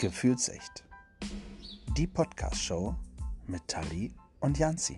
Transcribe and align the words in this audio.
Gefühlsecht. 0.00 0.84
Die 1.96 2.06
Podcast-Show 2.06 2.94
mit 3.48 3.66
Tali 3.66 4.12
und 4.38 4.56
Janzi. 4.56 4.96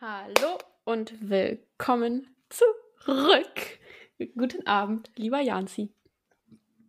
Hallo 0.00 0.56
und 0.84 1.12
willkommen 1.20 2.26
zurück. 2.48 3.78
Guten 4.34 4.66
Abend, 4.66 5.10
lieber 5.16 5.42
Janzi. 5.42 5.90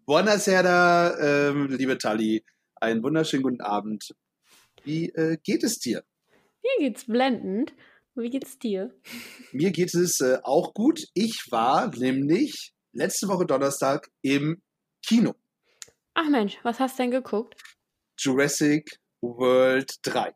Buonasera, 0.05 1.49
ähm, 1.49 1.67
liebe 1.67 1.97
Tali. 1.97 2.45
Einen 2.75 3.03
wunderschönen 3.03 3.43
guten 3.43 3.59
Abend. 3.61 4.15
Wie 4.85 5.09
äh, 5.09 5.37
geht 5.43 5.65
es 5.65 5.79
dir? 5.79 6.05
Mir 6.63 6.87
geht's 6.87 7.03
blendend. 7.03 7.73
Wie 8.15 8.29
geht's 8.29 8.57
dir? 8.57 8.95
Mir 9.51 9.71
geht 9.71 9.93
es 9.93 10.21
äh, 10.21 10.39
auch 10.43 10.73
gut. 10.73 11.03
Ich 11.13 11.47
war 11.51 11.93
nämlich 11.93 12.73
letzte 12.97 13.27
Woche 13.27 13.45
Donnerstag 13.45 14.09
im 14.21 14.61
Kino. 15.05 15.35
Ach 16.13 16.27
Mensch, 16.29 16.57
was 16.63 16.79
hast 16.79 16.97
du 16.97 17.03
denn 17.03 17.11
geguckt? 17.11 17.61
Jurassic 18.19 18.99
World 19.21 19.93
3. 20.03 20.33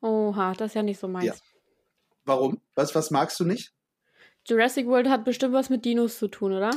Oha, 0.00 0.54
das 0.54 0.70
ist 0.70 0.74
ja 0.74 0.82
nicht 0.82 0.98
so 0.98 1.08
meins. 1.08 1.26
Ja. 1.26 1.34
Warum? 2.24 2.60
Was, 2.74 2.94
was 2.94 3.10
magst 3.10 3.38
du 3.40 3.44
nicht? 3.44 3.72
Jurassic 4.46 4.86
World 4.86 5.08
hat 5.08 5.24
bestimmt 5.24 5.52
was 5.54 5.68
mit 5.68 5.84
Dinos 5.84 6.18
zu 6.18 6.28
tun, 6.28 6.52
oder? 6.52 6.70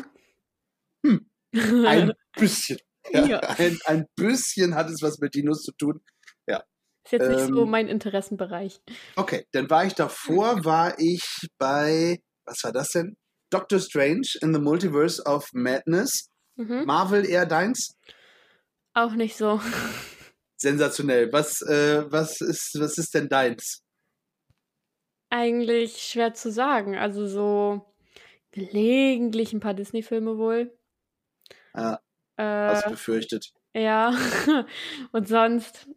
Hm. 1.06 1.30
Ein 1.54 2.14
bisschen. 2.38 2.80
Ja, 3.12 3.26
Ja. 3.26 3.40
Ein, 3.40 3.80
ein 3.86 4.06
bisschen 4.16 4.76
hat 4.76 4.90
es 4.90 5.02
was 5.02 5.20
mit 5.20 5.34
Dinos 5.34 5.64
zu 5.64 5.72
tun. 5.74 6.02
Ist 7.04 7.14
jetzt 7.14 7.30
nicht 7.30 7.48
so 7.48 7.64
Ähm, 7.64 7.70
mein 7.70 7.88
Interessenbereich. 7.88 8.80
Okay, 9.16 9.48
dann 9.52 9.70
war 9.70 9.86
ich 9.86 9.94
davor, 9.94 10.64
war 10.66 11.00
ich 11.00 11.24
bei, 11.58 12.22
was 12.46 12.64
war 12.64 12.72
das 12.72 12.90
denn? 12.90 13.18
Doctor 13.52 13.80
Strange 13.80 14.38
in 14.42 14.54
the 14.54 14.60
Multiverse 14.60 15.22
of 15.26 15.48
Madness. 15.54 16.30
Mhm. 16.56 16.86
Marvel 16.86 17.26
eher 17.26 17.46
deins? 17.46 17.98
Auch 18.94 19.14
nicht 19.14 19.38
so. 19.38 19.62
Sensationell. 20.58 21.32
Was, 21.32 21.62
äh, 21.62 22.04
was, 22.12 22.42
ist, 22.42 22.80
was 22.80 22.98
ist 22.98 23.14
denn 23.14 23.30
deins? 23.30 23.84
Eigentlich 25.30 26.02
schwer 26.02 26.34
zu 26.34 26.52
sagen. 26.52 26.98
Also 26.98 27.26
so 27.28 27.94
gelegentlich 28.52 29.54
ein 29.54 29.60
paar 29.62 29.74
Disney-Filme 29.74 30.38
wohl. 30.38 30.78
Ah, 31.74 32.00
hast 32.38 32.86
Äh, 32.86 32.90
befürchtet. 32.90 33.54
ja. 33.74 34.14
Und 35.14 35.28
sonst 35.28 35.88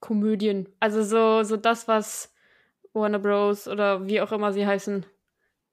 Komödien. 0.00 0.68
Also 0.80 1.02
so, 1.02 1.44
so 1.44 1.56
das, 1.56 1.88
was 1.88 2.34
Warner 2.92 3.18
Bros. 3.20 3.68
oder 3.68 4.06
wie 4.06 4.20
auch 4.20 4.32
immer 4.32 4.52
sie 4.52 4.66
heißen, 4.66 5.06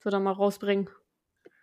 so 0.04 0.10
da 0.10 0.20
mal 0.20 0.32
rausbringen. 0.32 0.90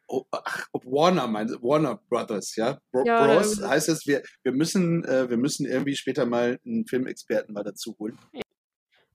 Oh, 0.09 0.23
ach, 0.31 0.67
Warner, 0.85 1.27
meinst 1.27 1.61
Warner 1.63 2.01
Brothers, 2.09 2.55
ja? 2.55 2.79
Bro 2.93 3.05
Ja, 3.07 3.27
Bros. 3.27 3.59
ja. 3.59 3.69
heißt 3.71 3.89
es, 3.89 4.07
wir, 4.07 4.23
wir, 4.45 4.53
müssen, 4.53 5.05
äh, 5.05 5.29
wir 5.29 5.37
müssen 5.37 5.67
irgendwie 5.67 5.97
später 5.97 6.27
mal 6.27 6.61
einen 6.65 6.87
Filmexperten 6.87 7.53
mal 7.53 7.65
dazu 7.65 7.97
holen. 7.99 8.17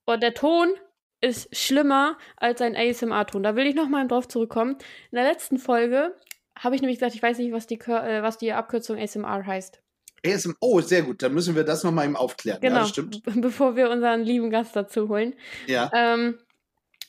Und 0.05 0.21
der 0.21 0.33
Ton 0.33 0.73
ist 1.21 1.55
schlimmer 1.55 2.17
als 2.35 2.59
ein 2.61 2.75
ASMR-Ton. 2.75 3.41
Da 3.43 3.55
will 3.55 3.67
ich 3.67 3.75
nochmal 3.75 4.05
drauf 4.07 4.27
zurückkommen. 4.27 4.71
In 5.11 5.15
der 5.15 5.23
letzten 5.23 5.59
Folge 5.59 6.13
habe 6.59 6.75
ich 6.75 6.81
nämlich 6.81 6.99
gesagt, 6.99 7.15
ich 7.15 7.23
weiß 7.23 7.37
nicht, 7.37 7.53
was 7.53 7.67
die, 7.67 7.79
äh, 7.79 8.21
was 8.21 8.37
die 8.37 8.51
Abkürzung 8.51 8.97
ASMR 8.99 9.45
heißt. 9.45 9.81
ASM 10.25 10.51
oh, 10.59 10.81
sehr 10.81 11.03
gut. 11.03 11.23
Dann 11.23 11.33
müssen 11.33 11.55
wir 11.55 11.63
das 11.63 11.83
nochmal 11.85 12.05
eben 12.05 12.17
aufklären. 12.17 12.59
Ja, 12.61 12.67
Genau, 12.67 12.81
das 12.81 12.89
stimmt. 12.89 13.23
b- 13.23 13.31
bevor 13.39 13.77
wir 13.77 13.89
unseren 13.89 14.23
lieben 14.23 14.49
Gast 14.49 14.75
dazu 14.75 15.07
holen. 15.07 15.35
Ja, 15.67 15.89
Ähm, 15.93 16.37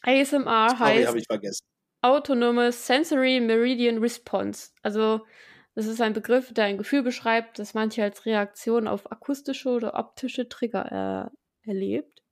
ASMR 0.02 0.68
sorry, 0.70 0.78
heißt 0.78 1.08
habe 1.08 1.18
ich 1.18 1.27
vergessen. 1.27 1.66
Autonomous 2.03 2.86
Sensory 2.86 3.41
Meridian 3.41 3.98
Response. 3.98 4.70
Also 4.83 5.25
das 5.75 5.86
ist 5.86 6.00
ein 6.00 6.12
Begriff, 6.12 6.53
der 6.53 6.64
ein 6.64 6.78
Gefühl 6.78 7.03
beschreibt, 7.03 7.58
das 7.58 7.75
manche 7.75 8.03
als 8.03 8.27
Reaktion 8.27 8.86
auf 8.86 9.11
akustische 9.11 9.70
oder 9.70 9.95
optische 9.95 10.48
Trigger 10.48 11.30
äh, 11.64 11.68
erlebt. 11.68 12.23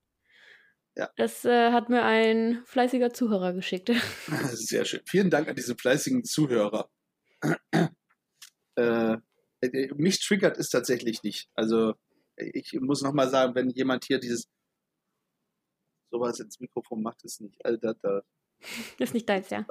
Ja. 0.95 1.09
Das 1.15 1.45
äh, 1.45 1.71
hat 1.71 1.89
mir 1.89 2.03
ein 2.03 2.61
fleißiger 2.65 3.13
Zuhörer 3.13 3.53
geschickt. 3.53 3.89
Sehr 4.51 4.85
schön. 4.85 5.01
Vielen 5.05 5.29
Dank 5.29 5.47
an 5.47 5.55
diese 5.55 5.75
fleißigen 5.75 6.23
Zuhörer. 6.23 6.89
äh, 8.75 9.17
äh, 9.61 9.93
mich 9.95 10.19
triggert 10.19 10.57
es 10.57 10.69
tatsächlich 10.69 11.23
nicht. 11.23 11.49
Also 11.55 11.95
ich 12.35 12.73
muss 12.79 13.01
nochmal 13.01 13.29
sagen, 13.29 13.55
wenn 13.55 13.69
jemand 13.69 14.05
hier 14.05 14.19
dieses 14.19 14.47
sowas 16.11 16.39
ins 16.39 16.59
Mikrofon 16.59 17.01
macht, 17.01 17.23
ist 17.23 17.41
nicht. 17.41 17.63
Also, 17.65 17.79
da, 17.79 17.93
da, 18.01 18.21
ist 18.97 19.13
nicht 19.13 19.27
deins, 19.27 19.49
ja. 19.49 19.65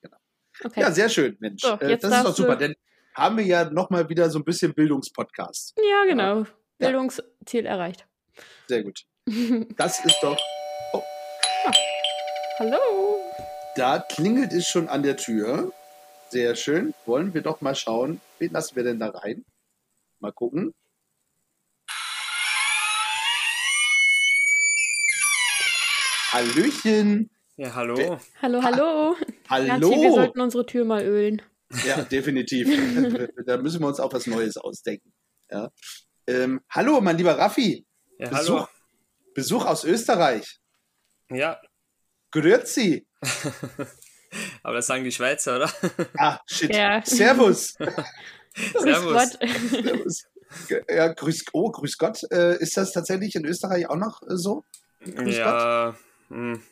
genau. 0.00 0.16
Okay. 0.64 0.80
Ja, 0.80 0.90
sehr 0.90 1.08
schön, 1.08 1.36
Mensch. 1.40 1.62
So, 1.62 1.74
äh, 1.74 1.98
das 1.98 2.10
ist 2.10 2.24
doch 2.24 2.34
super, 2.34 2.56
denn 2.56 2.74
haben 3.14 3.36
wir 3.38 3.44
ja 3.44 3.68
nochmal 3.70 4.08
wieder 4.08 4.30
so 4.30 4.38
ein 4.38 4.44
bisschen 4.44 4.74
Bildungspodcast. 4.74 5.74
Ja, 5.78 6.04
genau. 6.04 6.46
Bildungsziel 6.78 7.66
erreicht. 7.66 8.06
Sehr 8.66 8.82
gut. 8.82 9.04
Das 9.76 10.04
ist 10.04 10.18
doch. 10.22 10.38
Hallo. 12.60 13.20
Da 13.74 13.98
klingelt 13.98 14.52
es 14.52 14.68
schon 14.68 14.88
an 14.88 15.02
der 15.02 15.16
Tür. 15.16 15.72
Sehr 16.30 16.54
schön. 16.54 16.94
Wollen 17.06 17.34
wir 17.34 17.42
doch 17.42 17.60
mal 17.60 17.74
schauen, 17.74 18.20
wen 18.38 18.52
lassen 18.52 18.76
wir 18.76 18.84
denn 18.84 19.00
da 19.00 19.10
rein? 19.10 19.44
Mal 20.20 20.32
gucken. 20.32 20.74
Hallöchen. 26.32 27.30
Ja, 27.56 27.74
hallo. 27.74 27.96
Wer- 27.96 28.20
Hallo, 28.42 28.62
hallo. 28.62 29.16
Hallo. 29.48 29.66
Janzi, 29.66 29.90
wir 29.90 30.12
sollten 30.12 30.40
unsere 30.40 30.66
Tür 30.66 30.84
mal 30.84 31.02
ölen. 31.02 31.40
Ja, 31.86 32.02
definitiv. 32.02 32.68
da 33.46 33.56
müssen 33.56 33.80
wir 33.80 33.86
uns 33.88 33.98
auch 33.98 34.12
was 34.12 34.26
Neues 34.26 34.58
ausdenken. 34.58 35.12
Ja. 35.50 35.70
Ähm, 36.26 36.60
hallo, 36.68 37.00
mein 37.00 37.16
lieber 37.16 37.38
Raffi. 37.38 37.86
Ja, 38.18 38.28
Besuch, 38.28 38.54
hallo. 38.56 38.68
Besuch 39.34 39.64
aus 39.64 39.84
Österreich. 39.84 40.58
Ja, 41.30 41.58
Grüezi. 42.30 43.06
aber 44.62 44.74
das 44.74 44.86
sagen 44.86 45.04
die 45.04 45.12
Schweizer, 45.12 45.56
oder? 45.56 45.72
Ah, 46.18 46.38
shit. 46.46 46.74
Ja. 46.74 47.02
Servus. 47.04 47.74
Grüß 47.78 48.82
Servus. 48.82 49.12
Gott. 49.12 49.50
Servus. 49.70 50.24
Ja, 50.88 51.08
grüß, 51.08 51.44
oh, 51.52 51.70
grüß 51.70 51.96
Gott. 51.98 52.22
Äh, 52.30 52.58
ist 52.58 52.76
das 52.76 52.92
tatsächlich 52.92 53.34
in 53.34 53.44
Österreich 53.46 53.88
auch 53.88 53.96
noch 53.96 54.22
äh, 54.22 54.36
so? 54.36 54.64
Grüß 55.00 55.36
ja, 55.36 55.96
hm, 56.28 56.62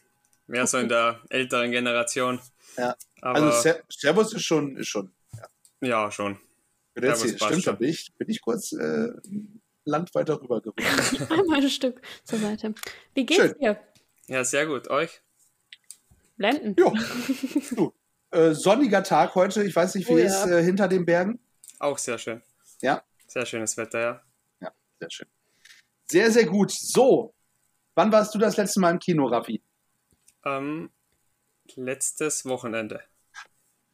mehr 0.46 0.66
so 0.66 0.78
in 0.78 0.88
der 0.88 1.20
älteren 1.30 1.70
Generation. 1.70 2.40
Ja. 2.76 2.96
Aber 3.20 3.36
Also 3.36 3.60
Ser 3.62 3.84
Servus 3.88 4.32
ist 4.32 4.42
schon, 4.42 4.76
ist 4.76 4.88
schon. 4.88 5.12
ja, 5.80 6.10
schon. 6.10 6.40
Grüezi. 6.96 7.38
Stimmt, 7.38 7.64
da 7.68 7.70
bin 7.70 7.88
ich, 7.90 8.12
bin 8.18 8.28
ich 8.28 8.40
kurz 8.40 8.72
äh, 8.72 9.10
Land 9.84 10.12
weiter 10.16 10.40
rüber 10.42 10.60
gerückt. 10.60 10.82
Einmal 11.30 11.60
ein 11.60 11.70
Stück 11.70 12.00
zur 12.24 12.40
Seite. 12.40 12.74
Wie 13.14 13.24
geht's 13.26 13.40
Schön. 13.40 13.54
dir? 13.60 13.80
Ja, 14.26 14.42
sehr 14.42 14.66
gut. 14.66 14.90
Euch? 14.90 15.22
Blenden. 16.36 16.74
jo, 16.76 16.92
du. 17.76 17.94
Äh, 18.32 18.54
sonniger 18.54 19.04
Tag 19.04 19.36
heute. 19.36 19.62
Ich 19.62 19.76
weiß 19.76 19.94
nicht, 19.94 20.08
wie 20.08 20.14
Oh 20.14 20.18
ja. 20.18 20.24
ist 20.26 20.46
äh, 20.50 20.60
hinter 20.64 20.88
den 20.88 21.06
Bergen. 21.06 21.38
Auch 21.78 21.98
sehr 21.98 22.18
schön. 22.18 22.42
Ja. 22.82 23.04
Sehr 23.28 23.46
schönes 23.46 23.76
Wetter, 23.76 24.00
ja. 24.60 24.70
Sehr 24.98 25.10
schön. 25.12 25.28
Sehr, 26.10 26.30
sehr 26.32 26.46
gut. 26.46 26.72
So, 26.72 27.32
wann 27.94 28.10
warst 28.10 28.34
du 28.34 28.38
das 28.40 28.56
letzte 28.56 28.80
Mal 28.80 28.90
im 28.90 28.98
Kino, 28.98 29.26
Raffi? 29.26 29.62
Ähm, 30.44 30.90
letztes 31.76 32.44
Wochenende. 32.44 33.02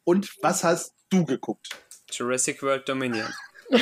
Und 0.03 0.35
was 0.41 0.63
hast 0.63 0.95
du 1.09 1.25
geguckt? 1.25 1.77
Jurassic 2.11 2.61
World 2.63 2.87
Dominion. 2.87 3.31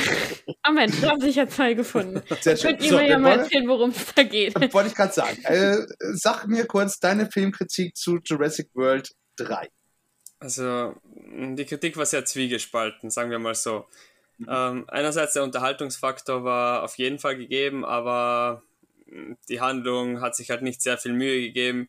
Ah 0.62 0.70
Mensch, 0.72 1.00
da 1.00 1.10
haben 1.10 1.20
sich 1.20 1.36
ja 1.36 1.48
zwei 1.48 1.74
gefunden. 1.74 2.22
Sehr 2.40 2.56
schön. 2.56 2.76
Könnt 2.76 2.82
ihr 2.84 2.92
mir 2.92 3.08
ja 3.08 3.18
mal 3.18 3.40
erzählen, 3.40 3.66
worum 3.66 3.90
es 3.90 4.14
da 4.14 4.22
geht. 4.22 4.54
wollte 4.74 4.88
ich 4.88 4.94
gerade 4.94 5.12
sagen. 5.12 5.42
Äh, 5.44 5.78
sag 6.12 6.46
mir 6.46 6.66
kurz 6.66 7.00
deine 7.00 7.30
Filmkritik 7.30 7.96
zu 7.96 8.18
Jurassic 8.22 8.68
World 8.74 9.10
3. 9.36 9.68
Also, 10.38 10.94
mh, 11.02 11.56
die 11.56 11.64
Kritik 11.64 11.96
war 11.96 12.06
sehr 12.06 12.24
zwiegespalten, 12.24 13.10
sagen 13.10 13.30
wir 13.30 13.38
mal 13.38 13.54
so. 13.54 13.86
Mhm. 14.38 14.46
Ähm, 14.48 14.84
einerseits 14.88 15.32
der 15.32 15.42
Unterhaltungsfaktor 15.42 16.44
war 16.44 16.82
auf 16.82 16.96
jeden 16.98 17.18
Fall 17.18 17.36
gegeben, 17.36 17.84
aber 17.84 18.62
mh, 19.06 19.36
die 19.48 19.60
Handlung 19.60 20.20
hat 20.20 20.36
sich 20.36 20.50
halt 20.50 20.62
nicht 20.62 20.82
sehr 20.82 20.98
viel 20.98 21.14
Mühe 21.14 21.40
gegeben. 21.40 21.88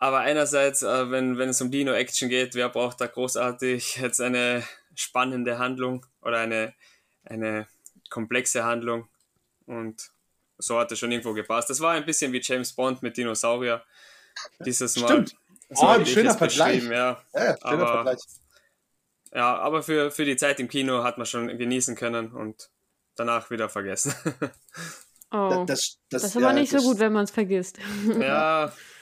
Aber 0.00 0.20
einerseits, 0.20 0.82
äh, 0.82 1.10
wenn, 1.10 1.36
wenn 1.38 1.50
es 1.50 1.60
um 1.60 1.70
Dino-Action 1.70 2.28
geht, 2.28 2.54
wer 2.54 2.68
braucht 2.70 3.00
da 3.00 3.06
großartig 3.06 3.96
jetzt 3.96 4.20
eine 4.20 4.64
spannende 4.94 5.58
Handlung 5.58 6.06
oder 6.22 6.38
eine, 6.38 6.74
eine 7.24 7.68
komplexe 8.08 8.64
Handlung? 8.64 9.08
Und 9.66 10.10
so 10.58 10.78
hat 10.78 10.90
es 10.90 10.98
schon 10.98 11.12
irgendwo 11.12 11.32
gepasst. 11.34 11.70
Das 11.70 11.80
war 11.80 11.92
ein 11.92 12.06
bisschen 12.06 12.32
wie 12.32 12.40
James 12.42 12.72
Bond 12.72 13.02
mit 13.02 13.16
Dinosaurier. 13.16 13.84
Dieses 14.64 14.96
Mal. 14.96 15.06
Stimmt. 15.08 15.36
So 15.68 15.82
Oh, 15.84 15.86
ein 15.88 15.98
hätte 15.98 16.02
ich 16.08 16.14
schöner 16.14 16.34
Vergleich. 16.34 16.82
Ja. 16.84 16.90
Ja, 16.90 17.44
ja, 17.44 17.56
schöner 17.58 17.62
Aber- 17.82 17.92
Vergleich. 17.92 18.18
Ja, 19.32 19.58
aber 19.58 19.82
für, 19.84 20.10
für 20.10 20.24
die 20.24 20.36
Zeit 20.36 20.58
im 20.58 20.68
Kino 20.68 21.04
hat 21.04 21.16
man 21.16 21.24
schon 21.26 21.56
genießen 21.56 21.94
können 21.94 22.32
und 22.32 22.68
danach 23.14 23.50
wieder 23.50 23.68
vergessen. 23.68 24.14
Oh, 25.32 25.64
Das, 25.64 25.98
das, 26.08 26.22
das 26.22 26.24
ist 26.24 26.34
ja, 26.34 26.48
aber 26.48 26.54
nicht 26.58 26.72
das- 26.74 26.82
so 26.82 26.88
gut, 26.90 26.98
wenn 26.98 27.12
man 27.12 27.22
es 27.22 27.30
vergisst. 27.30 27.78
ja, 28.18 28.72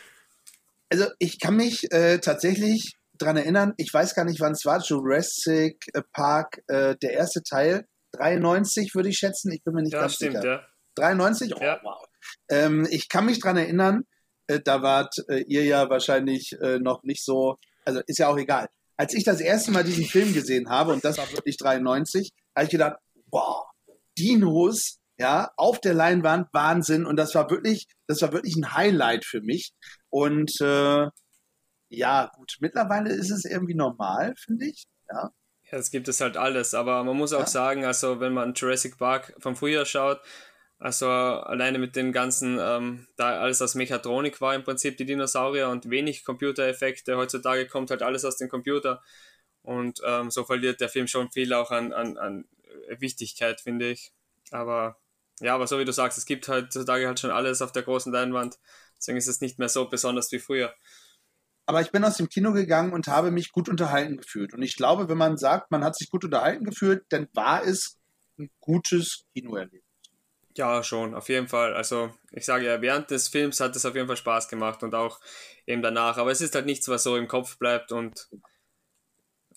Also 0.91 1.07
ich 1.19 1.39
kann 1.41 1.57
mich 1.57 1.91
äh, 1.93 2.19
tatsächlich 2.19 2.95
dran 3.19 3.37
erinnern, 3.37 3.75
ich 3.77 3.93
weiß 3.93 4.15
gar 4.15 4.25
nicht, 4.25 4.41
wann 4.41 4.53
es 4.53 4.65
war, 4.65 4.81
Jurassic 4.81 5.77
Park, 6.13 6.61
äh, 6.69 6.97
der 7.03 7.13
erste 7.13 7.43
Teil, 7.43 7.85
93 8.13 8.95
würde 8.95 9.09
ich 9.09 9.19
schätzen, 9.19 9.53
ich 9.53 9.63
bin 9.65 9.75
mir 9.75 9.83
nicht 9.83 9.93
Ja, 9.93 10.01
ganz 10.01 10.15
stimmt, 10.15 10.37
sicher. 10.37 10.45
ja. 10.47 10.67
93? 10.95 11.55
Oh, 11.57 11.63
Ja. 11.63 11.79
wow. 11.83 12.05
Ähm, 12.51 12.87
ich 12.91 13.09
kann 13.09 13.27
mich 13.27 13.41
dran 13.41 13.57
erinnern, 13.57 14.03
äh, 14.47 14.61
da 14.65 14.83
wart 14.83 15.15
äh, 15.29 15.43
ihr 15.47 15.65
ja 15.65 15.91
wahrscheinlich 15.91 16.53
äh, 16.61 16.79
noch 16.79 17.03
nicht 17.03 17.25
so, 17.25 17.57
also 17.85 18.01
ist 18.07 18.19
ja 18.19 18.29
auch 18.29 18.39
egal. 18.39 18.69
Als 18.97 19.15
ich 19.15 19.25
das 19.25 19.41
erste 19.41 19.71
Mal 19.73 19.85
diesen 19.85 20.05
Film 20.05 20.33
gesehen 20.33 20.69
habe, 20.71 20.93
und 20.93 21.05
das 21.05 21.19
war 21.19 21.31
wirklich 21.33 21.57
93, 21.57 22.31
habe 22.57 22.65
ich 22.65 22.71
gedacht, 22.71 22.97
wow, 23.31 23.65
Dinos, 24.19 24.98
ja, 25.19 25.51
auf 25.57 25.81
der 25.81 25.95
Leinwand, 25.95 26.49
Wahnsinn. 26.53 27.07
Und 27.07 27.17
das 27.17 27.35
war 27.35 27.51
wirklich, 27.51 27.87
das 28.07 28.23
war 28.23 28.33
wirklich 28.33 28.57
ein 28.57 28.75
Highlight 28.75 29.25
für 29.25 29.41
mich. 29.43 29.73
Und 30.11 30.61
äh, 30.61 31.09
ja, 31.91 32.31
gut, 32.37 32.57
mittlerweile 32.61 33.13
ist 33.15 33.31
es 33.31 33.45
irgendwie 33.45 33.75
normal, 33.75 34.35
finde 34.39 34.67
ich. 34.67 34.85
Ja. 35.11 35.31
Ja, 35.71 35.79
es 35.79 35.91
gibt 35.91 36.09
es 36.09 36.21
halt 36.21 36.37
alles, 36.37 36.75
aber 36.75 37.05
man 37.05 37.17
muss 37.17 37.33
auch 37.33 37.41
Ja. 37.43 37.47
sagen, 37.47 37.85
also 37.85 38.21
wenn 38.21 38.33
man 38.33 38.55
Jurassic 38.55 38.97
Park 38.99 39.35
vom 39.39 39.55
Frühjahr 39.57 39.85
schaut, 39.85 40.21
also 40.79 41.09
alleine 41.11 41.79
mit 41.79 41.97
den 41.97 42.13
ganzen, 42.13 42.59
ähm, 42.61 43.07
da 43.17 43.41
alles 43.41 43.61
aus 43.63 43.75
Mechatronik 43.75 44.41
war 44.41 44.55
im 44.55 44.65
Prinzip 44.65 44.97
die 44.97 45.05
Dinosaurier 45.07 45.69
und 45.69 45.91
wenig 45.91 46.25
Computereffekte, 46.25 47.17
heutzutage 47.17 47.67
kommt 47.67 47.91
halt 47.91 48.03
alles 48.03 48.25
aus 48.25 48.37
dem 48.37 48.49
Computer 48.49 49.03
und 49.63 50.01
ähm, 50.07 50.31
so 50.31 50.45
verliert 50.45 50.81
der 50.81 50.89
Film 50.89 51.07
schon 51.09 51.31
viel 51.31 51.53
auch 51.53 51.71
an, 51.71 51.93
an, 51.93 52.17
an 52.19 52.45
Wichtigkeit, 52.99 53.61
finde 53.61 53.91
ich. 53.91 54.13
Aber 54.51 54.97
ja, 55.41 55.55
aber 55.55 55.67
so 55.67 55.79
wie 55.79 55.85
du 55.85 55.93
sagst, 55.93 56.19
es 56.19 56.27
gibt 56.27 56.49
heutzutage 56.49 57.07
halt 57.07 57.21
schon 57.21 57.31
alles 57.31 57.63
auf 57.63 57.73
der 57.73 57.83
großen 57.83 58.13
Leinwand, 58.13 58.59
deswegen 58.99 59.19
ist 59.19 59.29
es 59.29 59.41
nicht 59.41 59.59
mehr 59.59 59.69
so 59.69 59.89
besonders 59.89 60.31
wie 60.33 60.39
früher. 60.39 60.75
Aber 61.67 61.83
ich 61.83 61.93
bin 61.93 62.03
aus 62.03 62.17
dem 62.17 62.31
Kino 62.31 62.53
gegangen 62.53 62.95
und 62.95 63.09
habe 63.09 63.31
mich 63.31 63.53
gut 63.53 63.69
unterhalten 63.69 64.17
gefühlt. 64.17 64.55
Und 64.55 64.63
ich 64.63 64.77
glaube, 64.77 65.11
wenn 65.11 65.19
man 65.19 65.37
sagt, 65.37 65.71
man 65.71 65.85
hat 65.85 65.97
sich 65.97 66.09
gut 66.09 66.25
unterhalten 66.25 66.65
gefühlt, 66.65 67.05
dann 67.11 67.29
war 67.35 67.63
es 67.63 67.99
ein 68.39 68.49
gutes 68.59 69.27
Kinoerlebnis. 69.35 69.83
Ja, 70.57 70.83
schon, 70.83 71.15
auf 71.15 71.29
jeden 71.29 71.47
Fall. 71.47 71.75
Also, 71.75 72.13
ich 72.33 72.47
sage 72.47 72.65
ja, 72.65 72.81
während 72.81 73.11
des 73.11 73.29
Films 73.29 73.61
hat 73.61 73.77
es 73.77 73.85
auf 73.85 73.95
jeden 73.95 74.07
Fall 74.07 74.17
Spaß 74.17 74.49
gemacht 74.49 74.83
und 74.83 74.95
auch 74.95 75.21
eben 75.67 75.83
danach. 75.83 76.17
Aber 76.17 76.31
es 76.31 76.41
ist 76.41 76.55
halt 76.55 76.67
nichts, 76.67 76.89
was 76.89 77.03
so 77.03 77.17
im 77.17 77.29
Kopf 77.29 77.59
bleibt 77.59 77.93
und 77.93 78.29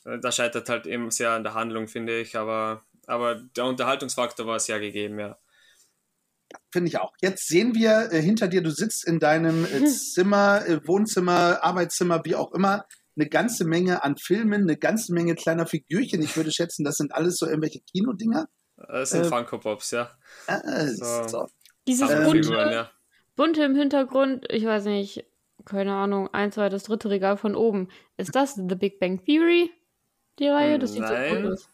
äh, 0.05 0.19
da 0.19 0.31
scheitert 0.31 0.69
halt 0.69 0.85
eben 0.87 1.11
sehr 1.11 1.31
an 1.31 1.43
der 1.43 1.53
Handlung, 1.53 1.87
finde 1.87 2.19
ich. 2.19 2.35
Aber, 2.37 2.83
aber 3.07 3.35
der 3.35 3.65
Unterhaltungsfaktor 3.65 4.45
war 4.45 4.59
sehr 4.59 4.79
gegeben, 4.79 5.17
ja. 5.19 5.37
Finde 6.71 6.89
ich 6.89 6.99
auch. 6.99 7.13
Jetzt 7.21 7.47
sehen 7.47 7.75
wir 7.75 8.11
äh, 8.11 8.21
hinter 8.21 8.47
dir, 8.47 8.61
du 8.61 8.71
sitzt 8.71 9.05
in 9.07 9.19
deinem 9.19 9.65
äh, 9.65 9.85
Zimmer, 9.85 10.65
äh, 10.67 10.79
Wohnzimmer, 10.87 11.63
Arbeitszimmer, 11.63 12.21
wie 12.25 12.35
auch 12.35 12.51
immer, 12.53 12.85
eine 13.15 13.27
ganze 13.27 13.65
Menge 13.65 14.03
an 14.03 14.15
Filmen, 14.17 14.61
eine 14.61 14.77
ganze 14.77 15.13
Menge 15.13 15.35
kleiner 15.35 15.65
Figürchen. 15.65 16.21
Ich 16.21 16.35
würde 16.37 16.51
schätzen, 16.51 16.83
das 16.83 16.95
sind 16.95 17.13
alles 17.13 17.37
so 17.37 17.45
irgendwelche 17.45 17.81
Kinodinger. 17.81 18.47
Das 18.77 19.11
sind 19.11 19.25
Äh, 19.25 19.29
Funko 19.29 19.57
Pops, 19.59 19.91
ja. 19.91 20.11
Äh, 20.47 20.87
So. 20.87 21.27
so. 21.27 21.47
Dieses 21.87 22.09
Ähm, 22.09 22.23
bunte, 22.23 22.53
ja. 22.53 22.91
bunte 23.35 23.63
im 23.63 23.75
Hintergrund, 23.75 24.45
ich 24.49 24.65
weiß 24.65 24.85
nicht, 24.85 25.25
keine 25.65 25.93
Ahnung, 25.93 26.29
ein, 26.33 26.51
zwei, 26.51 26.69
das 26.69 26.83
dritte 26.83 27.09
Regal 27.09 27.37
von 27.37 27.55
oben. 27.55 27.89
Ist 28.17 28.35
das 28.35 28.55
The 28.55 28.75
Big 28.75 28.99
Bang 28.99 29.23
Theory? 29.23 29.71
Die 30.39 30.47
Reihe? 30.47 30.79
Das 30.79 30.93
sieht 30.93 31.01
Nein. 31.01 31.29
so 31.29 31.35
cool 31.35 31.53
aus. 31.53 31.69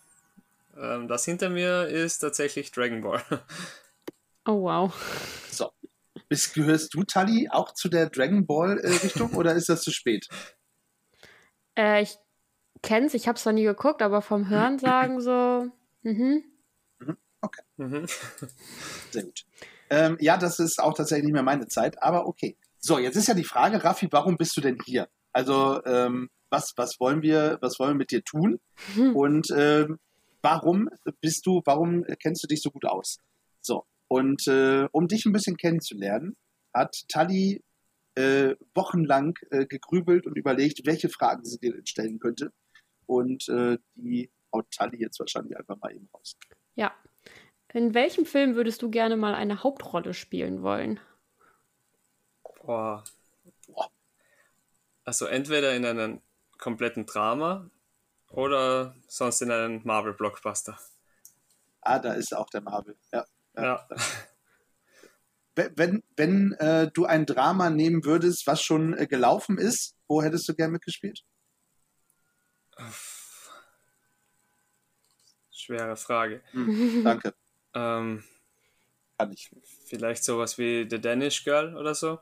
Ähm, 0.80 1.08
das 1.08 1.26
hinter 1.26 1.50
mir 1.50 1.86
ist 1.88 2.20
tatsächlich 2.20 2.72
Dragon 2.72 3.02
Ball. 3.02 3.22
Oh 4.48 4.64
wow. 4.64 4.94
so. 5.52 5.72
Bist, 6.30 6.54
gehörst 6.54 6.94
du, 6.94 7.04
Tali, 7.04 7.50
auch 7.50 7.74
zu 7.74 7.90
der 7.90 8.10
Dragon 8.10 8.46
Ball-Richtung 8.46 9.34
oder 9.34 9.54
ist 9.54 9.70
das 9.70 9.82
zu 9.82 9.92
spät? 9.92 10.28
Äh, 11.80 12.02
ich 12.02 12.18
kenn's, 12.82 13.14
ich 13.14 13.28
hab's 13.28 13.44
zwar 13.44 13.54
nie 13.54 13.64
geguckt, 13.64 14.02
aber 14.02 14.24
vom 14.24 14.50
Hören 14.50 14.80
sagen 14.80 15.22
so, 15.22 15.68
mhm. 16.02 16.44
mhm. 17.78 18.08
Sehr 19.12 19.24
gut. 19.24 19.46
Ähm, 19.92 20.18
ja, 20.20 20.38
das 20.38 20.58
ist 20.58 20.82
auch 20.82 20.96
tatsächlich 20.96 21.26
nicht 21.26 21.34
mehr 21.34 21.44
meine 21.44 21.68
Zeit, 21.68 22.02
aber 22.02 22.26
okay. 22.26 22.58
So, 22.80 22.98
jetzt 22.98 23.16
ist 23.16 23.28
ja 23.28 23.36
die 23.36 23.44
Frage, 23.44 23.84
Raffi, 23.84 24.08
warum 24.10 24.38
bist 24.38 24.58
du 24.58 24.62
denn 24.62 24.80
hier? 24.84 25.08
Also, 25.34 25.86
ähm, 25.86 26.32
was, 26.50 26.74
was 26.78 27.00
wollen 27.00 27.22
wir, 27.22 27.60
was 27.62 27.78
wollen 27.78 27.92
wir 27.92 27.98
mit 27.98 28.10
dir 28.10 28.24
tun? 28.24 28.60
Und 29.14 29.52
ähm, 29.56 30.00
warum 30.42 30.90
bist 31.22 31.46
du, 31.46 31.62
warum 31.66 32.06
kennst 32.20 32.44
du 32.44 32.48
dich 32.48 32.64
so 32.64 32.72
gut 32.72 32.86
aus? 32.86 33.20
So, 33.62 33.86
und 34.08 34.48
äh, 34.48 34.88
um 34.92 35.08
dich 35.08 35.26
ein 35.26 35.34
bisschen 35.34 35.58
kennenzulernen, 35.58 36.36
hat 36.74 36.96
Tali 37.10 37.64
äh, 38.16 38.56
wochenlang 38.74 39.38
äh, 39.52 39.66
gegrübelt 39.66 40.26
und 40.26 40.38
überlegt, 40.38 40.82
welche 40.86 41.10
Fragen 41.10 41.46
sie 41.46 41.60
dir 41.60 41.74
denn 41.74 41.86
stellen 41.86 42.20
könnte. 42.20 42.52
Und 43.06 43.48
äh, 43.50 43.78
die 43.96 44.32
haut 44.54 44.70
Tali 44.72 44.98
jetzt 45.00 45.20
wahrscheinlich 45.20 45.58
einfach 45.58 45.78
mal 45.78 45.94
eben 45.94 46.10
raus. 46.14 46.36
Ja. 46.76 46.94
In 47.74 47.94
welchem 47.94 48.26
Film 48.26 48.56
würdest 48.56 48.82
du 48.82 48.90
gerne 48.90 49.18
mal 49.18 49.36
eine 49.36 49.64
Hauptrolle 49.64 50.14
spielen 50.14 50.64
wollen? 50.64 51.00
Boah. 52.44 53.04
Boah. 53.68 53.92
Also 55.04 55.26
entweder 55.26 55.76
in 55.76 55.86
einem 55.86 56.22
kompletten 56.58 57.06
Drama 57.06 57.70
oder 58.32 58.96
sonst 59.08 59.42
in 59.42 59.52
einem 59.52 59.82
Marvel-Blockbuster. 59.84 60.78
Ah, 61.82 62.00
da 62.00 62.14
ist 62.14 62.36
auch 62.36 62.50
der 62.50 62.62
Marvel. 62.62 62.98
Ja. 63.14 63.26
Ja. 63.58 63.88
Wenn, 65.56 66.04
wenn, 66.16 66.52
äh, 66.60 66.92
du 66.94 67.06
ein 67.06 67.26
Drama 67.26 67.72
nehmen 67.72 68.06
würdest, 68.06 68.46
was 68.46 68.62
schon 68.62 68.96
äh, 68.96 69.08
gelaufen 69.08 69.58
ist, 69.58 69.96
wo 70.08 70.22
hättest 70.22 70.48
du 70.48 70.54
gern 70.54 70.72
mitgespielt? 70.72 71.24
Schwere 75.52 75.96
Frage. 75.98 76.42
Hm, 76.52 77.04
danke, 77.04 77.34
Ähm, 77.74 78.24
kann 79.18 79.32
ich. 79.32 79.52
vielleicht 79.86 80.24
sowas 80.24 80.58
wie 80.58 80.88
The 80.90 81.00
Danish 81.02 81.44
Girl 81.44 81.76
oder 81.76 81.94
so. 81.94 82.20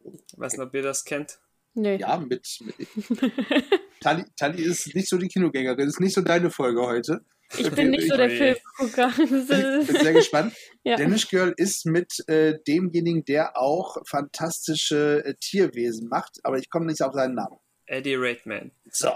Ich 0.00 0.38
weiß 0.38 0.52
nicht, 0.54 0.62
ob 0.62 0.74
ihr 0.74 0.82
das 0.82 1.04
kennt. 1.04 1.38
Nee. 1.74 1.96
Ja, 1.96 2.16
mit. 2.16 2.58
mit 2.60 2.88
Tali, 4.00 4.24
Tali 4.36 4.62
ist 4.62 4.94
nicht 4.94 5.08
so 5.08 5.18
die 5.18 5.28
Kinogängerin, 5.28 5.88
ist 5.88 6.00
nicht 6.00 6.14
so 6.14 6.20
deine 6.22 6.50
Folge 6.50 6.82
heute. 6.82 7.24
Ich 7.56 7.70
bin 7.70 7.90
nicht 7.90 8.08
so 8.08 8.16
der 8.16 8.28
Filmgucker. 8.78 9.12
Ich 9.18 9.86
bin 9.86 9.96
sehr 10.02 10.12
gespannt. 10.12 10.54
ja. 10.84 10.96
Danish 10.96 11.28
Girl 11.28 11.54
ist 11.56 11.86
mit 11.86 12.12
äh, 12.28 12.58
demjenigen, 12.66 13.24
der 13.24 13.56
auch 13.56 13.96
fantastische 14.06 15.24
äh, 15.24 15.34
Tierwesen 15.40 16.08
macht, 16.08 16.38
aber 16.44 16.58
ich 16.58 16.68
komme 16.68 16.86
nicht 16.86 17.02
auf 17.02 17.14
seinen 17.14 17.34
Namen. 17.34 17.56
Eddie 17.86 18.16
Raidman. 18.16 18.70
So, 18.90 19.12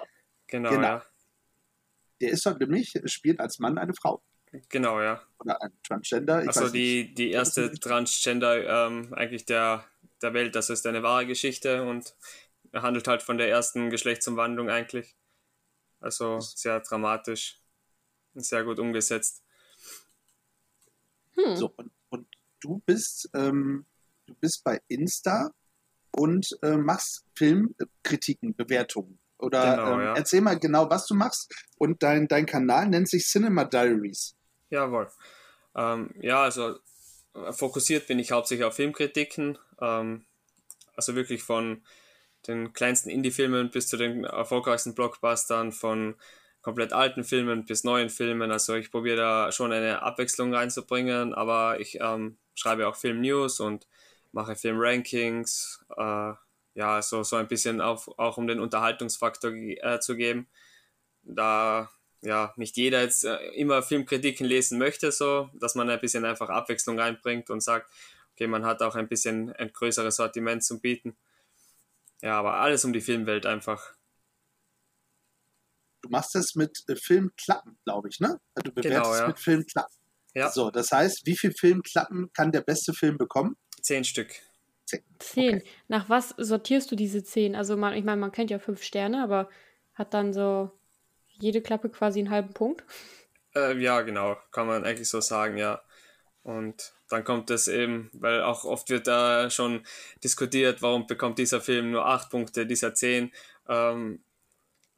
Genau, 0.47 0.71
Genau. 0.71 0.83
ja. 0.83 1.07
der 2.21 2.31
ist 2.31 2.47
dort 2.47 2.61
nämlich, 2.61 2.95
spielt 3.07 3.41
als 3.41 3.59
Mann 3.59 3.77
eine 3.79 3.93
Frau. 3.95 4.23
Genau, 4.69 5.01
ja. 5.01 5.23
Oder 5.39 5.61
ein 5.63 5.73
Transgender. 5.83 6.43
Ich 6.43 6.49
Also 6.49 6.65
weiß 6.65 6.73
nicht. 6.73 7.09
die, 7.09 7.15
die 7.15 7.31
erste 7.31 7.73
Transgender 7.73 8.87
ähm, 8.87 9.13
eigentlich 9.15 9.47
der, 9.47 9.85
der 10.21 10.35
Welt, 10.35 10.55
das 10.55 10.69
ist 10.71 10.87
eine 10.87 11.03
wahre 11.03 11.27
Geschichte 11.27 11.83
und 11.85 12.15
handelt 12.75 13.09
halt 13.09 13.23
von 13.23 13.39
der 13.39 13.49
ersten 13.49 13.89
Geschlechtsumwandlung 13.91 14.69
eigentlich. 14.71 15.17
Also 16.01 16.41
sehr 16.41 16.81
dramatisch 16.81 17.62
sehr 18.35 18.65
gut 18.65 18.79
umgesetzt. 18.79 19.43
Hm. 21.37 21.57
So, 21.57 21.73
und, 21.77 21.91
und 22.11 22.27
du 22.61 22.83
bist, 22.87 23.31
ähm, 23.35 23.87
du 24.27 24.35
bist 24.35 24.63
bei 24.65 24.81
Insta 24.89 25.51
und 26.13 26.47
äh, 26.63 26.77
machst 26.77 27.25
Filmkritiken, 27.35 28.55
Bewertungen. 28.55 29.19
Oder 29.39 29.77
Genau, 29.77 29.95
ähm, 29.95 30.01
ja. 30.01 30.15
erzähl 30.15 30.41
mal 30.41 30.59
genau, 30.59 30.89
was 30.89 31.07
du 31.07 31.15
machst. 31.15 31.53
Und 31.77 32.03
dein, 32.03 32.29
dein 32.29 32.47
Kanal 32.47 32.89
nennt 32.89 33.09
sich 33.09 33.25
Cinema 33.25 33.65
Diaries. 33.65 34.37
Jawohl. 34.71 35.11
Ähm, 35.75 36.15
ja, 36.21 36.43
also 36.43 36.79
fokussiert 37.51 38.07
bin 38.07 38.19
ich 38.19 38.31
hauptsächlich 38.31 38.65
auf 38.65 38.77
Filmkritiken. 38.77 39.59
Ähm, 39.81 40.25
also 40.95 41.15
wirklich 41.15 41.43
von 41.43 41.83
den 42.47 42.73
kleinsten 42.73 43.11
Indie-Filmen 43.11 43.71
bis 43.71 43.89
zu 43.89 43.97
den 43.97 44.25
erfolgreichsten 44.25 44.95
Blockbustern, 44.95 45.73
von 45.73 46.15
komplett 46.63 46.93
alten 46.93 47.25
Filmen 47.25 47.65
bis 47.65 47.85
neuen 47.85 48.09
Filmen. 48.09 48.51
Also 48.51 48.75
ich 48.75 48.91
probiere 48.91 49.17
da 49.17 49.53
schon 49.53 49.73
eine 49.73 50.03
Abwechslung 50.03 50.55
reinzubringen, 50.55 51.35
aber 51.35 51.81
ich 51.81 51.99
ähm, 52.01 52.39
schreibe 52.55 52.89
auch 52.89 52.97
Film-News 52.97 53.61
und 53.61 53.87
mache 54.31 54.57
Film-Rankings. 54.57 55.85
Äh, 55.97 56.33
ja, 56.75 57.03
so, 57.03 57.23
so 57.23 57.37
ein 57.37 57.49
bisschen 57.49 57.81
auf, 57.81 58.09
auch 58.19 58.39
um 58.39 58.47
den 58.47 58.61
Unterhaltungsfaktor 58.61 59.53
äh, 59.53 60.01
zu 60.01 60.17
geben. 60.17 60.49
Da 61.23 61.91
ja 62.23 62.53
nicht 62.57 62.77
jeder 62.77 63.03
jetzt 63.03 63.25
äh, 63.25 63.37
immer 63.55 63.83
Filmkritiken 63.83 64.47
lesen 64.47 64.79
möchte, 64.79 65.13
so, 65.13 65.51
dass 65.55 65.75
man 65.75 65.91
ein 65.91 66.01
bisschen 66.01 66.25
einfach 66.25 66.49
Abwechslung 66.49 66.99
reinbringt 66.99 67.51
und 67.51 67.63
sagt, 67.63 67.93
okay, 68.33 68.47
man 68.47 68.65
hat 68.65 68.83
auch 68.83 68.95
ein 68.95 69.09
bisschen 69.09 69.53
ein 69.53 69.73
größeres 69.73 70.17
Sortiment 70.17 70.65
zum 70.65 70.81
Bieten. 70.81 71.17
Ja, 72.23 72.39
aber 72.39 72.55
alles 72.55 72.85
um 72.85 72.93
die 72.93 73.01
Filmwelt 73.01 73.47
einfach. 73.47 73.95
Du 76.03 76.09
machst 76.11 76.35
das 76.35 76.55
mit 76.55 76.77
äh, 76.89 76.97
Filmklappen, 76.97 77.79
glaube 77.85 78.09
ich, 78.11 78.21
ne? 78.21 78.39
Du 78.63 78.73
bewertest 78.73 79.03
Genau, 79.05 79.15
ja. 79.15 79.27
mit 79.29 79.39
Filmklappen. 79.39 79.97
Ja, 80.35 80.51
So, 80.51 80.71
das 80.71 80.91
heißt, 80.93 81.23
wie 81.25 81.37
viel 81.37 81.53
Filmklappen 81.53 82.33
kann 82.33 82.53
der 82.53 82.63
beste 82.63 82.93
Film 82.93 83.19
bekommen? 83.19 83.57
zehn 83.81 84.05
Stück. 84.05 84.33
Zehn. 85.19 85.63
Nach 85.89 86.09
was 86.09 86.35
sortierst 86.37 86.91
du 86.91 86.97
diese 86.97 87.25
zehn? 87.25 87.57
Also 87.57 87.77
man, 87.77 87.95
ich 87.95 88.05
meine, 88.05 88.21
man 88.21 88.33
kennt 88.33 88.51
ja 88.51 88.59
fünf 88.59 88.83
Sterne, 88.83 89.23
aber 89.23 89.49
hat 89.95 90.13
dann 90.15 90.33
so 90.33 90.71
jede 91.27 91.63
Klappe 91.63 91.89
quasi 91.89 92.19
einen 92.21 92.31
halben 92.31 92.53
Punkt. 92.53 92.85
Äh, 93.55 93.79
ja, 93.79 94.03
genau, 94.03 94.37
kann 94.51 94.67
man 94.67 94.85
eigentlich 94.85 95.09
so 95.09 95.21
sagen, 95.21 95.57
ja. 95.57 95.83
Und 96.43 96.93
dann 97.09 97.25
kommt 97.25 97.51
es 97.51 97.69
eben, 97.69 98.11
weil 98.15 98.43
auch 98.43 98.65
oft 98.65 98.91
wird 98.91 99.07
da 99.07 99.49
schon 99.51 99.87
diskutiert, 100.25 100.83
warum 100.83 101.07
bekommt 101.07 101.39
dieser 101.39 101.61
Film 101.61 101.91
nur 101.93 102.07
acht 102.07 102.31
Punkte, 102.31 102.67
dieser 102.67 102.95
zehn. 102.95 103.33
Ähm, 103.69 104.23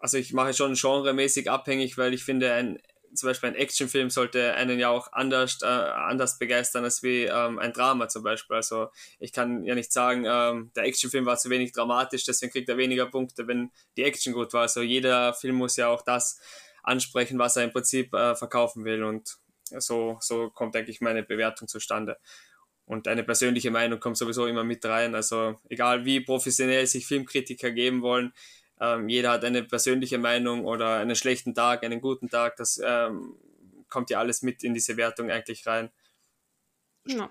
also 0.04 0.18
ich 0.18 0.34
mache 0.34 0.52
schon 0.52 0.75
genremäßig 0.75 1.50
abhängig, 1.50 1.96
weil 1.96 2.12
ich 2.12 2.25
finde, 2.25 2.52
ein, 2.52 2.78
zum 3.14 3.30
Beispiel 3.30 3.49
ein 3.49 3.54
Actionfilm 3.54 4.11
sollte 4.11 4.52
einen 4.52 4.78
ja 4.78 4.90
auch 4.90 5.11
anders, 5.14 5.61
äh, 5.62 5.66
anders 5.66 6.38
begeistern 6.38 6.84
als 6.84 7.02
wie 7.02 7.25
ähm, 7.25 7.58
ein 7.58 7.73
Drama 7.73 8.06
zum 8.08 8.23
Beispiel. 8.23 8.54
Also 8.56 8.88
ich 9.18 9.32
kann 9.32 9.64
ja 9.64 9.75
nicht 9.75 9.90
sagen, 9.94 10.26
ähm, 10.28 10.70
der 10.76 10.84
Actionfilm 10.84 11.25
war 11.25 11.38
zu 11.38 11.49
wenig 11.49 11.73
dramatisch, 11.73 12.25
deswegen 12.25 12.52
kriegt 12.52 12.68
er 12.68 12.76
weniger 12.76 13.06
Punkte, 13.06 13.49
wenn 13.49 13.70
die 13.96 14.02
Action 14.02 14.34
gut 14.34 14.52
war. 14.52 14.61
Also 14.61 14.82
jeder 14.82 15.32
Film 15.32 15.56
muss 15.56 15.78
ja 15.78 15.88
auch 15.88 16.02
das 16.02 16.38
ansprechen, 16.82 17.38
was 17.38 17.56
er 17.56 17.64
im 17.64 17.73
Prinzip 17.73 18.12
äh, 18.12 18.34
verkaufen 18.34 18.84
will. 18.84 19.04
Und 19.04 19.38
so, 19.70 20.18
so 20.20 20.50
kommt, 20.50 20.75
denke 20.75 20.90
ich, 20.90 21.00
meine 21.00 21.23
Bewertung 21.23 21.66
zustande. 21.66 22.18
Und 22.84 23.08
eine 23.08 23.25
persönliche 23.25 23.70
Meinung 23.70 24.00
kommt 24.00 24.18
sowieso 24.18 24.46
immer 24.46 24.64
mit 24.64 24.84
rein. 24.84 25.14
Also 25.14 25.58
egal 25.70 26.04
wie 26.04 26.20
professionell 26.20 26.87
sich 26.87 27.06
Filmkritiker 27.06 27.70
geben 27.70 28.02
wollen, 28.02 28.34
ähm, 28.80 29.08
jeder 29.08 29.32
hat 29.32 29.44
eine 29.44 29.62
persönliche 29.62 30.18
Meinung 30.18 30.64
oder 30.64 30.96
einen 30.96 31.16
schlechten 31.16 31.54
Tag, 31.54 31.84
einen 31.84 32.00
guten 32.00 32.28
Tag. 32.28 32.56
Das 32.56 32.80
ähm, 32.82 33.36
kommt 33.88 34.10
ja 34.10 34.18
alles 34.18 34.42
mit 34.42 34.64
in 34.64 34.74
diese 34.74 34.96
Wertung 34.96 35.30
eigentlich 35.30 35.66
rein. 35.66 35.90
Ja. 37.06 37.30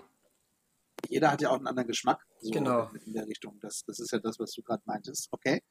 Jeder 1.08 1.30
hat 1.30 1.42
ja 1.42 1.50
auch 1.50 1.56
einen 1.56 1.66
anderen 1.66 1.88
Geschmack. 1.88 2.24
So 2.40 2.50
Genau. 2.50 2.90
In 3.04 3.12
der 3.12 3.26
Richtung. 3.26 3.58
Das, 3.60 3.84
das 3.86 4.00
ist 4.00 4.12
ja 4.12 4.18
das, 4.18 4.38
was 4.38 4.52
du 4.52 4.62
gerade 4.62 4.82
meintest. 4.86 5.28
Okay. 5.32 5.62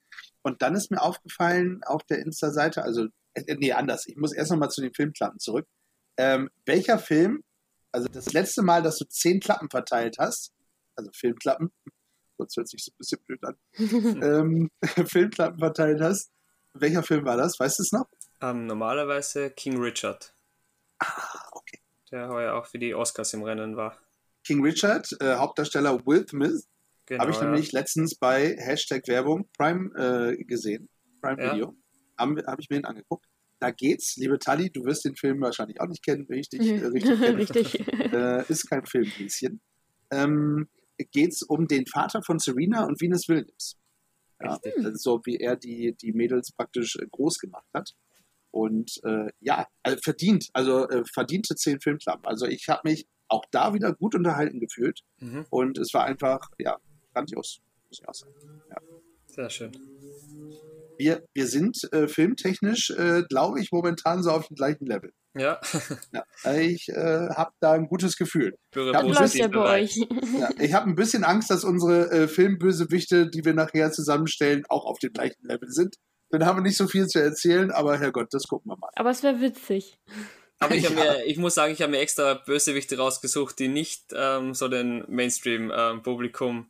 Und 0.43 0.61
dann 0.61 0.75
ist 0.75 0.91
mir 0.91 1.01
aufgefallen 1.01 1.81
auf 1.85 2.03
der 2.03 2.19
Insta-Seite, 2.19 2.83
also, 2.83 3.07
äh, 3.33 3.55
nee, 3.55 3.71
anders. 3.71 4.05
Ich 4.07 4.15
muss 4.15 4.33
erst 4.33 4.51
nochmal 4.51 4.69
zu 4.69 4.81
den 4.81 4.93
Filmklappen 4.93 5.39
zurück. 5.39 5.67
Ähm, 6.17 6.49
welcher 6.65 6.99
Film, 6.99 7.43
also 7.91 8.07
das 8.07 8.33
letzte 8.33 8.61
Mal, 8.61 8.83
dass 8.83 8.97
du 8.97 9.05
zehn 9.05 9.39
Klappen 9.39 9.69
verteilt 9.71 10.17
hast, 10.19 10.53
also 10.95 11.09
Filmklappen, 11.13 11.71
kurz 12.43 12.57
hört 12.57 12.67
sich 12.67 12.83
so 12.83 12.91
ein 12.91 12.97
bisschen 12.97 13.19
blöd 13.25 13.43
an, 13.43 13.55
ähm, 14.21 14.69
Filmklappen 15.07 15.59
verteilt 15.59 16.01
hast, 16.01 16.31
welcher 16.73 17.03
Film 17.03 17.23
war 17.25 17.38
das? 17.38 17.59
Weißt 17.59 17.79
du 17.79 17.83
es 17.83 17.91
noch? 17.91 18.05
Ähm, 18.41 18.65
normalerweise 18.67 19.50
King 19.51 19.79
Richard, 19.79 20.35
Ah, 21.00 21.50
okay. 21.53 21.79
der 22.12 22.27
heuer 22.29 22.53
auch 22.55 22.65
für 22.67 22.79
die 22.79 22.93
Oscars 22.93 23.33
im 23.33 23.43
Rennen 23.43 23.77
war. 23.77 23.97
King 24.45 24.62
Richard, 24.63 25.09
äh, 25.21 25.35
Hauptdarsteller 25.35 26.05
Will 26.05 26.27
Smith, 26.27 26.67
Genau, 27.05 27.21
habe 27.21 27.31
ich 27.31 27.38
ja. 27.38 27.43
nämlich 27.45 27.71
letztens 27.73 28.15
bei 28.15 28.55
Hashtag 28.57 29.07
Werbung 29.07 29.50
Prime 29.57 29.89
äh, 30.38 30.43
gesehen, 30.43 30.89
Prime 31.21 31.41
Ja. 31.41 31.53
Video, 31.53 31.75
habe 32.17 32.43
hab 32.47 32.59
ich 32.59 32.69
mir 32.69 32.77
ihn 32.77 32.85
angeguckt. 32.85 33.25
Da 33.59 33.71
geht's, 33.71 34.15
liebe 34.17 34.39
Tali, 34.39 34.69
du 34.71 34.83
wirst 34.85 35.05
den 35.05 35.15
Film 35.15 35.39
wahrscheinlich 35.41 35.79
auch 35.79 35.88
nicht 35.88 36.03
kennen, 36.03 36.25
wenn 36.27 36.39
ich 36.39 36.50
dich 36.50 36.62
äh, 36.62 36.85
richtig 36.85 37.19
kenne. 37.21 37.38
Richtig. 37.38 37.88
äh, 38.13 38.43
ist 38.50 38.69
kein 38.69 38.85
Filmhäschen. 38.85 39.62
Ähm, 40.12 40.67
geht's 41.12 41.41
um 41.43 41.67
den 41.67 41.86
Vater 41.86 42.22
von 42.24 42.39
Serena 42.39 42.86
und 42.86 43.00
Venus 43.01 43.27
Williams. 43.27 43.77
Ja, 44.41 44.60
so 44.93 45.22
wie 45.25 45.38
er 45.38 45.55
die, 45.55 45.95
die 45.95 46.12
Mädels 46.12 46.51
praktisch 46.51 46.98
äh, 46.98 47.05
groß 47.10 47.39
gemacht 47.39 47.67
hat. 47.74 47.93
Und 48.51 49.00
äh, 49.03 49.29
ja, 49.39 49.67
also 49.83 49.98
verdient, 50.03 50.50
also 50.53 50.88
äh, 50.89 51.03
verdiente 51.12 51.55
zehn 51.55 51.79
Filmklappen. 51.79 52.25
Also 52.25 52.45
ich 52.45 52.67
habe 52.67 52.81
mich 52.89 53.07
auch 53.27 53.45
da 53.51 53.74
wieder 53.74 53.93
gut 53.93 54.15
unterhalten 54.15 54.60
gefühlt 54.60 55.01
Mhm. 55.19 55.45
und 55.50 55.77
es 55.77 55.93
war 55.93 56.03
einfach, 56.03 56.50
ja, 56.60 56.77
grandios, 57.13 57.62
muss 57.89 58.00
ich 58.00 58.07
auch 58.07 58.13
sagen. 58.13 58.33
Sehr 59.27 59.50
schön. 59.50 59.72
Wir, 60.98 61.25
wir 61.33 61.48
sind 61.48 61.91
äh, 61.91 62.07
filmtechnisch, 62.07 62.91
äh, 62.91 63.24
glaube 63.27 63.60
ich, 63.60 63.72
momentan 63.72 64.22
so 64.22 64.29
auf 64.31 64.48
dem 64.48 64.55
gleichen 64.55 64.86
Level. 64.86 65.12
Ja, 65.35 65.59
Ja, 66.11 66.53
ich 66.53 66.89
äh, 66.89 67.29
habe 67.29 67.51
da 67.59 67.71
ein 67.73 67.87
gutes 67.87 68.17
Gefühl. 68.17 68.55
Ja, 68.75 68.81
Läuft 69.01 69.17
positiv 69.17 69.41
ja 69.41 69.47
bei 69.47 69.53
dabei. 69.53 69.81
euch. 69.83 69.95
Ja, 70.39 70.49
ich 70.59 70.73
habe 70.73 70.89
ein 70.89 70.95
bisschen 70.95 71.23
Angst, 71.23 71.49
dass 71.49 71.63
unsere 71.63 72.11
äh, 72.11 72.27
Filmbösewichte, 72.27 73.29
die 73.29 73.43
wir 73.43 73.53
nachher 73.53 73.91
zusammenstellen, 73.91 74.63
auch 74.69 74.85
auf 74.85 74.99
dem 74.99 75.11
gleichen 75.13 75.43
Level 75.45 75.69
sind. 75.69 75.95
Dann 76.29 76.45
haben 76.45 76.57
wir 76.57 76.61
nicht 76.63 76.77
so 76.77 76.87
viel 76.87 77.07
zu 77.07 77.19
erzählen, 77.21 77.71
aber 77.71 77.97
Herrgott, 77.99 78.27
das 78.31 78.43
gucken 78.47 78.71
wir 78.71 78.77
mal. 78.77 78.89
Aber 78.95 79.09
es 79.11 79.23
wäre 79.23 79.39
witzig. 79.41 79.99
Aber 80.59 80.75
ich, 80.75 80.85
hab 80.85 80.95
Ja. 80.97 81.13
mir, 81.13 81.25
ich 81.25 81.37
muss 81.37 81.55
sagen, 81.55 81.73
ich 81.73 81.81
habe 81.81 81.91
mir 81.91 81.99
extra 81.99 82.35
Bösewichte 82.35 82.97
rausgesucht, 82.97 83.57
die 83.59 83.67
nicht 83.67 84.05
ähm, 84.15 84.53
so 84.53 84.67
den 84.67 85.03
Mainstream-Publikum, 85.07 86.69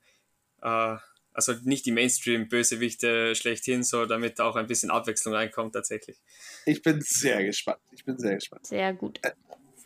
äh, 0.61 0.95
also 1.33 1.53
nicht 1.63 1.85
die 1.85 1.91
Mainstream-Bösewichte 1.91 3.35
schlechthin, 3.35 3.83
so 3.83 4.05
damit 4.05 4.39
auch 4.39 4.55
ein 4.55 4.67
bisschen 4.67 4.91
Abwechslung 4.91 5.33
reinkommt 5.33 5.73
tatsächlich. 5.73 6.19
Ich 6.65 6.81
bin 6.81 7.01
sehr 7.01 7.43
gespannt. 7.43 7.79
Ich 7.91 8.05
bin 8.05 8.17
sehr 8.17 8.35
gespannt. 8.35 8.65
Sehr 8.65 8.93
gut. 8.93 9.19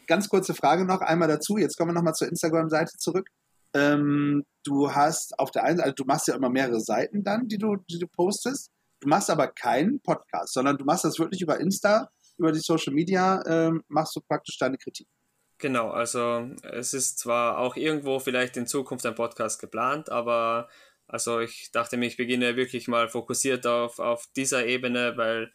Ganz 0.08 0.30
kurze 0.30 0.54
Frage 0.54 0.86
noch 0.86 1.01
einmal 1.01 1.27
dazu. 1.27 1.58
Jetzt 1.58 1.77
kommen 1.77 1.89
wir 1.92 1.96
nochmal 1.96 2.16
zur 2.16 2.27
Instagram-Seite 2.30 2.98
zurück. 2.98 3.30
Ähm, 3.74 4.46
du 4.63 4.94
hast 4.94 5.38
auf 5.39 5.51
der 5.51 5.63
einen 5.63 5.77
Seite, 5.77 5.86
also 5.86 5.96
du 5.96 6.06
machst 6.06 6.27
ja 6.27 6.36
immer 6.36 6.50
mehrere 6.50 6.80
Seiten 6.80 7.24
dann, 7.24 7.48
die 7.48 7.58
du, 7.58 7.75
die 7.89 8.00
du 8.00 8.08
postest. 8.08 8.72
Du 9.01 9.10
machst 9.10 9.30
aber 9.30 9.48
keinen 9.48 10.01
Podcast, 10.01 10.54
sondern 10.54 10.77
du 10.77 10.86
machst 10.86 11.04
das 11.04 11.20
wirklich 11.20 11.42
über 11.42 11.60
Insta, 11.60 12.10
über 12.38 12.51
die 12.51 12.60
Social 12.60 12.94
Media, 12.94 13.44
ähm, 13.46 13.84
machst 13.88 14.16
du 14.16 14.22
praktisch 14.22 14.58
deine 14.58 14.77
Kritik. 14.77 15.08
Genau, 15.60 15.89
also 15.89 16.51
es 16.62 16.94
ist 16.94 17.18
zwar 17.18 17.58
auch 17.58 17.75
irgendwo 17.75 18.20
vielleicht 18.20 18.58
in 18.58 18.68
Zukunft 18.68 19.06
ein 19.08 19.16
Podcast 19.16 19.60
geplant, 19.60 20.12
aber 20.12 20.70
also 21.08 21.40
ich 21.40 21.72
dachte 21.72 21.98
mir, 21.98 22.08
ich 22.08 22.18
beginne 22.18 22.56
wirklich 22.56 22.88
mal 22.88 23.10
fokussiert 23.10 23.66
auf, 23.66 24.00
auf 24.00 24.28
dieser 24.36 24.66
Ebene, 24.66 25.16
weil 25.18 25.52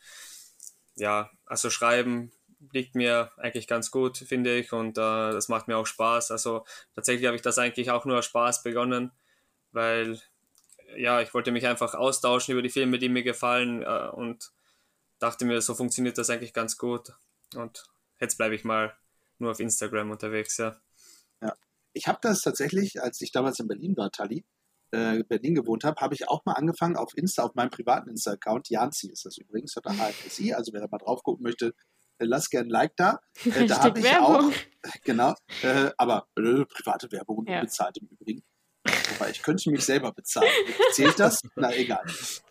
ja, 0.97 1.31
also 1.47 1.71
schreiben 1.71 2.33
liegt 2.73 2.95
mir 2.95 3.33
eigentlich 3.37 3.67
ganz 3.67 3.91
gut, 3.91 4.19
finde 4.19 4.57
ich, 4.57 4.73
und 4.73 4.97
äh, 4.97 5.33
das 5.33 5.49
macht 5.49 5.69
mir 5.69 5.77
auch 5.77 5.87
Spaß. 5.87 6.31
Also 6.31 6.65
tatsächlich 6.95 7.27
habe 7.27 7.37
ich 7.37 7.43
das 7.43 7.59
eigentlich 7.59 7.91
auch 7.91 8.05
nur 8.05 8.23
Spaß 8.23 8.63
begonnen, 8.63 9.11
weil 9.73 10.21
ja, 10.97 11.21
ich 11.21 11.35
wollte 11.35 11.53
mich 11.53 11.67
einfach 11.67 11.95
austauschen 11.95 12.53
über 12.53 12.63
die 12.63 12.71
Filme, 12.71 12.99
die 12.99 13.09
mir 13.09 13.23
gefallen 13.23 13.83
äh, 13.83 14.11
und 14.13 14.53
dachte 15.19 15.45
mir, 15.45 15.61
so 15.61 15.75
funktioniert 15.75 16.19
das 16.19 16.31
eigentlich 16.31 16.53
ganz 16.53 16.79
gut. 16.79 17.13
Und 17.55 17.85
jetzt 18.21 18.37
bleibe 18.37 18.55
ich 18.55 18.65
mal 18.65 18.97
nur 19.39 19.51
auf 19.51 19.61
Instagram 19.61 20.11
unterwegs, 20.11 20.57
ja. 20.59 20.81
Ich 21.95 22.09
habe 22.09 22.19
das 22.23 22.41
tatsächlich, 22.41 23.03
als 23.03 23.21
ich 23.21 23.33
damals 23.33 23.61
in 23.61 23.69
Berlin 23.69 23.97
war, 23.97 24.11
Tali, 24.11 24.45
äh, 24.93 25.25
Berlin 25.25 25.55
gewohnt 25.55 25.85
habe, 25.85 26.01
habe 26.01 26.15
ich 26.15 26.29
auch 26.29 26.45
mal 26.45 26.53
angefangen 26.53 26.97
auf 26.97 27.17
Insta, 27.17 27.43
auf 27.43 27.55
meinem 27.55 27.71
privaten 27.71 28.11
Insta-Account, 28.11 28.69
Janzi 28.69 29.11
ist 29.11 29.25
das 29.25 29.39
übrigens, 29.39 29.75
hat 29.77 29.87
der 29.87 29.95
HFSI, 29.95 30.53
also 30.55 30.73
wer 30.73 30.83
da 30.83 30.89
mal 30.91 30.99
drauf 30.99 31.23
gucken 31.23 31.43
möchte, 31.43 31.75
äh, 32.19 32.25
lasst 32.25 32.51
gerne 32.51 32.69
ein 32.69 32.71
Like 32.71 32.97
da. 32.97 33.19
Äh, 33.45 33.67
da 33.67 33.83
habe 33.83 33.99
ich 33.99 34.07
auch, 34.17 34.35
Werbung. 34.35 34.53
genau, 35.05 35.35
äh, 35.63 35.91
aber 35.97 36.29
äh, 36.39 36.65
private 36.67 37.11
Werbung 37.11 37.47
Ja. 37.47 37.61
bezahlt 37.61 37.97
im 37.99 38.09
Übrigen. 38.09 38.43
Wobei 38.85 39.31
ich 39.31 39.43
könnte 39.43 39.71
mich 39.71 39.85
selber 39.85 40.13
bezahlen. 40.13 40.51
Zählt 40.93 41.19
das? 41.21 41.41
Na 41.57 41.73
egal. 41.75 42.03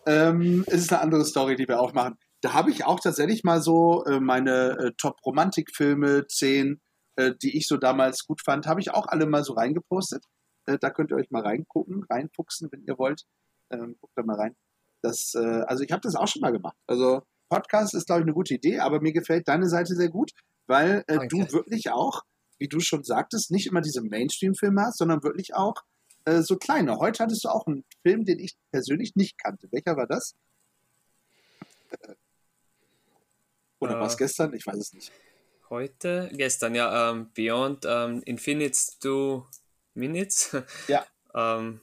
Ähm, 0.05 0.63
es 0.67 0.81
ist 0.81 0.93
eine 0.93 1.01
andere 1.01 1.25
Story, 1.25 1.55
die 1.55 1.67
wir 1.67 1.81
auch 1.81 1.93
machen. 1.93 2.17
Da 2.41 2.53
habe 2.53 2.71
ich 2.71 2.85
auch 2.85 2.99
tatsächlich 2.99 3.43
mal 3.43 3.61
so 3.61 4.03
äh, 4.05 4.19
meine 4.19 4.77
äh, 4.79 4.91
Top-Romantik-Filme, 4.97 6.25
10, 6.27 6.79
äh, 7.17 7.33
die 7.41 7.57
ich 7.57 7.67
so 7.67 7.77
damals 7.77 8.25
gut 8.25 8.41
fand, 8.43 8.65
habe 8.65 8.79
ich 8.79 8.91
auch 8.91 9.07
alle 9.07 9.25
mal 9.25 9.43
so 9.43 9.53
reingepostet. 9.53 10.25
Äh, 10.65 10.77
da 10.79 10.89
könnt 10.89 11.11
ihr 11.11 11.17
euch 11.17 11.31
mal 11.31 11.41
reingucken, 11.41 12.03
reinfuchsen, 12.09 12.71
wenn 12.71 12.83
ihr 12.83 12.97
wollt. 12.97 13.23
Ähm, 13.69 13.95
guckt 13.99 14.13
da 14.15 14.23
mal 14.23 14.35
rein. 14.35 14.55
Das, 15.01 15.33
äh, 15.35 15.39
also 15.67 15.83
ich 15.83 15.91
habe 15.91 16.01
das 16.01 16.15
auch 16.15 16.27
schon 16.27 16.41
mal 16.41 16.51
gemacht. 16.51 16.77
Also 16.87 17.23
Podcast 17.49 17.93
ist, 17.95 18.05
glaube 18.05 18.21
ich, 18.21 18.25
eine 18.25 18.33
gute 18.33 18.53
Idee, 18.53 18.79
aber 18.79 19.01
mir 19.01 19.13
gefällt 19.13 19.47
deine 19.47 19.67
Seite 19.67 19.95
sehr 19.95 20.09
gut, 20.09 20.31
weil 20.67 21.03
äh, 21.07 21.27
du 21.27 21.39
wirklich 21.51 21.89
auch, 21.91 22.21
wie 22.59 22.67
du 22.67 22.79
schon 22.79 23.03
sagtest, 23.03 23.51
nicht 23.51 23.67
immer 23.67 23.81
diese 23.81 24.01
Mainstream-Filme 24.01 24.81
hast, 24.83 24.97
sondern 24.99 25.23
wirklich 25.23 25.53
auch 25.55 25.75
äh, 26.25 26.41
so 26.41 26.57
kleine. 26.57 26.97
Heute 26.99 27.23
hattest 27.23 27.43
du 27.43 27.49
auch 27.49 27.65
einen 27.65 27.83
Film, 28.03 28.25
den 28.25 28.39
ich 28.39 28.55
persönlich 28.71 29.15
nicht 29.15 29.37
kannte. 29.37 29.67
Welcher 29.71 29.97
war 29.97 30.07
das? 30.07 30.35
Äh, 31.89 32.13
Oder 33.79 33.95
Äh. 33.95 33.99
war 33.99 34.07
es 34.07 34.17
gestern? 34.17 34.53
Ich 34.53 34.65
weiß 34.67 34.77
es 34.77 34.93
nicht. 34.93 35.11
Heute, 35.69 36.29
gestern, 36.33 36.75
ja, 36.75 37.11
ähm, 37.11 37.31
Beyond 37.33 37.85
ähm, 37.87 38.21
Infinite 38.25 38.77
Two 38.99 39.45
Minutes. 39.93 40.55
Ja. 40.87 41.05
ähm, 41.35 41.81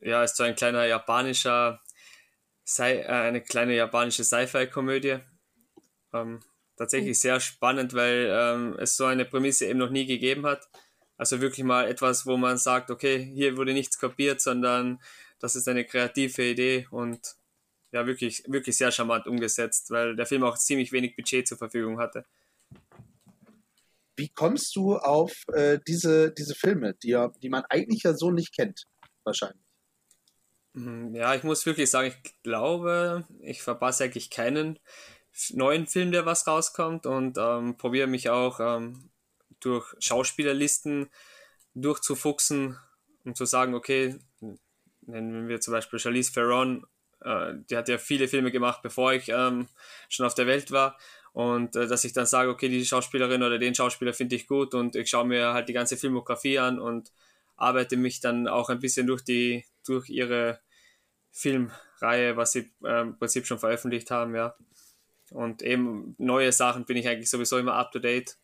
ja, 0.00 0.22
ist 0.22 0.36
so 0.36 0.42
ein 0.42 0.54
kleiner 0.54 0.84
japanischer, 0.86 1.80
Sci 2.66 2.82
äh, 2.82 3.06
eine 3.06 3.40
kleine 3.40 3.74
japanische 3.74 4.24
Sci-Fi-Komödie. 4.24 5.18
Ähm, 6.12 6.40
tatsächlich 6.76 7.18
sehr 7.18 7.40
spannend, 7.40 7.94
weil 7.94 8.28
ähm, 8.30 8.76
es 8.78 8.96
so 8.96 9.06
eine 9.06 9.24
Prämisse 9.24 9.66
eben 9.66 9.78
noch 9.78 9.90
nie 9.90 10.06
gegeben 10.06 10.46
hat. 10.46 10.68
Also 11.16 11.40
wirklich 11.40 11.64
mal 11.64 11.88
etwas, 11.88 12.26
wo 12.26 12.36
man 12.36 12.58
sagt, 12.58 12.90
okay, 12.90 13.24
hier 13.34 13.56
wurde 13.56 13.72
nichts 13.72 13.98
kopiert, 13.98 14.40
sondern 14.40 15.00
das 15.38 15.56
ist 15.56 15.68
eine 15.68 15.84
kreative 15.84 16.42
Idee 16.42 16.86
und 16.90 17.36
ja, 17.92 18.06
wirklich, 18.06 18.42
wirklich 18.46 18.76
sehr 18.76 18.90
charmant 18.90 19.26
umgesetzt, 19.26 19.90
weil 19.90 20.16
der 20.16 20.26
Film 20.26 20.42
auch 20.44 20.58
ziemlich 20.58 20.92
wenig 20.92 21.16
Budget 21.16 21.48
zur 21.48 21.56
Verfügung 21.56 21.98
hatte. 21.98 22.26
Wie 24.16 24.28
kommst 24.30 24.74
du 24.76 24.96
auf 24.96 25.32
äh, 25.52 25.78
diese, 25.86 26.32
diese 26.32 26.54
Filme, 26.54 26.94
die, 27.02 27.16
die 27.42 27.48
man 27.50 27.64
eigentlich 27.68 28.02
ja 28.04 28.14
so 28.14 28.30
nicht 28.30 28.54
kennt? 28.54 28.84
Wahrscheinlich. 29.24 29.62
Hm, 30.74 31.14
Ja, 31.14 31.34
ich 31.34 31.42
muss 31.42 31.66
wirklich 31.66 31.90
sagen, 31.90 32.08
ich 32.08 32.42
glaube, 32.42 33.26
ich 33.40 33.62
verpasse 33.62 34.04
eigentlich 34.04 34.30
keinen 34.30 34.78
neuen 35.52 35.86
Film, 35.86 36.12
der 36.12 36.26
was 36.26 36.46
rauskommt 36.46 37.06
und 37.06 37.38
ähm, 37.38 37.76
probiere 37.76 38.06
mich 38.06 38.30
auch 38.30 38.60
ähm, 38.60 39.10
durch 39.60 39.94
Schauspielerlisten 40.00 41.10
durchzufuchsen, 41.74 42.78
um 43.24 43.34
zu 43.34 43.44
sagen, 43.46 43.74
okay, 43.74 44.18
nennen 45.02 45.48
wir 45.48 45.60
zum 45.60 45.72
Beispiel 45.72 45.98
Charlize 45.98 46.32
Theron, 46.32 46.86
äh, 47.20 47.54
die 47.70 47.76
hat 47.76 47.88
ja 47.88 47.98
viele 47.98 48.28
Filme 48.28 48.50
gemacht, 48.52 48.82
bevor 48.82 49.12
ich 49.12 49.28
ähm, 49.28 49.68
schon 50.08 50.26
auf 50.26 50.34
der 50.34 50.46
Welt 50.46 50.70
war. 50.72 50.98
Und 51.36 51.76
äh, 51.76 51.86
dass 51.86 52.04
ich 52.04 52.14
dann 52.14 52.24
sage, 52.24 52.48
okay, 52.48 52.70
die 52.70 52.82
Schauspielerin 52.82 53.42
oder 53.42 53.58
den 53.58 53.74
Schauspieler 53.74 54.14
finde 54.14 54.36
ich 54.36 54.46
gut 54.46 54.72
und 54.72 54.96
ich 54.96 55.10
schaue 55.10 55.26
mir 55.26 55.52
halt 55.52 55.68
die 55.68 55.74
ganze 55.74 55.98
Filmografie 55.98 56.58
an 56.58 56.78
und 56.78 57.12
arbeite 57.56 57.98
mich 57.98 58.20
dann 58.20 58.48
auch 58.48 58.70
ein 58.70 58.80
bisschen 58.80 59.06
durch 59.06 59.20
die, 59.20 59.66
durch 59.86 60.08
ihre 60.08 60.60
Filmreihe, 61.32 62.38
was 62.38 62.52
sie 62.52 62.72
äh, 62.82 63.02
im 63.02 63.18
Prinzip 63.18 63.46
schon 63.46 63.58
veröffentlicht 63.58 64.10
haben, 64.10 64.34
ja. 64.34 64.56
Und 65.30 65.60
eben 65.60 66.14
neue 66.16 66.52
Sachen 66.52 66.86
bin 66.86 66.96
ich 66.96 67.06
eigentlich 67.06 67.28
sowieso 67.28 67.58
immer 67.58 67.74
up 67.74 67.92
to 67.92 67.98
date. 67.98 68.38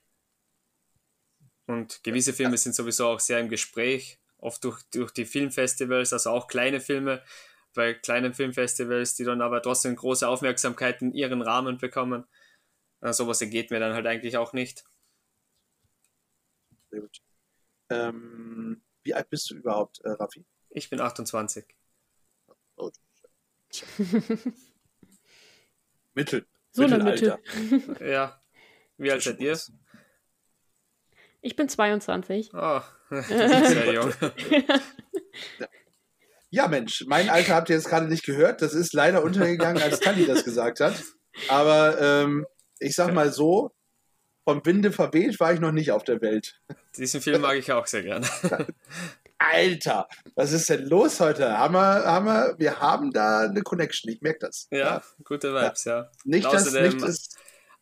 Und 1.67 2.05
gewisse 2.05 2.35
Filme 2.35 2.59
sind 2.59 2.75
sowieso 2.75 3.07
auch 3.07 3.21
sehr 3.21 3.41
im 3.41 3.49
Gespräch, 3.49 4.19
oft 4.37 4.63
durch, 4.65 4.83
durch 4.93 5.13
die 5.13 5.25
Filmfestivals, 5.25 6.13
also 6.13 6.29
auch 6.29 6.47
kleine 6.47 6.83
Filme 6.83 7.23
bei 7.73 7.95
kleinen 7.95 8.35
Filmfestivals, 8.35 9.15
die 9.15 9.25
dann 9.25 9.41
aber 9.41 9.63
trotzdem 9.63 9.97
große 9.97 10.29
Aufmerksamkeit 10.29 11.01
in 11.01 11.15
ihren 11.15 11.41
Rahmen 11.41 11.79
bekommen. 11.79 12.27
Äh, 13.03 13.13
sowas 13.13 13.43
entgeht 13.43 13.71
mir 13.71 13.81
dann 13.81 13.95
halt 13.95 14.07
eigentlich 14.07 14.37
auch 14.37 14.53
nicht. 14.53 14.85
Sehr 16.91 17.01
gut. 17.01 17.21
Ähm, 17.91 18.83
wie 19.03 19.15
alt 19.15 19.29
bist 19.29 19.51
du 19.51 19.57
überhaupt, 19.57 20.01
äh, 20.05 20.11
Raffi? 20.11 20.47
Ich 20.71 20.89
bin 20.89 21.01
28. 21.01 21.65
Oh, 22.77 22.91
Mittel. 26.15 26.47
So 26.71 26.85
eine 26.85 27.03
Mitte. 27.03 27.39
Ja. 28.01 28.41
Wie 28.97 29.11
alt 29.11 29.23
seid 29.23 29.41
ihr? 29.41 29.59
Ich 31.41 31.57
bin 31.57 31.69
22. 31.69 32.55
Oh, 32.55 32.81
sehr 33.11 33.93
jung. 33.93 34.13
Ja, 36.55 36.69
Mensch, 36.69 37.07
mein 37.07 37.31
Alter 37.31 37.55
habt 37.55 37.71
ihr 37.71 37.77
jetzt 37.77 37.89
gerade 37.89 38.09
nicht 38.09 38.27
gehört. 38.27 38.61
Das 38.61 38.75
ist 38.75 38.93
leider 38.93 39.25
untergegangen, 39.25 39.83
als 39.83 40.01
Tali 40.01 40.27
das 40.27 40.45
gesagt 40.45 40.81
hat. 40.81 41.03
Aber 41.49 41.99
ähm, 41.99 42.47
ich 42.83 42.95
sag 42.95 43.13
mal 43.15 43.33
so, 43.33 43.71
vom 44.45 44.65
Winde 44.67 44.91
verweht 44.93 45.39
war 45.41 45.53
ich 45.53 45.61
noch 45.61 45.73
nicht 45.73 45.93
auf 45.93 46.05
der 46.05 46.21
Welt. 46.21 46.61
Diesen 46.97 47.21
Film 47.21 47.43
mag 47.43 47.57
ich 47.57 47.71
auch 47.73 47.87
sehr 47.87 48.03
gerne. 48.03 48.27
Alter, 49.39 50.09
was 50.35 50.53
ist 50.53 50.69
denn 50.69 50.87
los 50.89 51.19
heute? 51.21 51.59
Haben 51.59 51.75
wir, 51.75 52.05
haben 52.05 52.27
wir, 52.27 52.55
wir 52.59 52.81
haben 52.81 53.13
da 53.13 53.41
eine 53.41 53.63
Connection, 53.63 54.11
ich 54.13 54.21
merke 54.21 54.41
das. 54.47 54.69
Ja, 54.71 55.03
gute 55.25 55.53
Vibes, 55.55 55.85
ja. 55.85 56.11
Nicht, 56.25 56.47
dass 56.53 56.69
Außerdem- 56.69 56.83
nicht 56.95 57.03
das. 57.03 57.29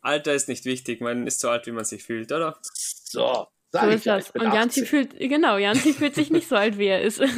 Alter 0.03 0.33
ist 0.33 0.49
nicht 0.49 0.65
wichtig, 0.65 1.03
man 1.03 1.27
ist 1.27 1.41
so 1.41 1.51
alt, 1.51 1.67
wie 1.67 1.73
man 1.73 1.85
sich 1.85 2.03
fühlt, 2.03 2.33
oder? 2.33 2.59
So, 2.63 3.21
So 3.21 3.47
sag 3.73 3.89
ich 3.89 3.95
ist 3.97 4.05
ja, 4.07 4.17
das. 4.17 4.31
Und 4.31 4.43
Janzi 4.55 4.81
18. 4.83 4.87
fühlt, 4.87 5.19
genau, 5.19 5.59
Janzi 5.59 5.93
fühlt 5.93 6.15
sich 6.15 6.31
nicht 6.31 6.49
so 6.49 6.57
alt, 6.57 6.79
wie 6.79 6.87
er 6.87 7.03
ist. 7.03 7.21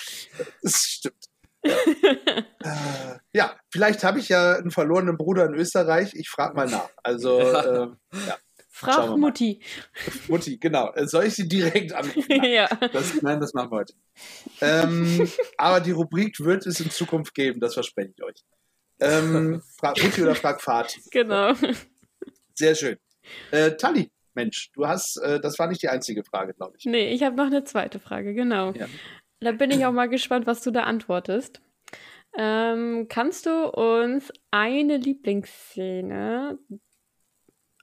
Das 0.62 0.82
stimmt. 0.82 1.29
Äh, 1.62 3.18
ja, 3.32 3.56
vielleicht 3.70 4.04
habe 4.04 4.18
ich 4.18 4.28
ja 4.28 4.54
einen 4.56 4.70
verlorenen 4.70 5.16
Bruder 5.16 5.46
in 5.46 5.54
Österreich. 5.54 6.14
Ich 6.14 6.28
frage 6.28 6.54
mal 6.54 6.68
nach. 6.68 6.88
Also, 7.02 7.40
Ja. 7.40 7.82
ähm, 7.82 7.96
ja, 8.26 8.36
Frag. 8.68 9.16
Mutti. 9.16 9.60
Mutti, 10.28 10.56
genau. 10.58 10.92
Äh, 10.94 11.06
Soll 11.06 11.24
ich 11.24 11.34
sie 11.34 11.46
direkt 11.48 11.92
anrufen? 11.92 12.44
ja. 12.44 12.66
Das, 12.92 13.20
nein, 13.22 13.40
das 13.40 13.52
machen 13.52 13.70
wir 13.70 13.78
heute. 13.78 13.94
Ähm, 14.60 15.28
aber 15.58 15.80
die 15.80 15.90
Rubrik 15.90 16.40
wird 16.40 16.66
es 16.66 16.80
in 16.80 16.90
Zukunft 16.90 17.34
geben, 17.34 17.60
das 17.60 17.74
verspreche 17.74 18.12
ich 18.16 18.22
euch. 18.22 18.36
Ähm, 19.00 19.62
frag 19.78 20.02
Mutti 20.02 20.22
oder 20.22 20.34
frag 20.34 20.60
Vati. 20.66 21.00
Genau. 21.10 21.52
Sehr 22.54 22.74
schön. 22.74 22.96
Äh, 23.50 23.72
Tali, 23.72 24.10
Mensch, 24.34 24.70
du 24.74 24.86
hast, 24.86 25.16
äh, 25.22 25.40
das 25.40 25.58
war 25.58 25.66
nicht 25.68 25.82
die 25.82 25.88
einzige 25.88 26.22
Frage, 26.24 26.54
glaube 26.54 26.76
ich. 26.78 26.84
Nee, 26.84 27.10
ich 27.12 27.22
habe 27.22 27.36
noch 27.36 27.46
eine 27.46 27.64
zweite 27.64 27.98
Frage, 27.98 28.34
genau. 28.34 28.72
Ja. 28.72 28.86
Da 29.40 29.52
bin 29.52 29.70
ich 29.70 29.86
auch 29.86 29.92
mal 29.92 30.08
gespannt, 30.08 30.46
was 30.46 30.62
du 30.62 30.70
da 30.70 30.82
antwortest. 30.82 31.62
Ähm, 32.36 33.06
kannst 33.08 33.46
du 33.46 33.68
uns 33.70 34.30
eine 34.50 34.98
Lieblingsszene 34.98 36.58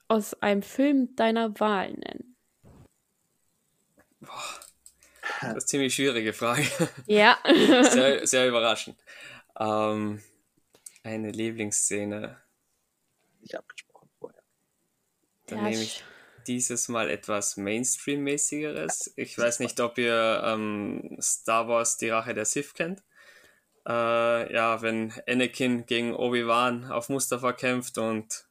aus 0.06 0.34
einem 0.34 0.62
Film 0.62 1.14
deiner 1.16 1.58
Wahl 1.60 1.92
nennen? 1.92 2.36
Das 4.20 4.30
ist 5.36 5.42
eine 5.42 5.58
ziemlich 5.58 5.94
schwierige 5.94 6.32
Frage. 6.32 6.66
Ja. 7.06 7.38
Sehr, 7.82 8.26
sehr 8.26 8.48
überraschend. 8.48 8.98
Ähm, 9.58 10.22
eine 11.02 11.30
Lieblingsszene. 11.30 12.40
Nicht 13.40 13.54
abgesprochen 13.56 14.08
vorher. 14.18 14.42
Dann 15.46 15.58
Ja, 15.58 15.64
nehme 15.64 15.82
ich 15.82 16.02
dieses 16.48 16.88
Mal 16.88 17.10
etwas 17.10 17.56
Mainstream-mäßigeres. 17.56 19.12
Ich 19.16 19.38
weiß 19.38 19.60
nicht, 19.60 19.78
ob 19.80 19.98
ihr 19.98 20.42
ähm, 20.44 21.18
Star 21.20 21.68
Wars 21.68 21.98
Die 21.98 22.08
Rache 22.08 22.34
der 22.34 22.46
Sith 22.46 22.74
kennt. 22.74 23.02
Äh, 23.86 24.52
ja, 24.52 24.82
wenn 24.82 25.12
Anakin 25.28 25.86
gegen 25.86 26.14
Obi-Wan 26.14 26.90
auf 26.90 27.10
Mustafa 27.10 27.52
kämpft 27.52 27.98
und 27.98 28.46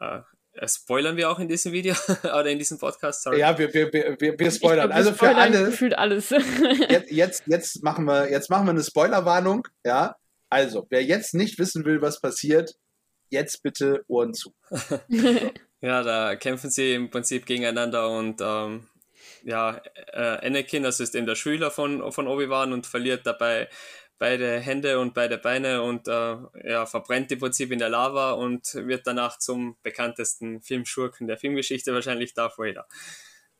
äh, 0.00 0.20
äh, 0.54 0.68
spoilern 0.68 1.16
wir 1.16 1.30
auch 1.30 1.40
in 1.40 1.48
diesem 1.48 1.72
Video 1.72 1.94
oder 2.22 2.46
in 2.46 2.58
diesem 2.58 2.78
Podcast, 2.78 3.22
sorry. 3.22 3.40
Ja, 3.40 3.58
wir, 3.58 3.74
wir, 3.74 3.92
wir, 3.92 4.38
wir 4.38 4.50
spoilern. 4.50 4.88
glaub, 4.88 4.90
wir 4.90 4.96
also 4.96 5.10
für 5.10 5.16
spoilern 5.16 5.38
alle, 5.38 5.64
Gefühlt 5.66 5.98
alles. 5.98 6.30
jetzt, 6.88 7.10
jetzt, 7.10 7.42
jetzt, 7.46 7.82
machen 7.82 8.04
wir, 8.04 8.30
jetzt 8.30 8.50
machen 8.50 8.66
wir 8.66 8.70
eine 8.70 8.84
Spoilerwarnung. 8.84 9.66
Ja, 9.84 10.16
also, 10.48 10.86
wer 10.90 11.02
jetzt 11.02 11.34
nicht 11.34 11.58
wissen 11.58 11.84
will, 11.84 12.00
was 12.00 12.20
passiert, 12.20 12.76
jetzt 13.30 13.62
bitte 13.62 14.04
Ohren 14.06 14.32
zu. 14.34 14.54
Ja, 15.84 16.02
da 16.02 16.34
kämpfen 16.34 16.70
sie 16.70 16.94
im 16.94 17.10
Prinzip 17.10 17.44
gegeneinander 17.44 18.08
und 18.08 18.40
ähm, 18.40 18.88
ja, 19.42 19.82
äh, 20.14 20.46
Anakin, 20.46 20.82
das 20.82 20.98
ist 20.98 21.14
eben 21.14 21.26
der 21.26 21.34
Schüler 21.34 21.70
von, 21.70 22.10
von 22.10 22.26
Obi-Wan 22.26 22.72
und 22.72 22.86
verliert 22.86 23.26
dabei 23.26 23.68
beide 24.18 24.60
Hände 24.60 24.98
und 24.98 25.12
beide 25.12 25.36
Beine 25.36 25.82
und 25.82 26.08
äh, 26.08 26.36
ja, 26.64 26.86
verbrennt 26.86 27.30
im 27.32 27.38
Prinzip 27.38 27.70
in 27.70 27.80
der 27.80 27.90
Lava 27.90 28.30
und 28.30 28.74
wird 28.74 29.06
danach 29.06 29.38
zum 29.38 29.76
bekanntesten 29.82 30.62
Filmschurken 30.62 31.26
der 31.26 31.36
Filmgeschichte, 31.36 31.92
wahrscheinlich 31.92 32.32
Darth 32.32 32.56
Vader. 32.56 32.86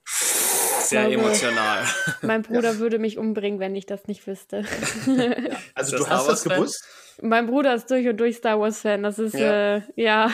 Sehr 0.06 1.08
glaube- 1.08 1.14
emotional. 1.24 1.84
mein 2.22 2.42
Bruder 2.42 2.78
würde 2.78 2.98
mich 2.98 3.16
umbringen, 3.18 3.58
wenn 3.58 3.74
ich 3.74 3.86
das 3.86 4.06
nicht 4.06 4.26
wüsste. 4.26 4.64
Also, 5.74 5.96
du 5.98 6.08
hast 6.08 6.28
das 6.28 6.44
gewusst? 6.44 6.84
mein 7.20 7.46
Bruder 7.46 7.74
ist 7.74 7.90
durch 7.90 8.06
und 8.06 8.16
durch 8.18 8.36
Star 8.36 8.60
Wars-Fan. 8.60 9.02
Das 9.02 9.18
ist, 9.18 9.34
Ja. 9.34 9.76
äh, 9.76 9.82
ja. 9.96 10.30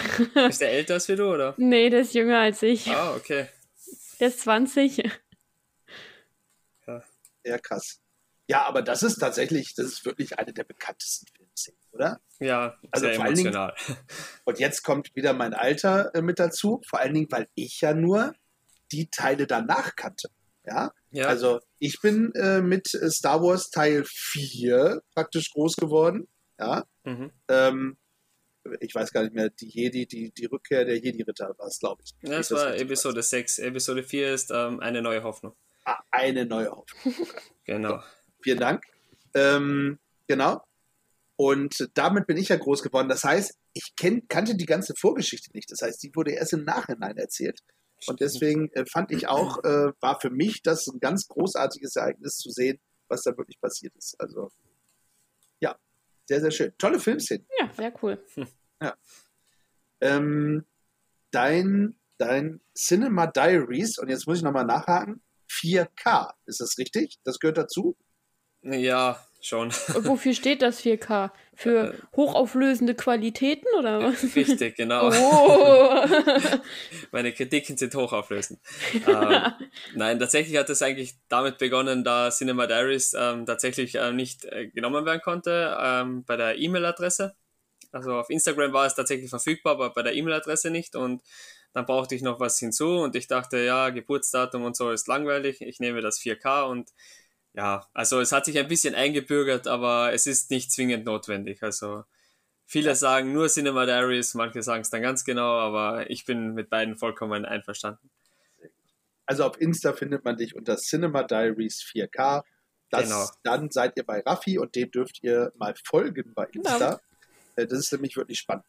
Ist 0.48 0.60
der 0.60 0.72
älter 0.72 0.94
als 0.94 1.08
wie 1.08 1.16
du, 1.16 1.32
oder? 1.32 1.54
nee, 1.56 1.88
der 1.90 2.00
ist 2.00 2.14
jünger 2.14 2.40
als 2.40 2.62
ich. 2.62 2.88
Ah, 2.88 3.14
okay. 3.14 3.46
Der 4.18 4.28
ist 4.28 4.40
20. 4.40 5.02
Ja, 7.44 7.58
krass. 7.58 8.00
Ja, 8.48 8.66
aber 8.66 8.82
das 8.82 9.02
ist 9.02 9.16
tatsächlich, 9.18 9.74
das 9.74 9.86
ist 9.86 10.04
wirklich 10.04 10.38
eine 10.38 10.52
der 10.52 10.64
bekanntesten 10.64 11.26
Filmszenen, 11.34 11.80
oder? 11.92 12.20
Ja, 12.38 12.74
Also 12.90 13.06
sehr 13.06 13.14
vor 13.14 13.24
allen 13.24 13.34
Dingen- 13.34 13.54
emotional. 13.54 13.74
Und 14.44 14.58
jetzt 14.58 14.82
kommt 14.82 15.14
wieder 15.14 15.32
mein 15.32 15.54
Alter 15.54 16.14
äh, 16.14 16.20
mit 16.20 16.38
dazu, 16.38 16.82
vor 16.86 16.98
allen 16.98 17.14
Dingen, 17.14 17.28
weil 17.30 17.48
ich 17.54 17.80
ja 17.80 17.94
nur 17.94 18.34
die 18.92 19.08
Teile 19.10 19.46
danach 19.46 19.96
kannte. 19.96 20.28
Ja, 20.66 20.92
Ja, 21.10 21.26
also 21.26 21.60
ich 21.78 22.00
bin 22.00 22.32
äh, 22.34 22.60
mit 22.60 22.94
äh, 22.94 23.10
Star 23.10 23.42
Wars 23.42 23.70
Teil 23.70 24.04
4 24.06 25.02
praktisch 25.14 25.50
groß 25.52 25.76
geworden. 25.76 26.28
Ja, 26.58 26.84
mhm. 27.04 27.32
ähm, 27.48 27.96
ich 28.80 28.94
weiß 28.94 29.10
gar 29.12 29.22
nicht 29.22 29.34
mehr, 29.34 29.48
die 29.48 29.68
Jedi, 29.68 30.06
die, 30.06 30.32
die 30.32 30.44
Rückkehr 30.44 30.84
der 30.84 30.98
Jedi-Ritter 30.98 31.54
war 31.56 31.66
es, 31.66 31.78
glaube 31.78 32.02
ich. 32.04 32.14
ja, 32.22 32.36
das 32.36 32.50
war 32.50 32.76
Episode 32.76 33.22
6. 33.22 33.58
Episode 33.60 34.02
4 34.02 34.34
ist 34.34 34.50
ähm, 34.50 34.80
eine 34.80 35.00
neue 35.00 35.22
Hoffnung. 35.22 35.56
Ah, 35.84 35.98
eine 36.10 36.44
neue 36.44 36.70
Hoffnung. 36.70 37.14
Genau. 37.64 38.02
Vielen 38.42 38.58
Dank. 38.58 38.84
Ähm, 39.32 40.00
genau. 40.26 40.60
Und 41.36 41.88
damit 41.94 42.26
bin 42.26 42.36
ich 42.36 42.48
ja 42.48 42.56
groß 42.56 42.82
geworden. 42.82 43.08
Das 43.08 43.22
heißt, 43.22 43.56
ich 43.74 43.94
kenn, 43.96 44.26
kannte 44.26 44.56
die 44.56 44.66
ganze 44.66 44.94
Vorgeschichte 44.96 45.50
nicht. 45.54 45.70
Das 45.70 45.82
heißt, 45.82 46.02
die 46.02 46.10
wurde 46.14 46.32
erst 46.32 46.52
im 46.52 46.64
Nachhinein 46.64 47.16
erzählt. 47.16 47.60
Und 48.06 48.20
deswegen 48.20 48.70
äh, 48.72 48.84
fand 48.90 49.10
ich 49.12 49.28
auch, 49.28 49.62
äh, 49.64 49.92
war 50.00 50.20
für 50.20 50.30
mich 50.30 50.62
das 50.62 50.86
ein 50.86 51.00
ganz 51.00 51.28
großartiges 51.28 51.96
Ereignis 51.96 52.36
zu 52.36 52.50
sehen, 52.50 52.80
was 53.08 53.22
da 53.22 53.36
wirklich 53.36 53.60
passiert 53.60 53.94
ist. 53.96 54.14
Also, 54.18 54.50
ja, 55.60 55.76
sehr, 56.26 56.40
sehr 56.40 56.50
schön. 56.50 56.72
Tolle 56.78 56.98
Filmszene. 56.98 57.44
Ja, 57.58 57.70
sehr 57.72 57.92
cool. 58.02 58.24
Ähm, 60.02 60.64
dein, 61.30 61.94
dein 62.16 62.62
Cinema 62.74 63.26
Diaries, 63.26 63.98
und 63.98 64.08
jetzt 64.08 64.26
muss 64.26 64.38
ich 64.38 64.42
nochmal 64.42 64.64
nachhaken, 64.64 65.22
4K, 65.50 66.32
ist 66.46 66.60
das 66.60 66.78
richtig? 66.78 67.18
Das 67.24 67.38
gehört 67.38 67.58
dazu? 67.58 67.98
Ja, 68.62 69.22
schon. 69.46 69.70
Wofür 69.70 70.34
steht 70.34 70.62
das 70.62 70.82
4K? 70.82 71.30
Für 71.54 71.94
hochauflösende 72.16 72.94
Qualitäten 72.94 73.66
oder 73.78 74.02
was? 74.02 74.34
Richtig, 74.34 74.76
genau. 74.76 75.10
Oh. 75.10 76.06
Meine 77.12 77.32
Kritiken 77.32 77.76
sind 77.76 77.94
hochauflösend. 77.94 78.60
ähm, 79.06 79.52
nein, 79.94 80.18
tatsächlich 80.18 80.56
hat 80.56 80.70
es 80.70 80.80
eigentlich 80.80 81.16
damit 81.28 81.58
begonnen, 81.58 82.02
da 82.02 82.30
Cinema 82.30 82.66
Diaries 82.66 83.14
ähm, 83.18 83.44
tatsächlich 83.44 83.96
äh, 83.96 84.12
nicht 84.12 84.46
äh, 84.46 84.68
genommen 84.68 85.04
werden 85.04 85.20
konnte 85.22 85.76
ähm, 85.78 86.24
bei 86.24 86.36
der 86.36 86.58
E-Mail-Adresse. 86.58 87.34
Also 87.92 88.14
auf 88.14 88.30
Instagram 88.30 88.72
war 88.72 88.86
es 88.86 88.94
tatsächlich 88.94 89.30
verfügbar, 89.30 89.74
aber 89.74 89.90
bei 89.90 90.02
der 90.02 90.14
E-Mail-Adresse 90.14 90.70
nicht. 90.70 90.96
Und 90.96 91.22
dann 91.72 91.86
brauchte 91.86 92.14
ich 92.14 92.22
noch 92.22 92.40
was 92.40 92.58
hinzu 92.58 92.98
und 92.98 93.14
ich 93.16 93.26
dachte, 93.26 93.58
ja, 93.58 93.90
Geburtsdatum 93.90 94.64
und 94.64 94.76
so 94.76 94.90
ist 94.90 95.08
langweilig. 95.08 95.60
Ich 95.60 95.78
nehme 95.78 96.00
das 96.00 96.18
4K 96.20 96.64
und 96.64 96.90
ja, 97.54 97.86
also 97.92 98.20
es 98.20 98.32
hat 98.32 98.44
sich 98.44 98.58
ein 98.58 98.68
bisschen 98.68 98.94
eingebürgert, 98.94 99.66
aber 99.66 100.12
es 100.12 100.26
ist 100.26 100.50
nicht 100.50 100.70
zwingend 100.70 101.04
notwendig. 101.04 101.62
Also 101.62 102.04
viele 102.66 102.94
sagen 102.94 103.32
nur 103.32 103.48
Cinema 103.48 103.86
Diaries, 103.86 104.34
manche 104.34 104.62
sagen 104.62 104.82
es 104.82 104.90
dann 104.90 105.02
ganz 105.02 105.24
genau, 105.24 105.58
aber 105.58 106.08
ich 106.10 106.24
bin 106.24 106.54
mit 106.54 106.70
beiden 106.70 106.96
vollkommen 106.96 107.44
einverstanden. 107.44 108.10
Also 109.26 109.44
auf 109.44 109.60
Insta 109.60 109.92
findet 109.92 110.24
man 110.24 110.36
dich 110.36 110.56
unter 110.56 110.76
Cinema 110.76 111.22
Diaries 111.22 111.82
4K. 111.82 112.42
Das, 112.90 113.04
Genau. 113.04 113.28
Dann 113.44 113.70
seid 113.70 113.96
ihr 113.96 114.04
bei 114.04 114.20
Raffi 114.20 114.58
und 114.58 114.74
dem 114.74 114.90
dürft 114.90 115.22
ihr 115.22 115.52
mal 115.56 115.74
folgen 115.84 116.32
bei 116.34 116.46
Insta. 116.46 117.00
Genau. 117.56 117.68
Das 117.68 117.78
ist 117.78 117.92
nämlich 117.92 118.16
wirklich 118.16 118.38
spannend. 118.38 118.66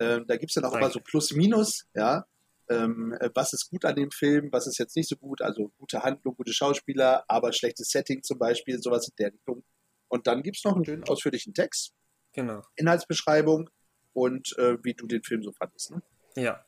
Ähm, 0.00 0.24
da 0.26 0.36
gibt 0.36 0.50
es 0.50 0.54
dann 0.54 0.64
auch 0.64 0.72
Danke. 0.72 0.86
immer 0.86 0.92
so 0.92 1.00
Plus-Minus, 1.00 1.86
ja. 1.94 2.24
Ähm, 2.70 3.12
äh, 3.20 3.30
was 3.34 3.52
ist 3.52 3.70
gut 3.70 3.84
an 3.84 3.96
dem 3.96 4.10
Film, 4.10 4.50
was 4.52 4.66
ist 4.66 4.78
jetzt 4.78 4.94
nicht 4.96 5.08
so 5.08 5.16
gut, 5.16 5.40
also 5.42 5.70
gute 5.78 6.02
Handlung, 6.02 6.36
gute 6.36 6.52
Schauspieler, 6.52 7.24
aber 7.28 7.52
schlechtes 7.52 7.88
Setting 7.90 8.22
zum 8.22 8.38
Beispiel, 8.38 8.80
sowas 8.82 9.08
in 9.08 9.14
der 9.18 9.32
Richtung. 9.32 9.64
Und 10.08 10.26
dann 10.26 10.42
gibt 10.42 10.56
es 10.58 10.64
noch 10.64 10.74
einen 10.76 10.84
schönen 10.84 11.04
ausführlichen 11.04 11.54
Text, 11.54 11.92
Genau. 12.34 12.62
Inhaltsbeschreibung 12.76 13.70
und 14.12 14.56
äh, 14.58 14.76
wie 14.84 14.94
du 14.94 15.06
den 15.06 15.22
Film 15.22 15.42
so 15.42 15.52
fandest. 15.52 15.90
Ne? 15.92 16.02
Ja, 16.36 16.64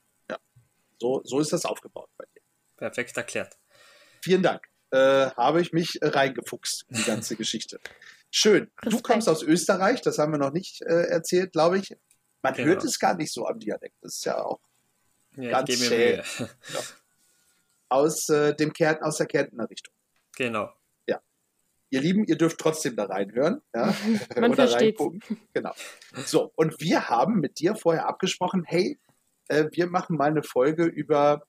So, 1.00 1.22
so 1.24 1.40
ist 1.40 1.52
das 1.52 1.64
aufgebaut 1.64 2.08
bei 2.16 2.24
dir. 2.34 2.40
perfekt 2.76 3.16
erklärt. 3.16 3.58
Vielen 4.22 4.42
Dank. 4.42 4.66
Äh, 4.90 5.30
habe 5.36 5.60
ich 5.60 5.72
mich 5.72 5.98
äh, 6.02 6.08
reingefuchst 6.08 6.86
in 6.88 6.96
die 6.96 7.04
ganze 7.04 7.36
Geschichte. 7.36 7.78
Schön. 8.30 8.70
Du 8.82 8.88
Respekt. 8.88 9.04
kommst 9.06 9.28
aus 9.28 9.42
Österreich, 9.42 10.00
das 10.02 10.18
haben 10.18 10.32
wir 10.32 10.38
noch 10.38 10.52
nicht 10.52 10.82
äh, 10.82 11.04
erzählt, 11.08 11.52
glaube 11.52 11.78
ich. 11.78 11.96
Man 12.42 12.54
Genau. 12.54 12.68
hört 12.68 12.84
es 12.84 12.98
gar 12.98 13.14
nicht 13.14 13.32
so 13.32 13.46
am 13.46 13.58
Dialekt. 13.58 13.96
Das 14.02 14.14
ist 14.14 14.24
ja 14.24 14.42
auch 14.42 14.60
Ja, 15.36 15.50
Ganz 15.50 15.72
schön. 15.72 15.90
mir 15.90 16.16
Mühe. 16.16 16.24
aus, 17.88 18.28
äh, 18.28 18.54
dem 18.54 18.72
Kärnten, 18.72 19.04
aus 19.04 19.16
der 19.18 19.26
Kärntner 19.26 19.68
Richtung. 19.68 19.94
Genau. 20.36 20.72
Ihr 21.92 22.00
Lieben, 22.00 22.24
ihr 22.24 22.38
dürft 22.38 22.58
trotzdem 22.58 22.94
da 22.94 23.04
reinhören. 23.04 23.60
Ja? 23.74 23.86
Man 24.36 24.52
Oder 24.52 24.68
versteht's. 24.68 25.00
reingucken. 25.00 25.20
Genau. 25.52 25.72
So, 26.24 26.52
und 26.54 26.80
wir 26.80 27.08
haben 27.08 27.40
mit 27.40 27.58
dir 27.58 27.74
vorher 27.74 28.06
abgesprochen, 28.06 28.62
hey, 28.64 28.98
äh, 29.48 29.66
wir 29.72 29.88
machen 29.88 30.16
mal 30.16 30.30
eine 30.30 30.44
Folge 30.44 30.84
über, 30.84 31.42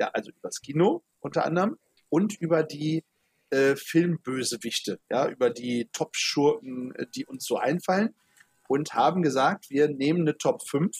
ja, 0.00 0.10
also 0.12 0.30
über 0.30 0.40
das 0.42 0.60
Kino 0.60 1.04
unter 1.20 1.44
anderem 1.44 1.78
und 2.08 2.34
über 2.40 2.64
die 2.64 3.04
äh, 3.50 3.76
Filmbösewichte, 3.76 4.98
ja, 5.10 5.28
über 5.28 5.50
die 5.50 5.88
Top-Schurken, 5.92 6.92
äh, 6.96 7.06
die 7.14 7.24
uns 7.24 7.46
so 7.46 7.56
einfallen 7.56 8.16
und 8.66 8.94
haben 8.94 9.22
gesagt, 9.22 9.70
wir 9.70 9.88
nehmen 9.88 10.22
eine 10.22 10.36
Top 10.36 10.66
5 10.68 10.96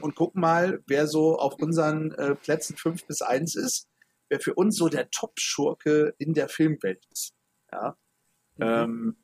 und 0.00 0.14
gucken 0.14 0.40
mal, 0.40 0.82
wer 0.86 1.06
so 1.06 1.38
auf 1.38 1.54
unseren 1.54 2.12
äh, 2.12 2.34
Plätzen 2.34 2.76
5 2.76 3.06
bis 3.06 3.22
1 3.22 3.56
ist, 3.56 3.88
wer 4.28 4.40
für 4.40 4.54
uns 4.54 4.76
so 4.76 4.88
der 4.88 5.10
Top-Schurke 5.10 6.14
in 6.18 6.34
der 6.34 6.48
Filmwelt 6.48 7.06
ist. 7.10 7.34
Ja. 7.72 7.96
Mhm. 8.56 8.62
Ähm, 8.64 9.16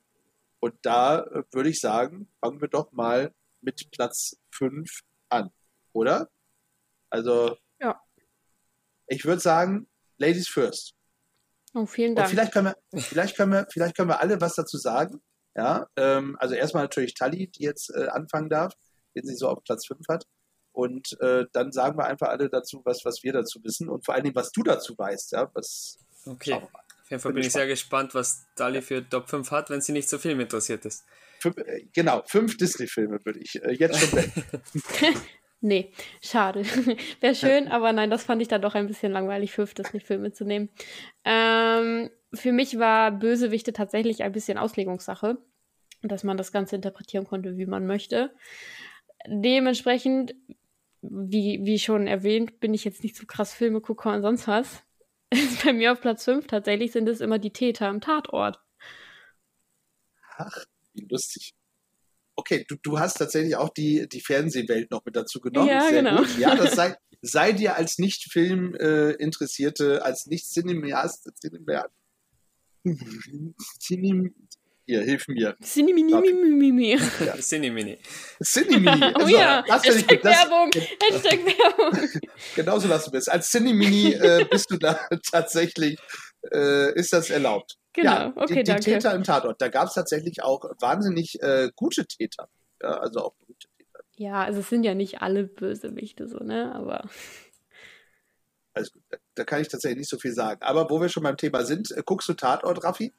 und 0.61 0.75
da 0.83 1.21
äh, 1.21 1.43
würde 1.53 1.69
ich 1.69 1.81
sagen, 1.81 2.29
fangen 2.41 2.61
wir 2.61 2.69
doch 2.69 2.93
mal 2.93 3.35
mit 3.61 3.91
Platz 3.91 4.37
5 4.53 5.01
an, 5.29 5.51
oder? 5.93 6.31
Also, 7.11 7.57
Ja. 7.81 8.01
ich 9.07 9.25
würde 9.25 9.41
sagen, 9.41 9.89
Ladies 10.17 10.49
first. 10.49 10.95
Oh, 11.75 11.87
vielen 11.87 12.11
Und 12.11 12.19
Dank. 12.19 12.31
vielleicht 12.31 12.53
können 12.53 12.73
wir, 12.93 13.01
vielleicht 13.01 13.37
können 13.37 13.53
wir, 13.53 13.67
vielleicht 13.71 13.97
können 13.97 14.09
wir 14.09 14.21
alle 14.21 14.41
was 14.41 14.55
dazu 14.55 14.79
sagen. 14.79 15.21
Ja, 15.57 15.89
ähm, 15.97 16.37
also 16.39 16.55
erstmal 16.55 16.85
natürlich 16.85 17.15
Tali, 17.15 17.49
die 17.49 17.63
jetzt 17.65 17.91
äh, 17.95 18.07
anfangen 18.09 18.49
darf, 18.49 18.75
den 19.15 19.25
sie 19.27 19.35
so 19.35 19.49
auf 19.49 19.63
Platz 19.65 19.87
5 19.87 20.01
hat. 20.09 20.25
Und 20.75 21.19
äh, 21.21 21.47
dann 21.53 21.73
sagen 21.73 21.97
wir 21.97 22.05
einfach 22.05 22.29
alle 22.29 22.51
dazu, 22.51 22.83
was, 22.85 23.05
was 23.05 23.23
wir 23.23 23.33
dazu 23.33 23.63
wissen 23.65 23.89
und 23.89 24.05
vor 24.05 24.15
allen 24.15 24.25
Dingen, 24.25 24.37
was 24.37 24.53
du 24.53 24.63
dazu 24.63 24.99
weißt, 24.99 25.33
ja, 25.33 25.51
was 25.55 25.99
Okay. 26.27 26.55
Auf 26.55 27.11
jeden 27.11 27.21
Fall 27.21 27.33
Bin 27.33 27.41
bin 27.41 27.47
ich 27.47 27.53
sehr 27.53 27.67
gespannt, 27.67 28.15
was 28.15 28.47
Dali 28.57 28.81
für 28.81 29.07
Top 29.09 29.29
5 29.29 29.51
hat, 29.51 29.71
wenn 29.71 29.81
sie 29.81 29.93
nicht 29.93 30.09
so 30.09 30.19
Film 30.19 30.41
interessiert 30.41 30.85
ist. 30.87 31.05
Fünf, 31.41 31.59
äh, 31.59 31.87
genau, 31.93 32.23
fünf 32.27 32.57
Disney-Filme 32.57 33.25
würde 33.25 33.41
ich 33.41 33.63
äh, 33.63 33.73
jetzt 33.73 33.99
schon 33.99 34.19
nennen. 34.19 34.33
Nee, 35.61 35.93
schade. 36.21 36.63
Wäre 37.21 37.35
schön, 37.35 37.69
aber 37.69 37.91
nein, 37.95 38.11
das 38.11 38.25
fand 38.25 38.43
ich 38.43 38.49
dann 38.49 38.61
doch 38.61 38.75
ein 38.75 38.87
bisschen 38.87 39.13
langweilig, 39.13 39.53
fünf 39.53 39.73
Disney-Filme 39.73 40.31
zu 40.31 40.45
nehmen. 40.45 40.69
Ähm, 41.25 42.11
für 42.35 42.53
mich 42.53 42.79
war 42.79 43.11
Bösewichte 43.11 43.73
tatsächlich 43.73 44.23
ein 44.23 44.33
bisschen 44.33 44.59
Auslegungssache, 44.59 45.39
dass 46.03 46.23
man 46.23 46.37
das 46.37 46.53
Ganze 46.53 46.77
interpretieren 46.77 47.25
konnte, 47.25 47.57
wie 47.57 47.65
man 47.65 47.87
möchte. 47.87 48.31
Dementsprechend, 49.27 50.35
wie, 51.11 51.61
wie 51.65 51.79
schon 51.79 52.07
erwähnt, 52.07 52.61
bin 52.61 52.75
ich 52.75 52.85
jetzt 52.85 53.03
nicht 53.03 53.17
so 53.17 53.27
krass 53.27 53.53
Filmegucker 53.53 54.15
und 54.15 54.23
sonst 54.23 54.49
was. 54.49 54.83
Bei 55.65 55.73
mir 55.73 55.93
auf 55.93 56.01
Platz 56.01 56.25
5 56.25 56.47
tatsächlich 56.47 56.93
sind 56.93 57.09
es 57.09 57.21
immer 57.21 57.39
die 57.39 57.53
Täter 57.53 57.89
im 57.89 58.01
Tatort. 58.01 58.61
Ach, 60.37 60.65
wie 60.95 61.07
lustig. 61.11 61.55
Okay, 62.37 62.65
du, 62.69 62.77
du 62.83 62.99
hast 62.99 63.15
tatsächlich 63.15 63.57
auch 63.57 63.69
die, 63.69 64.09
die 64.09 64.21
Fernsehwelt 64.21 64.91
noch 64.91 65.05
mit 65.05 65.15
dazu 65.15 65.41
genommen. 65.41 65.69
Ja, 65.69 65.83
Sehr 65.83 66.03
genau. 66.03 66.19
gut. 66.19 66.39
Ja, 66.39 66.57
das 66.57 66.75
sei, 66.75 66.97
sei 67.23 67.53
dir 67.53 67.77
als 67.77 67.99
Nicht-Film-Interessierte, 67.99 69.97
äh, 69.97 70.01
als 70.01 70.27
Nicht-Cineast, 70.27 71.31
Cineast, 71.39 71.91
Cinem, 73.81 74.35
hier, 74.87 75.03
hilf 75.03 75.29
mir. 75.29 75.57
Sinimini. 75.61 76.13
Ja. 77.25 77.35
Cinemini. 77.41 77.99
Cinemini. 78.43 79.01
Oh 79.15 79.21
Also, 79.21 79.37
ja, 79.37 79.63
das 79.67 79.85
Hashtag 79.87 80.09
gut. 80.09 80.25
Das, 80.25 80.37
Werbung, 80.37 80.71
Hashtag 81.11 81.39
Werbung. 81.47 82.21
genauso 82.55 82.89
was 82.89 83.05
du 83.07 83.11
bist. 83.11 83.31
Als 83.31 83.51
Cinemini 83.51 84.13
äh, 84.13 84.45
bist 84.51 84.71
du 84.71 84.77
da 84.77 84.99
tatsächlich, 85.31 85.99
äh, 86.53 86.93
ist 86.99 87.13
das 87.13 87.31
erlaubt. 87.31 87.77
Genau, 87.95 88.11
ja, 88.11 88.33
okay, 88.37 88.47
die, 88.47 88.55
die 88.55 88.65
danke. 88.65 88.83
Täter 88.83 89.15
im 89.15 89.23
Tatort, 89.23 89.61
da 89.63 89.69
gab 89.69 89.89
es 89.89 89.95
tatsächlich 89.95 90.43
auch 90.43 90.65
wahnsinnig 90.81 91.41
äh, 91.43 91.71
gute 91.77 92.05
Täter. 92.07 92.49
Ja, 92.83 92.99
also 92.99 93.21
auch 93.21 93.35
gute 93.47 93.69
Täter. 93.79 94.05
Ja, 94.17 94.43
also 94.43 94.61
es 94.61 94.69
sind 94.69 94.85
ja 94.85 94.95
nicht 94.95 95.23
alle 95.23 95.45
Bösewichte 95.45 96.29
so, 96.29 96.39
ne? 96.39 96.75
Aber 96.75 97.09
Also 98.75 98.91
gut, 98.93 99.03
da, 99.11 99.17
da 99.37 99.45
kann 99.45 99.63
ich 99.63 99.69
tatsächlich 99.69 99.99
nicht 100.01 100.11
so 100.11 100.19
viel 100.19 100.33
sagen. 100.33 100.61
Aber 100.63 100.91
wo 100.91 101.01
wir 101.01 101.09
schon 101.09 101.23
beim 101.23 101.37
Thema 101.37 101.65
sind, 101.65 101.91
äh, 101.93 102.03
guckst 102.05 102.29
du 102.29 102.35
Tatort, 102.35 102.83
Raffi? 102.85 103.15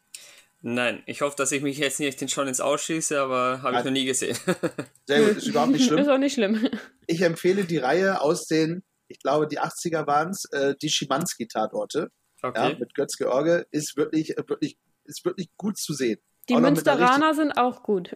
Nein, 0.68 1.04
ich 1.06 1.22
hoffe, 1.22 1.36
dass 1.38 1.52
ich 1.52 1.62
mich 1.62 1.78
jetzt 1.78 2.00
nicht 2.00 2.20
den 2.20 2.28
schon 2.28 2.48
ins 2.48 2.60
Ausschieße, 2.60 3.22
aber 3.22 3.62
habe 3.62 3.78
ich 3.78 3.84
noch 3.84 3.92
nie 3.92 4.06
gesehen. 4.06 4.36
Sehr 5.06 5.20
gut, 5.22 5.38
ist 5.38 5.46
überhaupt 5.48 5.72
nicht 5.74 5.82
ist 5.82 5.88
schlimm. 5.90 6.10
auch 6.10 6.18
nicht 6.18 6.34
schlimm. 6.34 6.68
Ich 7.06 7.22
empfehle 7.22 7.66
die 7.66 7.78
Reihe 7.78 8.20
aus 8.20 8.48
den, 8.48 8.84
ich 9.08 9.20
glaube, 9.20 9.48
die 9.48 9.60
80er 9.60 10.08
waren 10.08 10.32
es, 10.32 10.46
äh, 10.52 10.74
die 10.82 10.90
Schimanski-Tatorte. 10.90 12.10
Ja, 12.42 12.50
Okay. 12.50 12.78
mit 12.80 12.96
Götz 12.96 13.16
George 13.18 13.66
ist 13.72 13.96
wirklich, 13.96 14.38
äh, 14.38 14.44
wirklich, 14.48 14.78
ist 15.04 15.24
wirklich 15.24 15.50
gut 15.58 15.78
zu 15.78 15.94
sehen. 15.94 16.20
Die 16.50 16.56
Auch 16.56 16.60
Münsteraner 16.62 17.34
sind 17.36 17.52
auch 17.58 17.84
gut. 17.84 18.16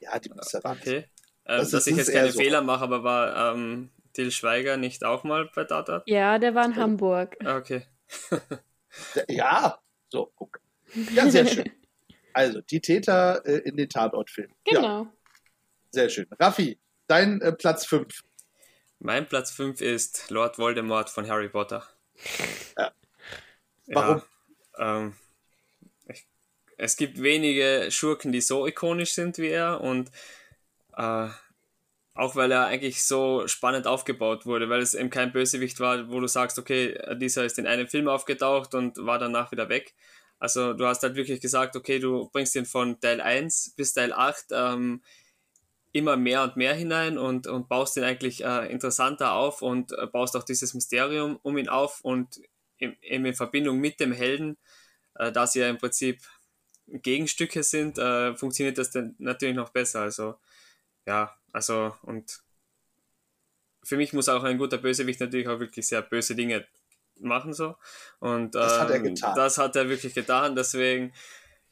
Ja, 0.00 0.18
die 0.18 0.28
Münsteraner. 0.30 0.78
Okay. 0.80 0.96
Ähm, 0.98 1.58
Das 1.60 1.70
dass 1.70 1.86
ist- 1.86 1.92
ich 1.92 1.96
jetzt 1.96 2.08
ist 2.08 2.14
keine 2.14 2.30
so. 2.32 2.38
Fehler 2.40 2.60
mache, 2.60 2.84
aber 2.84 3.04
war 3.04 3.54
ähm, 3.54 3.90
Till 4.12 4.30
Schweiger 4.32 4.76
nicht 4.76 5.02
auch 5.04 5.24
mal 5.24 5.50
bei 5.54 5.64
Tatort? 5.64 6.02
Ja, 6.08 6.38
der 6.38 6.54
war 6.54 6.64
in 6.66 6.76
Hamburg. 6.76 7.36
Ah, 7.42 7.56
Okay. 7.56 7.86
Ja, 9.28 9.78
so, 10.10 10.30
guck. 10.36 10.60
Ja, 11.14 11.28
sehr 11.30 11.46
schön. 11.46 11.70
Also, 12.36 12.60
die 12.60 12.82
Täter 12.82 13.40
äh, 13.46 13.60
in 13.66 13.78
den 13.78 13.88
Tatortfilmen. 13.88 14.54
Ja, 14.66 14.80
Genau. 14.80 15.06
sehr 15.90 16.10
schön. 16.10 16.26
Raffi, 16.38 16.78
dein 17.06 17.40
äh, 17.40 17.50
Platz 17.50 17.86
5. 17.86 18.24
Mein 18.98 19.26
Platz 19.26 19.52
5 19.52 19.80
ist 19.80 20.28
Lord 20.28 20.58
Voldemort 20.58 21.08
von 21.08 21.26
Harry 21.30 21.48
Potter. 21.48 21.88
Ja. 22.76 22.92
Warum? 23.86 24.22
Ja, 24.76 24.98
ähm, 24.98 25.14
ich, 26.10 26.26
es 26.76 26.98
gibt 26.98 27.22
wenige 27.22 27.90
Schurken, 27.90 28.32
die 28.32 28.42
so 28.42 28.66
ikonisch 28.66 29.14
sind 29.14 29.38
wie 29.38 29.48
er 29.48 29.80
und 29.80 30.10
äh, 30.94 31.28
auch 32.12 32.36
weil 32.36 32.52
er 32.52 32.66
eigentlich 32.66 33.02
so 33.02 33.48
spannend 33.48 33.86
aufgebaut 33.86 34.44
wurde, 34.44 34.68
weil 34.68 34.82
es 34.82 34.92
eben 34.92 35.08
kein 35.08 35.32
Bösewicht 35.32 35.80
war, 35.80 36.10
wo 36.10 36.20
du 36.20 36.26
sagst, 36.26 36.58
okay, 36.58 36.98
dieser 37.16 37.46
ist 37.46 37.58
in 37.58 37.66
einem 37.66 37.88
Film 37.88 38.08
aufgetaucht 38.08 38.74
und 38.74 38.98
war 38.98 39.18
danach 39.18 39.52
wieder 39.52 39.70
weg. 39.70 39.94
Also 40.38 40.74
du 40.74 40.86
hast 40.86 41.02
halt 41.02 41.16
wirklich 41.16 41.40
gesagt, 41.40 41.76
okay, 41.76 41.98
du 41.98 42.28
bringst 42.30 42.54
ihn 42.56 42.66
von 42.66 43.00
Teil 43.00 43.20
1 43.20 43.74
bis 43.76 43.94
Teil 43.94 44.12
8 44.12 44.46
ähm, 44.50 45.02
immer 45.92 46.16
mehr 46.16 46.42
und 46.42 46.56
mehr 46.56 46.74
hinein 46.74 47.16
und, 47.16 47.46
und 47.46 47.68
baust 47.68 47.96
ihn 47.96 48.04
eigentlich 48.04 48.44
äh, 48.44 48.70
interessanter 48.70 49.32
auf 49.32 49.62
und 49.62 49.92
äh, 49.92 50.06
baust 50.06 50.36
auch 50.36 50.42
dieses 50.44 50.74
Mysterium 50.74 51.38
um 51.42 51.56
ihn 51.56 51.68
auf 51.68 52.02
und 52.02 52.40
eben 52.78 53.24
in 53.24 53.34
Verbindung 53.34 53.78
mit 53.78 53.98
dem 54.00 54.12
Helden, 54.12 54.58
äh, 55.14 55.32
da 55.32 55.46
sie 55.46 55.60
ja 55.60 55.70
im 55.70 55.78
Prinzip 55.78 56.20
Gegenstücke 56.86 57.62
sind, 57.62 57.98
äh, 57.98 58.34
funktioniert 58.36 58.78
das 58.78 58.90
dann 58.90 59.14
natürlich 59.18 59.56
noch 59.56 59.70
besser. 59.70 60.02
Also, 60.02 60.36
ja, 61.06 61.34
also, 61.52 61.94
und 62.02 62.42
für 63.82 63.96
mich 63.96 64.12
muss 64.12 64.28
auch 64.28 64.42
ein 64.44 64.58
guter 64.58 64.78
Bösewicht 64.78 65.20
natürlich 65.20 65.48
auch 65.48 65.60
wirklich 65.60 65.86
sehr 65.86 66.02
böse 66.02 66.34
Dinge 66.34 66.66
machen 67.18 67.52
so. 67.52 67.76
Und 68.18 68.54
Das 68.54 68.74
ähm, 68.74 68.80
hat 68.80 68.90
er 68.90 69.00
getan. 69.00 69.34
Das 69.34 69.58
hat 69.58 69.76
er 69.76 69.88
wirklich 69.88 70.14
getan. 70.14 70.56
Deswegen, 70.56 71.12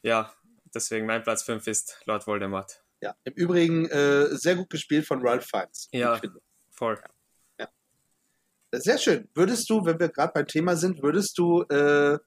ja, 0.01 0.33
deswegen 0.73 1.05
mein 1.05 1.23
Platz 1.23 1.43
5 1.43 1.65
ist 1.67 2.01
Lord 2.05 2.25
Voldemort. 2.27 2.81
Ja, 3.01 3.15
im 3.23 3.33
Übrigen 3.33 3.85
äh, 3.89 4.27
sehr 4.35 4.55
gut 4.55 4.69
gespielt 4.69 5.05
von 5.05 5.25
Ralph 5.25 5.45
Fiennes. 5.45 5.89
Ja. 5.91 6.15
ich 6.15 6.21
finde. 6.21 6.41
Voll. 6.71 6.99
Sehr 8.79 8.97
schön. 8.97 9.29
Würdest 9.33 9.69
du, 9.69 9.85
wenn 9.85 9.99
wir 9.99 10.09
gerade 10.09 10.33
beim 10.33 10.47
Thema 10.47 10.75
sind, 10.75 11.01
würdest 11.01 11.37
du 11.37 11.61
äh, 11.63 12.17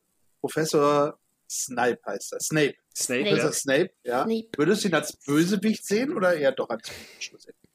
Professor 0.41 1.19
Snipe 1.51 2.01
heißt 2.07 2.35
er, 2.35 2.41
Snape, 2.41 2.75
Snape, 2.95 3.21
Snape. 3.21 3.23
Professor 3.25 3.51
ja. 3.51 3.53
Snape, 3.53 3.91
ja, 4.05 4.25
Snape. 4.25 4.49
würdest 4.57 4.85
du 4.85 4.89
ihn 4.89 4.95
als 4.95 5.17
Bösewicht 5.17 5.87
sehen 5.87 6.15
oder 6.15 6.35
eher 6.35 6.53
doch 6.53 6.69
als 6.69 6.91
schlussendlich? 7.19 7.71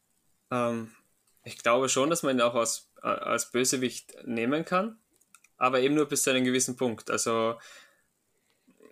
Ähm, 0.52 0.92
ich 1.44 1.58
glaube 1.58 1.90
schon, 1.90 2.10
dass 2.10 2.24
man 2.24 2.38
ihn 2.38 2.42
auch 2.42 2.56
als, 2.56 2.90
äh, 3.02 3.08
als 3.08 3.52
Bösewicht 3.52 4.16
nehmen 4.26 4.64
kann, 4.64 5.00
aber 5.64 5.80
eben 5.80 5.96
nur 5.96 6.08
bis 6.08 6.24
zu 6.24 6.30
einem 6.30 6.44
gewissen 6.44 6.76
Punkt. 6.76 7.10
Also, 7.10 7.56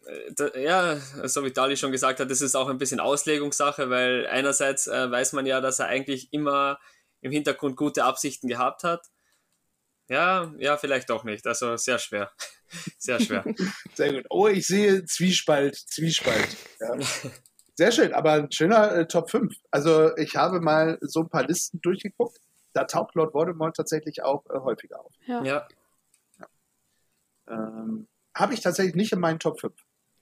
äh, 0.05 0.31
da, 0.33 0.57
ja, 0.57 0.95
so 1.27 1.43
wie 1.43 1.51
Dali 1.51 1.75
schon 1.75 1.91
gesagt 1.91 2.21
hat, 2.21 2.31
das 2.31 2.39
ist 2.39 2.55
auch 2.55 2.69
ein 2.69 2.77
bisschen 2.77 3.01
Auslegungssache, 3.01 3.89
weil 3.89 4.25
einerseits 4.27 4.87
äh, 4.87 5.11
weiß 5.11 5.33
man 5.33 5.45
ja, 5.45 5.59
dass 5.59 5.79
er 5.79 5.87
eigentlich 5.87 6.31
immer 6.31 6.79
im 7.19 7.31
Hintergrund 7.33 7.75
gute 7.75 8.05
Absichten 8.05 8.47
gehabt 8.47 8.85
hat. 8.85 9.05
Ja, 10.07 10.53
ja, 10.59 10.77
vielleicht 10.77 11.09
doch 11.09 11.25
nicht. 11.25 11.45
Also 11.45 11.75
sehr 11.75 11.99
schwer. 11.99 12.31
Sehr 12.97 13.19
schwer. 13.19 13.43
Sehr 13.95 14.13
gut. 14.13 14.25
Oh, 14.29 14.47
ich 14.47 14.65
sehe 14.65 15.03
Zwiespalt, 15.03 15.75
Zwiespalt. 15.75 16.55
Ja. 16.79 16.97
Sehr 17.75 17.91
schön, 17.91 18.13
aber 18.13 18.31
ein 18.31 18.49
schöner 18.49 18.95
äh, 18.95 19.07
Top 19.07 19.29
5. 19.29 19.53
Also 19.71 20.15
ich 20.15 20.37
habe 20.37 20.61
mal 20.61 20.97
so 21.01 21.19
ein 21.19 21.29
paar 21.29 21.45
Listen 21.45 21.81
durchgeguckt. 21.81 22.39
Da 22.71 22.85
taucht 22.85 23.15
Lord 23.15 23.33
Voldemort 23.33 23.75
tatsächlich 23.75 24.23
auch 24.23 24.45
äh, 24.49 24.59
häufiger 24.59 25.01
auf. 25.01 25.11
Ja. 25.25 25.43
Ja, 25.43 25.67
Ähm, 27.49 28.07
habe 28.35 28.53
ich 28.53 28.61
tatsächlich 28.61 28.95
nicht 28.95 29.11
in 29.11 29.19
meinen 29.19 29.39
Top 29.39 29.59
5. 29.59 29.73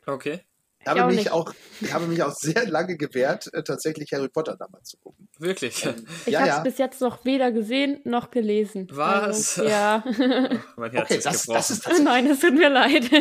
okay. 0.06 0.42
Ich 0.82 0.88
habe, 0.88 1.04
auch 1.04 1.08
mich 1.08 1.18
nicht. 1.18 1.32
auch, 1.32 1.54
ich 1.82 1.94
habe 1.94 2.08
mich 2.08 2.24
auch 2.24 2.32
sehr 2.32 2.66
lange 2.66 2.96
gewehrt, 2.96 3.54
äh, 3.54 3.64
tatsächlich 3.64 4.14
Harry 4.14 4.30
Potter 4.30 4.56
damals 4.56 4.88
zu 4.88 4.98
gucken. 4.98 5.28
Wirklich. 5.38 5.86
Ähm, 5.86 6.06
Ich 6.26 6.32
ja, 6.32 6.40
habe 6.40 6.50
es 6.50 6.56
ja. 6.56 6.64
bis 6.64 6.78
jetzt 6.78 7.02
noch 7.02 7.26
weder 7.26 7.52
gesehen 7.52 8.00
noch 8.06 8.32
gelesen. 8.32 8.88
Was? 8.92 9.60
Also, 9.60 9.70
ja. 9.70 10.04
mein 10.78 10.92
Herz 10.92 11.04
Okay, 11.12 11.18
ist 11.18 11.26
das, 11.26 11.42
gebrochen. 11.42 11.58
das 11.58 11.70
ist 11.72 11.84
tatsächlich. 11.84 12.06
Nein, 12.06 12.28
es 12.28 12.40
tut 12.40 12.54
mir 12.54 12.70
leid. 12.70 13.12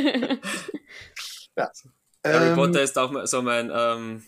Harry 2.25 2.49
Ähm, 2.51 2.55
Potter 2.55 2.83
ist 2.83 2.97
auch 2.97 3.27
so 3.27 3.43
mein, 3.43 3.71
ähm, 3.75 4.23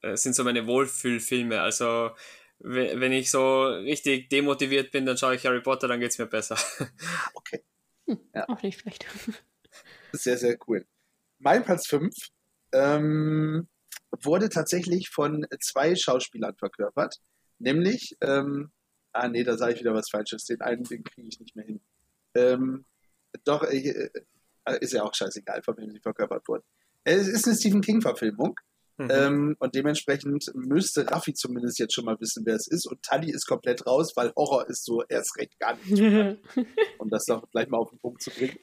äh, 0.00 0.16
sind 0.16 0.34
so 0.34 0.42
meine 0.44 0.66
Wohlfühlfilme. 0.66 1.60
Also 1.60 2.10
we- 2.58 2.92
wenn 3.00 3.12
ich 3.12 3.30
so 3.30 3.64
richtig 3.66 4.30
demotiviert 4.30 4.92
bin, 4.92 5.04
dann 5.06 5.16
schaue 5.18 5.34
ich 5.34 5.44
Harry 5.46 5.60
Potter, 5.60 5.88
dann 5.88 6.00
geht's 6.00 6.18
mir 6.18 6.26
besser. 6.26 6.56
Okay, 7.34 7.62
Auch 8.48 8.62
nicht 8.62 8.80
schlecht. 8.80 9.06
sehr, 10.12 10.38
sehr 10.38 10.56
cool. 10.66 10.86
Mein 11.38 11.64
Platz 11.64 11.86
5 11.86 12.14
ähm, 12.72 13.68
wurde 14.22 14.48
tatsächlich 14.48 15.08
von 15.08 15.46
zwei 15.60 15.94
Schauspielern 15.94 16.56
verkörpert. 16.56 17.18
Nämlich, 17.58 18.16
ähm, 18.20 18.72
ah 19.12 19.28
nee, 19.28 19.44
da 19.44 19.56
sage 19.56 19.74
ich 19.74 19.80
wieder 19.80 19.94
was 19.94 20.10
Falsches. 20.10 20.44
Den 20.44 20.60
einen, 20.60 20.84
den 20.84 21.04
kriege 21.04 21.28
ich 21.28 21.40
nicht 21.40 21.56
mehr 21.56 21.64
hin. 21.64 21.80
Ähm, 22.34 22.84
doch, 23.44 23.62
äh, 23.64 24.10
äh, 24.64 24.78
ist 24.80 24.92
ja 24.92 25.02
auch 25.02 25.14
scheißegal, 25.14 25.62
von 25.62 25.76
wem 25.76 25.90
sie 25.90 26.00
verkörpert 26.00 26.46
wurden. 26.48 26.64
Es 27.04 27.26
ist 27.26 27.46
eine 27.46 27.56
Stephen 27.56 27.80
King-Verfilmung. 27.80 28.58
Mhm. 28.98 29.08
Ähm, 29.10 29.56
und 29.58 29.74
dementsprechend 29.74 30.50
müsste 30.54 31.10
Raffi 31.10 31.32
zumindest 31.34 31.78
jetzt 31.78 31.94
schon 31.94 32.04
mal 32.04 32.20
wissen, 32.20 32.44
wer 32.44 32.56
es 32.56 32.68
ist. 32.68 32.86
Und 32.86 33.02
Tali 33.02 33.30
ist 33.30 33.46
komplett 33.46 33.86
raus, 33.86 34.12
weil 34.16 34.32
Horror 34.36 34.68
ist 34.68 34.84
so 34.84 35.02
erst 35.08 35.36
recht 35.38 35.58
gar 35.58 35.76
nicht, 35.76 36.02
um 36.98 37.10
das 37.10 37.24
doch 37.24 37.48
gleich 37.50 37.68
mal 37.68 37.78
auf 37.78 37.90
den 37.90 37.98
Punkt 37.98 38.22
zu 38.22 38.30
bringen. 38.30 38.58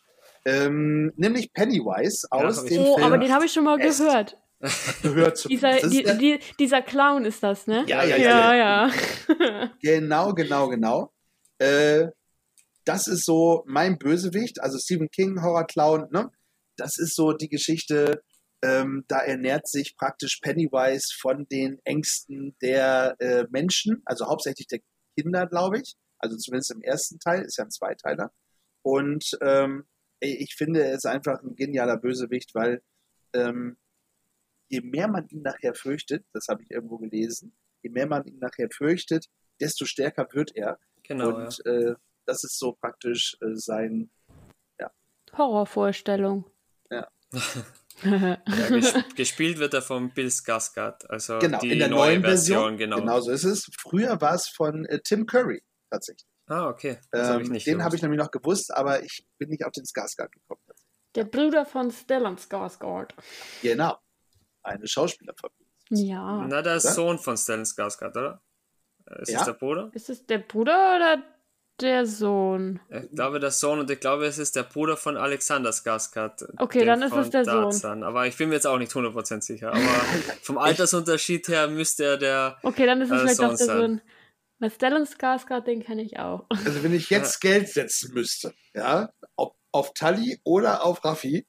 Ähm, 0.46 1.12
nämlich 1.18 1.52
Pennywise 1.54 2.28
aus 2.30 2.64
ich 2.64 2.70
dem 2.70 2.82
oh, 2.82 2.96
Film 2.96 3.06
aber 3.06 3.18
den 3.18 3.34
habe 3.34 3.46
ich 3.46 3.52
schon 3.52 3.66
mal 3.66 3.80
Es 3.80 3.98
gehört. 3.98 4.38
gehört 5.02 5.38
zu 5.38 5.48
Dieser, 5.48 5.78
die, 5.88 6.04
die, 6.04 6.40
dieser 6.60 6.82
Clown 6.82 7.26
ist 7.26 7.44
das, 7.44 7.68
ne? 7.68 7.86
Ja, 7.88 8.04
ja, 8.04 8.18
ja, 8.18 8.56
ja. 8.56 8.88
ja. 8.88 9.72
Genau, 9.82 10.34
genau, 10.34 10.68
genau. 10.70 11.14
Äh, 11.60 12.08
das 12.86 13.08
ist 13.08 13.26
so 13.26 13.64
mein 13.68 13.98
Bösewicht, 13.98 14.62
also 14.62 14.78
Stephen 14.78 15.10
King, 15.12 15.42
Horror-Clown, 15.42 16.08
ne? 16.12 16.32
Das 16.76 16.98
ist 16.98 17.16
so 17.16 17.34
die 17.34 17.50
Geschichte, 17.50 18.22
ähm, 18.62 19.06
da 19.08 19.20
ernährt 19.20 19.68
sich 19.68 19.96
praktisch 19.96 20.40
Pennywise 20.42 21.14
von 21.18 21.48
den 21.48 21.80
Ängsten 21.84 22.56
der 22.62 23.16
äh, 23.20 23.46
Menschen, 23.50 24.02
also 24.06 24.28
hauptsächlich 24.28 24.68
der 24.68 24.80
Kinder, 25.18 25.48
glaube 25.48 25.80
ich. 25.80 25.96
Also 26.18 26.36
zumindest 26.38 26.72
im 26.72 26.82
ersten 26.82 27.20
Teil, 27.20 27.44
ist 27.44 27.58
ja 27.58 27.64
ein 27.64 27.72
Zweiteiler. 27.72 28.32
Und 28.82 29.38
ähm, 29.42 29.86
ich 30.20 30.56
finde, 30.56 30.84
er 30.84 30.96
ist 30.96 31.06
einfach 31.06 31.42
ein 31.42 31.56
genialer 31.56 31.98
Bösewicht, 31.98 32.54
weil 32.54 32.82
ähm, 33.34 33.78
je 34.68 34.82
mehr 34.82 35.08
man 35.08 35.28
ihn 35.30 35.42
nachher 35.42 35.74
fürchtet, 35.74 36.26
das 36.34 36.48
habe 36.50 36.64
ich 36.64 36.72
irgendwo 36.72 36.98
gelesen, 36.98 37.56
je 37.82 37.90
mehr 37.90 38.08
man 38.08 38.26
ihn 38.26 38.40
nachher 38.40 38.70
fürchtet, 38.70 39.28
desto 39.62 39.86
stärker 39.86 40.28
wird 40.34 40.56
er. 40.56 40.78
genau. 41.04 41.36
und 41.36 41.66
äh, 41.66 41.96
das 42.26 42.44
ist 42.44 42.60
so 42.60 42.74
praktisch 42.74 43.38
äh, 43.42 43.56
sein, 43.56 44.12
Horrorvorstellung. 45.38 46.46
Ja. 46.90 47.08
ja. 48.04 48.18
Ja, 48.20 48.38
ges 48.70 48.94
gespielt 49.16 49.60
wird 49.60 49.74
er 49.74 49.82
von 49.82 50.12
Bill 50.14 50.28
Skarsgård, 50.30 51.06
also 51.10 51.40
genau, 51.40 51.60
die 51.60 51.72
in 51.72 51.80
der 51.80 51.90
neue 51.90 52.12
neuen 52.12 52.22
Version. 52.24 52.78
genau. 52.78 53.20
so 53.22 53.32
ist 53.32 53.44
es. 53.44 53.70
Früher 53.80 54.20
war 54.22 54.34
es 54.36 54.48
von 54.50 54.86
äh, 54.86 55.00
Tim 55.02 55.26
Curry 55.26 55.62
tatsächlich. 55.90 56.26
Ah, 56.48 56.68
okay. 56.68 57.00
Ich 57.14 57.20
Ähm, 57.20 57.42
nicht 57.44 57.68
den 57.68 57.84
habe 57.84 57.96
ich 57.96 58.02
nämlich 58.02 58.20
noch 58.20 58.32
gewusst, 58.32 58.74
aber 58.74 59.04
ich 59.04 59.26
bin 59.38 59.50
nicht 59.50 59.64
auf 59.66 59.72
den 59.72 59.86
Skarsgård 59.86 60.32
gekommen. 60.32 60.62
Der 61.16 61.26
Bruder 61.26 61.66
von 61.66 61.92
Stellan 61.92 62.38
Skarsgård. 62.38 63.12
Genau. 63.62 63.98
Eine 64.64 64.88
Schauspielerfamilie. 64.88 65.66
Ja. 65.90 66.46
Na, 66.48 66.62
der 66.62 66.74
Ja? 66.74 66.80
Sohn 66.80 67.20
von 67.20 67.38
Stellan 67.38 67.66
Skarsgård, 67.66 68.18
oder? 68.18 68.42
Ist 69.22 69.32
Ja. 69.32 69.40
es 69.40 69.46
der 69.46 69.54
Bruder? 69.54 69.90
Ist 69.94 70.10
es 70.10 70.26
der 70.26 70.40
Bruder 70.40 70.96
oder 70.96 71.24
der 71.82 72.06
Sohn? 72.06 72.80
Ich 72.90 73.10
glaube, 73.12 73.40
der 73.40 73.52
Sohn 73.52 73.80
und 73.80 73.90
ich 73.92 74.00
glaube, 74.00 74.26
es 74.26 74.38
ist 74.38 74.56
der 74.56 74.64
Bruder 74.64 74.98
von 74.98 75.18
Alexander 75.18 75.72
Skarsgård. 75.72 76.48
Okay, 76.58 76.86
dann 76.86 77.02
ist 77.02 77.16
es 77.16 77.30
der 77.30 77.46
Sohn. 77.46 77.64
Tarzan. 77.64 78.04
Aber 78.04 78.28
ich 78.28 78.38
bin 78.38 78.50
mir 78.50 78.56
jetzt 78.56 78.68
auch 78.68 78.78
nicht 78.78 78.92
100% 78.92 79.42
sicher. 79.42 79.70
Aber 79.70 79.80
vom 80.42 80.58
Altersunterschied 80.58 81.48
her 81.48 81.68
müsste 81.68 82.04
er 82.06 82.18
der. 82.18 82.58
Okay, 82.64 82.86
dann 82.86 83.02
ist 83.02 83.12
es 83.12 83.16
Äh, 83.16 83.20
vielleicht 83.20 83.40
auch 83.42 83.48
Sohn 83.50 83.58
der 83.58 83.66
sein. 83.68 83.78
Sohn. 83.80 84.02
Weil 84.60 84.72
Stellan 84.72 85.06
Skarsgård, 85.06 85.66
den 85.66 85.84
kenne 85.84 86.04
ich 86.04 86.20
auch. 86.20 86.46
Also 86.50 86.84
wenn 86.84 86.94
ich 86.94 87.10
jetzt 87.10 87.40
Geld 87.40 87.70
setzen 87.70 88.14
müsste, 88.14 88.54
ja, 88.74 89.10
ob 89.38 89.56
auf 89.72 89.94
Tully 89.94 90.40
oder 90.44 90.84
auf 90.84 91.06
Raffi, 91.06 91.48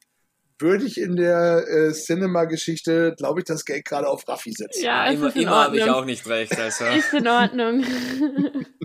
würde 0.61 0.85
ich 0.85 1.01
in 1.01 1.17
der 1.17 1.67
äh, 1.67 1.91
Cinema-Geschichte, 1.93 3.15
glaube 3.17 3.41
ich, 3.41 3.47
das 3.47 3.65
Geld 3.65 3.85
gerade 3.87 4.07
auf 4.07 4.29
Raffi 4.29 4.53
setzen. 4.53 4.85
Ja, 4.85 5.07
es 5.09 5.15
immer 5.15 5.35
immer 5.35 5.65
habe 5.65 5.79
ich 5.79 5.85
auch 5.91 6.05
nicht 6.05 6.27
recht. 6.29 6.57
Also. 6.59 6.85
Ist 6.85 7.15
in 7.15 7.27
Ordnung. 7.27 7.83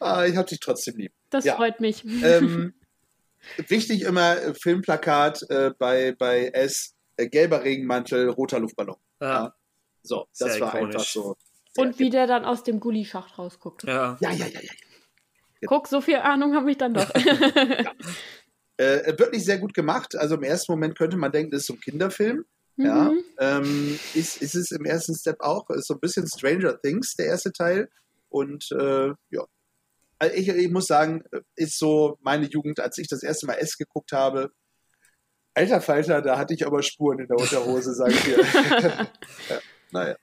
Ah, 0.00 0.24
ich 0.24 0.36
habe 0.36 0.48
dich 0.48 0.60
trotzdem 0.60 0.96
lieb. 0.96 1.12
Das 1.30 1.44
Ja. 1.44 1.56
freut 1.56 1.80
mich. 1.80 2.04
ähm, 2.04 2.74
wichtig 3.68 4.02
immer 4.02 4.36
äh, 4.40 4.54
Filmplakat 4.54 5.42
äh, 5.50 5.70
bei, 5.78 6.12
bei 6.18 6.48
S, 6.48 6.94
äh, 7.16 7.28
gelber 7.28 7.62
Regenmantel, 7.64 8.28
roter 8.30 8.60
Luftballon. 8.60 8.96
Ja, 9.20 9.54
So, 10.02 10.26
das 10.38 10.52
Sehr 10.54 10.60
war 10.62 10.74
ikonisch. 10.74 10.96
einfach 10.96 11.08
so. 11.08 11.36
Und 11.76 11.98
wie 11.98 12.10
der 12.10 12.26
dann 12.26 12.44
aus 12.44 12.64
dem 12.64 12.80
Gullischacht 12.80 13.38
rausguckt. 13.38 13.84
ja. 13.84 14.16
Ja, 14.20 14.30
ja, 14.30 14.46
ja, 14.46 14.60
ja. 14.60 14.70
Guck, 15.66 15.86
so 15.86 16.00
viel 16.00 16.16
Ahnung 16.16 16.54
habe 16.54 16.70
ich 16.70 16.76
dann 16.78 16.92
doch. 16.92 17.08
Äh, 18.78 19.16
wirklich 19.18 19.44
sehr 19.44 19.58
gut 19.58 19.74
gemacht. 19.74 20.16
Also 20.16 20.34
im 20.34 20.42
ersten 20.42 20.72
Moment 20.72 20.96
könnte 20.98 21.16
man 21.16 21.30
denken, 21.30 21.50
das 21.52 21.60
ist 21.62 21.66
so 21.68 21.74
ein 21.74 21.80
Kinderfilm. 21.80 22.44
Ja, 22.78 23.10
Mhm. 23.10 23.24
ähm, 23.38 23.98
ist, 24.14 24.40
ist 24.42 24.54
es 24.54 24.70
im 24.72 24.84
ersten 24.86 25.14
Step 25.14 25.40
auch. 25.40 25.68
Ist 25.70 25.86
so 25.86 25.94
ein 25.94 26.00
bisschen 26.00 26.26
Stranger 26.26 26.80
Things, 26.80 27.14
der 27.14 27.26
erste 27.26 27.52
Teil. 27.52 27.88
Und 28.32 28.70
äh, 28.72 29.08
ja. 29.30 29.44
Also 30.18 30.36
ich, 30.36 30.48
ich 30.48 30.70
muss 30.70 30.86
sagen, 30.86 31.24
ist 31.56 31.78
so 31.78 32.16
meine 32.20 32.46
Jugend, 32.46 32.80
als 32.80 32.96
ich 32.98 33.08
das 33.08 33.22
erste 33.22 33.46
Mal 33.46 33.54
S 33.54 33.76
geguckt 33.76 34.12
habe. 34.12 34.50
Alter 35.54 35.80
Falter, 35.80 36.22
da 36.22 36.38
hatte 36.38 36.54
ich 36.54 36.66
aber 36.66 36.82
Spuren 36.82 37.18
in 37.18 37.26
der 37.26 37.36
Unterhose, 37.36 37.92
sag 37.94 38.10
ich 38.10 38.22
dir. 38.22 38.38
ja, 39.50 39.60
naja. 39.90 40.16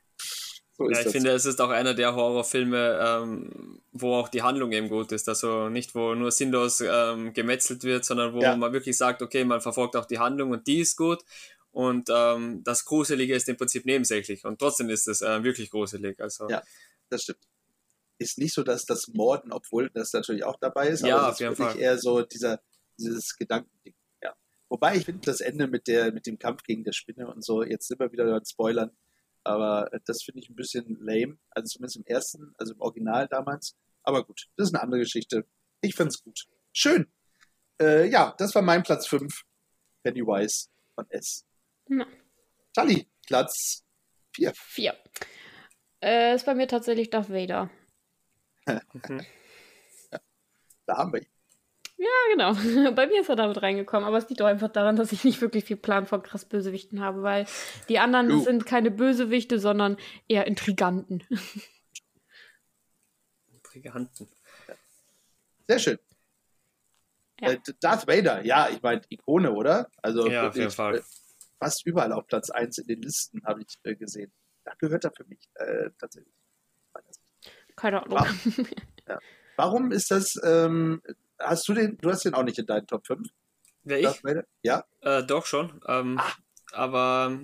So 0.77 0.87
ist 0.87 0.95
Ja, 0.95 0.99
ich 0.99 1.03
das. 1.03 1.11
finde, 1.11 1.31
es 1.31 1.45
ist 1.45 1.59
auch 1.61 1.69
einer 1.69 1.93
der 1.93 2.15
Horrorfilme, 2.15 2.99
ähm, 3.05 3.81
wo 3.91 4.15
auch 4.15 4.29
die 4.29 4.41
Handlung 4.41 4.71
eben 4.71 4.87
gut 4.89 5.11
ist. 5.11 5.27
Also 5.29 5.69
nicht, 5.69 5.93
wo 5.93 6.15
nur 6.15 6.31
sinnlos 6.31 6.81
ähm, 6.81 7.33
gemetzelt 7.33 7.83
wird, 7.83 8.05
sondern 8.05 8.33
wo 8.33 8.41
Ja. 8.41 8.55
man 8.55 8.71
wirklich 8.73 8.97
sagt, 8.97 9.21
okay, 9.21 9.43
man 9.43 9.61
verfolgt 9.61 9.95
auch 9.97 10.05
die 10.05 10.19
Handlung 10.19 10.51
und 10.51 10.65
die 10.65 10.79
ist 10.79 10.95
gut. 10.95 11.23
Und 11.71 12.09
ähm, 12.11 12.63
das 12.63 12.85
Gruselige 12.85 13.35
ist 13.35 13.47
im 13.49 13.57
Prinzip 13.57 13.85
nebensächlich. 13.85 14.45
Und 14.45 14.57
trotzdem 14.59 14.89
ist 14.89 15.07
es 15.07 15.21
äh, 15.21 15.43
wirklich 15.43 15.69
gruselig. 15.69 16.19
Also 16.21 16.49
Ja. 16.49 16.63
das 17.09 17.23
stimmt. 17.23 17.39
Ist 18.19 18.37
nicht 18.37 18.53
so, 18.53 18.63
dass 18.63 18.85
das 18.85 19.07
Morden, 19.07 19.51
obwohl 19.51 19.89
das 19.91 20.13
natürlich 20.13 20.43
auch 20.43 20.57
dabei 20.59 20.89
ist, 20.89 21.03
Ja, 21.05 21.17
aber 21.17 21.27
es 21.29 21.35
ist 21.35 21.39
wirklich 21.39 21.67
Fall. 21.69 21.79
eher 21.79 21.97
so 21.97 22.21
dieser, 22.21 22.61
dieses 22.97 23.35
Gedankending. 23.37 23.95
Ja. 24.21 24.35
Wobei 24.67 24.97
ich 24.97 25.05
finde 25.05 25.21
das 25.25 25.41
Ende 25.41 25.67
mit, 25.67 25.87
der, 25.87 26.11
mit 26.11 26.27
dem 26.27 26.37
Kampf 26.37 26.63
gegen 26.63 26.83
der 26.83 26.91
Spinne 26.91 27.27
und 27.33 27.43
so, 27.43 27.63
jetzt 27.63 27.87
sind 27.87 27.99
wir 27.99 28.11
wieder 28.11 28.25
bei 28.25 28.43
Spoilern, 28.45 28.91
aber 29.43 29.89
das 30.05 30.21
finde 30.23 30.41
ich 30.41 30.49
ein 30.49 30.55
bisschen 30.55 30.97
lame. 31.01 31.39
Also 31.49 31.67
zumindest 31.73 31.95
im 31.97 32.05
ersten, 32.05 32.53
also 32.57 32.73
im 32.73 32.81
Original 32.81 33.27
damals. 33.27 33.75
Aber 34.03 34.25
gut, 34.25 34.47
das 34.57 34.67
ist 34.67 34.75
eine 34.75 34.83
andere 34.83 34.99
Geschichte. 35.01 35.45
Ich 35.81 35.95
finde 35.95 36.09
es 36.09 36.21
gut. 36.21 36.45
Schön. 36.73 37.07
Äh, 37.81 38.09
ja, 38.09 38.35
das 38.37 38.53
war 38.53 38.61
mein 38.61 38.83
Platz 38.83 39.07
5. 39.07 39.43
Pennywise 40.03 40.67
von 40.93 41.09
S. 41.09 41.45
Ja. 41.89 42.05
Tali, 42.73 43.07
Platz 43.25 43.85
4. 44.35 44.53
Vier. 44.55 44.97
Äh, 46.01 46.35
ist 46.35 46.45
bei 46.45 46.55
mir 46.55 46.67
tatsächlich 46.67 47.09
Darth 47.09 47.29
Vader. 47.29 47.69
Mhm. 48.65 49.25
Da 50.85 50.97
haben 50.97 51.13
wir 51.13 51.21
ihn. 51.21 51.27
Ja, 51.97 52.07
genau. 52.31 52.53
Bei 52.95 53.05
mir 53.05 53.21
ist 53.21 53.29
er 53.29 53.35
damit 53.35 53.61
reingekommen, 53.61 54.07
aber 54.07 54.17
es 54.17 54.27
liegt 54.29 54.41
auch 54.41 54.47
einfach 54.47 54.69
daran, 54.69 54.95
dass 54.95 55.11
ich 55.11 55.23
nicht 55.23 55.39
wirklich 55.41 55.65
viel 55.65 55.77
Plan 55.77 56.07
von 56.07 56.23
krass 56.23 56.45
Bösewichten 56.45 56.99
habe, 57.01 57.21
weil 57.21 57.45
die 57.89 57.99
anderen 57.99 58.31
Uh. 58.31 58.39
sind 58.43 58.65
keine 58.65 58.89
Bösewichte, 58.89 59.59
sondern 59.59 59.97
eher 60.27 60.47
Intriganten. 60.47 61.23
Briganten. 63.63 64.27
Sehr 65.67 65.79
schön. 65.79 65.99
Ja. 67.39 67.51
Äh, 67.51 67.59
Darth 67.81 68.07
Vader, 68.07 68.43
ja, 68.43 68.69
ich 68.69 68.81
meine, 68.81 69.01
Ikone, 69.09 69.51
oder? 69.51 69.89
Also 70.01 70.27
Ja, 70.27 70.47
auf 70.47 70.55
jeden 70.55 70.71
Fall. 70.71 70.97
äh, 70.97 71.01
fast 71.59 71.85
überall 71.85 72.11
auf 72.13 72.25
Platz 72.27 72.49
1 72.49 72.79
in 72.79 72.87
den 72.87 73.01
Listen 73.03 73.43
habe 73.45 73.61
ich 73.61 73.77
äh, 73.83 73.95
gesehen. 73.95 74.31
Da 74.63 74.73
gehört 74.79 75.03
er 75.05 75.11
für 75.15 75.25
mich 75.25 75.39
äh, 75.55 75.91
tatsächlich. 75.99 76.33
Keine 77.79 78.03
Ahnung. 78.03 78.25
Warum 79.55 79.91
ist 79.91 80.11
das, 80.11 80.39
ähm, 80.43 81.01
hast 81.39 81.67
du 81.67 81.73
den, 81.73 81.97
du 81.97 82.09
hast 82.09 82.23
den 82.25 82.33
auch 82.33 82.43
nicht 82.43 82.59
in 82.59 82.65
deinen 82.65 82.87
Top 82.87 83.05
5? 83.05 83.27
Wer 83.83 83.99
ich? 83.99 84.05
Darth 84.05 84.23
Vader? 84.23 84.43
Ja? 84.63 84.83
Äh, 85.01 85.23
doch 85.23 85.45
schon. 85.45 85.81
Ähm, 85.87 86.19
Aber 86.71 87.39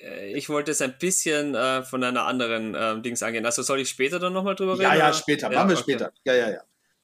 äh, 0.00 0.32
ich 0.36 0.48
wollte 0.48 0.70
es 0.72 0.82
ein 0.82 0.96
bisschen 0.98 1.54
äh, 1.54 1.82
von 1.82 2.04
einer 2.04 2.26
anderen 2.26 2.76
ähm, 2.78 3.02
Dings 3.02 3.22
angehen. 3.22 3.46
Also 3.46 3.62
soll 3.62 3.80
ich 3.80 3.88
später 3.88 4.18
dann 4.18 4.32
nochmal 4.32 4.54
drüber 4.54 4.76
Ja, 4.76 4.90
reden? 4.90 5.00
ja, 5.00 5.06
oder? 5.06 5.14
später. 5.14 5.50
Ja, 5.50 5.58
Machen 5.58 5.70
wir 5.70 5.76
okay. 5.78 5.82
später. 5.82 6.12
Ja, 6.24 6.34
ja, 6.34 6.50
ja. 6.50 6.62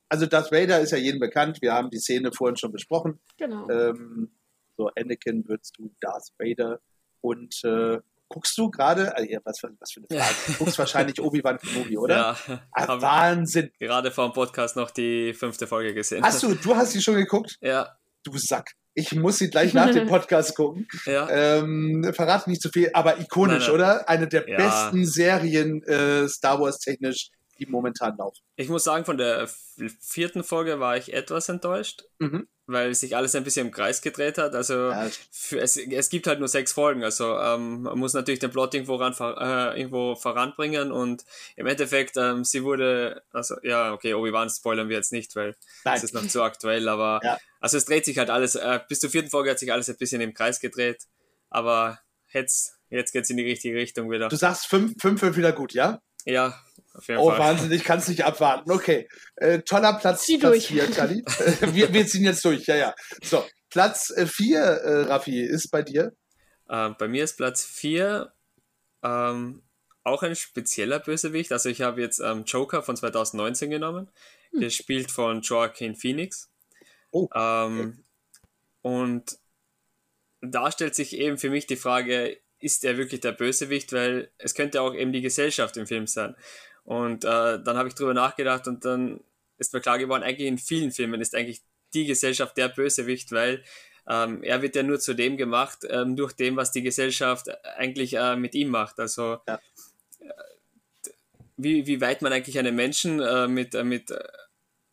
Also 0.08 0.26
Darth 0.26 0.52
Vader 0.52 0.80
ist 0.80 0.90
ja 0.92 0.98
jedem 0.98 1.18
bekannt. 1.18 1.60
Wir 1.62 1.72
haben 1.72 1.90
die 1.90 1.98
Szene 1.98 2.30
vorhin 2.32 2.56
schon 2.56 2.72
besprochen. 2.72 3.20
Genau. 3.38 3.68
Ähm, 3.70 4.30
so, 4.76 4.90
Anakin 4.96 5.48
würdest 5.48 5.76
du 5.78 5.92
Darth 6.00 6.28
Vader. 6.38 6.80
Und 7.20 7.64
äh, 7.64 7.98
guckst 8.34 8.58
du 8.58 8.68
gerade, 8.70 9.14
also, 9.16 9.28
was, 9.44 9.58
für- 9.60 9.70
was 9.78 9.92
für 9.92 10.00
eine 10.10 10.20
Frage, 10.24 10.34
du 10.46 10.52
guckst 10.54 10.78
wahrscheinlich 10.78 11.20
Obi-Wan 11.20 11.58
Kenobi, 11.58 11.96
oder? 11.96 12.36
Ja, 12.48 12.60
Ah, 12.72 13.00
Wahnsinn. 13.00 13.70
gerade 13.78 14.10
vor 14.10 14.28
dem 14.28 14.32
Podcast 14.34 14.74
noch 14.76 14.90
die 14.90 15.32
fünfte 15.34 15.66
Folge 15.68 15.94
gesehen. 15.94 16.24
Hast 16.24 16.42
du, 16.42 16.54
du 16.54 16.74
hast 16.74 16.92
sie 16.92 17.00
schon 17.02 17.14
geguckt? 17.14 17.56
Ja, 17.60 17.96
Du 18.24 18.32
Sack. 18.38 18.72
Ich 18.94 19.12
muss 19.12 19.38
sie 19.38 19.50
gleich 19.50 19.74
nach 19.74 19.90
dem 19.90 20.06
Podcast 20.14 20.54
gucken. 20.56 20.86
ja. 21.06 21.28
Ähm, 21.30 22.10
verrate 22.14 22.48
nicht 22.50 22.62
zu 22.62 22.70
viel, 22.70 22.90
aber 22.94 23.18
ikonisch, 23.20 23.68
Nein, 23.68 23.76
nein. 23.78 23.92
oder? 23.96 24.08
Eine 24.08 24.28
der 24.28 24.48
Ja. 24.48 24.56
besten 24.56 25.04
Serien 25.04 25.82
äh, 25.84 26.26
Star 26.28 26.58
Wars 26.60 26.78
technisch, 26.78 27.28
die 27.58 27.66
momentan 27.66 28.16
laufen. 28.16 28.40
Ich 28.56 28.68
muss 28.68 28.84
sagen, 28.84 29.04
von 29.04 29.18
der 29.18 29.48
vierten 30.00 30.44
Folge 30.44 30.80
war 30.80 30.96
ich 30.96 31.12
etwas 31.12 31.48
enttäuscht, 31.48 32.04
Mhm. 32.18 32.48
weil 32.66 32.94
sich 32.94 33.16
alles 33.16 33.34
ein 33.34 33.44
bisschen 33.44 33.66
im 33.66 33.72
Kreis 33.72 34.00
gedreht 34.02 34.38
hat. 34.38 34.54
Also 34.54 34.90
Ja, 34.90 35.08
für, 35.30 35.60
es, 35.60 35.76
es 35.76 36.08
gibt 36.08 36.26
halt 36.26 36.38
nur 36.38 36.48
sechs 36.48 36.72
Folgen, 36.72 37.04
also 37.04 37.36
ähm, 37.38 37.82
man 37.82 37.98
muss 37.98 38.14
natürlich 38.14 38.40
den 38.40 38.50
Plot 38.50 38.74
irgendwo, 38.74 38.96
ran, 38.96 39.12
äh, 39.20 39.78
irgendwo 39.78 40.14
voranbringen 40.14 40.90
und 40.92 41.24
im 41.56 41.66
Endeffekt, 41.66 42.16
ähm, 42.16 42.44
sie 42.44 42.64
wurde, 42.64 43.22
also 43.32 43.56
ja, 43.62 43.92
okay, 43.92 44.14
Obi-Wan 44.14 44.48
spoilern 44.50 44.88
wir 44.88 44.96
jetzt 44.96 45.12
nicht, 45.12 45.34
weil 45.36 45.54
Nein. 45.84 45.96
es 45.96 46.04
ist 46.04 46.14
noch 46.14 46.26
zu 46.26 46.42
aktuell, 46.42 46.88
aber 46.88 47.20
Ja. 47.22 47.38
also 47.60 47.76
es 47.76 47.84
dreht 47.84 48.04
sich 48.04 48.18
halt 48.18 48.30
alles, 48.30 48.54
äh, 48.54 48.80
bis 48.88 49.00
zur 49.00 49.10
vierten 49.10 49.30
Folge 49.30 49.50
hat 49.50 49.58
sich 49.58 49.72
alles 49.72 49.88
ein 49.88 49.96
bisschen 49.96 50.20
im 50.20 50.34
Kreis 50.34 50.60
gedreht, 50.60 51.04
aber 51.50 51.98
jetzt, 52.32 52.76
jetzt 52.88 53.12
geht's 53.12 53.30
in 53.30 53.36
die 53.36 53.44
richtige 53.44 53.76
Richtung 53.76 54.10
wieder. 54.10 54.28
Du 54.28 54.36
sagst 54.36 54.66
fünf, 54.66 54.94
fünf 55.00 55.20
wird 55.22 55.36
wieder 55.36 55.52
gut, 55.52 55.72
ja? 55.74 56.00
Ja, 56.26 56.58
Oh, 57.16 57.30
Fall. 57.30 57.38
Wahnsinn, 57.38 57.72
ich 57.72 57.84
kann 57.84 57.98
es 57.98 58.08
nicht 58.08 58.24
abwarten. 58.24 58.70
Okay. 58.70 59.08
Äh, 59.36 59.60
toller 59.60 59.94
Platz, 59.94 60.24
Zieh 60.24 60.38
Platz 60.38 60.52
durch. 60.52 60.66
4, 60.68 60.90
Tali. 60.90 61.24
Äh, 61.38 61.74
wir, 61.74 61.92
wir 61.92 62.06
ziehen 62.06 62.24
jetzt 62.24 62.44
durch, 62.44 62.66
ja, 62.66 62.76
ja. 62.76 62.94
So, 63.22 63.44
Platz 63.70 64.12
4, 64.16 64.60
äh, 64.60 65.02
Raffi, 65.02 65.40
ist 65.40 65.70
bei 65.70 65.82
dir. 65.82 66.12
Äh, 66.68 66.90
bei 66.90 67.08
mir 67.08 67.24
ist 67.24 67.36
Platz 67.36 67.64
4 67.64 68.32
ähm, 69.02 69.62
auch 70.04 70.22
ein 70.22 70.36
spezieller 70.36 71.00
Bösewicht. 71.00 71.52
Also 71.52 71.68
ich 71.68 71.82
habe 71.82 72.00
jetzt 72.00 72.20
ähm, 72.20 72.44
Joker 72.44 72.82
von 72.82 72.96
2019 72.96 73.70
genommen, 73.70 74.10
gespielt 74.52 75.10
von 75.10 75.40
Joaquin 75.40 75.96
Phoenix. 75.96 76.50
Oh, 77.10 77.28
Ähm, 77.34 78.04
Und 78.82 79.38
da 80.40 80.70
stellt 80.70 80.94
sich 80.94 81.16
eben 81.16 81.38
für 81.38 81.50
mich 81.50 81.66
die 81.66 81.76
Frage, 81.76 82.38
ist 82.58 82.84
er 82.84 82.98
wirklich 82.98 83.20
der 83.20 83.32
Bösewicht? 83.32 83.92
Weil 83.92 84.30
es 84.38 84.54
könnte 84.54 84.82
auch 84.82 84.94
eben 84.94 85.12
die 85.12 85.22
Gesellschaft 85.22 85.76
im 85.76 85.86
Film 85.86 86.06
sein. 86.06 86.36
Und 86.84 87.24
äh, 87.24 87.62
dann 87.62 87.76
habe 87.76 87.88
ich 87.88 87.94
drüber 87.94 88.14
nachgedacht 88.14 88.68
und 88.68 88.84
dann 88.84 89.20
ist 89.58 89.72
mir 89.72 89.80
klar 89.80 89.98
geworden, 89.98 90.22
eigentlich 90.22 90.48
in 90.48 90.58
vielen 90.58 90.90
Filmen 90.90 91.20
ist 91.20 91.34
eigentlich 91.34 91.62
die 91.94 92.04
Gesellschaft 92.06 92.56
der 92.56 92.68
Bösewicht, 92.68 93.32
weil 93.32 93.62
ähm, 94.06 94.42
er 94.42 94.60
wird 94.60 94.76
ja 94.76 94.82
nur 94.82 95.00
zu 95.00 95.14
dem 95.14 95.36
gemacht, 95.36 95.78
ähm, 95.88 96.16
durch 96.16 96.32
dem, 96.32 96.56
was 96.56 96.72
die 96.72 96.82
Gesellschaft 96.82 97.48
eigentlich 97.78 98.14
äh, 98.14 98.36
mit 98.36 98.54
ihm 98.54 98.68
macht. 98.68 99.00
Also 99.00 99.38
Ja. 99.48 99.60
wie, 101.56 101.86
wie 101.86 102.00
weit 102.00 102.20
man 102.20 102.32
eigentlich 102.32 102.58
einen 102.58 102.74
Menschen 102.74 103.20
äh, 103.20 103.48
mit, 103.48 103.74
äh, 103.74 103.84
mit 103.84 104.12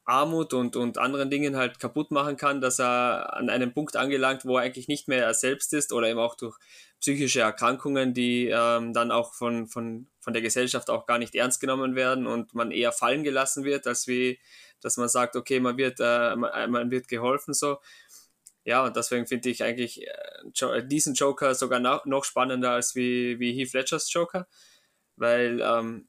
Armut 0.05 0.53
und, 0.53 0.75
und 0.75 0.97
anderen 0.97 1.29
Dingen 1.29 1.55
halt 1.55 1.79
kaputt 1.79 2.11
machen 2.11 2.37
kann, 2.37 2.61
dass 2.61 2.79
er 2.79 3.33
an 3.33 3.49
einem 3.49 3.73
Punkt 3.73 3.95
angelangt, 3.95 4.45
wo 4.45 4.57
er 4.57 4.63
eigentlich 4.63 4.87
nicht 4.87 5.07
mehr 5.07 5.25
er 5.25 5.33
selbst 5.33 5.73
ist 5.73 5.93
oder 5.93 6.07
eben 6.07 6.19
auch 6.19 6.35
durch 6.35 6.57
psychische 7.01 7.41
Erkrankungen, 7.41 8.13
die 8.13 8.47
ähm, 8.47 8.93
dann 8.93 9.11
auch 9.11 9.33
von, 9.33 9.67
von, 9.67 10.07
von 10.19 10.33
der 10.33 10.41
Gesellschaft 10.41 10.89
auch 10.89 11.07
gar 11.07 11.17
nicht 11.17 11.35
ernst 11.35 11.59
genommen 11.59 11.95
werden 11.95 12.27
und 12.27 12.53
man 12.55 12.71
eher 12.71 12.91
fallen 12.93 13.23
gelassen 13.23 13.65
wird, 13.65 13.87
als 13.87 14.07
wie, 14.07 14.39
dass 14.81 14.97
man 14.97 15.09
sagt, 15.09 15.35
okay, 15.35 15.59
man 15.59 15.77
wird, 15.77 15.99
äh, 15.99 16.35
man, 16.35 16.71
man 16.71 16.91
wird 16.91 17.07
geholfen 17.07 17.53
so. 17.53 17.79
Ja, 18.63 18.85
und 18.85 18.95
deswegen 18.95 19.25
finde 19.27 19.49
ich 19.49 19.63
eigentlich 19.63 20.07
äh, 20.07 20.13
Jo- 20.53 20.81
diesen 20.81 21.15
Joker 21.15 21.55
sogar 21.55 21.79
noch, 21.79 22.05
noch 22.05 22.23
spannender 22.25 22.71
als 22.71 22.95
wie, 22.95 23.39
wie 23.39 23.53
Heath 23.53 23.73
Ledgers 23.73 24.11
Joker, 24.13 24.47
weil 25.15 25.61
ähm, 25.61 26.07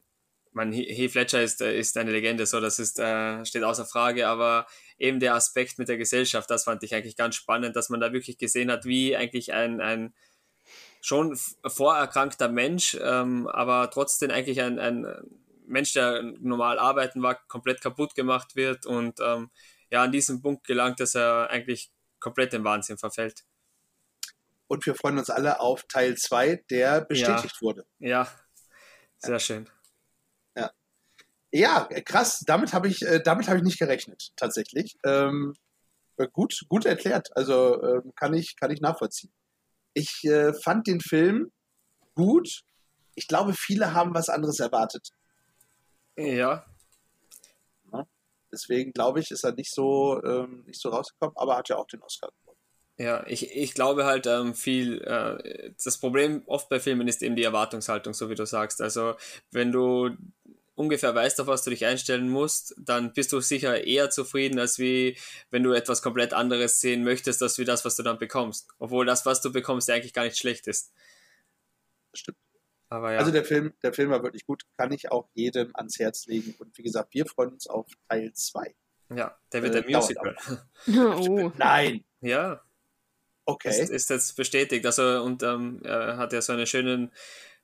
man, 0.52 0.72
He- 0.72 0.92
Heath 0.94 1.14
Ledger 1.14 1.42
ist, 1.42 1.62
äh, 1.62 1.78
ist 1.78 1.96
eine 1.98 2.12
Legende, 2.12 2.46
so 2.46 2.60
das 2.60 2.78
ist, 2.78 2.98
äh, 2.98 3.44
steht 3.46 3.64
außer 3.64 3.86
Frage, 3.86 4.28
aber 4.28 4.66
eben 4.98 5.20
der 5.20 5.34
Aspekt 5.34 5.78
mit 5.78 5.88
der 5.88 5.96
Gesellschaft, 5.98 6.50
das 6.50 6.64
fand 6.64 6.82
ich 6.82 6.94
eigentlich 6.94 7.16
ganz 7.16 7.36
spannend, 7.36 7.76
dass 7.76 7.88
man 7.90 8.00
da 8.00 8.12
wirklich 8.12 8.38
gesehen 8.38 8.70
hat, 8.70 8.84
wie 8.84 9.16
eigentlich 9.16 9.52
ein, 9.54 9.80
ein 9.80 10.14
schon 11.02 11.36
vorerkrankter 11.66 12.48
Mensch, 12.48 12.96
ähm, 13.02 13.46
aber 13.48 13.90
trotzdem 13.90 14.30
eigentlich 14.30 14.62
ein, 14.62 14.78
ein 14.78 15.06
Mensch, 15.66 15.92
der 15.92 16.22
normal 16.40 16.78
arbeiten 16.78 17.22
war, 17.22 17.34
komplett 17.48 17.80
kaputt 17.80 18.14
gemacht 18.14 18.56
wird 18.56 18.86
und 18.86 19.20
ähm, 19.20 19.50
ja, 19.90 20.02
an 20.02 20.12
diesen 20.12 20.40
Punkt 20.40 20.66
gelangt, 20.66 21.00
dass 21.00 21.14
er 21.14 21.50
eigentlich 21.50 21.90
komplett 22.18 22.54
im 22.54 22.64
Wahnsinn 22.64 22.96
verfällt. 22.96 23.44
Und 24.68 24.86
wir 24.86 24.94
freuen 24.94 25.18
uns 25.18 25.28
alle 25.28 25.60
auf 25.60 25.84
Teil 25.84 26.16
2, 26.16 26.64
der 26.70 27.02
bestätigt 27.02 27.60
wurde. 27.60 27.84
Ja, 27.98 28.26
sehr 29.18 29.38
schön. 29.38 29.68
Ja, 31.52 31.86
äh, 31.90 32.00
krass. 32.00 32.42
Damit 32.46 32.72
habe 32.72 32.88
ich, 32.88 33.02
äh, 33.02 33.20
damit 33.22 33.46
habe 33.46 33.58
ich 33.58 33.62
nicht 33.62 33.78
gerechnet, 33.78 34.32
tatsächlich. 34.36 34.96
Ähm, 35.04 35.54
äh, 36.16 36.26
gut, 36.32 36.64
gut 36.68 36.86
erklärt. 36.86 37.36
Also 37.36 37.82
ähm, 37.82 38.12
kann 38.16 38.32
ich, 38.32 38.56
kann 38.56 38.70
ich 38.70 38.80
nachvollziehen. 38.80 39.32
Ich 39.94 40.24
äh, 40.24 40.52
fand 40.54 40.86
den 40.86 41.00
Film 41.00 41.50
gut. 42.14 42.62
Ich 43.14 43.28
glaube, 43.28 43.54
viele 43.54 43.94
haben 43.94 44.14
was 44.14 44.28
anderes 44.28 44.60
erwartet. 44.60 45.10
Ja, 46.16 46.64
Deswegen 48.52 48.92
glaube 48.92 49.20
ich, 49.20 49.30
ist 49.30 49.44
er 49.44 49.52
nicht 49.52 49.72
so, 49.72 50.22
ähm, 50.22 50.64
nicht 50.66 50.80
so 50.80 50.90
rausgekommen, 50.90 51.36
aber 51.36 51.56
hat 51.56 51.70
ja 51.70 51.76
auch 51.76 51.86
den 51.86 52.02
Oscar 52.02 52.28
gewonnen. 52.28 52.58
Ja, 52.98 53.26
ich, 53.26 53.50
ich 53.56 53.72
glaube 53.72 54.04
halt 54.04 54.26
ähm, 54.26 54.54
viel, 54.54 55.00
äh, 55.02 55.72
das 55.82 55.98
Problem 55.98 56.42
oft 56.46 56.68
bei 56.68 56.78
Filmen 56.78 57.08
ist 57.08 57.22
eben 57.22 57.34
die 57.34 57.44
Erwartungshaltung, 57.44 58.12
so 58.12 58.28
wie 58.28 58.34
du 58.34 58.44
sagst. 58.44 58.82
Also 58.82 59.14
wenn 59.50 59.72
du 59.72 60.10
ungefähr 60.82 61.14
weißt, 61.14 61.40
auf 61.40 61.46
was 61.46 61.62
du 61.64 61.70
dich 61.70 61.86
einstellen 61.86 62.28
musst, 62.28 62.74
dann 62.76 63.12
bist 63.12 63.32
du 63.32 63.40
sicher 63.40 63.84
eher 63.84 64.10
zufrieden, 64.10 64.58
als 64.58 64.78
wie 64.78 65.16
wenn 65.50 65.62
du 65.62 65.72
etwas 65.72 66.02
komplett 66.02 66.34
anderes 66.34 66.80
sehen 66.80 67.04
möchtest, 67.04 67.42
als 67.42 67.58
wie 67.58 67.64
das, 67.64 67.84
was 67.84 67.96
du 67.96 68.02
dann 68.02 68.18
bekommst. 68.18 68.68
Obwohl 68.78 69.06
das, 69.06 69.24
was 69.24 69.40
du 69.40 69.52
bekommst, 69.52 69.88
ja 69.88 69.94
eigentlich 69.94 70.12
gar 70.12 70.24
nicht 70.24 70.36
schlecht 70.36 70.66
ist. 70.66 70.92
Stimmt. 72.12 72.38
Aber 72.88 73.12
ja, 73.12 73.20
Also 73.20 73.30
der 73.30 73.44
Film, 73.44 73.72
der 73.82 73.94
Film 73.94 74.10
war 74.10 74.22
wirklich 74.22 74.44
gut, 74.44 74.64
kann 74.76 74.92
ich 74.92 75.10
auch 75.10 75.28
jedem 75.32 75.70
ans 75.74 75.98
Herz 75.98 76.26
legen. 76.26 76.54
Und 76.58 76.76
wie 76.76 76.82
gesagt, 76.82 77.14
wir 77.14 77.24
freuen 77.24 77.52
uns 77.52 77.66
auf 77.66 77.86
Teil 78.08 78.32
2. 78.34 78.74
ja 79.14 79.38
der 79.52 79.62
wird 79.62 79.74
äh, 79.76 79.78
ein 79.78 79.90
Musical. 79.90 80.36
Oh. 80.86 81.50
Nein, 81.56 82.04
Ja, 82.20 82.60
okay. 83.46 83.70
ist, 83.70 83.90
ist 83.90 84.10
jetzt 84.10 84.36
bestätigt. 84.36 84.84
Also 84.84 85.22
und 85.22 85.42
ähm, 85.42 85.80
er 85.84 86.18
hat 86.18 86.34
ja 86.34 86.42
so 86.42 86.52
einen 86.52 86.66
schönen 86.66 87.12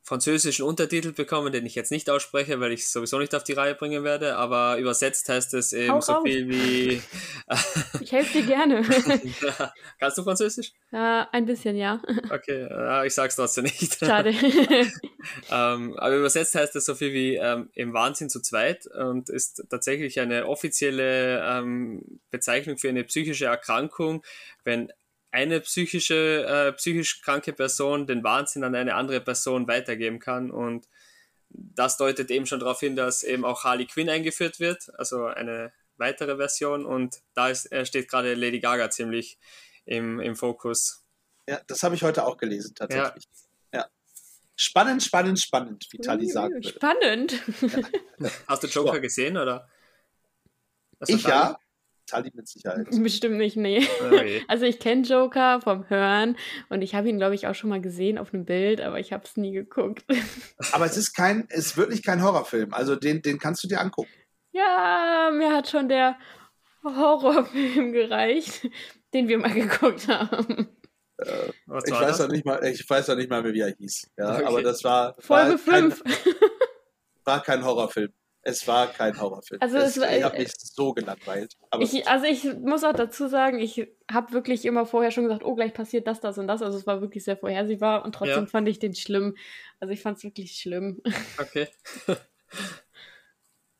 französischen 0.08 0.64
Untertitel 0.64 1.12
bekommen, 1.12 1.52
den 1.52 1.66
ich 1.66 1.74
jetzt 1.74 1.90
nicht 1.90 2.08
ausspreche, 2.08 2.58
weil 2.60 2.72
ich 2.72 2.80
es 2.80 2.92
sowieso 2.92 3.18
nicht 3.18 3.34
auf 3.34 3.44
die 3.44 3.52
Reihe 3.52 3.74
bringen 3.74 4.04
werde, 4.04 4.36
aber 4.36 4.78
übersetzt 4.78 5.28
heißt 5.28 5.52
es 5.52 5.74
eben 5.74 5.92
Hau 5.92 6.00
so 6.00 6.12
raus. 6.14 6.22
viel 6.24 6.48
wie. 6.48 7.02
Ich 8.00 8.12
helfe 8.12 8.40
dir 8.40 8.46
gerne. 8.46 8.82
Kannst 10.00 10.18
du 10.18 10.22
Französisch? 10.22 10.72
ja, 10.92 11.28
ein 11.32 11.44
bisschen, 11.44 11.76
ja. 11.76 12.00
Okay, 12.30 12.66
äh, 12.70 13.06
ich 13.06 13.14
sag's 13.14 13.36
trotzdem 13.36 13.64
nicht. 13.64 13.98
Schade. 13.98 14.30
ähm, 15.50 15.94
aber 15.98 16.16
übersetzt 16.16 16.54
heißt 16.54 16.76
es 16.76 16.86
so 16.86 16.94
viel 16.94 17.12
wie 17.12 17.36
ähm, 17.36 17.68
im 17.74 17.92
Wahnsinn 17.92 18.30
zu 18.30 18.40
zweit 18.40 18.86
und 18.86 19.28
ist 19.28 19.64
tatsächlich 19.68 20.20
eine 20.20 20.46
offizielle 20.46 21.42
ähm, 21.44 22.20
Bezeichnung 22.30 22.78
für 22.78 22.88
eine 22.88 23.04
psychische 23.04 23.46
Erkrankung, 23.46 24.24
wenn 24.64 24.90
eine 25.30 25.60
psychische, 25.60 26.44
äh, 26.46 26.72
psychisch 26.72 27.22
kranke 27.22 27.52
Person 27.52 28.06
den 28.06 28.24
Wahnsinn 28.24 28.64
an 28.64 28.74
eine 28.74 28.94
andere 28.94 29.20
Person 29.20 29.68
weitergeben 29.68 30.18
kann 30.18 30.50
und 30.50 30.88
das 31.50 31.96
deutet 31.96 32.30
eben 32.30 32.46
schon 32.46 32.60
darauf 32.60 32.80
hin, 32.80 32.96
dass 32.96 33.22
eben 33.22 33.44
auch 33.44 33.64
Harley 33.64 33.86
Quinn 33.86 34.10
eingeführt 34.10 34.60
wird, 34.60 34.90
also 34.98 35.26
eine 35.26 35.72
weitere 35.96 36.36
Version 36.36 36.86
und 36.86 37.16
da 37.34 37.48
ist, 37.48 37.70
äh, 37.72 37.84
steht 37.84 38.08
gerade 38.08 38.34
Lady 38.34 38.60
Gaga 38.60 38.90
ziemlich 38.90 39.38
im, 39.84 40.20
im 40.20 40.36
Fokus. 40.36 41.04
Ja, 41.48 41.60
das 41.66 41.82
habe 41.82 41.94
ich 41.94 42.02
heute 42.02 42.24
auch 42.24 42.36
gelesen, 42.36 42.74
tatsächlich. 42.74 43.24
Ja. 43.24 43.86
Spannend, 44.54 45.02
spannend, 45.02 45.40
spannend, 45.40 45.86
wie 45.90 45.98
Tali 45.98 46.28
sagen 46.28 46.54
würde. 46.54 46.68
Spannend. 46.68 47.42
Hast 48.48 48.62
du 48.64 48.66
Joker 48.66 49.00
gesehen 49.00 49.36
oder? 49.36 49.68
Ich 51.06 51.22
ja, 51.22 51.58
Tali 52.08 52.30
mit 52.34 52.48
Sicherheit. 52.48 52.88
Bestimmt 53.02 53.36
nicht, 53.36 53.56
nee. 53.56 53.86
Okay. 54.04 54.42
Also 54.48 54.64
ich 54.64 54.78
kenne 54.80 55.02
Joker 55.02 55.60
vom 55.60 55.88
Hören 55.88 56.36
und 56.68 56.82
ich 56.82 56.94
habe 56.94 57.08
ihn, 57.08 57.18
glaube 57.18 57.34
ich, 57.34 57.46
auch 57.46 57.54
schon 57.54 57.70
mal 57.70 57.80
gesehen 57.80 58.18
auf 58.18 58.34
einem 58.34 58.44
Bild, 58.44 58.80
aber 58.80 58.98
ich 58.98 59.12
habe 59.12 59.24
es 59.24 59.36
nie 59.36 59.52
geguckt. 59.52 60.04
Aber 60.72 60.86
es 60.86 60.96
ist 60.96 61.14
kein, 61.14 61.46
es 61.50 61.66
ist 61.66 61.76
wirklich 61.76 62.02
kein 62.02 62.22
Horrorfilm. 62.22 62.74
Also 62.74 62.96
den, 62.96 63.22
den 63.22 63.38
kannst 63.38 63.62
du 63.62 63.68
dir 63.68 63.80
angucken. 63.80 64.10
Ja, 64.52 65.30
mir 65.32 65.52
hat 65.52 65.68
schon 65.68 65.88
der 65.88 66.16
Horrorfilm 66.84 67.92
gereicht, 67.92 68.68
den 69.14 69.28
wir 69.28 69.38
mal 69.38 69.52
geguckt 69.54 70.08
haben. 70.08 70.68
Was 71.66 71.84
Ich 71.86 71.92
war 71.92 72.02
weiß 72.02 72.20
noch 72.20 72.28
nicht 72.28 72.44
mal, 72.44 72.64
ich 72.64 72.88
weiß 72.88 73.08
noch 73.08 73.16
nicht 73.16 73.28
mal 73.28 73.42
mehr, 73.42 73.52
wie 73.52 73.60
er 73.60 73.74
hieß. 73.76 74.10
Ja, 74.16 74.34
Okay. 74.36 74.44
aber 74.44 74.62
das 74.62 74.84
war, 74.84 75.14
Folge 75.18 75.52
war, 75.66 75.72
kein, 75.74 75.90
5. 75.92 76.04
war 77.24 77.42
kein 77.42 77.64
Horrorfilm. 77.64 78.12
Es 78.48 78.66
war 78.66 78.86
kein 78.86 79.20
Horrorfilm. 79.20 79.60
Also 79.60 79.76
es, 79.76 79.96
es 79.96 80.00
war- 80.02 80.16
ich 80.16 80.22
habe 80.22 80.38
mich 80.38 80.52
so 80.56 80.94
gelangweilt. 80.94 81.54
Aber 81.68 81.82
Ich, 81.82 82.08
also 82.08 82.24
ich 82.24 82.44
muss 82.56 82.82
auch 82.82 82.94
dazu 82.94 83.28
sagen, 83.28 83.58
ich 83.58 83.86
habe 84.10 84.32
wirklich 84.32 84.64
immer 84.64 84.86
vorher 84.86 85.10
schon 85.10 85.24
gesagt, 85.24 85.44
oh, 85.44 85.54
gleich 85.54 85.74
passiert 85.74 86.06
das, 86.06 86.20
das 86.20 86.38
und 86.38 86.46
das. 86.48 86.62
Also 86.62 86.78
es 86.78 86.86
war 86.86 87.02
wirklich 87.02 87.24
sehr 87.24 87.36
vorhersehbar 87.36 88.06
und 88.06 88.14
trotzdem 88.14 88.44
Ja. 88.44 88.46
fand 88.46 88.66
ich 88.68 88.78
den 88.78 88.94
schlimm. 88.94 89.36
Also 89.80 89.92
ich 89.92 90.00
fand 90.00 90.16
es 90.16 90.24
wirklich 90.24 90.52
schlimm. 90.52 91.02
Okay. 91.38 91.68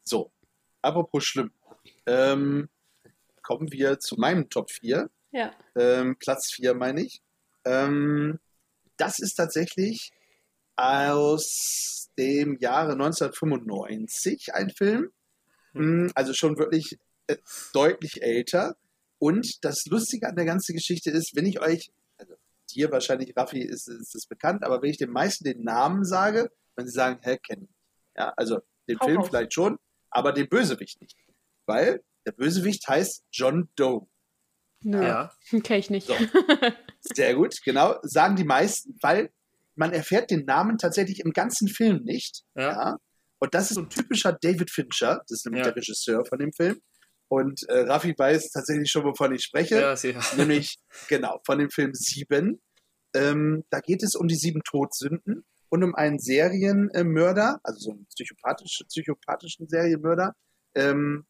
so, 0.04 0.30
apropos 0.82 1.24
schlimm. 1.24 1.50
Ähm, 2.04 2.68
kommen 3.42 3.72
wir 3.72 3.98
zu 4.00 4.16
meinem 4.16 4.50
Top 4.50 4.70
4. 4.70 5.08
Ja. 5.30 5.52
ähm, 5.76 6.16
Platz 6.18 6.50
4 6.52 6.74
meine 6.74 7.02
ich. 7.04 7.22
Ähm, 7.64 8.38
das 8.98 9.18
ist 9.18 9.34
tatsächlich 9.36 10.12
aus 10.78 12.08
dem 12.16 12.56
Jahre 12.60 12.92
1995 12.92 14.54
ein 14.54 14.70
Film. 14.70 15.10
Mm, 15.72 16.08
Also 16.14 16.32
schon 16.34 16.56
wirklich 16.58 16.98
äh, 17.26 17.36
deutlich 17.72 18.22
älter. 18.22 18.76
Und 19.18 19.58
das 19.62 19.84
Lustige 19.90 20.28
an 20.28 20.36
der 20.36 20.44
ganzen 20.44 20.74
Geschichte 20.74 21.10
ist, 21.10 21.32
wenn 21.34 21.46
ich 21.46 21.60
euch, 21.60 21.90
also 22.16 22.34
dir 22.74 22.90
wahrscheinlich, 22.92 23.36
Raffi, 23.36 23.60
ist, 23.60 23.88
ist 23.88 24.14
es 24.14 24.26
bekannt, 24.26 24.62
aber 24.62 24.80
wenn 24.80 24.90
ich 24.90 24.98
den 24.98 25.10
meisten 25.10 25.44
den 25.44 25.62
Namen 25.64 26.04
sage, 26.04 26.50
wenn 26.76 26.86
sie 26.86 26.92
sagen, 26.94 27.18
hä, 27.22 27.36
kennen. 27.38 27.68
Ja, 28.16 28.32
also 28.36 28.60
den 28.88 28.98
Hau 29.00 29.06
Film 29.06 29.18
raus. 29.18 29.28
vielleicht 29.28 29.52
schon, 29.54 29.78
aber 30.10 30.32
den 30.32 30.48
Bösewicht 30.48 31.00
nicht. 31.00 31.16
Weil 31.66 32.02
der 32.24 32.32
Bösewicht 32.32 32.86
heißt 32.88 33.24
John 33.32 33.68
Doe. 33.74 34.06
Nö, 34.84 35.02
Ja. 35.02 35.32
kenn 35.64 35.80
ich 35.80 35.90
nicht. 35.90 36.06
So. 36.06 36.14
Sehr 37.00 37.34
gut, 37.34 37.56
genau. 37.64 37.96
Sagen 38.02 38.36
die 38.36 38.44
meisten, 38.44 38.96
weil 39.02 39.30
man 39.78 39.92
erfährt 39.92 40.30
den 40.30 40.44
Namen 40.44 40.76
tatsächlich 40.78 41.20
im 41.20 41.32
ganzen 41.32 41.68
Film 41.68 42.02
nicht. 42.04 42.42
Ja. 42.56 42.96
Und 43.40 43.54
das 43.54 43.70
ist 43.70 43.76
so 43.76 43.82
ein 43.82 43.88
typischer 43.90 44.32
David 44.40 44.70
Fincher, 44.70 45.22
das 45.28 45.38
ist 45.38 45.46
nämlich 45.46 45.60
Ja. 45.64 45.70
der 45.70 45.76
Regisseur 45.76 46.24
von 46.24 46.38
dem 46.38 46.52
Film. 46.52 46.80
Und 47.30 47.62
äh, 47.68 47.80
Raffi 47.80 48.14
weiß 48.16 48.50
tatsächlich 48.50 48.90
schon, 48.90 49.04
wovon 49.04 49.34
ich 49.34 49.44
spreche, 49.44 49.80
Ja, 49.80 49.96
sicher. 49.96 50.20
nämlich 50.36 50.76
genau 51.08 51.40
von 51.46 51.58
dem 51.58 51.70
Film 51.70 51.92
Sieben. 51.94 52.60
Ähm, 53.14 53.64
da 53.70 53.80
geht 53.80 54.02
es 54.02 54.14
um 54.14 54.28
die 54.28 54.34
sieben 54.34 54.62
Todsünden 54.64 55.44
und 55.68 55.84
um 55.84 55.94
einen 55.94 56.18
Serienmörder, 56.18 57.60
also 57.62 57.78
so 57.78 57.90
einen 57.92 58.06
psychopathisch, 58.06 58.82
psychopathischen 58.88 59.68
Serienmörder, 59.68 60.34
ähm, 60.74 61.26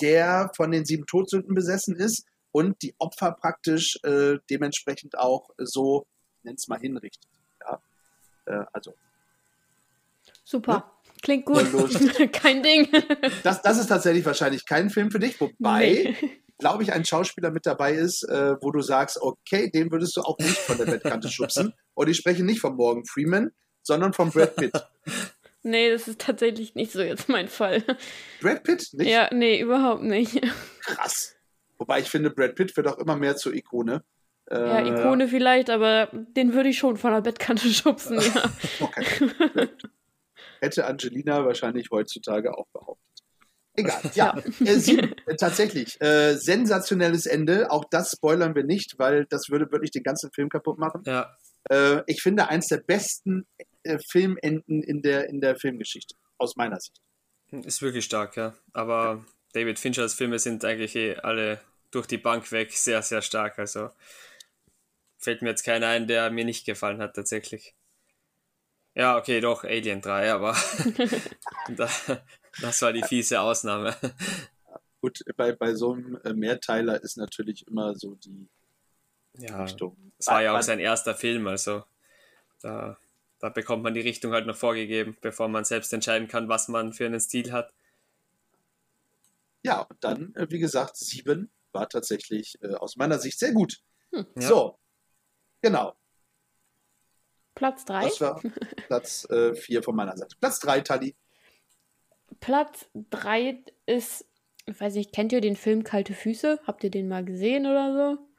der 0.00 0.50
von 0.56 0.70
den 0.70 0.84
sieben 0.84 1.06
Todsünden 1.06 1.54
besessen 1.54 1.96
ist 1.96 2.24
und 2.52 2.82
die 2.82 2.94
Opfer 2.98 3.32
praktisch 3.32 3.98
äh, 4.02 4.38
dementsprechend 4.50 5.16
auch 5.18 5.50
so, 5.58 6.06
nenn's 6.42 6.68
mal 6.68 6.78
hinrichtet. 6.80 7.28
Ja? 7.60 7.80
Äh, 8.46 8.64
also 8.72 8.94
Super. 10.44 10.90
Klingt 11.22 11.46
gut. 11.46 11.66
Kein 12.32 12.62
Ding. 12.62 12.88
das, 13.42 13.62
das 13.62 13.78
ist 13.78 13.86
tatsächlich 13.88 14.24
wahrscheinlich 14.24 14.64
kein 14.66 14.88
Film 14.90 15.10
für 15.10 15.18
dich, 15.18 15.38
wobei, 15.40 16.16
Nee. 16.20 16.30
glaube 16.58 16.82
ich, 16.82 16.92
ein 16.92 17.04
Schauspieler 17.04 17.50
mit 17.50 17.66
dabei 17.66 17.92
ist, 17.92 18.22
äh, 18.24 18.56
wo 18.62 18.70
du 18.70 18.80
sagst, 18.80 19.20
okay, 19.20 19.70
den 19.70 19.90
würdest 19.92 20.16
du 20.16 20.22
auch 20.22 20.38
nicht 20.38 20.56
von 20.56 20.78
der 20.78 20.86
Bettkante 20.86 21.28
schubsen. 21.28 21.74
Und 21.94 22.08
ich 22.08 22.16
spreche 22.16 22.42
nicht 22.42 22.60
von 22.60 22.74
Morgan 22.74 23.04
Freeman, 23.04 23.50
sondern 23.82 24.12
von 24.14 24.30
Brad 24.30 24.56
Pitt. 24.56 24.72
Nee, 25.62 25.90
das 25.90 26.08
ist 26.08 26.20
tatsächlich 26.22 26.74
nicht 26.74 26.90
so 26.92 27.02
jetzt 27.02 27.28
mein 27.28 27.48
Fall. 27.48 27.84
Brad 28.40 28.64
Pitt? 28.64 28.88
Nicht? 28.94 29.10
Ja, 29.10 29.28
nee, 29.32 29.60
überhaupt 29.60 30.02
nicht. 30.02 30.40
Krass. 30.80 31.34
Wobei 31.76 32.00
ich 32.00 32.08
finde, 32.08 32.30
Brad 32.30 32.54
Pitt 32.54 32.74
wird 32.76 32.86
auch 32.88 32.98
immer 32.98 33.16
mehr 33.16 33.36
zur 33.36 33.52
Ikone. 33.54 34.02
Äh, 34.50 34.58
Ja, 34.58 34.80
Ikone 34.86 35.28
vielleicht, 35.28 35.70
aber 35.70 36.08
den 36.12 36.52
würde 36.54 36.68
ich 36.70 36.78
schon 36.78 36.96
von 36.96 37.12
der 37.12 37.20
Bettkante 37.20 37.68
schubsen, 37.72 38.20
ja. 38.20 38.50
Okay. 38.80 39.30
Hätte 40.60 40.86
Angelina 40.86 41.44
wahrscheinlich 41.44 41.88
heutzutage 41.90 42.56
auch 42.56 42.66
behauptet. 42.72 43.06
Egal, 43.76 44.00
ja. 44.14 44.36
Äh, 44.60 44.74
sieben, 44.78 45.14
äh, 45.26 45.36
tatsächlich, 45.36 46.00
äh, 46.00 46.34
sensationelles 46.34 47.26
Ende. 47.26 47.70
Auch 47.70 47.84
das 47.90 48.12
spoilern 48.12 48.54
wir 48.54 48.64
nicht, 48.64 48.98
weil 48.98 49.26
das 49.26 49.48
würde 49.48 49.70
wirklich 49.70 49.90
den 49.90 50.02
ganzen 50.02 50.30
Film 50.32 50.48
kaputt 50.48 50.78
machen. 50.78 51.02
Ja. 51.06 51.34
Äh, 51.70 52.02
ich 52.06 52.20
finde, 52.20 52.48
eins 52.48 52.66
der 52.66 52.78
besten 52.78 53.46
äh, 53.84 53.98
Filmenden 54.10 54.82
in 54.82 55.02
der, 55.02 55.28
in 55.28 55.40
der 55.40 55.56
Filmgeschichte, 55.56 56.14
aus 56.38 56.56
meiner 56.56 56.78
Sicht. 56.80 57.00
Ist 57.64 57.80
wirklich 57.80 58.04
stark, 58.04 58.36
ja. 58.36 58.54
Aber 58.72 59.24
David 59.54 59.78
Finchers 59.78 60.14
Filme 60.14 60.38
sind 60.38 60.64
eigentlich 60.64 60.94
eh 60.96 61.16
alle 61.16 61.60
durch 61.90 62.06
die 62.06 62.18
Bank 62.18 62.52
weg 62.52 62.72
sehr, 62.72 63.02
sehr 63.02 63.22
stark. 63.22 63.58
Also 63.58 63.90
fällt 65.20 65.42
mir 65.42 65.50
jetzt 65.50 65.62
keiner 65.62 65.86
ein, 65.88 66.08
der 66.08 66.30
mir 66.30 66.44
nicht 66.44 66.66
gefallen 66.66 67.00
hat, 67.00 67.14
tatsächlich. 67.14 67.74
Ja, 68.94 69.16
okay, 69.16 69.40
doch, 69.40 69.62
Alien 69.62 70.00
3, 70.00 70.32
aber 70.32 70.56
da, 71.76 71.88
das 72.60 72.82
war 72.82 72.92
die 72.92 73.02
fiese 73.04 73.40
Ausnahme. 73.40 73.94
Gut, 75.00 75.22
bei, 75.36 75.52
bei 75.52 75.74
so 75.74 75.92
einem 75.92 76.18
äh, 76.24 76.32
Mehrteiler 76.34 77.00
ist 77.02 77.16
natürlich 77.16 77.66
immer 77.68 77.94
so 77.94 78.16
die 78.16 78.48
Ja, 79.38 79.62
Richtung. 79.62 79.96
es 80.18 80.26
war 80.26 80.42
ja 80.42 80.50
auch 80.50 80.54
Man- 80.54 80.62
sein 80.64 80.80
erster 80.80 81.14
Film, 81.14 81.46
also 81.46 81.84
da, 82.60 82.98
da 83.38 83.48
bekommt 83.48 83.82
man 83.84 83.94
die 83.94 84.00
Richtung 84.00 84.32
halt 84.32 84.46
noch 84.46 84.56
vorgegeben, 84.56 85.16
bevor 85.20 85.48
man 85.48 85.64
selbst 85.64 85.92
entscheiden 85.92 86.28
kann, 86.28 86.48
was 86.48 86.68
man 86.68 86.92
für 86.92 87.06
einen 87.06 87.20
Stil 87.20 87.52
hat. 87.52 87.72
Ja, 89.62 89.82
und 89.82 90.02
dann, 90.02 90.34
äh, 90.34 90.46
wie 90.50 90.58
gesagt, 90.58 90.96
sieben 90.96 91.50
war 91.72 91.88
tatsächlich 91.88 92.58
äh, 92.62 92.74
aus 92.74 92.96
meiner 92.96 93.18
Sicht 93.18 93.38
sehr 93.38 93.52
gut. 93.52 93.80
Hm. 94.12 94.26
Ja. 94.34 94.48
So, 94.48 94.78
genau. 95.62 95.94
Platz 97.54 97.84
3. 97.84 98.04
Das 98.04 98.20
war 98.20 98.40
Platz 98.86 99.28
äh, 99.30 99.54
vier 99.54 99.82
von 99.82 99.94
meiner 99.94 100.16
Seite. 100.16 100.36
Platz 100.40 100.60
drei, 100.60 100.80
Tali. 100.80 101.14
Platz 102.40 102.86
3 102.94 103.58
ist, 103.86 104.24
ich 104.66 104.80
weiß 104.80 104.94
nicht, 104.94 105.12
kennt 105.12 105.32
ihr 105.32 105.40
den 105.40 105.56
Film 105.56 105.84
Kalte 105.84 106.14
Füße? 106.14 106.60
Habt 106.66 106.84
ihr 106.84 106.90
den 106.90 107.08
mal 107.08 107.24
gesehen 107.24 107.66
oder 107.66 107.92
so? 107.92 108.30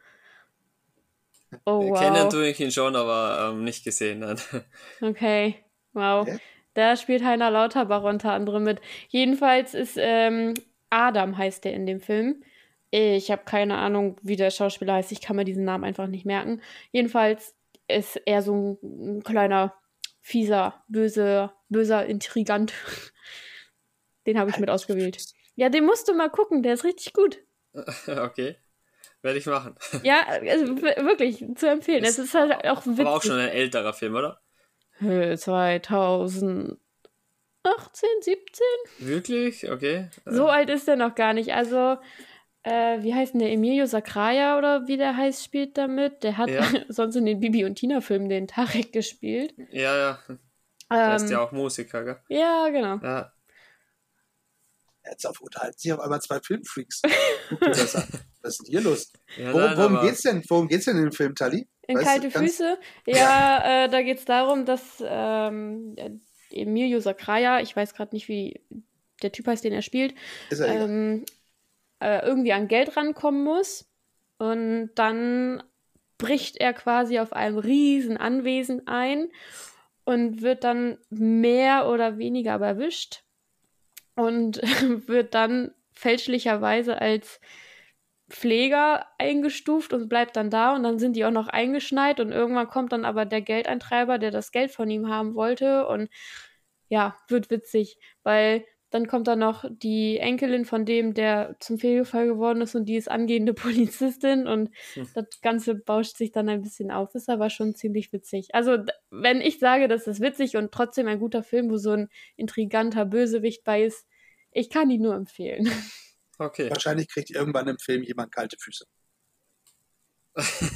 Oh, 1.65 1.89
wow. 1.89 1.99
Kennen 1.99 2.29
tue 2.29 2.47
ich 2.47 2.59
ihn 2.59 2.71
schon, 2.71 2.95
aber 2.95 3.51
ähm, 3.51 3.63
nicht 3.63 3.83
gesehen. 3.83 4.19
Nein. 4.19 4.39
Okay, 5.01 5.55
wow. 5.93 6.21
Okay. 6.21 6.39
Da 6.73 6.95
spielt 6.95 7.23
Heiner 7.23 7.51
Lauterbach 7.51 8.03
unter 8.03 8.31
anderem 8.31 8.63
mit. 8.63 8.79
Jedenfalls 9.09 9.73
ist 9.73 9.97
ähm, 9.97 10.53
Adam 10.89 11.37
heißt 11.37 11.65
der 11.65 11.73
in 11.73 11.85
dem 11.85 11.99
Film. 11.99 12.43
Ich 12.91 13.31
habe 13.31 13.43
keine 13.45 13.77
Ahnung, 13.77 14.17
wie 14.21 14.35
der 14.35 14.51
Schauspieler 14.51 14.95
heißt. 14.95 15.11
Ich 15.11 15.21
kann 15.21 15.37
mir 15.37 15.45
diesen 15.45 15.63
Namen 15.63 15.85
einfach 15.85 16.07
nicht 16.07 16.25
merken. 16.25 16.61
Jedenfalls 16.91 17.55
ist 17.87 18.17
er 18.25 18.41
so 18.41 18.77
ein, 18.83 19.17
ein 19.17 19.23
kleiner, 19.23 19.73
fieser, 20.21 20.83
böse, 20.89 21.51
böser 21.69 22.05
Intrigant. 22.05 22.73
Den 24.27 24.37
habe 24.37 24.49
ich 24.51 24.57
mit 24.57 24.69
ausgewählt. 24.69 25.17
Ja, 25.55 25.69
den 25.69 25.85
musst 25.85 26.07
du 26.07 26.13
mal 26.13 26.29
gucken. 26.29 26.63
Der 26.63 26.73
ist 26.73 26.83
richtig 26.83 27.13
gut. 27.13 27.39
okay, 27.73 28.55
werde 29.21 29.39
ich 29.39 29.45
machen. 29.45 29.75
Ja, 30.03 30.25
also 30.27 30.81
wirklich 30.81 31.43
zu 31.55 31.69
empfehlen. 31.69 32.03
Es 32.03 32.19
ist 32.19 32.33
halt 32.33 32.65
auch 32.65 32.85
witzig. 32.85 33.05
Aber 33.05 33.15
auch 33.15 33.23
schon 33.23 33.39
ein 33.39 33.49
älterer 33.49 33.93
Film, 33.93 34.15
oder? 34.15 34.41
2018, 34.99 36.77
17? 38.21 38.65
Wirklich? 38.99 39.71
Okay. 39.71 40.09
So 40.25 40.47
alt 40.47 40.69
ist 40.69 40.87
er 40.87 40.95
noch 40.95 41.15
gar 41.15 41.33
nicht. 41.33 41.53
Also, 41.53 41.97
äh, 42.63 43.01
wie 43.03 43.13
heißt 43.13 43.33
denn 43.33 43.39
der? 43.39 43.51
Emilio 43.51 43.85
Sacraia 43.85 44.57
oder 44.57 44.87
wie 44.87 44.97
der 44.97 45.15
heißt, 45.17 45.43
spielt 45.43 45.77
damit. 45.77 46.23
Der 46.23 46.37
hat 46.37 46.49
Ja. 46.49 46.61
sonst 46.89 47.15
in 47.15 47.25
den 47.25 47.39
Bibi 47.39 47.65
und 47.65 47.75
Tina-Filmen 47.75 48.29
den 48.29 48.47
Tarek 48.47 48.93
gespielt. 48.93 49.53
Ja, 49.71 49.97
ja. 49.97 50.19
Da 50.89 51.15
ist 51.15 51.23
Ähm, 51.23 51.31
ja 51.31 51.39
auch 51.41 51.51
Musiker, 51.51 52.03
gell? 52.03 52.17
ja, 52.29 52.67
genau. 52.69 52.97
Ja. 52.97 53.31
Jetzt 55.09 55.25
auf 55.25 55.41
unterhalten 55.41 55.77
sich 55.77 55.91
auf 55.93 55.99
einmal 55.99 56.21
zwei 56.21 56.39
Filmfreaks. 56.39 57.01
Das. 57.59 57.95
Was 58.43 58.53
ist 58.53 58.59
denn 58.65 58.71
hier 58.71 58.81
los? 58.81 59.11
ja 59.37 59.47
Worum, 59.53 59.61
nein, 59.61 59.77
worum 59.77 59.95
aber- 59.97 60.07
geht's 60.07 60.21
denn? 60.21 60.41
Worum 60.47 60.67
geht's 60.67 60.85
denn 60.85 60.97
in 60.97 61.03
dem 61.03 61.11
Film, 61.11 61.35
Tali? 61.35 61.67
In 61.87 61.97
Weißt 61.97 62.05
du, 62.05 62.09
kalte 62.11 62.29
kannst- 62.29 62.57
Füße? 62.57 62.79
Ja, 63.07 63.83
äh, 63.85 63.89
da 63.89 64.01
geht 64.01 64.19
es 64.19 64.25
darum, 64.25 64.65
dass 64.65 65.03
ähm, 65.05 65.95
Emilio 66.49 66.99
Sacraia, 67.01 67.59
ich 67.61 67.75
weiß 67.75 67.93
gerade 67.93 68.15
nicht, 68.15 68.27
wie 68.29 68.61
der 69.21 69.31
Typ 69.31 69.47
heißt, 69.47 69.63
den 69.63 69.73
er 69.73 69.81
spielt, 69.81 70.15
Ist 70.49 70.59
er 70.59 70.85
ähm, 70.85 71.25
äh, 72.01 72.25
irgendwie 72.25 72.53
an 72.53 72.67
Geld 72.67 72.97
rankommen 72.97 73.43
muss. 73.43 73.87
Und 74.37 74.91
dann 74.95 75.63
bricht 76.17 76.57
er 76.57 76.73
quasi 76.73 77.19
auf 77.19 77.33
einem 77.33 77.57
riesen 77.57 78.17
Anwesen 78.17 78.87
ein 78.87 79.29
und 80.03 80.41
wird 80.41 80.63
dann 80.63 80.97
mehr 81.09 81.87
oder 81.87 82.17
weniger 82.17 82.53
aber 82.53 82.67
erwischt 82.67 83.23
und 84.15 84.57
wird 85.07 85.33
dann 85.33 85.73
fälschlicherweise 85.93 86.99
als 86.99 87.39
Pfleger 88.29 89.05
eingestuft 89.17 89.93
und 89.93 90.09
bleibt 90.09 90.35
dann 90.35 90.49
da 90.49 90.73
und 90.75 90.83
dann 90.83 90.99
sind 90.99 91.15
die 91.15 91.25
auch 91.25 91.31
noch 91.31 91.47
eingeschneit 91.47 92.19
und 92.19 92.31
irgendwann 92.31 92.67
kommt 92.67 92.93
dann 92.93 93.05
aber 93.05 93.25
der 93.25 93.41
Geldeintreiber, 93.41 94.17
der 94.17 94.31
das 94.31 94.51
Geld 94.51 94.71
von 94.71 94.89
ihm 94.89 95.09
haben 95.09 95.35
wollte 95.35 95.87
und 95.87 96.09
ja, 96.87 97.17
wird 97.27 97.49
witzig, 97.49 97.97
weil 98.23 98.65
dann 98.91 99.07
kommt 99.07 99.27
dann 99.27 99.39
noch 99.39 99.65
die 99.69 100.17
Enkelin 100.17 100.65
von 100.65 100.85
dem, 100.85 101.13
der 101.13 101.55
zum 101.59 101.79
Pflegefall 101.79 102.27
geworden 102.27 102.61
ist 102.61 102.75
und 102.75 102.85
die 102.85 102.97
ist 102.97 103.09
angehende 103.09 103.53
Polizistin 103.53 104.47
und 104.47 104.69
Hm. 104.93 105.07
das 105.15 105.41
Ganze 105.41 105.75
bauscht 105.75 106.17
sich 106.17 106.31
dann 106.31 106.49
ein 106.49 106.61
bisschen 106.61 106.91
auf, 106.91 107.15
ist 107.15 107.29
aber 107.29 107.49
schon 107.49 107.73
ziemlich 107.73 108.13
witzig. 108.13 108.53
Also 108.53 108.77
wenn 109.09 109.41
ich 109.41 109.59
sage, 109.59 109.87
das 109.87 110.07
ist 110.07 110.21
witzig 110.21 110.57
und 110.57 110.71
trotzdem 110.71 111.07
ein 111.07 111.19
guter 111.19 111.43
Film, 111.43 111.69
wo 111.69 111.77
so 111.77 111.91
ein 111.91 112.09
intriganter 112.35 113.05
Bösewicht 113.05 113.63
bei 113.63 113.83
ist, 113.83 114.05
ich 114.51 114.69
kann 114.69 114.89
ihn 114.89 115.01
nur 115.01 115.15
empfehlen. 115.15 115.65
Okay. 116.37 116.71
Wahrscheinlich 116.71 117.07
kriegt 117.07 117.29
irgendwann 117.29 117.67
im 117.67 117.77
Film 117.77 118.01
jemand 118.01 118.31
kalte 118.31 118.57
Füße. 118.57 118.85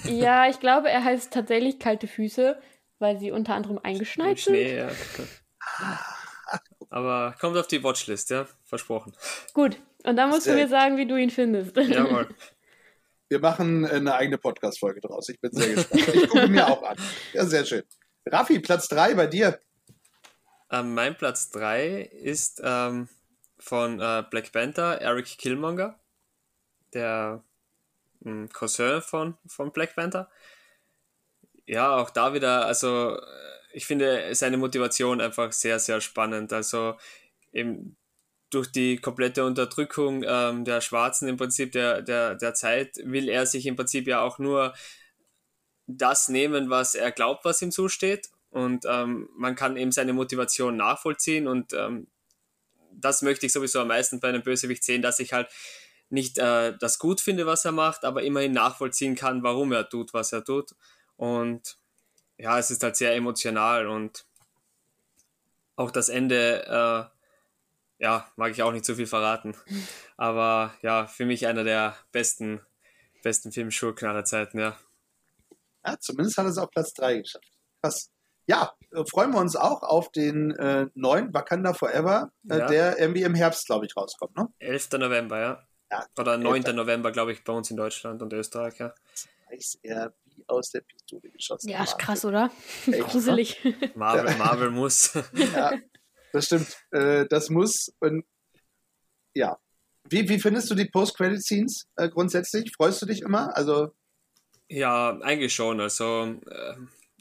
ja, 0.03 0.47
ich 0.47 0.59
glaube, 0.59 0.91
er 0.91 1.03
heißt 1.03 1.33
tatsächlich 1.33 1.79
kalte 1.79 2.05
Füße, 2.05 2.61
weil 2.99 3.17
sie 3.17 3.31
unter 3.31 3.55
anderem 3.55 3.77
Im 3.77 3.83
eingeschneit 3.83 4.37
sind. 4.37 4.53
Schnee, 4.53 4.77
ja. 4.77 4.91
Aber 6.95 7.35
kommt 7.41 7.57
auf 7.57 7.67
die 7.67 7.83
Watchlist, 7.83 8.29
ja? 8.29 8.47
Versprochen. 8.63 9.11
Gut, 9.53 9.75
und 10.05 10.15
dann 10.15 10.29
musst 10.29 10.45
du 10.47 10.51
Sehr 10.51 10.63
mir 10.63 10.69
sagen, 10.69 10.95
wie 10.95 11.05
du 11.05 11.17
ihn 11.17 11.29
findest. 11.29 11.75
Jawohl. 11.75 12.29
Wir 13.27 13.39
machen 13.39 13.85
eine 13.85 14.15
eigene 14.15 14.37
Podcast-Folge 14.37 15.01
draus. 15.01 15.27
Ich 15.27 15.41
bin 15.41 15.51
sehr 15.51 15.75
gespannt. 15.75 16.07
Ich 16.07 16.29
gucke 16.29 16.47
mir 16.47 16.65
auch 16.65 16.81
an. 16.83 16.95
Ja, 17.33 17.43
sehr 17.43 17.65
schön. 17.65 17.83
Raffi, 18.25 18.59
Platz 18.59 18.87
3 18.87 19.13
bei 19.15 19.27
dir. 19.27 19.59
Ähm, 20.71 20.93
mein 20.93 21.17
Platz 21.17 21.49
3 21.49 21.97
ist 21.97 22.61
ähm, 22.63 23.09
von 23.59 23.99
äh, 23.99 24.23
Black 24.29 24.53
Panther, 24.53 25.01
Eric 25.01 25.37
Killmonger, 25.37 25.99
der 26.93 27.43
ähm, 28.25 28.47
Cousin 28.53 29.01
von, 29.01 29.37
von 29.47 29.73
Black 29.73 29.95
Panther. 29.95 30.29
Ja, 31.65 31.97
auch 31.97 32.09
da 32.09 32.33
wieder, 32.33 32.65
also 32.65 33.17
äh, 33.17 33.54
ich 33.75 33.85
finde 33.85 34.33
seine 34.33 34.55
Motivation 34.55 35.19
einfach 35.19 35.51
sehr, 35.51 35.79
sehr 35.79 35.99
spannend. 35.99 36.53
Also 36.53 36.95
eben 37.51 37.97
durch 38.49 38.71
die 38.71 38.97
komplette 38.97 39.43
Unterdrückung 39.43 40.23
ähm, 40.25 40.63
der 40.63 40.79
Schwarzen 40.79 41.27
im 41.27 41.35
Prinzip 41.35 41.73
der, 41.73 42.01
der, 42.01 42.35
der 42.35 42.53
Zeit 42.53 42.95
will 43.03 43.27
er 43.27 43.45
sich 43.45 43.65
im 43.65 43.75
Prinzip 43.75 44.07
ja 44.07 44.21
auch 44.21 44.39
nur 44.39 44.73
das 45.87 46.29
nehmen, 46.29 46.69
was 46.69 46.95
er 46.95 47.11
glaubt, 47.11 47.43
was 47.43 47.61
ihm 47.61 47.71
zusteht. 47.71 48.29
Und 48.49 48.85
ähm, 48.87 49.27
man 49.35 49.55
kann 49.55 49.75
eben 49.75 49.91
seine 49.91 50.13
Motivation 50.13 50.77
nachvollziehen. 50.77 51.45
Und 51.45 51.73
ähm, 51.73 52.07
das 52.93 53.23
möchte 53.23 53.45
ich 53.45 53.51
sowieso 53.51 53.81
am 53.81 53.89
meisten 53.89 54.21
bei 54.21 54.29
einem 54.29 54.43
Bösewicht 54.43 54.85
sehen, 54.85 55.01
dass 55.01 55.19
ich 55.19 55.33
halt 55.33 55.49
nicht 56.09 56.37
äh, 56.37 56.77
das 56.79 56.97
gut 56.97 57.19
finde, 57.19 57.45
was 57.45 57.65
er 57.65 57.73
macht, 57.73 58.05
aber 58.05 58.23
immerhin 58.23 58.53
nachvollziehen 58.53 59.15
kann, 59.15 59.43
warum 59.43 59.73
er 59.73 59.89
tut, 59.89 60.13
was 60.13 60.31
er 60.31 60.45
tut. 60.45 60.75
Und 61.17 61.77
ja, 62.37 62.59
es 62.59 62.71
ist 62.71 62.83
halt 62.83 62.95
sehr 62.95 63.15
emotional 63.15 63.87
und 63.87 64.25
auch 65.75 65.91
das 65.91 66.09
Ende, 66.09 66.65
äh, 66.65 68.03
ja, 68.03 68.29
mag 68.35 68.51
ich 68.51 68.63
auch 68.63 68.71
nicht 68.71 68.85
zu 68.85 68.95
viel 68.95 69.07
verraten. 69.07 69.55
Aber 70.17 70.73
ja, 70.81 71.07
für 71.07 71.25
mich 71.25 71.47
einer 71.47 71.63
der 71.63 71.95
besten, 72.11 72.61
besten 73.23 73.51
Filmschurken 73.51 74.07
aller 74.07 74.25
Zeiten, 74.25 74.59
ja. 74.59 74.77
Ja, 75.85 75.99
zumindest 75.99 76.37
hat 76.37 76.47
es 76.47 76.57
auf 76.57 76.71
Platz 76.71 76.93
3 76.93 77.19
geschafft. 77.19 77.47
Krass. 77.81 78.09
Ja, 78.47 78.73
äh, 78.91 79.03
freuen 79.05 79.31
wir 79.31 79.39
uns 79.39 79.55
auch 79.55 79.83
auf 79.83 80.11
den 80.11 80.51
äh, 80.51 80.87
neuen 80.93 81.33
Wakanda 81.33 81.73
Forever, 81.73 82.31
äh, 82.49 82.59
Ja. 82.59 82.67
der 82.67 82.99
irgendwie 82.99 83.23
im 83.23 83.35
Herbst, 83.35 83.65
glaube 83.65 83.85
ich, 83.85 83.95
rauskommt. 83.97 84.35
Ne? 84.37 84.47
11. 84.59 84.89
November, 84.93 85.39
ja. 85.39 85.67
Ja, 85.91 86.05
Oder 86.17 86.37
9. 86.37 86.63
11. 86.65 86.75
November, 86.75 87.11
glaube 87.11 87.31
ich, 87.31 87.43
bei 87.43 87.53
uns 87.53 87.69
in 87.69 87.77
Deutschland 87.77 88.21
und 88.21 88.33
Österreich, 88.33 88.77
ja. 88.79 88.93
Weiß 89.49 89.79
er 89.83 90.13
wie 90.35 90.43
aus 90.47 90.71
der 90.71 90.81
Pistole 90.81 91.29
geschossen. 91.31 91.69
Ja, 91.69 91.83
ist 91.83 91.97
krass, 91.97 92.25
oder? 92.25 92.51
Echt, 92.87 92.99
Gruselig. 93.07 93.57
Marvel, 93.95 94.35
Marvel 94.37 94.71
muss. 94.71 95.13
Ja, 95.33 95.73
das 96.33 96.45
stimmt. 96.45 96.77
Äh, 96.91 97.25
das 97.27 97.49
muss. 97.49 97.93
Und, 97.99 98.25
ja. 99.33 99.57
Wie, 100.09 100.27
wie 100.29 100.39
findest 100.39 100.69
du 100.69 100.75
die 100.75 100.85
Post-Credit-Scenes 100.85 101.87
äh, 101.95 102.09
grundsätzlich? 102.09 102.71
Freust 102.75 103.01
du 103.01 103.05
dich 103.05 103.21
immer? 103.21 103.55
Also, 103.55 103.91
Ja, 104.69 105.17
eigentlich 105.21 105.53
schon. 105.53 105.79
Also 105.79 106.35
äh, 106.47 106.75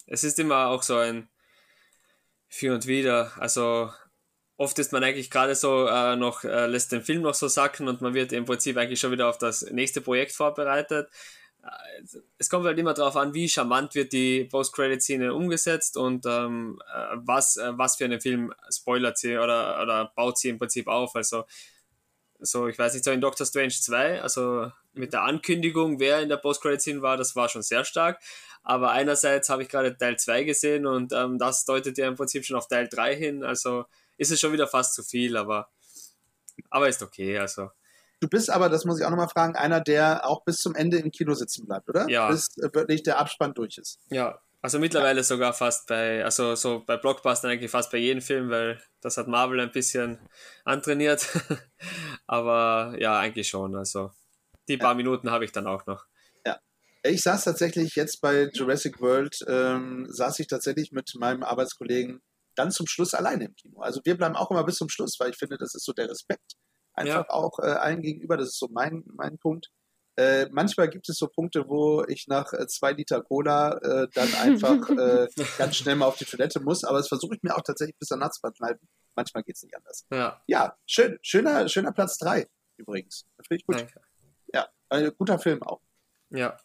es 0.07 0.25
ist 0.25 0.39
immer 0.39 0.69
auch 0.69 0.83
so 0.83 0.97
ein 0.97 1.29
Für 2.49 2.75
und 2.75 2.87
Wider. 2.87 3.33
Also 3.39 3.91
oft 4.57 4.79
ist 4.79 4.93
man 4.93 5.03
eigentlich 5.05 5.31
gerade 5.31 5.55
so 5.55 5.87
äh, 5.87 6.17
noch, 6.17 6.45
äh, 6.45 6.67
lässt 6.67 6.93
den 6.93 7.03
Film 7.03 7.23
noch 7.23 7.35
so 7.35 7.49
sacken 7.49 7.89
und 7.89 8.01
man 8.01 8.15
wird 8.15 8.33
im 8.33 8.45
Prinzip 8.45 8.77
eigentlich 8.77 9.01
schon 9.01 9.13
wieder 9.13 9.29
auf 9.29 9.39
das 9.39 9.63
nächste 9.63 10.01
Projekt 10.01 10.33
vorbereitet. 10.33 11.09
Äh, 11.65 12.03
Es 12.39 12.49
kommt 12.49 12.67
halt 12.67 12.79
immer 12.79 12.95
darauf 12.95 13.17
an, 13.17 13.35
wie 13.35 13.49
charmant 13.49 13.95
wird 13.95 14.13
die 14.13 14.45
Post-Credit-Szene 14.45 15.35
umgesetzt 15.35 15.97
und 15.97 16.27
ähm, 16.27 16.81
äh, 16.93 17.17
was, 17.17 17.57
äh, 17.57 17.73
was 17.77 17.97
für 17.97 18.05
einen 18.05 18.21
Film 18.21 18.53
spoilert 18.71 19.19
sie 19.19 19.37
oder, 19.39 19.83
oder 19.83 20.13
baut 20.15 20.39
sie 20.39 20.51
im 20.51 20.59
Prinzip 20.59 20.87
auf. 20.89 21.15
Also 21.17 21.45
so, 22.41 22.69
ich 22.69 22.79
weiß 22.79 22.95
nicht, 22.95 23.05
so 23.05 23.11
in 23.11 23.21
Doctor 23.21 23.47
Strange 23.47 23.71
2, 23.71 24.21
also 24.21 24.71
mit 24.93 25.13
der 25.13 25.23
Ankündigung, 25.23 25.99
wer 25.99 26.21
in 26.21 26.29
der 26.29 26.37
Post-Credit-Scene 26.37 27.03
war, 27.03 27.17
das 27.17 27.35
war 27.37 27.49
schon 27.49 27.63
sehr 27.63 27.85
stark. 27.85 28.21
Aber 28.63 28.93
einerseits 28.93 29.49
habe 29.51 29.63
ich 29.63 29.69
gerade 29.69 29.97
Teil 29.97 30.19
2 30.19 30.45
gesehen 30.45 30.87
und 30.87 31.13
ähm, 31.13 31.39
das 31.39 31.65
deutet 31.65 31.99
ja 31.99 32.09
im 32.09 32.17
Prinzip 32.17 32.45
schon 32.45 32.57
auf 32.57 32.69
Teil 32.69 32.89
3 32.89 33.15
hin. 33.15 33.45
Also 33.45 33.85
ist 34.17 34.31
es 34.31 34.41
schon 34.41 34.53
wieder 34.53 34.67
fast 34.67 34.95
zu 34.95 35.03
viel, 35.03 35.37
aber, 35.37 35.69
aber 36.71 36.89
ist 36.89 37.03
okay. 37.03 37.39
Also 37.39 37.71
du 38.25 38.29
bist 38.29 38.51
aber, 38.51 38.69
das 38.69 38.85
muss 38.85 38.99
ich 38.99 39.05
auch 39.05 39.11
nochmal 39.11 39.29
fragen, 39.29 39.55
einer, 39.55 39.81
der 39.81 40.27
auch 40.27 40.45
bis 40.45 40.57
zum 40.57 40.75
Ende 40.75 40.99
im 40.99 41.11
Kino 41.11 41.35
sitzen 41.35 41.67
bleibt, 41.67 41.89
oder? 41.89 42.09
Ja. 42.09 42.31
Bis 42.31 42.49
äh, 42.59 42.69
wirklich 42.73 43.03
der 43.03 43.19
Abspann 43.19 43.55
durch 43.55 43.79
ist. 43.79 43.99
ja, 44.11 44.39
also 44.63 44.79
mittlerweile 44.79 45.23
sogar 45.23 45.53
fast 45.53 45.89
bei, 45.89 46.25
also 46.25 46.55
so 46.55 46.83
bei 46.87 46.97
Blockbustern 46.97 47.51
eigentlich 47.51 47.71
fast 47.71 47.93
bei 47.93 47.99
jedem 47.99 48.23
Film, 48.23 48.49
weil 48.49 48.81
das 49.03 49.19
hat 49.19 49.29
Marvel 49.29 49.61
ein 49.61 49.71
bisschen 49.71 50.19
antrainiert. 50.65 51.29
aber 52.27 52.97
ja, 52.99 53.19
eigentlich 53.19 53.47
schon. 53.47 53.77
Also 53.77 54.11
die 54.67 54.79
paar 54.79 54.95
Minuten 54.95 55.31
habe 55.31 55.45
ich 55.45 55.53
dann 55.53 55.67
auch 55.67 55.85
noch. 55.85 56.07
Ich 57.07 57.21
saß 57.21 57.45
tatsächlich 57.45 57.97
jetzt 57.97 58.23
bei 58.23 58.49
Jurassic 58.55 58.99
World, 59.03 59.37
ähm, 59.47 60.07
saß 60.09 60.39
ich 60.39 60.47
tatsächlich 60.47 60.91
mit 60.91 61.13
meinem 61.19 61.43
Arbeitskollegen 61.43 62.23
dann 62.55 62.71
zum 62.71 62.87
Schluss 62.87 63.13
alleine 63.13 63.45
im 63.45 63.55
Kino. 63.57 63.81
Also 63.83 64.01
wir 64.05 64.17
bleiben 64.17 64.37
auch 64.37 64.51
immer 64.51 64.65
bis 64.65 64.77
zum 64.77 64.89
Schluss, 64.89 65.17
weil 65.21 65.29
ich 65.29 65.37
finde, 65.37 65.59
das 65.59 65.75
ist 65.75 65.85
so 65.85 65.93
der 65.93 66.09
Respekt 66.09 66.55
einfach 66.95 67.25
Ja. 67.27 67.31
auch 67.31 67.59
äh, 67.59 67.67
allen 67.67 68.03
gegenüber. 68.03 68.37
Das 68.37 68.49
ist 68.49 68.59
so 68.59 68.69
mein, 68.71 69.05
mein 69.15 69.39
Punkt. 69.39 69.71
Äh, 70.17 70.47
manchmal 70.53 70.89
gibt 70.89 71.09
es 71.09 71.17
so 71.17 71.27
Punkte, 71.27 71.69
wo 71.69 72.05
ich 72.07 72.29
nach 72.29 72.53
äh, 72.53 72.69
zwei 72.69 72.93
Liter 72.93 73.21
Cola 73.23 73.79
äh, 73.79 74.09
dann 74.15 74.29
einfach 74.41 74.89
äh, 74.91 75.27
ganz 75.59 75.77
schnell 75.77 75.97
mal 75.97 76.07
auf 76.07 76.17
die 76.17 76.25
Toilette 76.25 76.61
muss, 76.61 76.85
aber 76.85 76.99
das 76.99 77.09
versuche 77.09 77.35
ich 77.35 77.43
mir 77.43 77.57
auch 77.57 77.63
tatsächlich 77.63 77.99
bis 77.99 78.09
danach 78.11 78.31
zu 78.31 78.39
verkneifen. 78.41 78.89
Manchmal 79.17 79.43
geht 79.43 79.57
es 79.57 79.63
nicht 79.65 79.77
anders. 79.77 80.07
Ja, 80.13 80.41
Ja, 80.47 80.77
schön, 80.87 81.19
schöner, 81.23 81.69
schöner 81.69 81.91
Platz 81.93 82.17
drei 82.19 82.47
übrigens. 82.77 83.27
Finde 83.47 83.57
ich 83.61 83.67
gut. 83.67 83.81
danke. 83.81 84.01
Ja, 84.53 84.69
ein 84.89 85.13
guter 85.19 85.39
Film 85.41 85.63
auch. 85.65 85.81
Ja, 86.31 86.57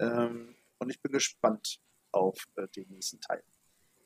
Ähm, 0.00 0.56
und 0.78 0.90
ich 0.90 1.00
bin 1.00 1.12
gespannt 1.12 1.78
auf 2.12 2.44
äh, 2.56 2.66
den 2.76 2.88
nächsten 2.88 3.20
Teil. 3.20 3.42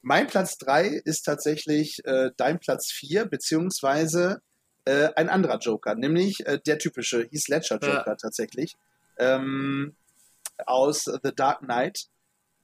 Mein 0.02 0.26
Platz 0.28 0.58
3 0.58 0.88
ist 1.04 1.22
tatsächlich 1.22 2.04
äh, 2.04 2.30
dein 2.36 2.60
Platz 2.60 2.92
4, 2.92 3.24
beziehungsweise 3.24 4.40
äh, 4.88 5.12
ein 5.16 5.28
anderer 5.28 5.58
Joker, 5.58 5.94
nämlich 5.94 6.46
äh, 6.46 6.58
der 6.66 6.78
typische 6.78 7.22
Heath 7.30 7.48
Ledger 7.48 7.74
Joker 7.76 8.04
Ja. 8.06 8.14
tatsächlich. 8.14 8.74
Ähm, 9.18 9.94
aus 10.66 11.04
The 11.04 11.32
Dark 11.34 11.60
Knight. 11.60 12.06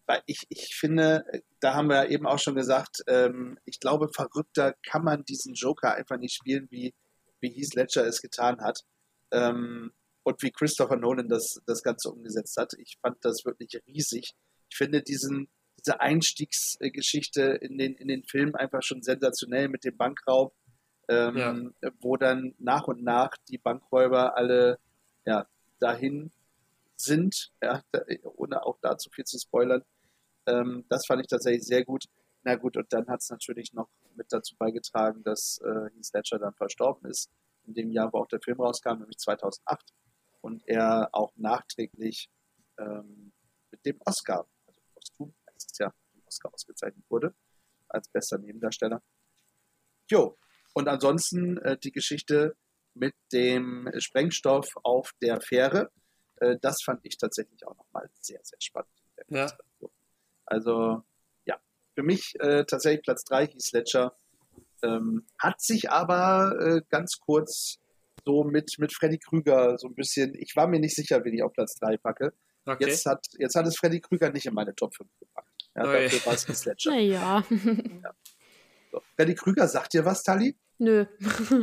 weil 0.07 0.23
ich, 0.27 0.45
ich 0.51 0.75
finde, 0.75 1.25
da 1.61 1.75
haben 1.75 1.89
wir 1.89 2.11
eben 2.11 2.27
auch 2.27 2.39
schon 2.39 2.55
gesagt, 2.55 3.03
ähm, 3.07 3.59
ich 3.65 3.81
glaube, 3.81 4.09
verrückter 4.13 4.75
kann 4.87 5.03
man 5.03 5.25
diesen 5.25 5.55
Joker 5.55 5.95
einfach 5.95 6.19
nicht 6.19 6.35
spielen, 6.35 6.67
wie, 6.71 6.93
wie 7.41 7.49
Heath 7.51 7.75
Ledger 7.75 8.07
es 8.07 8.21
getan 8.21 8.61
hat. 8.61 8.81
Ähm, 9.31 9.93
und 10.23 10.43
wie 10.43 10.51
Christopher 10.51 10.97
Nolan 10.97 11.29
das, 11.29 11.61
das 11.67 11.83
Ganze 11.83 12.11
umgesetzt 12.11 12.57
hat. 12.57 12.73
Ich 12.79 12.97
fand 13.03 13.23
das 13.23 13.45
wirklich 13.45 13.81
riesig. 13.87 14.35
Ich 14.71 14.77
finde 14.77 15.03
diesen, 15.03 15.49
diese 15.79 16.01
Einstiegsgeschichte 16.01 17.43
in 17.61 17.77
den, 17.79 17.95
in 17.95 18.09
den 18.09 18.25
Film 18.25 18.55
einfach 18.55 18.83
schon 18.83 19.03
sensationell 19.03 19.69
mit 19.69 19.85
dem 19.85 19.97
Bankraub, 19.97 20.55
ähm, 21.09 21.75
ja. 21.83 21.91
wo 22.01 22.17
dann 22.17 22.55
nach 22.59 22.87
und 22.89 23.03
nach 23.03 23.37
die 23.49 23.59
Bankräuber 23.59 24.37
alle 24.37 24.79
ja, 25.25 25.47
dahin 25.79 26.31
sind, 26.97 27.53
ja, 27.63 27.83
ohne 28.37 28.65
auch 28.65 28.79
da 28.81 28.97
zu 28.97 29.11
viel 29.11 29.25
zu 29.25 29.39
spoilern. 29.39 29.83
Ähm, 30.47 30.85
das 30.89 31.07
fand 31.07 31.23
ich 31.23 31.29
tatsächlich 31.29 31.65
sehr 31.65 31.85
gut. 31.85 32.05
Na 32.43 32.57
gut, 32.57 32.77
und 32.77 32.93
dann 32.93 33.09
hat 33.09 33.21
es 33.21 33.31
natürlich 33.31 33.73
noch 33.73 33.89
mit 34.15 34.27
dazu 34.31 34.55
beigetragen, 34.57 35.23
dass 35.25 35.59
äh, 35.65 35.91
Heath 35.97 36.13
Ledger 36.13 36.39
dann 36.39 36.55
verstorben 36.55 37.11
ist, 37.11 37.31
in 37.67 37.75
dem 37.75 37.91
Jahr, 37.91 38.13
wo 38.13 38.19
auch 38.19 38.29
der 38.29 38.41
Film 38.41 38.61
rauskam, 38.61 38.99
nämlich 38.99 39.19
2008. 39.19 39.93
Und 40.41 40.63
er 40.69 41.09
auch 41.13 41.33
nachträglich 41.37 42.29
ähm, 42.79 43.33
mit 43.71 43.85
dem 43.87 43.99
Oscar, 44.05 44.47
also 44.67 44.81
posthum 44.95 45.35
heißt 45.51 45.73
es 45.73 45.79
ja, 45.79 45.87
mit 46.13 46.23
dem 46.23 46.27
Oscar 46.27 46.53
ausgezeichnet 46.53 47.05
wurde, 47.09 47.35
als 47.89 48.09
bester 48.09 48.39
Nebendarsteller. 48.39 49.03
Jo, 50.11 50.37
und 50.75 50.89
ansonsten 50.89 51.57
äh, 51.59 51.79
die 51.79 51.93
Geschichte 51.93 52.57
mit 52.95 53.15
dem 53.33 53.91
Sprengstoff 53.99 54.69
auf 54.83 55.13
der 55.23 55.41
Fähre, 55.41 55.91
äh, 56.37 56.57
das 56.61 56.83
fand 56.83 57.01
ich 57.05 57.17
tatsächlich 57.17 57.67
auch 57.67 57.77
nochmal 57.77 58.11
sehr, 58.21 58.41
sehr 58.43 58.61
spannend. 58.61 58.91
Ja. 59.29 59.51
Also, 60.47 61.03
ja, 61.47 61.59
für 61.95 62.03
mich 62.03 62.35
äh, 62.41 62.65
tatsächlich 62.65 63.03
Platz 63.03 63.25
3 63.25 63.47
hieß 63.47 63.73
Ledger. 63.73 64.17
Ähm, 64.83 65.27
hat 65.39 65.61
sich 65.63 65.91
aber 65.91 66.59
äh, 66.61 66.83
ganz 66.91 67.19
kurz 67.19 67.79
so 68.25 68.45
mit, 68.45 68.79
mit 68.79 68.93
Freddy 68.93 69.19
Krüger 69.19 69.79
so 69.79 69.89
ein 69.89 69.95
bisschen, 69.95 70.35
ich 70.35 70.55
war 70.57 70.67
mir 70.67 70.81
nicht 70.81 70.95
sicher, 70.95 71.25
wen 71.25 71.35
ich 71.35 71.43
auf 71.43 71.53
Platz 71.53 71.77
3 71.77 71.97
packe. 71.97 72.35
Okay. 72.67 72.87
Jetzt, 72.89 73.07
hat, 73.07 73.27
jetzt 73.39 73.55
hat 73.55 73.67
es 73.67 73.77
Freddy 73.77 74.01
Krüger 74.01 74.31
nicht 74.31 74.47
in 74.47 74.55
meine 74.55 74.75
Top 74.75 74.95
5 74.95 75.09
gepackt. 75.19 75.49
Ja, 75.77 75.83
oh 75.83 75.93
dafür 75.93 76.27
war 76.27 76.35
es 76.35 76.49
Heath 76.49 76.65
Ledger. 76.65 76.91
Naja. 76.91 77.45
ja. 78.03 78.15
So. 78.91 79.03
Freddy 79.17 79.35
Krüger, 79.35 79.69
sagt 79.69 79.93
dir 79.93 80.05
was, 80.05 80.23
Tali? 80.23 80.57
Nö. 80.79 81.07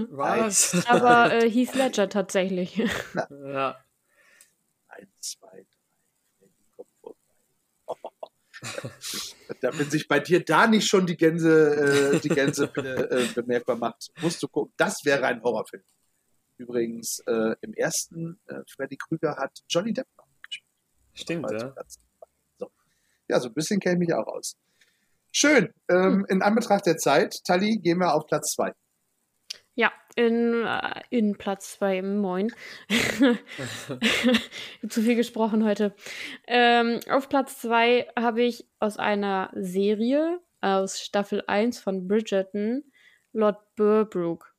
Was? 0.09 0.85
Aber 0.87 1.33
äh, 1.33 1.49
Heath 1.49 1.75
Ledger 1.75 2.09
tatsächlich. 2.09 2.81
Ja. 3.15 3.77
Eins, 4.87 5.09
zwei, 5.19 5.65
drei. 5.69 5.81
Damit 9.61 9.91
sich 9.91 10.07
bei 10.07 10.19
dir 10.19 10.43
da 10.43 10.67
nicht 10.67 10.87
schon 10.87 11.05
die 11.05 11.17
Gänse, 11.17 12.13
äh, 12.13 12.19
die 12.19 12.29
Gänse 12.29 12.65
äh, 12.75 13.27
bemerkbar 13.33 13.75
macht, 13.75 14.11
musst 14.21 14.41
du 14.43 14.47
gucken. 14.47 14.73
Das 14.77 15.03
wäre 15.03 15.25
ein 15.25 15.41
Horrorfilm. 15.41 15.83
Übrigens, 16.57 17.19
äh, 17.25 17.55
im 17.61 17.73
ersten 17.73 18.39
äh, 18.47 18.61
Freddy 18.67 18.97
Krüger 18.97 19.35
hat 19.35 19.51
Johnny 19.67 19.93
Depp 19.93 20.07
noch 20.15 20.27
gespielt. 20.43 20.69
Stimmt, 21.13 21.51
ja. 21.51 21.73
So. 22.57 22.71
Ja, 23.27 23.39
so 23.39 23.47
ein 23.47 23.53
bisschen 23.53 23.79
kenne 23.79 23.95
ich 23.95 24.07
mich 24.07 24.13
auch 24.13 24.27
aus. 24.27 24.55
Schön. 25.31 25.73
Ähm, 25.89 25.97
hm. 25.97 26.25
In 26.29 26.41
Anbetracht 26.41 26.85
der 26.85 26.97
Zeit, 26.97 27.43
Tali, 27.45 27.77
gehen 27.77 27.99
wir 27.99 28.13
auf 28.13 28.27
Platz 28.27 28.51
2. 28.51 28.73
Ja, 29.75 29.91
in, 30.15 30.65
äh, 30.65 31.01
in 31.09 31.37
Platz 31.37 31.77
2, 31.77 32.01
moin. 32.01 32.51
Zu 34.89 35.01
viel 35.01 35.15
gesprochen 35.15 35.63
heute. 35.63 35.95
Ähm, 36.47 36.99
auf 37.09 37.29
Platz 37.29 37.61
2 37.61 38.07
habe 38.19 38.41
ich 38.41 38.65
aus 38.79 38.97
einer 38.97 39.49
Serie 39.55 40.39
aus 40.59 40.99
Staffel 40.99 41.43
1 41.47 41.79
von 41.79 42.07
Bridgerton 42.07 42.83
Lord 43.33 43.57
Burbrook. 43.75 44.53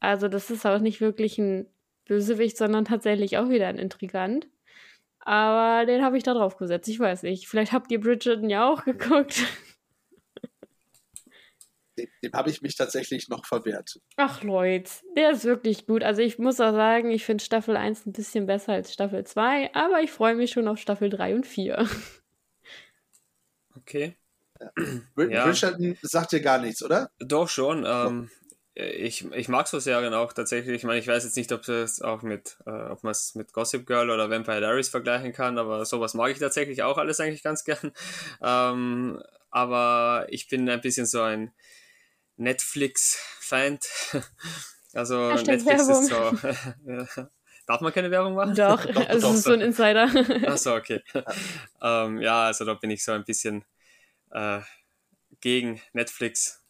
Also 0.00 0.28
das 0.28 0.50
ist 0.50 0.66
auch 0.66 0.78
nicht 0.78 1.00
wirklich 1.00 1.38
ein 1.38 1.66
Bösewicht, 2.06 2.56
sondern 2.56 2.84
tatsächlich 2.84 3.38
auch 3.38 3.48
wieder 3.48 3.66
ein 3.66 3.78
Intrigant. 3.78 4.46
Aber 5.18 5.86
den 5.86 6.04
habe 6.04 6.16
ich 6.16 6.22
da 6.22 6.34
drauf 6.34 6.56
gesetzt. 6.56 6.88
Ich 6.88 7.00
weiß 7.00 7.22
nicht. 7.22 7.48
Vielleicht 7.48 7.72
habt 7.72 7.90
ihr 7.90 8.00
Bridgerton 8.00 8.50
ja 8.50 8.70
auch 8.70 8.84
geguckt 8.84 9.42
dem, 11.98 12.08
dem 12.22 12.32
habe 12.32 12.50
ich 12.50 12.62
mich 12.62 12.76
tatsächlich 12.76 13.28
noch 13.28 13.44
verwehrt. 13.44 14.00
Ach 14.16 14.42
Leute, 14.42 14.90
der 15.16 15.30
ist 15.30 15.44
wirklich 15.44 15.86
gut. 15.86 16.02
Also 16.02 16.22
ich 16.22 16.38
muss 16.38 16.60
auch 16.60 16.72
sagen, 16.72 17.10
ich 17.10 17.24
finde 17.24 17.44
Staffel 17.44 17.76
1 17.76 18.06
ein 18.06 18.12
bisschen 18.12 18.46
besser 18.46 18.72
als 18.72 18.92
Staffel 18.92 19.24
2, 19.24 19.74
aber 19.74 20.00
ich 20.00 20.10
freue 20.10 20.34
mich 20.34 20.50
schon 20.50 20.68
auf 20.68 20.78
Staffel 20.78 21.10
3 21.10 21.34
und 21.34 21.46
4. 21.46 21.88
Okay. 23.76 24.16
Ja. 24.60 24.70
Bridgerton 25.14 25.98
sagt 26.02 26.32
dir 26.32 26.40
gar 26.40 26.58
nichts, 26.58 26.82
oder? 26.82 27.10
Doch 27.18 27.48
schon. 27.48 27.84
Ähm, 27.86 28.30
ich, 28.74 29.30
ich 29.32 29.48
mag 29.48 29.68
so 29.68 29.78
Serien 29.78 30.14
auch 30.14 30.32
tatsächlich. 30.32 30.74
Ich 30.76 30.84
meine, 30.84 30.98
ich 30.98 31.06
weiß 31.06 31.22
jetzt 31.24 31.36
nicht, 31.36 31.52
ob 31.52 31.68
es 31.68 32.02
auch 32.02 32.22
mit, 32.22 32.56
äh, 32.66 32.70
ob 32.70 33.04
man 33.04 33.12
es 33.12 33.34
mit 33.36 33.52
Gossip 33.52 33.86
Girl 33.86 34.10
oder 34.10 34.30
Vampire 34.30 34.60
Diaries 34.60 34.88
vergleichen 34.88 35.32
kann, 35.32 35.58
aber 35.58 35.84
sowas 35.84 36.14
mag 36.14 36.32
ich 36.32 36.38
tatsächlich 36.38 36.82
auch 36.82 36.98
alles 36.98 37.20
eigentlich 37.20 37.42
ganz 37.42 37.64
gern. 37.64 37.92
Ähm, 38.42 39.22
aber 39.50 40.26
ich 40.28 40.48
bin 40.48 40.68
ein 40.68 40.80
bisschen 40.80 41.06
so 41.06 41.22
ein 41.22 41.52
Netflix-Fan. 42.36 43.78
Also 44.96 45.32
Hashtag 45.32 45.56
Netflix 45.56 45.88
Werbung. 45.88 46.34
ist 47.04 47.14
so. 47.14 47.26
Darf 47.66 47.80
man 47.80 47.92
keine 47.92 48.12
Werbung 48.12 48.36
machen? 48.36 48.54
Doch, 48.54 48.86
doch 48.92 49.08
es 49.08 49.24
ist 49.24 49.42
so 49.42 49.52
ein 49.52 49.60
Insider. 49.60 50.08
Achso, 50.46 50.76
okay. 50.76 51.02
ähm, 51.82 52.20
ja, 52.20 52.44
also 52.44 52.64
da 52.64 52.74
bin 52.74 52.90
ich 52.90 53.02
so 53.02 53.10
ein 53.10 53.24
bisschen 53.24 53.64
äh, 54.30 54.60
gegen 55.40 55.80
Netflix. 55.94 56.62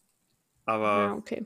Aber 0.65 0.85
ja, 0.85 1.13
okay. 1.13 1.45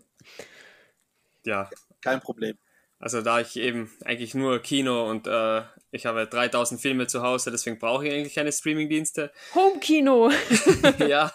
Ja. 1.45 1.69
Kein 2.01 2.21
Problem. 2.21 2.57
Also 2.99 3.21
da 3.21 3.39
ich 3.39 3.55
eben 3.57 3.89
eigentlich 4.03 4.35
nur 4.35 4.59
Kino 4.59 5.09
und 5.09 5.25
äh, 5.25 5.61
ich 5.91 6.05
habe 6.05 6.27
3000 6.27 6.81
Filme 6.81 7.07
zu 7.07 7.21
Hause, 7.21 7.49
deswegen 7.49 7.79
brauche 7.79 8.05
ich 8.05 8.13
eigentlich 8.13 8.35
keine 8.35 8.51
Streamingdienste. 8.51 9.31
Home-Kino! 9.55 10.29
ja, 10.99 11.31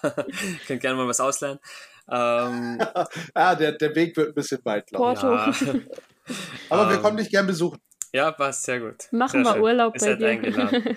könnt 0.67 0.83
gerne 0.83 0.97
mal 0.97 1.09
was 1.09 1.21
ausleihen. 1.21 1.59
Ähm, 2.11 2.79
ah, 3.35 3.55
der, 3.55 3.73
der 3.73 3.95
Weg 3.95 4.15
wird 4.15 4.29
ein 4.29 4.35
bisschen 4.35 4.63
weit, 4.65 4.89
glaube 4.89 5.15
Ja. 5.15 5.55
Aber 6.69 6.89
wir 6.91 6.97
ähm, 6.97 7.03
kommen 7.03 7.17
dich 7.17 7.31
gern 7.31 7.47
besuchen. 7.47 7.81
Ja, 8.13 8.31
passt 8.31 8.65
sehr 8.65 8.81
gut. 8.81 9.11
Machen 9.11 9.43
sehr 9.43 9.55
wir 9.55 9.63
Urlaub 9.63 9.95
bei 9.99 10.15
dir. 10.15 10.97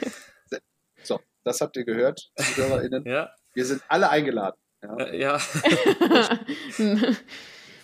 so, 1.01 1.22
das 1.45 1.61
habt 1.61 1.78
ihr 1.78 1.86
gehört, 1.86 2.30
ZuhörerInnen. 2.36 3.05
ja. 3.05 3.30
Wir 3.53 3.65
sind 3.65 3.82
alle 3.88 4.09
eingeladen. 4.09 4.59
Ja. 4.84 4.97
Äh, 4.97 5.20
ja. 5.20 5.39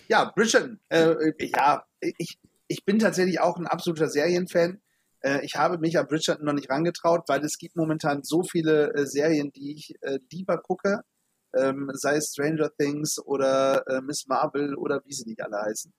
ja, 0.08 0.24
Bridgerton. 0.36 0.78
Äh, 0.88 1.32
ja, 1.40 1.84
ich, 2.00 2.38
ich 2.68 2.84
bin 2.84 2.98
tatsächlich 2.98 3.40
auch 3.40 3.56
ein 3.56 3.66
absoluter 3.66 4.08
Serienfan. 4.08 4.80
Äh, 5.20 5.44
ich 5.44 5.56
habe 5.56 5.78
mich 5.78 5.98
an 5.98 6.06
Bridgerton 6.06 6.44
noch 6.44 6.52
nicht 6.52 6.70
rangetraut, 6.70 7.22
weil 7.28 7.44
es 7.44 7.58
gibt 7.58 7.76
momentan 7.76 8.22
so 8.22 8.42
viele 8.42 8.94
äh, 8.94 9.06
Serien, 9.06 9.52
die 9.52 9.72
ich 9.72 9.94
äh, 10.02 10.18
lieber 10.30 10.58
gucke 10.58 11.00
ähm, 11.56 11.88
sei 11.94 12.16
es 12.16 12.32
Stranger 12.32 12.68
Things 12.76 13.24
oder 13.24 13.84
Miss 14.02 14.26
Marvel 14.26 14.74
oder 14.74 15.00
wie 15.04 15.12
sie 15.12 15.28
nicht 15.28 15.40
alle 15.40 15.62
heißen. 15.62 15.92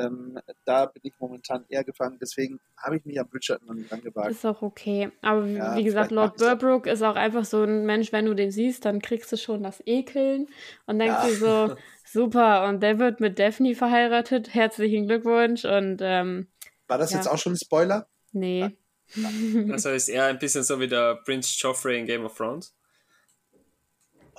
Ähm, 0.00 0.38
da 0.64 0.86
bin 0.86 1.02
ich 1.04 1.12
momentan 1.18 1.64
eher 1.68 1.84
gefangen, 1.84 2.18
deswegen 2.20 2.58
habe 2.76 2.96
ich 2.96 3.04
mich 3.04 3.20
am 3.20 3.28
Bridgerton 3.28 3.66
noch 3.66 3.74
nicht 3.74 3.92
angewagt. 3.92 4.30
Ist 4.30 4.46
auch 4.46 4.62
okay. 4.62 5.10
Aber 5.20 5.44
ja, 5.46 5.76
wie 5.76 5.84
gesagt, 5.84 6.10
Lord 6.10 6.36
Burbrook 6.36 6.86
ist 6.86 7.02
auch 7.02 7.16
einfach 7.16 7.44
so 7.44 7.62
ein 7.62 7.84
Mensch, 7.84 8.12
wenn 8.12 8.26
du 8.26 8.34
den 8.34 8.50
siehst, 8.50 8.84
dann 8.84 9.02
kriegst 9.02 9.30
du 9.32 9.36
schon 9.36 9.62
das 9.62 9.82
Ekeln 9.84 10.46
und 10.86 10.98
denkst 10.98 11.16
ja. 11.22 11.28
dir 11.28 11.34
so, 11.34 11.76
super, 12.12 12.68
und 12.68 12.82
der 12.82 12.98
wird 12.98 13.20
mit 13.20 13.38
Daphne 13.38 13.74
verheiratet, 13.74 14.54
herzlichen 14.54 15.06
Glückwunsch 15.06 15.64
und 15.64 15.98
ähm, 16.00 16.48
War 16.88 16.98
das 16.98 17.12
ja. 17.12 17.18
jetzt 17.18 17.26
auch 17.26 17.38
schon 17.38 17.54
ein 17.54 17.58
Spoiler? 17.62 18.08
Nee. 18.32 18.70
Also 19.72 19.90
ist 19.90 20.08
er 20.08 20.26
ein 20.26 20.38
bisschen 20.38 20.62
so 20.62 20.78
wie 20.78 20.86
der 20.86 21.16
Prince 21.24 21.56
Joffrey 21.58 21.98
in 21.98 22.06
Game 22.06 22.24
of 22.24 22.36
Thrones? 22.36 22.72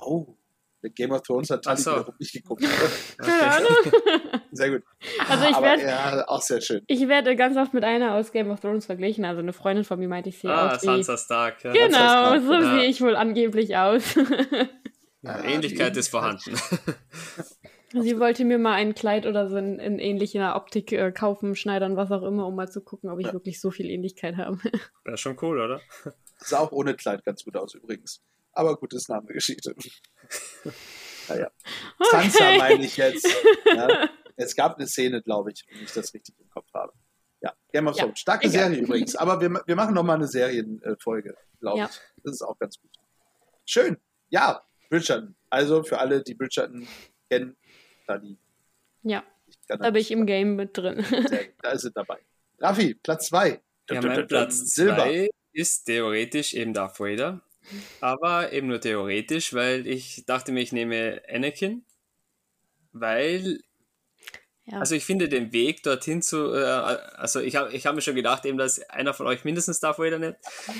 Oh. 0.00 0.34
Game 0.94 1.12
of 1.12 1.22
Thrones 1.22 1.50
hat 1.50 1.62
Tali 1.62 1.80
so. 1.80 1.92
wiederum 1.92 2.14
nicht 2.18 2.32
geguckt. 2.32 2.64
Keine 3.18 3.52
Ahnung. 3.52 3.76
Sehr 4.52 4.70
gut. 4.70 4.82
Also 5.28 5.44
ich 5.44 5.60
werde 5.60 5.82
ja, 5.82 6.28
auch 6.28 6.42
sehr 6.42 6.60
schön. 6.60 6.82
Ich 6.88 7.06
werde 7.06 7.36
ganz 7.36 7.56
oft 7.56 7.72
mit 7.72 7.84
einer 7.84 8.14
aus 8.14 8.32
Game 8.32 8.50
of 8.50 8.60
Thrones 8.60 8.86
verglichen. 8.86 9.24
Also 9.24 9.40
eine 9.40 9.52
Freundin 9.52 9.84
von 9.84 9.98
mir 9.98 10.08
meinte, 10.08 10.30
ich 10.30 10.38
sehe 10.38 10.50
ah, 10.50 10.74
aus 10.74 10.82
wie... 10.82 10.86
Sansa 10.86 11.16
Stark. 11.16 11.62
Ja. 11.64 11.72
Genau, 11.72 11.96
Stark, 11.96 12.42
so 12.42 12.52
ja. 12.54 12.74
sehe 12.74 12.84
ich 12.88 13.00
wohl 13.00 13.14
angeblich 13.14 13.76
aus. 13.76 14.18
Ja, 15.22 15.42
Ähnlichkeit 15.42 15.96
ist 15.96 16.08
vorhanden. 16.08 16.56
Sie 17.92 18.18
wollte 18.18 18.44
mir 18.44 18.58
mal 18.58 18.74
ein 18.74 18.94
Kleid 18.94 19.26
oder 19.26 19.48
so 19.48 19.56
in, 19.56 19.78
in 19.78 19.98
ähnlicher 19.98 20.56
Optik 20.56 20.92
äh, 20.92 21.12
kaufen, 21.12 21.54
schneidern, 21.54 21.96
was 21.96 22.10
auch 22.10 22.22
immer, 22.22 22.46
um 22.46 22.56
mal 22.56 22.70
zu 22.70 22.80
gucken, 22.80 23.10
ob 23.10 23.20
ich 23.20 23.26
ja. 23.26 23.32
wirklich 23.32 23.60
so 23.60 23.70
viel 23.70 23.90
Ähnlichkeit 23.90 24.36
habe. 24.36 24.58
Wäre 25.04 25.18
schon 25.18 25.36
cool, 25.42 25.60
oder? 25.60 25.80
Sah 26.38 26.60
auch 26.60 26.72
ohne 26.72 26.94
Kleid 26.94 27.24
ganz 27.24 27.44
gut 27.44 27.56
aus 27.56 27.74
übrigens. 27.74 28.22
Aber 28.52 28.76
gut, 28.76 28.92
das 28.92 29.02
ist 29.02 29.10
eine 29.10 29.20
andere 29.20 29.34
Geschichte. 29.34 29.74
naja. 31.28 31.50
Okay. 31.98 32.30
Sansa 32.30 32.56
meine 32.58 32.84
ich 32.84 32.96
jetzt. 32.96 33.28
Ja. 33.66 34.08
Es 34.36 34.56
gab 34.56 34.76
eine 34.76 34.86
Szene, 34.86 35.22
glaube 35.22 35.52
ich, 35.52 35.64
wenn 35.68 35.82
ich 35.82 35.92
das 35.92 36.12
richtig 36.14 36.34
im 36.40 36.48
Kopf 36.48 36.72
habe. 36.74 36.92
Ja, 37.42 37.52
Game 37.72 37.88
of 37.88 37.96
Thrones. 37.96 38.12
Ja, 38.12 38.16
Starke 38.16 38.46
egal. 38.46 38.70
Serie 38.70 38.84
übrigens. 38.84 39.16
Aber 39.16 39.40
wir, 39.40 39.50
wir 39.66 39.76
machen 39.76 39.94
nochmal 39.94 40.16
eine 40.16 40.28
Serienfolge, 40.28 41.36
glaube 41.60 41.78
ja. 41.78 41.90
ich. 41.90 42.00
Das 42.22 42.34
ist 42.34 42.42
auch 42.42 42.58
ganz 42.58 42.80
gut. 42.80 42.90
schön. 43.64 43.98
Ja, 44.30 44.62
Bridgerton. 44.92 45.34
Also 45.48 45.82
für 45.82 45.98
alle, 45.98 46.22
die 46.22 46.34
Bridgerton 46.34 46.86
kennen, 47.30 47.56
da 48.06 48.18
die. 48.18 48.36
Ja, 49.02 49.24
da 49.66 49.90
bin 49.90 50.02
ich 50.02 50.10
im 50.10 50.26
Game 50.26 50.54
mit 50.54 50.76
drin. 50.76 51.02
da 51.62 51.70
ist 51.70 51.82
sie 51.82 51.92
dabei. 51.92 52.18
Raffi, 52.58 52.94
Platz 52.94 53.28
2. 53.28 53.60
Ja, 53.90 54.02
mein 54.02 54.26
Platz 54.26 54.66
2 54.74 55.30
ist 55.52 55.84
theoretisch 55.84 56.52
eben 56.52 56.74
Darth 56.74 57.00
Vader. 57.00 57.40
Aber 58.00 58.52
eben 58.52 58.66
nur 58.66 58.80
theoretisch, 58.80 59.54
weil 59.54 59.86
ich 59.86 60.26
dachte 60.26 60.52
mir, 60.52 60.60
ich 60.60 60.72
nehme 60.72 61.22
Anakin. 61.26 61.86
Weil 62.92 63.60
ja. 64.64 64.78
Also 64.78 64.94
ich 64.94 65.04
finde 65.04 65.28
den 65.28 65.52
Weg 65.52 65.82
dorthin 65.82 66.22
zu, 66.22 66.54
äh, 66.54 66.64
also 66.64 67.40
ich 67.40 67.56
habe 67.56 67.72
ich 67.72 67.84
hab 67.86 67.96
mir 67.96 68.00
schon 68.00 68.14
gedacht, 68.14 68.44
eben, 68.44 68.58
dass 68.58 68.78
einer 68.90 69.12
von 69.12 69.26
euch 69.26 69.44
mindestens 69.44 69.80
Darth 69.80 69.98
Vader 69.98 70.18
nimmt. 70.18 70.36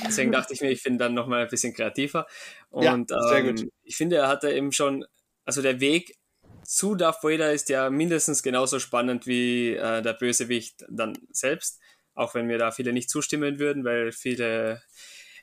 Deswegen 0.07 0.31
dachte 0.33 0.55
ich 0.55 0.61
mir, 0.61 0.71
ich 0.71 0.83
finde 0.83 1.05
dann 1.05 1.15
nochmal 1.15 1.43
ein 1.43 1.49
bisschen 1.49 1.75
kreativer. 1.75 2.27
Und 2.71 3.11
ja, 3.11 3.23
sehr 3.29 3.39
ähm, 3.39 3.57
gut. 3.57 3.69
ich 3.83 3.97
finde, 3.97 4.17
er 4.17 4.29
hatte 4.29 4.53
eben 4.53 4.71
schon, 4.71 5.05
also 5.45 5.63
der 5.63 5.81
Weg 5.81 6.17
zu 6.65 6.95
Darth 6.95 7.25
Vader 7.25 7.53
ist 7.53 7.69
ja 7.71 7.91
mindestens 7.91 8.45
genauso 8.45 8.79
spannend 8.79 9.27
wie 9.27 9.75
äh, 9.75 10.01
der 10.01 10.13
Bösewicht 10.13 10.85
dann 10.89 11.19
selbst. 11.33 11.81
Auch 12.15 12.35
wenn 12.35 12.47
mir 12.47 12.59
da 12.59 12.71
viele 12.71 12.93
nicht 12.93 13.11
zustimmen 13.11 13.59
würden, 13.59 13.85
weil 13.85 14.13
viele 14.13 14.83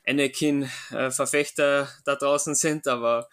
Anakin-Verfechter 0.06 1.82
äh, 1.82 1.86
da 2.06 2.16
draußen 2.16 2.54
sind. 2.54 2.86
Aber 2.88 3.28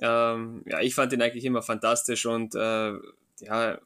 ähm, 0.00 0.62
ja, 0.66 0.80
ich 0.80 0.94
fand 0.94 1.12
ihn 1.12 1.20
eigentlich 1.20 1.44
immer 1.44 1.60
fantastisch 1.60 2.24
und 2.24 2.54
äh, 2.54 2.92
ja, 3.40 3.78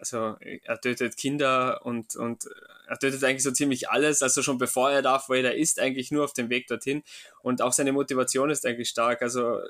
also 0.00 0.36
er 0.40 0.80
tötet 0.80 1.16
Kinder 1.16 1.84
und, 1.84 2.16
und 2.16 2.46
er 2.88 2.98
tötet 2.98 3.22
eigentlich 3.22 3.44
so 3.44 3.52
ziemlich 3.52 3.90
alles, 3.90 4.22
also 4.22 4.42
schon 4.42 4.58
bevor 4.58 4.90
er 4.90 5.02
Darth 5.02 5.28
Vader 5.28 5.54
ist, 5.54 5.78
eigentlich 5.78 6.10
nur 6.10 6.24
auf 6.24 6.32
dem 6.32 6.50
Weg 6.50 6.66
dorthin. 6.66 7.04
Und 7.42 7.62
auch 7.62 7.72
seine 7.72 7.92
Motivation 7.92 8.50
ist 8.50 8.66
eigentlich 8.66 8.88
stark, 8.88 9.22
also 9.22 9.60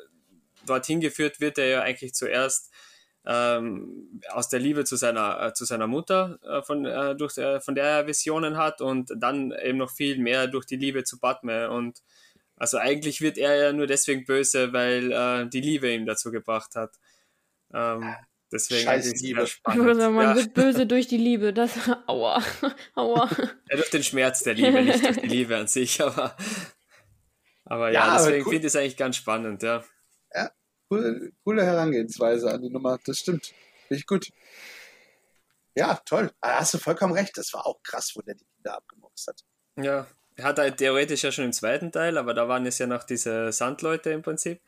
dorthin 0.67 1.01
geführt 1.01 1.41
wird 1.41 1.59
er 1.59 1.67
ja 1.67 1.83
eigentlich 1.83 2.15
zuerst 2.15 2.71
ähm, 3.27 4.23
aus 4.31 4.49
der 4.49 4.61
Liebe 4.61 4.85
zu 4.85 4.97
seiner, 4.97 5.49
äh, 5.49 5.53
zu 5.53 5.65
seiner 5.65 5.87
Mutter, 5.87 6.39
äh, 6.43 6.63
von, 6.63 6.87
äh, 6.87 7.15
durch, 7.15 7.37
äh, 7.37 7.61
von 7.61 7.75
der 7.75 7.85
er 7.85 8.07
Visionen 8.07 8.57
hat 8.57 8.81
und 8.81 9.13
dann 9.17 9.53
eben 9.53 9.79
noch 9.79 9.91
viel 9.91 10.19
mehr 10.19 10.47
durch 10.47 10.65
die 10.65 10.77
Liebe 10.77 11.05
zu 11.05 11.19
Padme. 11.19 11.71
Und 11.71 12.03
also 12.57 12.79
eigentlich 12.79 13.21
wird 13.21 13.37
er 13.37 13.57
ja 13.57 13.73
nur 13.73 13.87
deswegen 13.87 14.25
böse, 14.25 14.73
weil 14.73 15.13
äh, 15.13 15.49
die 15.49 15.61
Liebe 15.61 15.93
ihm 15.93 16.07
dazu 16.07 16.31
gebracht 16.31 16.75
hat. 16.77 16.97
Ähm, 17.75 18.15
Deswegen 18.53 18.85
Scheiß 18.85 19.13
Liebe. 19.21 19.47
Spannend. 19.47 20.01
Sagen, 20.01 20.15
man 20.15 20.31
ja. 20.31 20.37
wird 20.37 20.55
böse 20.55 20.87
durch 20.87 21.07
die 21.07 21.17
Liebe. 21.17 21.53
Das, 21.53 21.73
aua, 22.07 22.43
aua. 22.95 23.31
Ja, 23.71 23.77
durch 23.77 23.91
den 23.91 24.03
Schmerz 24.03 24.43
der 24.43 24.55
Liebe, 24.55 24.83
nicht 24.83 25.05
durch 25.05 25.21
die 25.21 25.27
Liebe 25.27 25.57
an 25.57 25.69
sich, 25.69 26.03
aber, 26.03 26.37
aber 27.65 27.93
ja, 27.93 28.07
ja 28.07 28.17
deswegen 28.17 28.45
cool. 28.45 28.53
finde 28.53 28.67
ich 28.67 28.75
es 28.75 28.77
eigentlich 28.77 28.97
ganz 28.97 29.17
spannend, 29.17 29.63
ja. 29.63 29.85
Ja, 30.35 30.51
coole, 30.89 31.33
coole 31.45 31.65
Herangehensweise 31.65 32.51
an 32.51 32.63
die 32.63 32.71
Nummer, 32.71 32.99
das 33.05 33.19
stimmt. 33.19 33.47
Finde 33.89 34.01
ich 34.01 34.07
gut. 34.07 34.29
Ja, 35.77 36.01
toll. 36.05 36.33
Da 36.41 36.61
hast 36.61 36.75
du 36.75 36.79
vollkommen 36.79 37.15
recht. 37.15 37.37
Das 37.37 37.53
war 37.55 37.67
auch 37.67 37.81
krass, 37.83 38.13
wo 38.15 38.23
der 38.23 38.35
die 38.35 38.45
Kinder 38.57 38.77
abgemobst 38.77 39.29
hat. 39.29 39.41
Ja, 39.77 40.07
er 40.37 40.45
hat 40.45 40.59
halt 40.59 40.79
theoretisch 40.79 41.23
ja 41.23 41.33
schon 41.33 41.45
im 41.45 41.53
zweiten 41.53 41.93
Teil, 41.93 42.19
aber 42.19 42.35
da 42.35 42.49
waren 42.49 42.67
es 42.67 42.79
ja 42.79 42.87
noch 42.87 43.05
diese 43.05 43.53
Sandleute 43.53 44.11
im 44.11 44.23
Prinzip. 44.23 44.61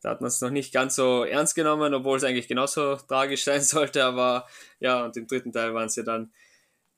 Da 0.00 0.10
hat 0.10 0.20
man 0.20 0.28
es 0.28 0.40
noch 0.40 0.50
nicht 0.50 0.72
ganz 0.72 0.94
so 0.94 1.24
ernst 1.24 1.54
genommen, 1.54 1.92
obwohl 1.92 2.16
es 2.16 2.24
eigentlich 2.24 2.48
genauso 2.48 2.96
tragisch 2.96 3.44
sein 3.44 3.62
sollte. 3.62 4.04
Aber 4.04 4.46
ja, 4.78 5.04
und 5.04 5.16
im 5.16 5.26
dritten 5.26 5.52
Teil 5.52 5.74
waren 5.74 5.86
es 5.86 5.96
ja 5.96 6.02
dann 6.02 6.32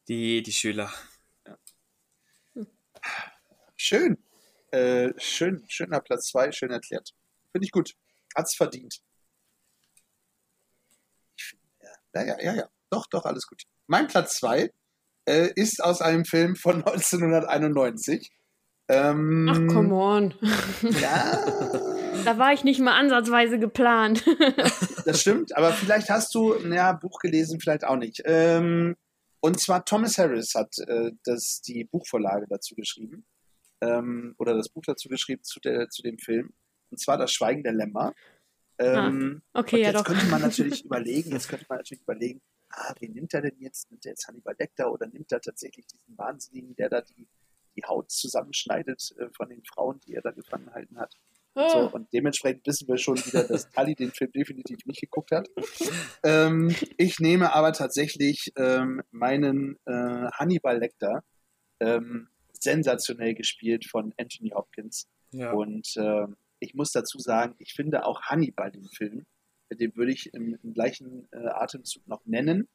die, 0.09 0.42
die 0.42 0.53
Schüler. 0.53 0.92
Ja. 1.46 1.59
Schön. 3.76 4.18
Äh, 4.70 5.12
schön. 5.18 5.64
Schöner 5.68 6.00
Platz 6.00 6.28
2, 6.28 6.53
schön 6.53 6.70
erklärt. 6.70 7.12
Finde 7.50 7.64
ich 7.64 7.72
gut. 7.72 7.94
Hat 8.34 8.46
es 8.46 8.55
verdient. 8.55 9.03
Ja, 12.14 12.22
ja, 12.24 12.40
ja, 12.40 12.55
ja. 12.55 12.68
Doch, 12.90 13.07
doch, 13.07 13.24
alles 13.24 13.46
gut. 13.46 13.62
Mein 13.86 14.07
Platz 14.07 14.36
2 14.36 14.70
äh, 15.24 15.50
ist 15.55 15.82
aus 15.82 16.00
einem 16.00 16.24
Film 16.24 16.57
von 16.57 16.76
1991. 16.84 18.30
Ähm, 18.88 19.48
Ach, 19.50 19.74
come 19.74 19.94
on. 19.94 20.34
Ja. 21.00 21.92
Da 22.24 22.38
war 22.38 22.52
ich 22.52 22.64
nicht 22.64 22.80
mal 22.80 22.98
ansatzweise 22.98 23.58
geplant. 23.58 24.24
das 25.04 25.20
stimmt, 25.20 25.56
aber 25.56 25.72
vielleicht 25.72 26.10
hast 26.10 26.34
du 26.34 26.54
ein 26.54 26.72
ja, 26.72 26.92
Buch 26.92 27.18
gelesen, 27.18 27.60
vielleicht 27.60 27.84
auch 27.84 27.96
nicht. 27.96 28.22
Ähm, 28.24 28.96
und 29.40 29.60
zwar 29.60 29.84
Thomas 29.84 30.18
Harris 30.18 30.54
hat 30.54 30.78
äh, 30.86 31.10
das, 31.24 31.62
die 31.62 31.84
Buchvorlage 31.84 32.46
dazu 32.48 32.74
geschrieben. 32.74 33.24
Ähm, 33.80 34.34
oder 34.38 34.54
das 34.54 34.68
Buch 34.68 34.82
dazu 34.86 35.08
geschrieben 35.08 35.42
zu, 35.42 35.58
der, 35.58 35.88
zu 35.88 36.02
dem 36.02 36.18
Film. 36.18 36.52
Und 36.90 36.98
zwar 36.98 37.18
Das 37.18 37.32
Schweigen 37.32 37.64
der 37.64 37.72
Lämmer. 37.72 38.14
Ähm, 38.78 39.42
ah, 39.52 39.60
okay, 39.60 39.80
ja 39.80 39.88
jetzt 39.88 40.00
doch. 40.00 40.04
könnte 40.04 40.26
man 40.26 40.42
natürlich 40.42 40.84
überlegen, 40.84 41.32
jetzt 41.32 41.48
könnte 41.48 41.66
man 41.68 41.78
natürlich 41.78 42.02
überlegen, 42.02 42.40
ah, 42.70 42.94
wen 43.00 43.12
nimmt 43.12 43.34
er 43.34 43.42
denn 43.42 43.58
jetzt? 43.58 43.90
Nimmt 43.90 44.04
er 44.06 44.12
jetzt 44.12 44.26
Hannibal 44.28 44.54
Lecter 44.58 44.92
oder 44.92 45.06
nimmt 45.06 45.30
er 45.32 45.40
tatsächlich 45.40 45.86
diesen 45.86 46.16
Wahnsinnigen, 46.16 46.74
der 46.76 46.88
da 46.88 47.00
die, 47.00 47.26
die 47.76 47.82
Haut 47.84 48.10
zusammenschneidet 48.10 49.14
äh, 49.18 49.28
von 49.36 49.48
den 49.48 49.64
Frauen, 49.64 50.00
die 50.06 50.14
er 50.14 50.22
da 50.22 50.30
gefangen 50.30 50.66
gehalten 50.66 50.98
hat? 50.98 51.14
Und, 51.55 51.70
so, 51.70 51.90
und 51.90 52.12
dementsprechend 52.12 52.66
wissen 52.66 52.88
wir 52.88 52.96
schon 52.96 53.18
wieder, 53.18 53.44
dass 53.44 53.70
Tali 53.70 53.94
den 53.94 54.11
Film 54.11 54.32
definitiv 54.32 54.78
nicht 54.86 55.00
geguckt 55.00 55.32
hat. 55.32 55.48
Ähm, 56.24 56.74
ich 56.96 57.18
nehme 57.20 57.55
aber 57.55 57.72
tatsächlich 57.72 58.53
ähm, 58.57 59.03
meinen 59.11 59.78
äh, 59.84 60.30
Hannibal 60.32 60.78
Lecter, 60.78 61.22
ähm, 61.80 62.28
sensationell 62.53 63.34
gespielt 63.34 63.84
von 63.84 64.14
Anthony 64.18 64.50
Hopkins. 64.50 65.09
Ja. 65.32 65.53
Und 65.53 65.96
äh, 65.96 66.26
ich 66.61 66.74
muss 66.74 66.92
dazu 66.92 67.18
sagen, 67.18 67.55
ich 67.59 67.74
finde 67.74 68.07
auch 68.07 68.22
Hannibal 68.22 68.70
den 68.70 68.88
Film, 68.88 69.26
den 69.70 69.96
würde 69.96 70.12
ich 70.12 70.32
im, 70.32 70.59
im 70.62 70.74
gleichen 70.74 71.28
äh, 71.32 71.48
Atemzug 71.48 72.07
noch 72.07 72.24
nennen. 72.24 72.68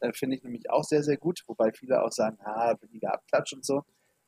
Äh, 0.00 0.12
finde 0.12 0.36
ich 0.36 0.42
nämlich 0.42 0.70
auch 0.70 0.84
sehr, 0.84 1.02
sehr 1.02 1.16
gut, 1.16 1.42
wobei 1.46 1.72
viele 1.72 2.02
auch 2.02 2.12
sagen, 2.12 2.38
ah, 2.42 2.74
weniger 2.80 3.14
Abklatsch 3.14 3.52
und 3.52 3.64
so. 3.64 3.82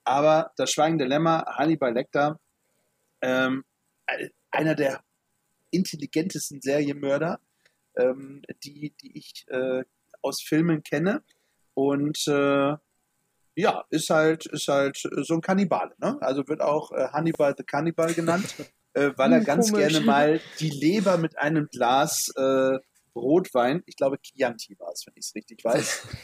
Aber 0.05 0.53
das 0.57 0.71
Schweigende 0.71 1.05
Lämmer, 1.05 1.45
Hannibal 1.49 1.93
Lecter, 1.93 2.39
ähm, 3.23 3.65
einer 4.51 4.75
der 4.75 5.03
intelligentesten 5.71 6.61
Serienmörder, 6.61 7.41
ähm, 7.97 8.43
die, 8.65 8.95
die 9.01 9.19
ich 9.19 9.47
äh, 9.49 9.85
aus 10.23 10.43
Filmen 10.43 10.83
kenne. 10.83 11.23
Und 11.75 12.27
äh, 12.29 12.75
ja, 13.55 13.85
ist 13.91 14.11
halt, 14.11 14.47
ist 14.47 14.69
halt 14.69 14.97
so 14.97 15.35
ein 15.35 15.41
Kannibale. 15.41 15.95
Ne? 15.99 16.19
Also 16.21 16.47
wird 16.49 16.61
auch 16.61 16.93
äh, 16.93 17.09
Hannibal 17.09 17.55
the 17.57 17.65
Cannibal 17.65 18.13
genannt, 18.15 18.55
äh, 18.95 19.11
weil 19.17 19.33
er 19.33 19.39
hm, 19.39 19.45
ganz 19.45 19.71
Komisch. 19.71 19.89
gerne 19.89 20.05
mal 20.05 20.41
die 20.61 20.71
Leber 20.71 21.19
mit 21.19 21.39
einem 21.39 21.69
Glas 21.71 22.33
äh, 22.37 22.79
Rotwein, 23.15 23.83
ich 23.87 23.97
glaube 23.97 24.19
Chianti 24.21 24.79
war 24.79 24.93
es, 24.93 25.07
wenn 25.07 25.15
ich 25.17 25.27
es 25.27 25.35
richtig 25.35 25.65
weiß. 25.65 26.07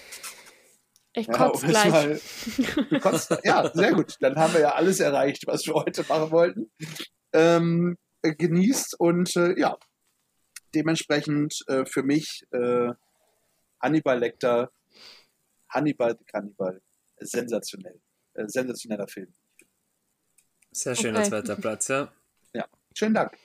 Ich 1.14 1.28
kotze 1.28 1.66
ja, 1.66 1.72
gleich. 1.72 1.92
Mal, 1.92 3.00
kotzt, 3.00 3.36
ja, 3.44 3.70
sehr 3.74 3.92
gut. 3.92 4.16
Dann 4.20 4.34
haben 4.36 4.54
wir 4.54 4.62
ja 4.62 4.72
alles 4.72 4.98
erreicht, 4.98 5.46
was 5.46 5.66
wir 5.66 5.74
heute 5.74 6.06
machen 6.08 6.30
wollten 6.30 6.72
ähm, 7.32 7.96
genießt 8.22 8.98
und 9.00 9.34
äh, 9.36 9.58
ja, 9.58 9.76
dementsprechend 10.74 11.62
äh, 11.66 11.84
für 11.84 12.02
mich 12.02 12.46
äh, 12.52 12.92
Hannibal 13.80 14.18
Lecter, 14.18 14.70
Hannibal 15.68 16.16
the 16.16 16.24
Cannibal, 16.24 16.80
sensationell, 17.18 18.00
äh, 18.34 18.44
sensationeller 18.46 19.08
Film. 19.08 19.32
Sehr 20.70 20.94
schöner 20.94 21.20
okay. 21.20 21.28
zweiter 21.28 21.56
Platz, 21.56 21.88
ja. 21.88 22.12
Ja, 22.54 22.66
schönen 22.96 23.14
Dank. 23.14 23.36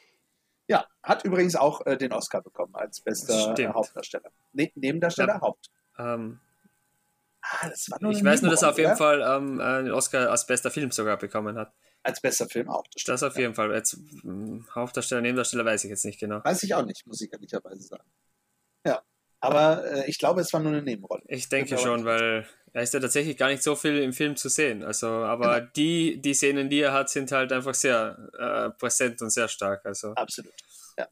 Ja, 0.67 0.85
hat 1.01 1.23
übrigens 1.23 1.55
auch 1.55 1.85
äh, 1.85 1.97
den 1.97 2.11
Oscar 2.11 2.41
bekommen 2.41 2.75
als 2.75 3.01
bester 3.01 3.57
äh, 3.57 3.67
Hauptdarsteller. 3.67 4.31
Ne 4.53 4.71
Nebendarsteller, 4.75 5.35
ja. 5.35 5.41
Haupt. 5.41 5.69
Ähm, 5.97 6.39
ah, 7.41 7.69
das 7.69 7.89
war 7.89 7.99
nur 8.01 8.11
ich 8.11 8.23
weiß 8.23 8.41
nur, 8.41 8.51
dass 8.51 8.61
er 8.61 8.69
auf 8.69 8.77
jeden 8.77 8.95
Fall 8.95 9.21
ähm, 9.21 9.59
einen 9.59 9.91
Oscar 9.91 10.29
als 10.29 10.45
bester 10.45 10.69
Film 10.69 10.91
sogar 10.91 11.17
bekommen 11.17 11.57
hat 11.57 11.73
als 12.07 12.21
bester 12.21 12.47
Film 12.47 12.69
auch. 12.69 12.83
Das, 12.93 13.03
das 13.03 13.23
auf 13.23 13.37
jeden 13.37 13.53
Fall. 13.53 13.71
Als 13.73 13.99
hm, 14.21 14.65
Hauptdarsteller, 14.73 15.21
Nebendarsteller 15.21 15.65
weiß 15.65 15.83
ich 15.83 15.89
jetzt 15.89 16.05
nicht 16.05 16.19
genau. 16.19 16.43
Weiß 16.43 16.63
ich 16.63 16.73
auch 16.73 16.85
nicht, 16.85 17.05
muss 17.05 17.21
ich 17.21 17.31
ehrlicherweise 17.31 17.81
sagen. 17.81 18.09
Ja. 18.85 19.03
Aber 19.39 19.85
äh, 19.85 20.09
ich 20.09 20.17
glaube, 20.17 20.41
es 20.41 20.51
war 20.53 20.61
nur 20.61 20.71
eine 20.71 20.81
Nebenrolle. 20.81 21.23
Ich 21.27 21.49
denke 21.49 21.75
ich 21.75 21.81
schon, 21.81 22.05
weil 22.05 22.47
er 22.73 22.81
ist 22.81 22.93
ja 22.93 22.99
tatsächlich 22.99 23.37
gar 23.37 23.49
nicht 23.49 23.61
so 23.61 23.75
viel 23.75 23.99
im 23.99 24.13
Film 24.13 24.35
zu 24.35 24.49
sehen. 24.49 24.83
Also, 24.83 25.07
aber 25.07 25.59
genau. 25.59 25.71
die, 25.75 26.21
die 26.21 26.33
Szenen, 26.33 26.69
die 26.69 26.79
er 26.79 26.93
hat, 26.93 27.09
sind 27.09 27.31
halt 27.31 27.51
einfach 27.51 27.75
sehr 27.75 28.17
äh, 28.39 28.69
präsent 28.71 29.21
und 29.21 29.29
sehr 29.29 29.47
stark. 29.47 29.85
Also. 29.85 30.13
Absolut. 30.13 30.53
Ja. 30.97 31.07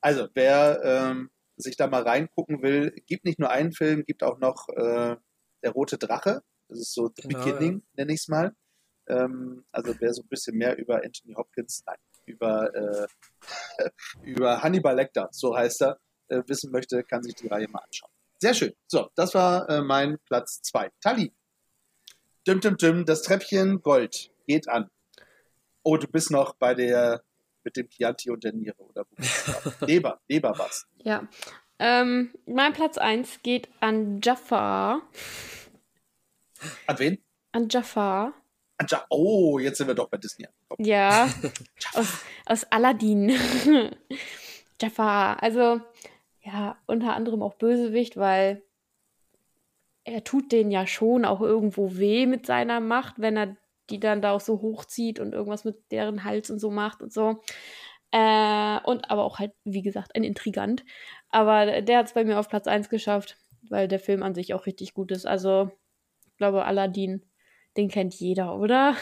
Also, 0.00 0.28
wer 0.34 0.80
ähm, 0.82 1.30
sich 1.56 1.76
da 1.76 1.86
mal 1.86 2.02
reingucken 2.02 2.62
will, 2.62 2.90
gibt 3.06 3.24
nicht 3.24 3.38
nur 3.38 3.50
einen 3.50 3.72
Film, 3.72 4.04
gibt 4.04 4.22
auch 4.22 4.38
noch 4.38 4.68
äh, 4.70 5.16
Der 5.62 5.70
Rote 5.70 5.98
Drache. 5.98 6.42
Das 6.68 6.80
ist 6.80 6.94
so 6.94 7.10
The 7.14 7.28
genau, 7.28 7.44
Beginning, 7.44 7.74
ja. 7.74 8.02
nenne 8.02 8.14
ich 8.14 8.20
es 8.20 8.28
mal. 8.28 8.54
Ähm, 9.08 9.64
also 9.72 9.94
wer 9.98 10.12
so 10.12 10.22
ein 10.22 10.28
bisschen 10.28 10.56
mehr 10.56 10.76
über 10.78 11.02
Anthony 11.02 11.34
Hopkins, 11.34 11.82
nein, 11.86 11.96
über, 12.26 12.74
äh, 12.74 13.06
über 14.22 14.62
Hannibal 14.62 14.96
Lecter, 14.96 15.28
so 15.32 15.56
heißt 15.56 15.82
er, 15.82 15.98
äh, 16.28 16.42
wissen 16.46 16.70
möchte, 16.70 17.02
kann 17.04 17.22
sich 17.22 17.34
die 17.34 17.48
Reihe 17.48 17.68
mal 17.68 17.80
anschauen. 17.80 18.10
Sehr 18.38 18.54
schön. 18.54 18.72
So, 18.86 19.10
das 19.16 19.34
war 19.34 19.68
äh, 19.68 19.82
mein 19.82 20.18
Platz 20.26 20.62
2. 20.62 20.90
Tali. 21.00 21.32
Dim, 22.46 22.60
dim, 22.60 22.76
dim, 22.76 23.04
das 23.04 23.22
Treppchen 23.22 23.82
Gold 23.82 24.30
geht 24.46 24.68
an. 24.68 24.90
Oh, 25.82 25.96
du 25.96 26.06
bist 26.06 26.30
noch 26.30 26.54
bei 26.54 26.74
der 26.74 27.22
mit 27.64 27.76
dem 27.76 27.88
Chianti 27.88 28.30
und 28.30 28.44
der 28.44 28.52
Niere 28.52 28.78
oder 28.78 29.04
Leber, 29.80 30.20
Leber 30.28 30.54
was. 30.56 30.86
Ja. 31.02 31.28
Ähm, 31.78 32.34
mein 32.46 32.72
Platz 32.72 32.98
1 32.98 33.42
geht 33.42 33.68
an 33.80 34.20
Jafar. 34.22 35.02
An 36.86 36.98
wen? 36.98 37.18
An 37.52 37.68
Jafar. 37.68 38.32
Oh, 39.10 39.58
jetzt 39.58 39.78
sind 39.78 39.88
wir 39.88 39.94
doch 39.94 40.08
bei 40.08 40.18
Disney 40.18 40.46
angekommen. 40.46 40.86
Ja, 40.86 41.28
aus, 41.94 42.24
aus 42.46 42.64
Aladdin. 42.64 43.30
Jafar, 44.80 45.42
also 45.42 45.80
ja, 46.42 46.78
unter 46.86 47.14
anderem 47.14 47.42
auch 47.42 47.54
Bösewicht, 47.54 48.16
weil 48.16 48.62
er 50.04 50.24
tut 50.24 50.52
denen 50.52 50.70
ja 50.70 50.86
schon 50.86 51.24
auch 51.24 51.40
irgendwo 51.40 51.96
weh 51.96 52.26
mit 52.26 52.46
seiner 52.46 52.80
Macht, 52.80 53.14
wenn 53.18 53.36
er 53.36 53.56
die 53.90 54.00
dann 54.00 54.22
da 54.22 54.32
auch 54.32 54.40
so 54.40 54.60
hochzieht 54.60 55.18
und 55.18 55.32
irgendwas 55.32 55.64
mit 55.64 55.90
deren 55.90 56.24
Hals 56.24 56.50
und 56.50 56.58
so 56.58 56.70
macht 56.70 57.02
und 57.02 57.12
so. 57.12 57.42
Äh, 58.10 58.80
und 58.84 59.10
aber 59.10 59.24
auch 59.24 59.38
halt, 59.38 59.52
wie 59.64 59.82
gesagt, 59.82 60.14
ein 60.14 60.24
Intrigant. 60.24 60.84
Aber 61.30 61.82
der 61.82 61.98
hat 61.98 62.06
es 62.06 62.14
bei 62.14 62.24
mir 62.24 62.38
auf 62.38 62.48
Platz 62.48 62.66
1 62.66 62.88
geschafft, 62.88 63.36
weil 63.68 63.88
der 63.88 63.98
Film 63.98 64.22
an 64.22 64.34
sich 64.34 64.54
auch 64.54 64.66
richtig 64.66 64.94
gut 64.94 65.10
ist. 65.10 65.26
Also, 65.26 65.70
ich 66.26 66.36
glaube, 66.36 66.64
Aladdin, 66.64 67.22
den 67.76 67.88
kennt 67.88 68.14
jeder, 68.14 68.56
oder? 68.56 68.96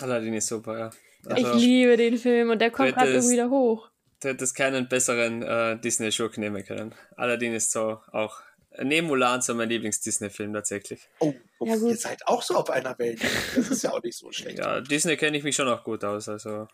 Aladdin 0.00 0.34
ist 0.34 0.48
super, 0.48 0.78
ja. 0.78 0.90
Also, 1.26 1.56
ich 1.56 1.62
liebe 1.62 1.96
den 1.96 2.16
Film 2.16 2.50
und 2.50 2.60
der 2.60 2.70
kommt 2.70 2.94
gerade 2.94 3.12
irgendwie 3.12 3.34
wieder 3.34 3.50
hoch. 3.50 3.90
Du 4.20 4.28
hättest 4.28 4.56
keinen 4.56 4.88
besseren 4.88 5.42
äh, 5.42 5.78
Disney-Schurk 5.78 6.38
nehmen 6.38 6.64
können. 6.64 6.94
Aladdin 7.16 7.54
ist 7.54 7.70
so 7.70 8.00
auch 8.12 8.40
neben 8.82 9.06
Mulan 9.06 9.40
so 9.42 9.54
mein 9.54 9.68
Lieblings-Disney-Film 9.68 10.52
tatsächlich. 10.52 11.08
Oh, 11.20 11.34
oh 11.58 11.66
ja, 11.66 11.76
ihr 11.76 11.96
seid 11.96 12.26
auch 12.26 12.42
so 12.42 12.56
auf 12.56 12.70
einer 12.70 12.98
Welt. 12.98 13.20
Das 13.54 13.70
ist 13.70 13.82
ja 13.82 13.92
auch 13.92 14.02
nicht 14.02 14.16
so 14.16 14.30
schlecht. 14.32 14.58
ja, 14.58 14.80
Disney 14.80 15.16
kenne 15.16 15.36
ich 15.36 15.44
mich 15.44 15.56
schon 15.56 15.68
auch 15.68 15.84
gut 15.84 16.04
aus. 16.04 16.28
Also, 16.28 16.66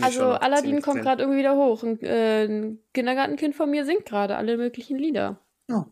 also 0.00 0.24
Aladdin 0.30 0.82
kommt 0.82 1.02
gerade 1.02 1.22
irgendwie 1.22 1.40
wieder 1.40 1.56
hoch. 1.56 1.82
Ein, 1.82 2.00
äh, 2.02 2.44
ein, 2.44 2.78
Kindergartenkind 2.94 3.54
von 3.54 3.70
mir 3.70 3.84
singt 3.84 4.06
gerade 4.06 4.36
alle 4.36 4.56
möglichen 4.56 4.96
Lieder. 4.96 5.40
Oh. 5.68 5.84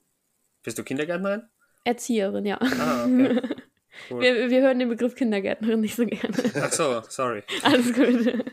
Bist 0.62 0.78
du 0.78 0.84
Kindergärtnerin? 0.84 1.42
Erzieherin, 1.84 2.44
ja. 2.44 2.58
Ah, 2.60 3.04
okay. 3.04 3.40
Cool. 4.10 4.20
Wir, 4.20 4.50
wir 4.50 4.60
hören 4.62 4.78
den 4.78 4.88
Begriff 4.88 5.14
Kindergärtnerin 5.14 5.80
nicht 5.80 5.96
so 5.96 6.06
gerne. 6.06 6.34
Ach 6.54 6.72
so, 6.72 7.02
sorry. 7.08 7.42
Alles 7.62 7.92
gut. 7.92 8.44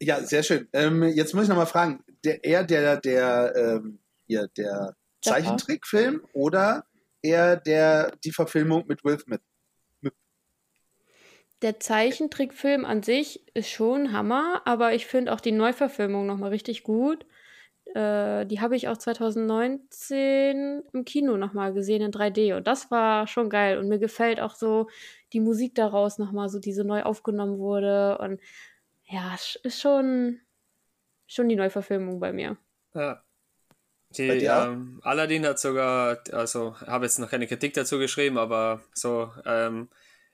Ja, 0.00 0.20
sehr 0.20 0.42
schön. 0.42 0.68
Ähm, 0.72 1.02
jetzt 1.02 1.34
muss 1.34 1.44
ich 1.44 1.48
nochmal 1.48 1.66
fragen, 1.66 2.02
der, 2.24 2.42
eher 2.42 2.64
der, 2.64 2.96
der, 2.96 3.54
ähm, 3.56 3.98
hier, 4.26 4.48
der 4.56 4.96
Zeichentrickfilm 5.22 6.26
oder 6.32 6.86
eher 7.22 7.56
der, 7.56 8.16
die 8.24 8.32
Verfilmung 8.32 8.84
mit 8.86 9.04
Will 9.04 9.18
Smith? 9.18 9.40
Der 11.62 11.78
Zeichentrickfilm 11.78 12.86
an 12.86 13.02
sich 13.02 13.46
ist 13.54 13.68
schon 13.68 14.12
Hammer, 14.12 14.62
aber 14.64 14.94
ich 14.94 15.06
finde 15.06 15.32
auch 15.32 15.40
die 15.40 15.52
Neuverfilmung 15.52 16.26
nochmal 16.26 16.50
richtig 16.50 16.82
gut. 16.82 17.26
Äh, 17.94 18.46
die 18.46 18.60
habe 18.60 18.76
ich 18.76 18.88
auch 18.88 18.96
2019 18.96 20.82
im 20.92 21.04
Kino 21.04 21.36
nochmal 21.36 21.72
gesehen 21.72 22.02
in 22.02 22.12
3D 22.12 22.56
und 22.56 22.66
das 22.66 22.90
war 22.90 23.26
schon 23.26 23.50
geil. 23.50 23.78
Und 23.78 23.88
mir 23.88 23.98
gefällt 23.98 24.40
auch 24.40 24.54
so 24.54 24.88
die 25.32 25.40
Musik 25.40 25.74
daraus 25.74 26.18
nochmal, 26.18 26.48
so 26.48 26.58
die 26.58 26.72
so 26.72 26.84
neu 26.84 27.02
aufgenommen 27.02 27.58
wurde. 27.58 28.18
Und 28.18 28.40
ja, 29.04 29.34
ist 29.62 29.80
schon, 29.80 30.40
schon 31.26 31.48
die 31.48 31.56
Neuverfilmung 31.56 32.20
bei 32.20 32.32
mir. 32.32 32.56
Ja. 32.94 33.22
Die, 34.16 34.22
ähm, 34.22 35.00
Aladdin 35.04 35.46
hat 35.46 35.60
sogar, 35.60 36.18
also 36.32 36.74
habe 36.80 37.04
jetzt 37.04 37.20
noch 37.20 37.30
keine 37.30 37.46
Kritik 37.46 37.74
dazu 37.74 37.98
geschrieben, 37.98 38.38
aber 38.38 38.82
so 38.92 39.30
ähm, 39.44 39.88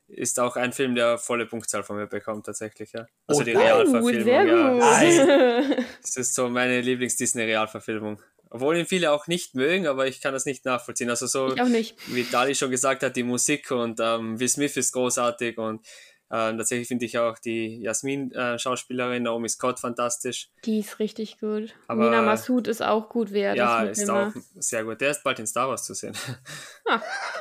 ist 0.08 0.38
auch 0.38 0.56
ein 0.56 0.72
Film, 0.72 0.94
der 0.94 1.18
volle 1.18 1.46
Punktzahl 1.46 1.82
von 1.82 1.96
mir 1.96 2.06
bekommt, 2.06 2.46
tatsächlich, 2.46 2.92
ja. 2.92 3.06
Also 3.26 3.40
oh, 3.40 3.44
die 3.44 3.52
Realverfilmung. 3.52 4.26
Ja. 4.26 5.62
Das 6.00 6.16
ist 6.16 6.34
so 6.34 6.48
meine 6.48 6.80
Lieblings-Disney-Realverfilmung. 6.80 8.22
Obwohl 8.48 8.76
ihn 8.76 8.86
viele 8.86 9.10
auch 9.10 9.26
nicht 9.26 9.54
mögen, 9.54 9.86
aber 9.86 10.06
ich 10.06 10.20
kann 10.20 10.32
das 10.32 10.46
nicht 10.46 10.64
nachvollziehen. 10.64 11.10
Also 11.10 11.26
so, 11.26 11.54
wie 11.56 12.22
Dali 12.30 12.54
schon 12.54 12.70
gesagt 12.70 13.02
hat, 13.02 13.16
die 13.16 13.24
Musik 13.24 13.70
und 13.72 13.98
ähm, 14.00 14.38
Will 14.38 14.48
Smith 14.48 14.76
ist 14.76 14.92
großartig 14.92 15.58
und 15.58 15.84
äh, 16.28 16.56
tatsächlich 16.56 16.88
finde 16.88 17.04
ich 17.04 17.18
auch 17.18 17.38
die 17.38 17.80
Jasmin-Schauspielerin 17.82 19.18
äh, 19.18 19.20
Naomi 19.20 19.48
Scott 19.48 19.78
fantastisch. 19.78 20.50
Die 20.64 20.80
ist 20.80 20.98
richtig 20.98 21.38
gut. 21.38 21.74
Aber, 21.86 22.04
Nina 22.04 22.22
Massoud 22.22 22.66
ist 22.66 22.82
auch 22.82 23.08
gut, 23.08 23.30
wer 23.30 23.54
Ja, 23.54 23.84
ist 23.84 24.02
immer. 24.02 24.28
auch 24.28 24.32
sehr 24.56 24.84
gut. 24.84 25.00
Der 25.00 25.12
ist 25.12 25.22
bald 25.22 25.38
in 25.38 25.46
Star 25.46 25.68
Wars 25.68 25.84
zu 25.84 25.94
sehen. 25.94 26.16
Ah. 26.88 27.00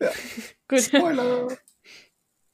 ja. 0.00 0.10
gut. 0.68 0.80
Spoiler. 0.80 1.48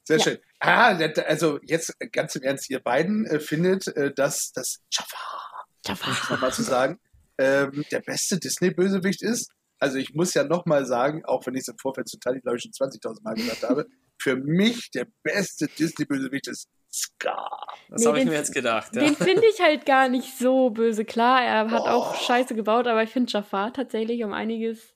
Sehr 0.03 0.17
ja. 0.17 0.23
schön. 0.23 0.37
Ah, 0.59 0.95
also 1.27 1.59
jetzt 1.63 1.93
ganz 2.11 2.35
im 2.35 2.41
Ernst, 2.41 2.69
ihr 2.71 2.79
beiden 2.79 3.27
äh, 3.27 3.39
findet, 3.39 3.87
äh, 3.95 4.11
dass 4.13 4.51
das 4.51 4.81
Jafar, 4.91 5.65
Jafar. 5.85 6.39
mal 6.39 6.53
zu 6.53 6.63
sagen, 6.63 6.99
ähm, 7.37 7.85
der 7.91 7.99
beste 7.99 8.39
Disney-Bösewicht 8.39 9.21
ist. 9.21 9.51
Also 9.85 9.99
ich 9.99 10.15
muss 10.15 10.33
ja 10.33 10.43
nochmal 10.43 10.83
sagen, 10.87 11.23
auch 11.25 11.45
wenn 11.45 11.53
ich 11.53 11.61
es 11.61 11.67
im 11.67 11.77
Vorfeld 11.77 12.07
zu 12.09 12.17
Tali, 12.17 12.41
glaube 12.41 12.57
ich, 12.57 12.63
schon 12.63 12.71
20.000 12.71 13.21
Mal 13.21 13.35
gesagt 13.35 13.61
habe, 13.61 13.85
für 14.19 14.35
mich 14.35 14.89
der 14.89 15.05
beste 15.21 15.67
Disney-Bösewicht 15.67 16.47
ist 16.47 16.67
Scar. 16.91 17.67
Das 17.89 18.01
nee, 18.01 18.07
habe 18.07 18.19
ich 18.19 18.25
mir 18.25 18.33
jetzt 18.33 18.51
gedacht. 18.51 18.95
Ja. 18.95 19.03
Den 19.03 19.15
finde 19.15 19.43
ich 19.45 19.61
halt 19.61 19.85
gar 19.85 20.09
nicht 20.09 20.39
so 20.39 20.71
böse. 20.71 21.05
Klar, 21.05 21.43
er 21.43 21.69
hat 21.69 21.83
oh. 21.83 21.87
auch 21.87 22.15
Scheiße 22.15 22.55
gebaut, 22.55 22.87
aber 22.87 23.03
ich 23.03 23.11
finde 23.11 23.31
Jafar 23.31 23.73
tatsächlich 23.73 24.23
um 24.23 24.33
einiges. 24.33 24.95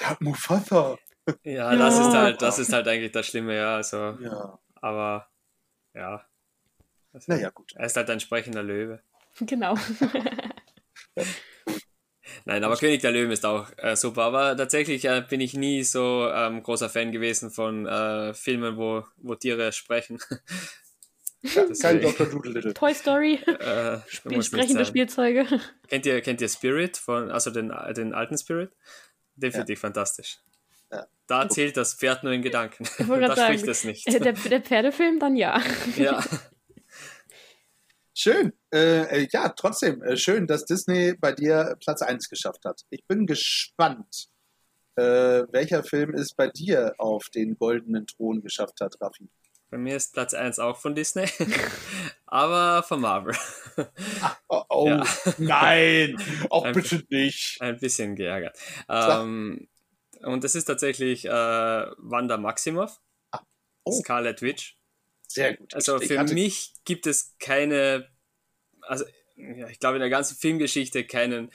Der 0.00 0.10
hat 0.10 0.20
Mufasa. 0.20 0.98
Ja, 1.44 1.72
ja, 1.72 1.76
das 1.76 2.00
ist 2.00 2.12
halt, 2.12 2.42
das 2.42 2.58
ist 2.58 2.72
halt 2.72 2.88
eigentlich 2.88 3.12
das 3.12 3.26
Schlimme, 3.26 3.54
ja. 3.54 3.76
Also, 3.76 4.18
ja. 4.20 4.58
Aber 4.74 5.28
ja. 5.94 6.26
Also, 7.12 7.30
naja, 7.30 7.50
gut. 7.50 7.72
Er 7.76 7.86
ist 7.86 7.96
halt 7.96 8.10
ein 8.10 8.18
sprechender 8.18 8.64
Löwe. 8.64 9.00
Genau. 9.40 9.74
Nein, 12.44 12.64
aber 12.64 12.76
König 12.76 13.00
der 13.00 13.12
Löwen 13.12 13.30
ist 13.30 13.44
auch 13.44 13.66
äh, 13.76 13.96
super. 13.96 14.22
Aber 14.22 14.56
tatsächlich 14.56 15.04
äh, 15.04 15.22
bin 15.28 15.40
ich 15.40 15.54
nie 15.54 15.82
so 15.82 16.28
ähm, 16.32 16.62
großer 16.62 16.88
Fan 16.88 17.12
gewesen 17.12 17.50
von 17.50 17.86
äh, 17.86 18.34
Filmen, 18.34 18.76
wo, 18.76 19.04
wo 19.18 19.34
Tiere 19.34 19.72
sprechen. 19.72 20.18
Kein 21.80 22.00
Dr. 22.02 22.26
Doodle 22.26 22.74
Toy 22.74 22.94
Story. 22.94 23.34
Äh, 23.34 23.98
Spiel, 24.08 24.42
sprechende 24.42 24.84
Spielzeuge. 24.84 25.46
Kennt 25.88 26.06
ihr, 26.06 26.20
kennt 26.20 26.40
ihr 26.40 26.48
Spirit, 26.48 26.96
von, 26.96 27.30
also 27.30 27.50
den, 27.50 27.72
den 27.96 28.14
alten 28.14 28.38
Spirit? 28.38 28.70
Den 29.36 29.52
finde 29.52 29.72
ja. 29.72 29.74
ich 29.74 29.78
fantastisch. 29.78 30.38
Ja. 30.90 31.06
Da 31.26 31.42
erzählt 31.42 31.76
das 31.76 31.94
Pferd 31.94 32.22
nur 32.22 32.32
in 32.32 32.42
Gedanken. 32.42 32.84
da 32.98 33.36
sagen, 33.36 33.58
spricht 33.58 33.68
es 33.68 33.84
nicht. 33.84 34.06
Äh, 34.06 34.20
der, 34.20 34.32
der 34.32 34.60
Pferdefilm 34.62 35.18
dann 35.18 35.36
ja. 35.36 35.60
Ja. 35.96 36.22
Schön. 38.16 38.52
Äh, 38.72 39.22
äh, 39.22 39.28
ja, 39.32 39.48
trotzdem, 39.48 40.00
äh, 40.02 40.16
schön, 40.16 40.46
dass 40.46 40.64
Disney 40.64 41.14
bei 41.18 41.32
dir 41.32 41.76
Platz 41.80 42.00
1 42.00 42.28
geschafft 42.28 42.64
hat. 42.64 42.82
Ich 42.90 43.04
bin 43.06 43.26
gespannt, 43.26 44.28
äh, 44.94 45.42
welcher 45.50 45.82
Film 45.82 46.14
es 46.14 46.32
bei 46.32 46.48
dir 46.48 46.94
auf 46.98 47.28
den 47.30 47.56
goldenen 47.58 48.06
Thron 48.06 48.40
geschafft 48.40 48.80
hat, 48.80 48.94
Raffi. 49.00 49.28
Bei 49.68 49.78
mir 49.78 49.96
ist 49.96 50.12
Platz 50.12 50.32
1 50.32 50.60
auch 50.60 50.78
von 50.78 50.94
Disney, 50.94 51.26
aber 52.26 52.84
von 52.84 53.00
Marvel. 53.00 53.34
Ach, 54.20 54.36
oh, 54.46 54.62
oh 54.68 54.88
ja. 54.88 55.04
nein, 55.38 56.16
auch 56.50 56.64
ein, 56.64 56.72
bitte 56.72 57.02
nicht. 57.10 57.60
Ein 57.60 57.78
bisschen 57.78 58.14
geärgert. 58.14 58.56
Ähm, 58.88 59.66
und 60.22 60.44
das 60.44 60.54
ist 60.54 60.66
tatsächlich 60.66 61.24
äh, 61.24 61.30
Wanda 61.30 62.36
Maximoff, 62.36 63.00
ah, 63.32 63.40
oh. 63.82 63.90
Scarlet 63.90 64.40
Witch. 64.40 64.76
Sehr 65.28 65.56
gut. 65.56 65.74
Also 65.74 65.98
für 65.98 66.24
mich 66.24 66.72
gibt 66.84 67.06
es 67.06 67.34
keine, 67.38 68.08
also 68.82 69.04
ja, 69.36 69.68
ich 69.68 69.80
glaube 69.80 69.96
in 69.96 70.00
der 70.00 70.10
ganzen 70.10 70.36
Filmgeschichte 70.36 71.04
keinen, 71.04 71.50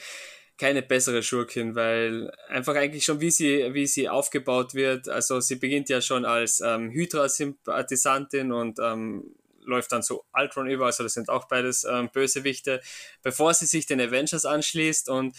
keine 0.57 0.82
bessere 0.82 1.24
Schurkin, 1.24 1.76
weil 1.76 2.32
einfach 2.49 2.76
eigentlich 2.76 3.05
schon 3.05 3.22
wie 3.22 3.32
sie, 3.32 3.74
wie 3.74 3.88
sie 3.88 4.09
aufgebaut 4.09 4.74
wird, 4.74 5.07
also 5.07 5.39
sie 5.39 5.55
beginnt 5.55 5.88
ja 5.89 6.01
schon 6.01 6.26
als 6.26 6.59
ähm, 6.59 6.91
Hydra-Sympathisantin 6.91 8.51
und 8.51 8.80
ähm, 8.80 9.36
läuft 9.61 9.91
dann 9.91 10.03
zu 10.03 10.24
Ultron 10.34 10.70
über, 10.70 10.88
also 10.88 11.03
das 11.03 11.13
sind 11.13 11.30
auch 11.30 11.47
beides 11.47 11.86
ähm, 11.86 12.09
Bösewichte, 12.11 12.82
bevor 13.22 13.53
sie 13.53 13.67
sich 13.67 13.86
den 13.86 14.01
Avengers 14.01 14.45
anschließt 14.45 15.09
und 15.09 15.36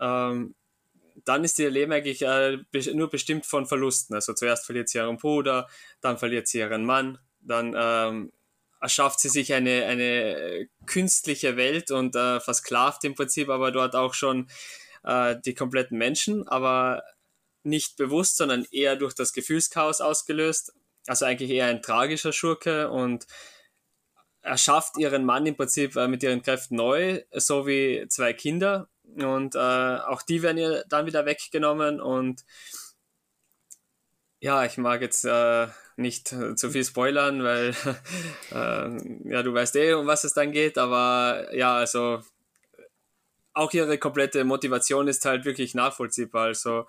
ähm, 0.00 0.54
dann 1.24 1.44
ist 1.44 1.58
ihr 1.58 1.70
Leben 1.70 1.92
eigentlich 1.92 2.22
äh, 2.22 2.58
nur 2.92 3.08
bestimmt 3.08 3.46
von 3.46 3.66
Verlusten. 3.66 4.14
Also 4.14 4.34
zuerst 4.34 4.66
verliert 4.66 4.88
sie 4.88 4.98
ihren 4.98 5.16
Bruder, 5.16 5.68
dann 6.00 6.18
verliert 6.18 6.48
sie 6.48 6.58
ihren 6.58 6.84
Mann, 6.84 7.18
dann 7.44 7.74
ähm, 7.76 8.32
erschafft 8.80 9.20
sie 9.20 9.28
sich 9.28 9.54
eine, 9.54 9.86
eine 9.86 10.68
künstliche 10.86 11.56
Welt 11.56 11.90
und 11.90 12.16
äh, 12.16 12.40
versklavt 12.40 13.04
im 13.04 13.14
Prinzip 13.14 13.48
aber 13.48 13.72
dort 13.72 13.94
auch 13.96 14.14
schon 14.14 14.48
äh, 15.04 15.36
die 15.44 15.54
kompletten 15.54 15.96
Menschen, 15.96 16.46
aber 16.48 17.02
nicht 17.62 17.96
bewusst, 17.96 18.36
sondern 18.36 18.66
eher 18.70 18.96
durch 18.96 19.14
das 19.14 19.32
Gefühlschaos 19.32 20.00
ausgelöst. 20.00 20.74
Also 21.06 21.24
eigentlich 21.24 21.50
eher 21.50 21.66
ein 21.66 21.82
tragischer 21.82 22.32
Schurke 22.32 22.90
und 22.90 23.26
erschafft 24.42 24.98
ihren 24.98 25.24
Mann 25.24 25.46
im 25.46 25.56
Prinzip 25.56 25.96
äh, 25.96 26.08
mit 26.08 26.22
ihren 26.22 26.42
Kräften 26.42 26.76
neu, 26.76 27.22
so 27.32 27.66
wie 27.66 28.06
zwei 28.08 28.32
Kinder. 28.34 28.88
Und 29.16 29.54
äh, 29.54 29.58
auch 29.58 30.22
die 30.22 30.42
werden 30.42 30.58
ihr 30.58 30.84
dann 30.88 31.06
wieder 31.06 31.24
weggenommen 31.24 32.00
und 32.00 32.44
Ja, 34.40 34.64
ich 34.66 34.76
mag 34.76 35.00
jetzt 35.00 35.24
äh, 35.24 35.68
nicht 35.96 36.32
äh, 36.32 36.54
zu 36.56 36.70
viel 36.70 36.84
spoilern, 36.84 37.42
weil 37.42 37.70
äh, 38.52 39.30
ja, 39.30 39.42
du 39.42 39.54
weißt 39.54 39.76
eh, 39.76 39.94
um 39.94 40.06
was 40.06 40.24
es 40.24 40.34
dann 40.34 40.52
geht, 40.52 40.78
aber 40.78 41.48
ja, 41.54 41.76
also 41.76 42.22
auch 43.54 43.72
ihre 43.72 43.98
komplette 43.98 44.44
Motivation 44.44 45.06
ist 45.08 45.24
halt 45.24 45.44
wirklich 45.44 45.74
nachvollziehbar. 45.74 46.46
Also 46.46 46.86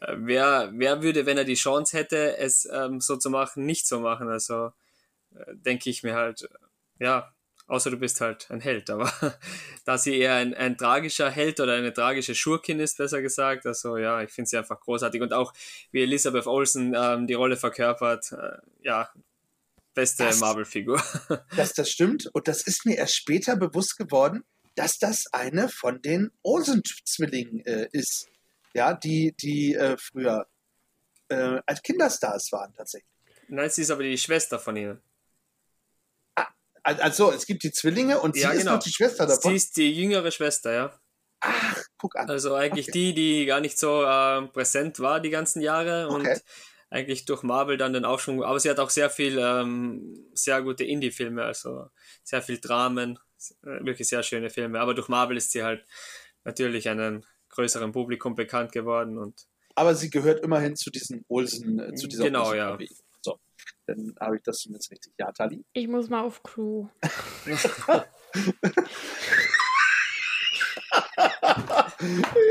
äh, 0.00 0.14
wer, 0.16 0.70
wer 0.72 1.02
würde, 1.02 1.26
wenn 1.26 1.38
er 1.38 1.44
die 1.44 1.54
Chance 1.54 1.96
hätte, 1.96 2.38
es 2.38 2.66
ähm, 2.72 3.00
so 3.00 3.16
zu 3.16 3.30
machen, 3.30 3.66
nicht 3.66 3.86
so 3.86 4.00
machen? 4.00 4.28
Also 4.28 4.72
äh, 5.34 5.54
denke 5.54 5.90
ich 5.90 6.02
mir 6.02 6.14
halt, 6.14 6.48
ja, 6.98 7.32
außer 7.66 7.90
du 7.90 7.96
bist 7.96 8.20
halt 8.20 8.50
ein 8.50 8.60
Held. 8.60 8.90
Aber 8.90 9.12
da 9.84 9.98
sie 9.98 10.18
eher 10.18 10.34
ein, 10.34 10.54
ein 10.54 10.76
tragischer 10.76 11.30
Held 11.30 11.60
oder 11.60 11.74
eine 11.74 11.92
tragische 11.92 12.34
Schurkin 12.34 12.80
ist, 12.80 12.98
besser 12.98 13.22
gesagt, 13.22 13.66
also 13.66 13.96
ja, 13.96 14.22
ich 14.22 14.30
finde 14.30 14.48
sie 14.48 14.58
einfach 14.58 14.80
großartig. 14.80 15.22
Und 15.22 15.32
auch 15.32 15.52
wie 15.90 16.02
Elisabeth 16.02 16.46
Olsen 16.46 16.94
ähm, 16.96 17.26
die 17.26 17.34
Rolle 17.34 17.56
verkörpert, 17.56 18.32
äh, 18.32 18.58
ja, 18.82 19.10
beste 19.94 20.24
Marvel-Figur. 20.36 21.02
Das, 21.56 21.72
das 21.72 21.90
stimmt. 21.90 22.28
Und 22.32 22.48
das 22.48 22.66
ist 22.66 22.86
mir 22.86 22.96
erst 22.96 23.16
später 23.16 23.56
bewusst 23.56 23.96
geworden, 23.96 24.44
dass 24.74 24.98
das 24.98 25.24
eine 25.32 25.68
von 25.68 26.02
den 26.02 26.30
Olsen-Zwillingen 26.42 27.64
äh, 27.64 27.88
ist. 27.92 28.28
Ja, 28.74 28.92
die, 28.92 29.34
die 29.40 29.74
äh, 29.74 29.96
früher 29.98 30.46
äh, 31.28 31.60
als 31.64 31.82
Kinderstars 31.82 32.52
waren 32.52 32.74
tatsächlich. 32.74 33.10
Nein, 33.48 33.70
sie 33.70 33.82
ist 33.82 33.90
aber 33.90 34.02
die 34.02 34.18
Schwester 34.18 34.58
von 34.58 34.76
ihnen. 34.76 35.00
Also, 36.86 37.32
es 37.32 37.46
gibt 37.46 37.62
die 37.64 37.72
Zwillinge 37.72 38.20
und 38.20 38.34
sie 38.34 38.42
Ja, 38.42 38.50
ist 38.52 38.60
genau. 38.60 38.74
noch 38.76 38.82
die 38.82 38.92
Schwester 38.92 39.26
davon. 39.26 39.50
Sie 39.50 39.56
ist 39.56 39.76
die 39.76 39.92
jüngere 39.92 40.30
Schwester, 40.30 40.72
ja. 40.72 41.00
Ach, 41.40 41.82
guck 41.98 42.16
an. 42.16 42.30
Also 42.30 42.54
eigentlich 42.54 42.88
Okay. 42.88 43.12
die, 43.12 43.14
die 43.14 43.46
gar 43.46 43.60
nicht 43.60 43.78
so 43.78 44.04
ähm, 44.04 44.50
präsent 44.52 45.00
war 45.00 45.20
die 45.20 45.30
ganzen 45.30 45.60
Jahre 45.60 46.08
und 46.08 46.22
Okay. 46.26 46.40
eigentlich 46.90 47.24
durch 47.26 47.42
Marvel 47.42 47.76
dann 47.76 47.92
den 47.92 48.04
Aufschwung. 48.04 48.42
Aber 48.42 48.58
sie 48.60 48.70
hat 48.70 48.78
auch 48.78 48.90
sehr 48.90 49.10
viel, 49.10 49.38
ähm, 49.38 50.28
sehr 50.32 50.62
gute 50.62 50.84
Indie-Filme, 50.84 51.42
also 51.44 51.86
sehr 52.24 52.40
viel 52.40 52.58
Dramen, 52.60 53.18
äh, 53.64 53.84
wirklich 53.84 54.08
sehr 54.08 54.22
schöne 54.22 54.48
Filme. 54.50 54.80
Aber 54.80 54.94
durch 54.94 55.08
Marvel 55.08 55.36
ist 55.36 55.50
sie 55.52 55.62
halt 55.62 55.84
natürlich 56.44 56.88
einem 56.88 57.22
größeren 57.50 57.92
Publikum 57.92 58.34
bekannt 58.34 58.72
geworden 58.72 59.18
und 59.18 59.46
Aber 59.74 59.94
sie 59.94 60.08
gehört 60.08 60.40
immerhin 60.42 60.74
zu 60.76 60.90
diesen 60.90 61.24
Olsen, 61.28 61.78
äh, 61.80 61.94
zu 61.94 62.06
dieser 62.06 62.24
Genau, 62.24 62.44
Olsen 62.48 62.56
ja. 62.56 62.78
Dann 63.86 64.14
habe 64.20 64.36
ich 64.36 64.42
das 64.42 64.58
zumindest 64.58 64.90
richtig. 64.90 65.12
Ja, 65.18 65.30
Tali? 65.32 65.64
Ich 65.72 65.88
muss 65.88 66.08
mal 66.08 66.22
auf 66.22 66.42
Crew. 66.42 66.88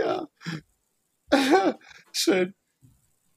ja. 0.05 0.27
Schön. 2.13 2.53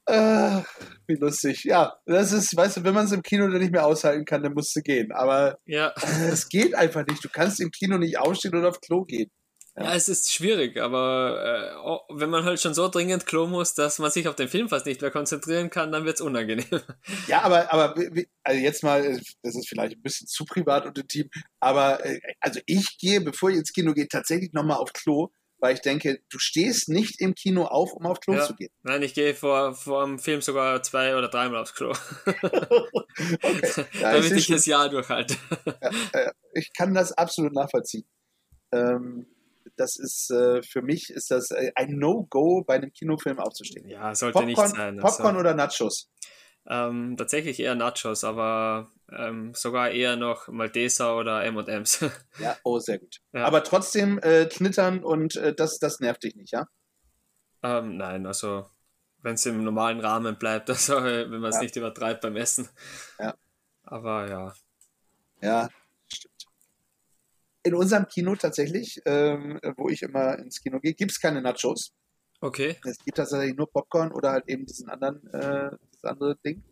Äh, 0.05 0.61
wie 1.05 1.15
lustig. 1.15 1.65
Ja, 1.65 1.93
das 2.05 2.31
ist, 2.31 2.55
weißt 2.55 2.77
du, 2.77 2.83
wenn 2.83 2.95
man 2.95 3.05
es 3.05 3.11
im 3.11 3.21
Kino 3.21 3.47
dann 3.47 3.59
nicht 3.59 3.71
mehr 3.71 3.85
aushalten 3.85 4.25
kann, 4.25 4.41
dann 4.41 4.53
musst 4.53 4.75
du 4.75 4.81
gehen. 4.81 5.11
Aber 5.11 5.59
ja. 5.65 5.93
äh, 6.01 6.29
es 6.29 6.49
geht 6.49 6.73
einfach 6.73 7.05
nicht. 7.05 7.23
Du 7.23 7.29
kannst 7.29 7.59
im 7.59 7.69
Kino 7.69 7.97
nicht 7.97 8.17
aufstehen 8.17 8.55
oder 8.55 8.69
auf 8.69 8.81
Klo 8.81 9.03
gehen. 9.03 9.29
Ja, 9.75 9.93
es 9.95 10.09
ist 10.09 10.31
schwierig, 10.33 10.77
aber 10.77 12.01
äh, 12.11 12.15
wenn 12.19 12.29
man 12.29 12.43
halt 12.43 12.59
schon 12.59 12.73
so 12.73 12.87
dringend 12.89 13.25
Klo 13.25 13.47
muss, 13.47 13.75
dass 13.75 13.99
man 13.99 14.11
sich 14.11 14.27
auf 14.27 14.35
den 14.35 14.49
Film 14.49 14.67
fast 14.67 14.85
nicht 14.85 15.01
mehr 15.01 15.11
konzentrieren 15.11 15.69
kann, 15.69 15.91
dann 15.91 16.05
wird 16.05 16.15
es 16.15 16.21
unangenehm. 16.21 16.65
Ja, 17.27 17.43
aber, 17.43 17.71
aber 17.71 17.95
also 18.43 18.59
jetzt 18.61 18.83
mal, 18.83 19.05
äh, 19.05 19.19
das 19.43 19.55
ist 19.55 19.69
vielleicht 19.69 19.95
ein 19.95 20.01
bisschen 20.01 20.27
zu 20.27 20.43
privat 20.45 20.85
und 20.85 20.97
intim, 20.97 21.29
aber 21.59 22.03
äh, 22.05 22.19
also 22.41 22.59
ich 22.65 22.97
gehe, 22.97 23.21
bevor 23.21 23.51
ich 23.51 23.57
ins 23.57 23.71
Kino 23.71 23.93
gehe, 23.93 24.07
tatsächlich 24.07 24.51
nochmal 24.53 24.77
auf 24.77 24.91
Klo, 24.91 25.29
weil 25.59 25.75
ich 25.75 25.81
denke, 25.81 26.19
du 26.29 26.39
stehst 26.39 26.89
nicht 26.89 27.21
im 27.21 27.35
Kino 27.35 27.65
auf, 27.65 27.93
um 27.93 28.05
auf 28.05 28.19
Klo 28.19 28.33
Ja. 28.35 28.45
zu 28.45 28.55
gehen. 28.55 28.71
Nein, 28.83 29.03
ich 29.03 29.13
gehe 29.13 29.33
vor, 29.35 29.73
vor 29.75 30.05
dem 30.05 30.19
Film 30.19 30.41
sogar 30.41 30.81
zwei 30.83 31.15
oder 31.15 31.27
dreimal 31.29 31.61
aufs 31.61 31.73
Klo, 31.73 31.93
Okay. 33.41 33.71
Ja, 33.99 34.11
damit 34.13 34.31
ich, 34.31 34.37
ich 34.37 34.47
das 34.47 34.65
Jahr 34.65 34.89
durchhalte. 34.89 35.35
schon, 36.13 36.31
ich 36.53 36.71
kann 36.73 36.93
das 36.93 37.11
absolut 37.13 37.53
nachvollziehen. 37.53 38.05
Ähm, 38.71 39.25
das 39.79 39.95
ist 39.97 40.29
äh, 40.31 40.61
für 40.63 40.81
mich 40.81 41.09
ist 41.09 41.31
das 41.31 41.51
äh, 41.51 41.71
ein 41.75 41.97
No-Go, 41.97 42.63
bei 42.65 42.75
einem 42.75 42.91
Kinofilm 42.91 43.39
aufzustehen. 43.39 43.87
Ja, 43.87 44.13
sollte 44.15 44.45
nicht 44.45 44.55
Popcorn, 44.55 44.75
sein. 44.75 44.97
Popcorn 44.99 45.37
oder 45.37 45.53
Nachos? 45.53 46.09
ähm, 46.67 47.15
tatsächlich 47.17 47.59
eher 47.59 47.75
Nachos, 47.75 48.23
aber 48.23 48.91
ähm, 49.11 49.53
sogar 49.55 49.89
eher 49.91 50.17
noch 50.17 50.47
Malteser 50.49 51.15
oder 51.17 51.43
M&M's. 51.45 51.99
Ja, 52.39 52.57
oh, 52.63 52.79
sehr 52.79 52.99
gut. 52.99 53.17
Ja. 53.33 53.45
Aber 53.45 53.63
trotzdem 53.63 54.19
äh, 54.21 54.45
knittern 54.45 55.03
und 55.03 55.35
äh, 55.37 55.55
das, 55.55 55.79
das 55.79 55.99
nervt 55.99 56.23
dich 56.23 56.35
nicht, 56.35 56.51
ja? 56.51 56.65
ähm, 57.63 57.97
nein, 57.97 58.25
also 58.25 58.69
wenn 59.21 59.33
es 59.33 59.45
im 59.45 59.63
normalen 59.63 59.99
Rahmen 59.99 60.37
bleibt, 60.37 60.69
also 60.69 61.03
wenn 61.03 61.29
man 61.41 61.45
es 61.49 61.55
Ja. 61.55 61.61
nicht 61.63 61.75
übertreibt 61.75 62.21
beim 62.21 62.35
Essen. 62.35 62.69
Ja. 63.19 63.33
Aber 63.83 64.29
ja, 64.29 64.53
Ja. 65.41 65.69
In 67.63 67.75
unserem 67.75 68.07
Kino 68.07 68.35
tatsächlich, 68.35 69.01
ähm, 69.05 69.59
wo 69.75 69.89
ich 69.89 70.01
immer 70.01 70.37
ins 70.39 70.61
Kino 70.61 70.79
gehe, 70.79 70.93
gibt 70.93 71.11
es 71.11 71.19
keine 71.19 71.41
Nachos. 71.41 71.91
okay. 72.41 72.77
Es 72.85 72.97
gibt 73.03 73.17
tatsächlich 73.17 73.55
nur 73.55 73.69
Popcorn 73.69 74.11
oder 74.11 74.31
halt 74.31 74.47
eben 74.47 74.65
diesen 74.65 74.89
anderen, 74.89 75.27
äh, 75.33 75.71
das 75.91 76.03
andere 76.03 76.35
Ding. 76.37 76.63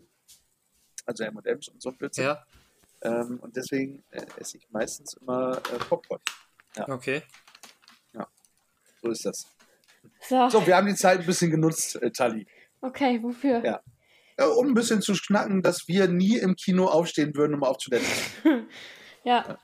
Also 1.06 1.24
M&M's 1.26 1.68
und 1.70 1.82
so 1.82 1.90
ein 1.90 1.98
Blödsinn. 1.98 2.24
Ja, 2.26 2.44
Ähm, 3.02 3.40
und 3.42 3.56
deswegen 3.56 4.04
äh, 4.12 4.26
esse 4.38 4.58
ich 4.58 4.68
meistens 4.72 5.14
immer 5.16 5.58
äh, 5.72 5.78
Popcorn. 5.90 6.22
okay. 6.88 7.22
So 9.02 9.10
ist 9.12 9.26
das. 9.26 9.46
So, 10.28 10.50
So, 10.50 10.66
wir 10.66 10.76
haben 10.76 10.88
die 10.88 10.96
Zeit 10.96 11.20
ein 11.20 11.26
bisschen 11.26 11.52
genutzt, 11.52 11.98
äh, 12.02 12.10
Tali. 12.12 12.48
okay, 12.82 13.22
wofür? 13.22 13.64
Ja. 13.64 13.82
Äh, 14.38 14.46
um 14.46 14.68
ein 14.70 14.74
bisschen 14.74 15.02
zu 15.04 15.14
schnacken, 15.14 15.62
dass 15.62 15.88
wir 15.88 16.08
nie 16.08 16.38
im 16.38 16.56
Kino 16.56 16.88
aufstehen 16.88 17.36
würden, 17.36 17.54
um 17.54 17.64
auf 17.64 17.78
Toilette 17.78 18.06
zu. 18.42 18.68
Ja, 19.28 19.60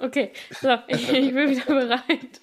okay. 0.00 0.32
So, 0.60 0.76
ich, 0.88 1.08
ich 1.08 1.32
bin 1.32 1.48
wieder 1.50 1.66
bereit. 1.66 2.40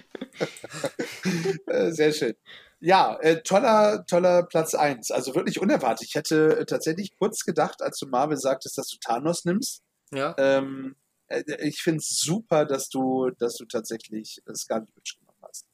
Äh, 1.68 1.92
sehr 1.92 2.14
schön. 2.14 2.34
Ja, 2.80 3.20
äh, 3.20 3.44
toller, 3.44 4.06
toller 4.06 4.44
Platz 4.44 4.74
1. 4.74 5.12
Also 5.12 5.36
wirklich 5.36 5.60
unerwartet. 5.60 6.08
Ich 6.08 6.16
hätte 6.16 6.60
äh, 6.60 6.66
tatsächlich 6.66 7.18
kurz 7.18 7.44
gedacht, 7.44 7.82
als 7.82 8.00
du 8.00 8.08
Marvel 8.08 8.38
sagtest, 8.38 8.78
dass 8.78 8.88
du 8.88 8.98
Thanos 9.00 9.44
nimmst. 9.44 9.84
Ja, 10.14 10.34
Ähm, 10.38 10.96
äh, 11.28 11.44
ich 11.60 11.82
finde 11.82 11.98
es 11.98 12.22
super, 12.22 12.64
dass 12.66 12.88
du, 12.88 13.32
dass 13.32 13.58
du 13.58 13.66
tatsächlich 13.66 14.42
äh, 14.46 14.56
Scarlet 14.56 14.96
Witch 14.96 15.20
genommen 15.20 15.40
hast. 15.42 15.68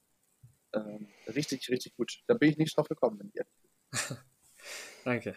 Ähm, 0.73 1.09
richtig, 1.27 1.69
richtig 1.69 1.95
gut. 1.95 2.23
Da 2.25 2.33
bin 2.33 2.49
ich 2.49 2.57
nicht 2.57 2.75
drauf 2.75 2.87
gekommen. 2.87 3.19
Wenn 3.19 3.31
ich, 3.93 4.17
danke. 5.05 5.35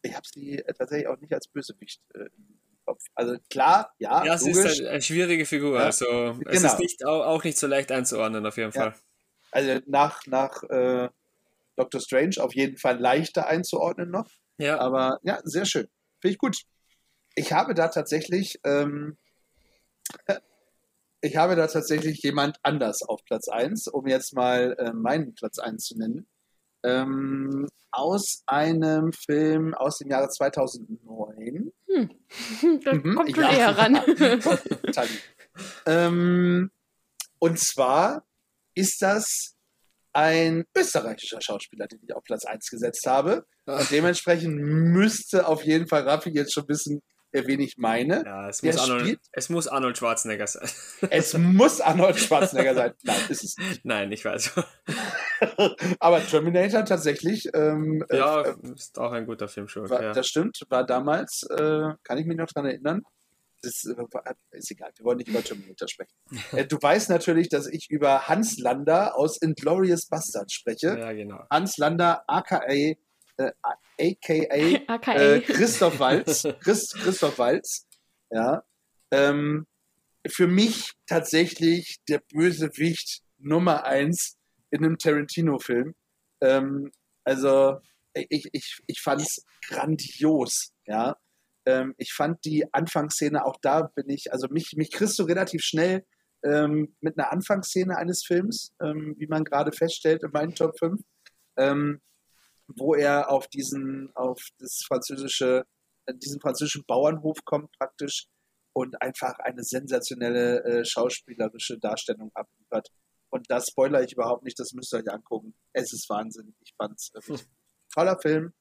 ich 0.00 0.14
habe 0.14 0.26
sie 0.26 0.56
tatsächlich 0.78 1.08
auch 1.08 1.20
nicht 1.20 1.34
als 1.34 1.48
Bösewicht 1.48 2.00
äh, 2.14 2.30
im 2.34 2.61
Kopf. 2.92 3.02
Also 3.14 3.36
klar, 3.50 3.92
ja, 3.98 4.24
Ja, 4.24 4.34
es 4.34 4.42
logisch. 4.42 4.64
ist 4.72 4.80
eine, 4.80 4.90
eine 4.90 5.02
schwierige 5.02 5.46
Figur, 5.46 5.78
Ja, 5.78 5.86
also 5.86 6.06
es 6.46 6.60
genau. 6.60 6.72
ist 6.72 6.78
nicht, 6.78 7.04
auch, 7.06 7.42
nicht 7.44 7.58
so 7.58 7.66
leicht 7.66 7.90
einzuordnen 7.92 8.44
auf 8.46 8.56
jeden 8.56 8.72
Ja. 8.72 8.90
Fall. 8.92 8.94
also 9.50 9.80
nach, 9.86 10.26
nach 10.26 10.62
äh, 10.64 11.08
Doctor 11.76 12.00
Strange 12.00 12.36
auf 12.38 12.54
jeden 12.54 12.76
Fall 12.76 12.98
leichter 12.98 13.46
einzuordnen 13.46 14.10
noch. 14.10 14.28
Ja, 14.58 14.78
Aber 14.78 15.18
ja, 15.22 15.40
sehr 15.44 15.64
schön. 15.64 15.88
Finde 16.20 16.32
ich 16.32 16.38
gut. 16.38 16.58
Ich 17.34 17.52
habe 17.52 17.74
da 17.74 17.88
tatsächlich, 17.88 18.60
ähm, 18.64 19.16
ich 21.20 21.36
habe 21.36 21.56
da 21.56 21.66
tatsächlich 21.66 22.22
jemand 22.22 22.58
anders 22.62 23.02
auf 23.02 23.24
Platz 23.24 23.48
1, 23.48 23.88
um 23.88 24.06
jetzt 24.06 24.34
mal 24.34 24.74
äh, 24.78 24.92
meinen 24.92 25.34
Platz 25.34 25.58
1 25.58 25.84
zu 25.84 25.98
nennen. 25.98 26.26
Ähm, 26.84 27.66
aus 27.90 28.42
einem 28.46 29.12
Film 29.12 29.74
aus 29.74 29.98
dem 29.98 30.08
Jahre 30.10 30.28
2009. 30.28 31.72
Da 32.84 32.94
Mhm, 32.94 33.14
kommt 33.16 33.34
schon 33.34 33.44
ja. 33.44 33.52
eher 33.52 33.78
ran. 33.78 34.00
Ähm, 35.84 36.70
und 37.38 37.58
zwar 37.58 38.24
ist 38.74 39.02
das 39.02 39.54
ein 40.14 40.64
österreichischer 40.74 41.42
Schauspieler, 41.42 41.86
den 41.86 42.00
ich 42.02 42.14
auf 42.14 42.24
Platz 42.24 42.46
1 42.46 42.70
gesetzt 42.70 43.04
habe. 43.06 43.44
Und 43.66 43.90
dementsprechend 43.90 44.56
müsste 44.56 45.46
auf 45.46 45.62
jeden 45.64 45.88
Fall 45.88 46.08
Raffi 46.08 46.30
jetzt 46.30 46.54
schon 46.54 46.66
wissen, 46.68 47.02
wen 47.32 47.60
ich 47.60 47.76
meine. 47.78 48.22
ja 48.24 48.48
es, 48.48 48.62
muss 48.62 48.76
Arnold, 48.78 49.20
es 49.32 49.48
muss 49.48 49.68
Arnold 49.68 49.98
Schwarzenegger 49.98 50.46
sein. 50.46 50.68
Es 51.10 51.36
muss 51.36 51.80
Arnold 51.80 52.18
Schwarzenegger 52.18 52.74
sein. 52.74 52.92
Nein, 53.02 53.20
ist 53.28 53.44
es 53.44 53.56
nicht. 53.58 53.80
Nein, 53.84 54.12
ich 54.12 54.24
weiß. 54.24 54.52
Aber 56.00 56.20
Terminator 56.24 56.84
tatsächlich, 56.84 57.48
ähm, 57.54 58.04
äh, 58.08 58.16
ja, 58.16 58.42
äh, 58.42 58.54
ist 58.74 58.98
auch 58.98 59.12
ein 59.12 59.26
guter 59.26 59.48
Film 59.48 59.68
schon. 59.68 59.88
war, 59.88 60.02
Ja. 60.02 60.12
das 60.12 60.26
stimmt, 60.26 60.60
war 60.68 60.84
damals, 60.84 61.42
äh, 61.50 61.88
kann 62.02 62.18
ich 62.18 62.26
mich 62.26 62.36
noch 62.36 62.46
dran 62.46 62.66
erinnern. 62.66 63.02
Das 63.62 63.84
äh, 63.84 63.96
war, 63.96 64.24
ist 64.50 64.70
egal, 64.70 64.90
wir 64.96 65.04
wollen 65.04 65.18
nicht 65.18 65.28
über 65.28 65.42
Terminator 65.42 65.88
sprechen. 65.88 66.12
äh, 66.52 66.64
du 66.66 66.76
weißt 66.80 67.10
natürlich, 67.10 67.48
dass 67.48 67.66
ich 67.66 67.90
über 67.90 68.28
Hans 68.28 68.58
Lander 68.58 69.16
aus 69.16 69.40
Inglourious 69.40 70.06
Bastards 70.06 70.52
spreche. 70.52 70.98
ja, 70.98 71.12
genau. 71.12 71.44
Hans 71.50 71.76
Lander, 71.78 72.24
aka, 72.26 72.62
äh, 72.66 72.96
aka 73.38 73.78
AKA. 74.00 75.12
äh, 75.14 75.40
Christoph 75.40 75.98
Walz. 76.00 76.42
Christ, 76.60 76.94
Christoph 76.94 77.38
Walz. 77.38 77.86
Ja. 78.30 78.62
Ähm, 79.10 79.66
für 80.28 80.46
mich 80.46 80.92
tatsächlich 81.06 81.98
der 82.08 82.20
Bösewicht 82.32 83.22
Nummer 83.38 83.84
eins 83.84 84.38
in 84.72 84.84
einem 84.84 84.98
Tarantino-Film. 84.98 85.94
Ähm, 86.40 86.90
also 87.24 87.78
ich, 88.14 88.48
ich, 88.52 88.80
ich 88.86 89.00
fand 89.00 89.20
es 89.20 89.44
grandios, 89.68 90.72
ja. 90.86 91.16
Ähm, 91.64 91.94
ich 91.96 92.12
fand 92.12 92.44
die 92.44 92.64
Anfangsszene, 92.72 93.44
auch 93.44 93.56
da 93.62 93.82
bin 93.94 94.08
ich, 94.08 94.32
also 94.32 94.48
mich, 94.48 94.72
mich 94.76 94.90
kriegst 94.90 95.18
du 95.18 95.22
relativ 95.22 95.62
schnell 95.62 96.04
ähm, 96.44 96.96
mit 97.00 97.16
einer 97.16 97.30
Anfangsszene 97.32 97.96
eines 97.96 98.24
Films, 98.24 98.74
ähm, 98.82 99.14
wie 99.18 99.28
man 99.28 99.44
gerade 99.44 99.70
feststellt 99.70 100.24
in 100.24 100.32
meinen 100.32 100.54
Top 100.54 100.76
5, 100.78 101.00
ähm, 101.56 102.00
wo 102.66 102.94
er 102.94 103.30
auf 103.30 103.46
diesen, 103.46 104.10
auf 104.14 104.42
das 104.58 104.82
französische, 104.86 105.64
diesen 106.14 106.40
französischen 106.40 106.84
Bauernhof 106.84 107.44
kommt 107.44 107.70
praktisch 107.78 108.26
und 108.72 109.00
einfach 109.00 109.38
eine 109.38 109.62
sensationelle 109.62 110.64
äh, 110.64 110.84
schauspielerische 110.84 111.78
Darstellung 111.78 112.32
abliefert. 112.34 112.88
Und 113.32 113.50
das 113.50 113.68
spoiler 113.68 114.02
ich 114.02 114.12
überhaupt 114.12 114.44
nicht, 114.44 114.58
das 114.58 114.74
müsst 114.74 114.92
ihr 114.92 114.98
euch 114.98 115.10
angucken. 115.10 115.54
Es 115.72 115.92
ist 115.92 116.08
Wahnsinn. 116.10 116.54
Ich 116.60 116.74
fand's 116.76 117.12
äh, 117.14 117.20
hm. 117.22 117.40
toller 117.94 118.18
Film. 118.20 118.52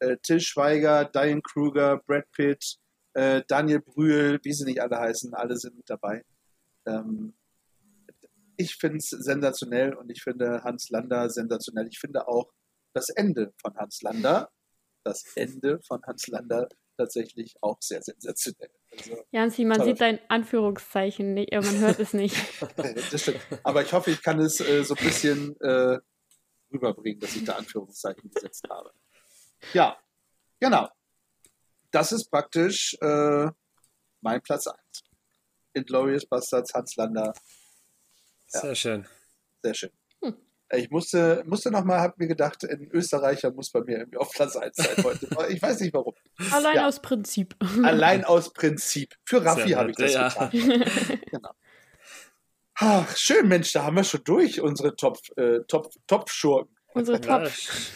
Äh, 0.00 0.16
Till 0.22 0.40
Schweiger, 0.40 1.04
Diane 1.04 1.40
Kruger, 1.42 1.98
Brad 1.98 2.30
Pitt, 2.32 2.76
äh, 3.14 3.42
Daniel 3.46 3.80
Brühl, 3.80 4.40
wie 4.42 4.52
sie 4.52 4.64
nicht 4.64 4.82
alle 4.82 4.98
heißen, 4.98 5.32
alle 5.32 5.56
sind 5.56 5.76
mit 5.76 5.88
dabei. 5.88 6.24
Ähm, 6.86 7.34
ich 8.56 8.74
finde 8.74 8.98
es 8.98 9.10
sensationell 9.10 9.94
und 9.94 10.10
ich 10.10 10.22
finde 10.22 10.62
Hans 10.64 10.90
Lander 10.90 11.30
sensationell. 11.30 11.86
Ich 11.86 12.00
finde 12.00 12.26
auch 12.26 12.52
das 12.94 13.10
Ende 13.10 13.52
von 13.60 13.76
Hans 13.76 14.02
Lander, 14.02 14.50
das 15.04 15.24
Ende 15.36 15.80
von 15.86 16.02
Hans 16.02 16.26
Lander 16.26 16.68
tatsächlich 16.96 17.56
auch 17.60 17.78
sehr 17.80 18.02
sensationell. 18.02 18.70
Also, 18.96 19.24
Janzi, 19.30 19.64
man 19.64 19.82
sieht 19.82 20.00
dein 20.00 20.18
Anführungszeichen 20.28 21.34
nicht, 21.34 21.52
man 21.52 21.78
hört 21.78 22.00
es 22.00 22.12
nicht. 22.12 22.36
das 22.76 23.22
stimmt. 23.22 23.40
Aber 23.62 23.82
ich 23.82 23.92
hoffe, 23.92 24.10
ich 24.10 24.22
kann 24.22 24.38
es 24.40 24.60
äh, 24.60 24.82
so 24.84 24.94
ein 24.94 25.04
bisschen 25.04 25.60
äh, 25.60 25.98
rüberbringen, 26.72 27.20
dass 27.20 27.36
ich 27.36 27.44
da 27.44 27.56
Anführungszeichen 27.56 28.30
gesetzt 28.30 28.66
habe. 28.68 28.92
Ja, 29.72 29.98
genau. 30.60 30.88
Das 31.90 32.12
ist 32.12 32.30
praktisch 32.30 32.96
äh, 33.00 33.48
mein 34.20 34.42
Platz 34.42 34.66
1. 34.66 34.78
Inglorious 35.74 36.26
Bastards, 36.26 36.72
Hans 36.74 36.96
Lander. 36.96 37.32
Ja. 38.52 38.60
Sehr 38.60 38.74
schön. 38.74 39.06
Sehr 39.62 39.74
schön. 39.74 39.90
Ich 40.72 40.90
musste, 40.90 41.44
musste 41.46 41.70
nochmal, 41.70 42.00
hab 42.00 42.18
mir 42.18 42.26
gedacht, 42.26 42.64
ein 42.68 42.90
Österreicher 42.90 43.52
muss 43.52 43.70
bei 43.70 43.82
mir 43.82 43.98
irgendwie 43.98 44.18
auf 44.18 44.32
Platz 44.32 44.56
1 44.56 44.76
sein 44.76 45.04
heute. 45.04 45.28
Ich 45.48 45.62
weiß 45.62 45.80
nicht 45.80 45.94
warum. 45.94 46.14
Allein 46.50 46.76
ja. 46.76 46.88
aus 46.88 47.00
Prinzip. 47.00 47.54
Allein 47.82 48.24
aus 48.24 48.52
Prinzip. 48.52 49.14
Für 49.24 49.44
Raffi 49.44 49.70
habe 49.70 49.90
ich 49.90 49.96
das 49.96 50.14
ja. 50.14 50.28
getan. 50.28 50.50
genau. 51.30 51.50
Ach, 52.78 53.16
schön, 53.16 53.48
Mensch, 53.48 53.72
da 53.72 53.84
haben 53.84 53.96
wir 53.96 54.04
schon 54.04 54.24
durch 54.24 54.60
unsere 54.60 54.96
Top, 54.96 55.18
äh, 55.36 55.60
Top, 55.68 55.90
Top 56.06 56.28
Schurken. 56.30 56.76
Unsere 56.94 57.20
Top. 57.20 57.44
Ja, 57.44 57.50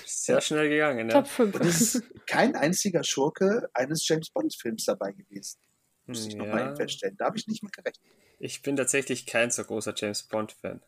sehr 0.06 0.40
schnell 0.40 0.68
gegangen. 0.68 1.06
Ne? 1.08 1.12
Top 1.12 1.26
5. 1.26 1.54
Und 1.54 1.64
es 1.66 1.94
ist 1.94 2.04
kein 2.26 2.54
einziger 2.54 3.02
Schurke 3.02 3.68
eines 3.74 4.06
James 4.06 4.30
Bond-Films 4.30 4.84
dabei 4.84 5.12
gewesen. 5.12 5.58
Muss 6.06 6.26
ich 6.26 6.34
ja. 6.34 6.38
nochmal 6.38 6.76
feststellen. 6.76 7.16
Da 7.16 7.26
habe 7.26 7.36
ich 7.36 7.46
nicht 7.46 7.62
mit 7.62 7.72
gerechnet. 7.72 8.04
Ich 8.38 8.62
bin 8.62 8.76
tatsächlich 8.76 9.26
kein 9.26 9.50
so 9.50 9.64
großer 9.64 9.92
James 9.96 10.22
Bond-Fan. 10.22 10.82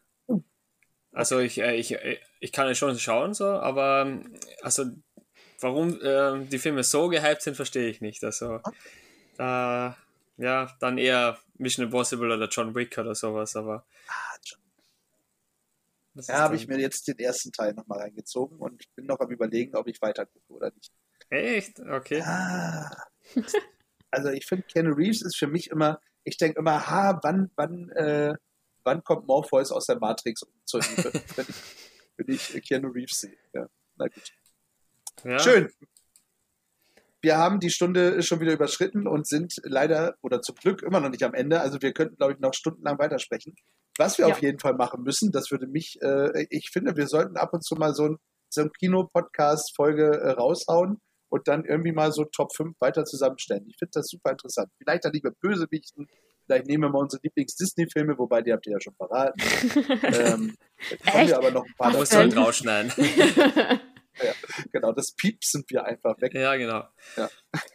Also 1.13 1.39
ich, 1.39 1.59
äh, 1.59 1.77
ich, 1.77 1.93
äh, 1.93 2.19
ich 2.41 2.53
kann 2.53 2.69
es 2.69 2.79
schon 2.79 2.99
schauen, 2.99 3.35
so, 3.35 3.47
aber 3.47 4.21
also 4.63 4.87
warum 5.61 6.01
äh, 6.01 6.45
die 6.47 6.59
Filme 6.59 6.83
so 6.85 7.09
gehypt 7.09 7.43
sind, 7.43 7.55
verstehe 7.55 7.89
ich 7.89 8.01
nicht. 8.01 8.25
Also 8.25 8.61
äh, 9.39 9.91
ja, 10.39 10.77
dann 10.81 10.99
eher 10.99 11.39
Mission 11.59 11.87
Impossible 11.87 12.33
oder 12.33 12.49
John 12.49 12.75
Wick 12.75 12.97
oder 12.99 13.15
sowas, 13.15 13.55
aber. 13.57 13.85
Ah, 14.09 14.37
John. 14.45 14.61
Ja, 16.15 16.41
habe 16.41 16.57
ich 16.57 16.67
mir 16.67 16.79
jetzt 16.79 17.09
den 17.09 17.19
ersten 17.19 17.53
Teil 17.53 17.75
nochmal 17.75 18.01
reingezogen 18.01 18.59
und 18.59 18.83
bin 18.95 19.07
noch 19.07 19.21
am 19.21 19.31
überlegen, 19.31 19.77
ob 19.77 19.89
ich 19.89 20.01
weiter 20.03 20.27
gucke 20.27 20.53
oder 20.53 20.71
nicht. 20.75 20.93
Echt? 21.31 21.81
Okay. 21.81 22.23
Ah. 22.23 22.91
Also 24.11 24.29
ich 24.29 24.45
finde, 24.45 24.65
Ken 24.65 24.93
Reeves 24.93 25.23
ist 25.23 25.39
für 25.39 25.47
mich 25.47 25.71
immer, 25.71 25.99
ich 26.25 26.37
denke 26.37 26.59
immer, 26.59 26.87
ha, 26.87 27.19
wann, 27.23 27.51
wann, 27.57 27.89
äh, 27.91 28.35
wann 28.85 29.03
kommt 29.05 29.27
Morpheus 29.27 29.73
aus 29.73 29.87
der 29.87 29.99
Matrix 29.99 30.45
zur 30.65 30.83
Hilfe, 30.83 31.13
wenn 31.37 31.47
ich, 31.49 31.57
wenn 32.17 32.35
ich 32.35 32.63
Keanu 32.67 32.89
Reeves 32.89 33.21
sehe. 33.21 33.37
Ja, 33.53 33.67
na 33.97 34.07
gut. 34.07 34.33
Ja. 35.25 35.39
Schön. 35.39 35.71
Wir 37.21 37.39
haben 37.39 37.61
die 37.61 37.71
Stunde 37.71 38.21
schon 38.23 38.41
wieder 38.41 38.53
überschritten 38.53 39.07
und 39.07 39.29
sind 39.29 39.61
leider 39.63 40.17
oder 40.23 40.43
zum 40.43 40.57
Glück 40.57 40.83
immer 40.83 40.99
noch 40.99 41.11
nicht 41.11 41.23
am 41.23 41.35
Ende. 41.35 41.61
Also 41.61 41.81
wir 41.81 41.93
könnten, 41.93 42.17
glaube 42.17 42.33
ich, 42.33 42.41
noch 42.41 42.53
stundenlang 42.53 42.99
weitersprechen. 42.99 43.55
Was 43.97 44.19
wir 44.19 44.27
ja. 44.27 44.33
auf 44.33 44.43
jeden 44.43 44.59
Fall 44.59 44.75
machen 44.75 45.03
müssen, 45.05 45.31
das 45.31 45.51
würde 45.51 45.67
mich, 45.67 46.01
äh, 46.03 46.47
ich 46.51 46.71
finde, 46.71 46.97
wir 46.97 47.07
sollten 47.07 47.37
ab 47.37 47.53
und 47.53 47.63
zu 47.63 47.77
mal 47.77 47.95
so 47.95 48.09
ein, 48.09 48.17
so 48.49 48.63
ein 48.63 48.73
Kino-Podcast-Folge 48.73 50.21
äh, 50.21 50.31
raushauen 50.31 51.01
und 51.29 51.47
dann 51.47 51.65
irgendwie 51.65 51.93
mal 51.93 52.11
so 52.13 52.25
Top 52.25 52.55
5 52.57 52.75
weiter 52.81 53.05
zusammenstellen. 53.05 53.67
Ich 53.69 53.77
finde 53.79 53.93
das 53.95 54.09
super 54.09 54.33
interessant. 54.33 54.71
Vielleicht 54.79 55.05
dann 55.05 55.13
lieber 55.13 55.31
Bösewichten, 55.31 56.09
Vielleicht 56.47 56.67
nehmen 56.67 56.85
wir 56.85 56.91
mal 56.91 57.01
unsere 57.01 57.23
Lieblings-Disney-Filme, 57.23 58.19
wobei 58.19 58.43
die 58.43 58.53
habt 58.53 58.67
ihr 58.67 58.73
ja 58.73 58.81
schon 58.81 58.95
verraten. 58.95 59.41
ähm, 60.03 60.57
kommen 61.11 61.29
wir 61.29 61.37
aber 61.37 61.51
noch 61.51 61.65
ein 61.65 61.75
paar 61.79 61.93
Muss 61.93 62.09
dann 62.11 62.33
rausschneiden. 62.33 62.93
ja, 62.97 64.33
genau, 64.73 64.93
das 64.93 65.13
piepsen 65.13 65.65
wir 65.69 65.85
einfach 65.85 66.21
weg. 66.21 66.35
Ja, 66.35 66.57
genau. 66.57 66.85
Ja. 67.17 67.31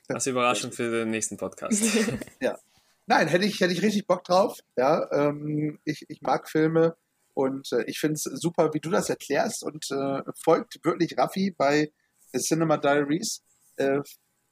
Als 0.09 0.28
Überraschung 0.28 0.72
für 0.72 0.91
den 0.91 1.09
nächsten 1.09 1.38
Podcast. 1.38 1.84
ja. 2.41 2.57
Nein, 3.05 3.28
hätte 3.28 3.45
ich, 3.45 3.59
hätte 3.61 3.74
ich 3.74 3.82
richtig 3.82 4.05
Bock 4.05 4.24
drauf. 4.26 4.59
Ja, 4.76 5.09
ähm, 5.11 5.80
ich, 5.86 6.05
ich 6.09 6.22
mag 6.22 6.49
Filme 6.49 6.97
und 7.34 7.72
äh, 7.72 7.84
ich 7.86 7.99
finde 7.99 8.15
es 8.15 8.24
super, 8.24 8.74
wie 8.74 8.82
du 8.82 8.89
das 8.89 9.09
erklärst 9.09 9.63
und 9.63 9.89
äh, 9.91 10.22
folgt 10.43 10.84
wirklich 10.84 11.18
Raffi 11.18 11.51
bei 11.51 11.91
Cinema 12.38 12.78
Diaries 12.78 13.43
äh, 13.78 14.01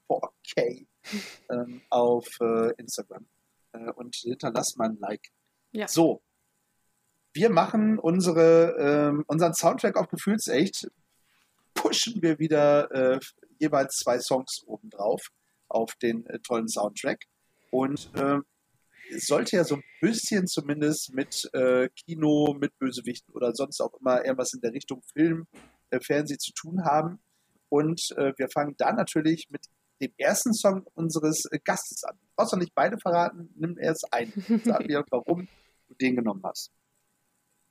4K 0.08 0.86
ähm, 1.50 1.82
auf 1.90 2.26
äh, 2.40 2.72
Instagram 2.78 3.26
äh, 3.76 3.90
und 3.92 4.16
hinterlass 4.16 4.76
mal 4.76 4.88
ein 4.88 4.98
Like. 4.98 5.28
Ja. 5.72 5.88
So, 5.88 6.22
wir 7.32 7.50
machen 7.50 7.98
unsere, 7.98 8.76
ähm, 8.78 9.24
unseren 9.26 9.54
Soundtrack 9.54 9.96
auf 9.96 10.08
Gefühlsecht, 10.08 10.88
pushen 11.74 12.22
wir 12.22 12.38
wieder 12.38 12.90
äh, 12.92 13.20
jeweils 13.58 13.96
zwei 13.96 14.18
Songs 14.18 14.62
obendrauf 14.66 15.28
auf 15.68 15.94
den 15.96 16.26
äh, 16.26 16.38
tollen 16.40 16.68
Soundtrack. 16.68 17.24
Und 17.70 18.10
äh, 18.14 18.38
es 19.14 19.26
sollte 19.26 19.56
ja 19.56 19.64
so 19.64 19.76
ein 19.76 19.84
bisschen 20.00 20.46
zumindest 20.46 21.12
mit 21.12 21.48
äh, 21.52 21.88
Kino, 21.90 22.56
mit 22.58 22.76
Bösewichten 22.78 23.34
oder 23.34 23.54
sonst 23.54 23.80
auch 23.80 23.92
immer 24.00 24.24
irgendwas 24.24 24.54
in 24.54 24.60
der 24.60 24.72
Richtung 24.72 25.02
Film, 25.12 25.46
äh, 25.90 26.00
Fernsehen 26.00 26.38
zu 26.38 26.52
tun 26.52 26.84
haben. 26.84 27.20
Und 27.68 28.12
äh, 28.16 28.32
wir 28.36 28.48
fangen 28.48 28.74
da 28.78 28.92
natürlich 28.92 29.48
mit 29.50 29.66
dem 30.00 30.12
ersten 30.18 30.52
Song 30.52 30.86
unseres 30.94 31.46
äh, 31.46 31.58
Gastes 31.62 32.04
an. 32.04 32.16
Du 32.20 32.26
brauchst 32.36 32.52
doch 32.52 32.58
nicht 32.58 32.74
beide 32.74 32.98
verraten, 32.98 33.50
nimm 33.56 33.78
erst 33.78 34.12
einen. 34.12 34.32
Sag 34.64 34.86
mir, 34.86 35.04
warum 35.10 35.48
du 35.88 35.94
den 35.94 36.16
genommen 36.16 36.42
hast. 36.44 36.72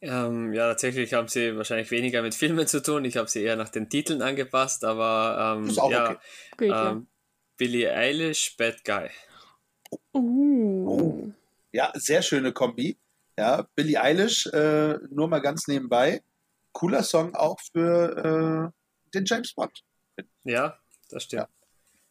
Ähm, 0.01 0.53
ja, 0.53 0.69
tatsächlich 0.69 1.13
haben 1.13 1.27
sie 1.27 1.55
wahrscheinlich 1.55 1.89
weniger 1.89 2.21
mit 2.21 2.35
Filmen 2.35 2.67
zu 2.67 2.81
tun. 2.81 3.05
Ich 3.05 3.17
habe 3.17 3.29
sie 3.29 3.43
eher 3.43 3.55
nach 3.55 3.69
den 3.69 3.89
Titeln 3.89 4.21
angepasst, 4.21 4.83
aber 4.83 5.57
ähm, 5.57 5.69
ja, 5.69 5.83
okay. 5.83 6.17
Great, 6.57 6.91
ähm. 6.91 7.07
Billie 7.57 7.91
Eilish, 7.91 8.55
Bad 8.57 8.83
Guy. 8.83 9.09
Uh. 10.13 10.87
Oh. 10.87 11.31
Ja, 11.71 11.91
sehr 11.95 12.21
schöne 12.21 12.51
Kombi. 12.51 12.97
Ja, 13.37 13.67
Billie 13.75 13.99
Eilish, 13.99 14.47
äh, 14.47 14.97
nur 15.09 15.27
mal 15.27 15.39
ganz 15.39 15.67
nebenbei. 15.67 16.21
Cooler 16.71 17.03
Song 17.03 17.33
auch 17.35 17.59
für 17.71 18.71
äh, 18.73 19.11
den 19.13 19.25
James 19.25 19.53
Bond. 19.53 19.83
Ja, 20.43 20.77
das 21.09 21.23
stimmt. 21.23 21.43
Ja. 21.43 21.49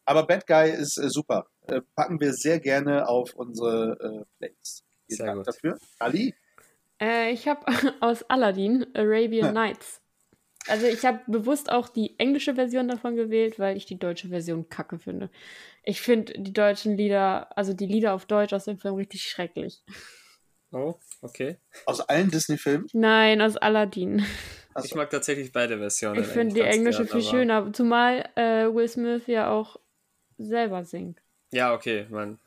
Aber 0.05 0.25
Bad 0.25 0.47
Guy 0.47 0.69
ist 0.71 0.97
äh, 0.97 1.09
super. 1.09 1.47
Äh, 1.67 1.81
packen 1.95 2.19
wir 2.19 2.33
sehr 2.33 2.59
gerne 2.59 3.07
auf 3.07 3.33
unsere 3.35 3.97
äh, 3.99 4.25
Playlist. 4.37 4.85
Vielen 5.07 5.17
sehr 5.17 5.25
Dank 5.25 5.37
gut. 5.39 5.47
dafür. 5.47 5.79
Ali? 5.99 6.35
Äh, 7.01 7.31
ich 7.31 7.47
habe 7.47 7.65
aus 8.01 8.23
Aladdin 8.29 8.85
Arabian 8.95 9.53
Nights. 9.53 10.01
Also 10.67 10.87
ich 10.87 11.05
habe 11.05 11.19
bewusst 11.27 11.71
auch 11.71 11.89
die 11.89 12.17
englische 12.19 12.55
Version 12.55 12.87
davon 12.87 13.15
gewählt, 13.15 13.59
weil 13.59 13.77
ich 13.77 13.85
die 13.85 13.99
deutsche 13.99 14.29
Version 14.29 14.67
kacke 14.67 14.97
finde. 14.97 15.29
Ich 15.83 16.01
finde 16.01 16.33
die 16.33 16.53
deutschen 16.53 16.97
Lieder, 16.97 17.55
also 17.55 17.73
die 17.73 17.85
Lieder 17.85 18.13
auf 18.13 18.25
Deutsch 18.25 18.53
aus 18.53 18.65
dem 18.65 18.79
Film 18.79 18.95
richtig 18.95 19.21
schrecklich. 19.23 19.83
Oh, 20.71 20.95
okay. 21.21 21.57
Aus 21.85 22.01
allen 22.01 22.31
Disney-Filmen? 22.31 22.87
Nein, 22.93 23.41
aus 23.41 23.57
Aladdin. 23.57 24.25
Ich 24.83 24.95
mag 24.95 25.09
tatsächlich 25.09 25.51
beide 25.51 25.77
Versionen. 25.77 26.19
Ich 26.19 26.27
finde 26.27 26.55
die 26.55 26.61
englische 26.61 27.05
gern, 27.05 27.21
viel 27.21 27.29
schöner, 27.29 27.71
zumal 27.71 28.29
äh, 28.35 28.65
Will 28.73 28.89
Smith 28.89 29.27
ja 29.27 29.49
auch 29.49 29.77
selber 30.37 30.83
singt. 30.85 31.21
Ja, 31.51 31.73
okay, 31.73 32.07
man, 32.09 32.39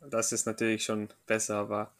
das 0.00 0.32
ist 0.32 0.46
natürlich 0.46 0.84
schon 0.84 1.08
besser, 1.26 1.56
aber 1.56 1.92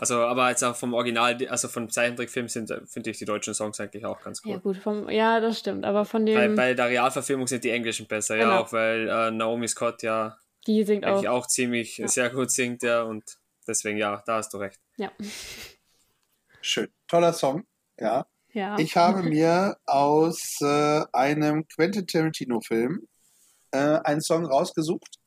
also, 0.00 0.20
aber 0.20 0.48
jetzt 0.48 0.62
auch 0.62 0.76
vom 0.76 0.94
Original, 0.94 1.36
also 1.48 1.66
von 1.66 1.90
Zeichentrickfilm 1.90 2.48
sind, 2.48 2.72
finde 2.86 3.10
ich 3.10 3.18
die 3.18 3.24
deutschen 3.24 3.52
Songs 3.52 3.80
eigentlich 3.80 4.06
auch 4.06 4.22
ganz 4.22 4.42
cool. 4.44 4.52
Ja, 4.52 4.58
gut, 4.58 4.76
vom, 4.76 5.10
ja, 5.10 5.40
das 5.40 5.58
stimmt, 5.58 5.84
aber 5.84 6.04
von 6.04 6.24
dem. 6.24 6.36
Bei, 6.36 6.48
bei 6.48 6.74
der 6.74 6.88
Realverfilmung 6.88 7.48
sind 7.48 7.64
die 7.64 7.70
englischen 7.70 8.06
besser, 8.06 8.36
genau. 8.36 8.50
ja, 8.50 8.60
auch 8.60 8.72
weil 8.72 9.08
äh, 9.08 9.30
Naomi 9.32 9.66
Scott 9.66 10.04
ja 10.04 10.38
die 10.68 10.84
singt 10.84 11.04
eigentlich 11.04 11.28
auch. 11.28 11.42
auch 11.42 11.46
ziemlich 11.48 11.98
ja. 11.98 12.06
sehr 12.06 12.30
gut 12.30 12.52
singt, 12.52 12.84
ja, 12.84 13.02
und 13.02 13.24
deswegen, 13.66 13.98
ja, 13.98 14.22
da 14.24 14.36
hast 14.36 14.54
du 14.54 14.58
recht. 14.58 14.78
Ja. 14.98 15.10
Schön. 16.60 16.88
Toller 17.08 17.32
Song, 17.32 17.64
ja. 17.98 18.24
Ja. 18.52 18.78
Ich 18.78 18.96
habe 18.96 19.22
mir 19.24 19.76
aus 19.86 20.60
äh, 20.60 21.02
einem 21.12 21.66
Quentin 21.66 22.06
Tarantino-Film 22.06 23.08
äh, 23.72 23.98
einen 24.04 24.20
Song 24.20 24.46
rausgesucht, 24.46 25.18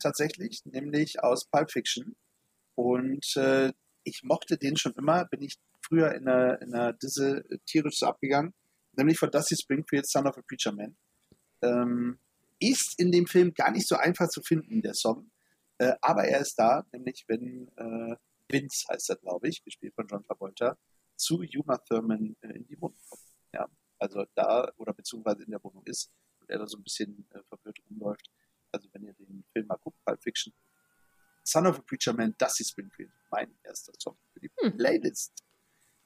tatsächlich, 0.00 0.62
nämlich 0.64 1.22
aus 1.22 1.46
Pulp 1.46 1.70
Fiction. 1.70 2.16
Und 2.74 3.36
äh, 3.36 3.72
ich 4.04 4.22
mochte 4.22 4.56
den 4.56 4.76
schon 4.76 4.92
immer, 4.94 5.24
bin 5.26 5.42
ich 5.42 5.58
früher 5.82 6.14
in 6.14 6.24
der, 6.24 6.60
in 6.62 6.70
der 6.70 6.92
Disse 6.94 7.44
tierisch 7.66 7.98
so 7.98 8.06
abgegangen, 8.06 8.54
nämlich 8.92 9.18
von 9.18 9.30
Dusty 9.30 9.56
Springfield, 9.56 10.08
Son 10.08 10.26
of 10.26 10.36
a 10.38 10.42
Preacher 10.42 10.72
Man. 10.72 10.96
Ähm, 11.62 12.18
ist 12.60 12.98
in 12.98 13.12
dem 13.12 13.26
Film 13.26 13.54
gar 13.54 13.70
nicht 13.70 13.86
so 13.86 13.96
einfach 13.96 14.28
zu 14.28 14.42
finden, 14.42 14.82
der 14.82 14.94
Song. 14.94 15.30
Äh, 15.78 15.94
aber 16.00 16.24
er 16.24 16.40
ist 16.40 16.56
da, 16.56 16.84
nämlich 16.92 17.24
wenn 17.28 17.68
äh, 17.76 18.16
Vince 18.50 18.86
heißt 18.90 19.10
er, 19.10 19.16
glaube 19.16 19.48
ich, 19.48 19.62
gespielt 19.62 19.94
von 19.94 20.06
John 20.08 20.24
Travolta, 20.24 20.76
zu 21.16 21.42
Uma 21.56 21.78
Thurman 21.78 22.36
äh, 22.40 22.48
in 22.48 22.66
die 22.66 22.80
Wohnung 22.80 22.98
kommt. 23.08 23.22
Ja, 23.54 23.68
also 23.98 24.24
da 24.34 24.70
oder 24.76 24.92
beziehungsweise 24.92 25.44
in 25.44 25.50
der 25.50 25.62
Wohnung 25.62 25.84
ist 25.84 26.10
er 26.48 26.58
da 26.58 26.66
so 26.66 26.76
ein 26.78 26.82
bisschen 26.82 27.26
äh, 27.30 27.40
verwirrt 27.48 27.78
rumläuft. 27.90 28.30
Also 28.72 28.88
wenn 28.92 29.04
ihr 29.04 29.14
den 29.14 29.44
Film 29.52 29.66
mal 29.66 29.78
guckt, 29.78 29.96
Pulp 30.04 30.22
Fiction, 30.22 30.52
Son 31.44 31.66
of 31.66 31.78
a 31.78 31.82
Preacher 31.82 32.12
Man, 32.12 32.34
Dusty 32.36 32.64
Springfield, 32.64 33.10
mein 33.30 33.54
erster 33.64 33.92
Song 33.98 34.18
für 34.32 34.40
die 34.40 34.50
Hm. 34.60 34.76
Playlist. 34.76 35.32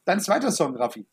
Dein 0.05 0.21
zweiter 0.21 0.53
Song, 0.53 0.77
Raffi. 0.77 1.07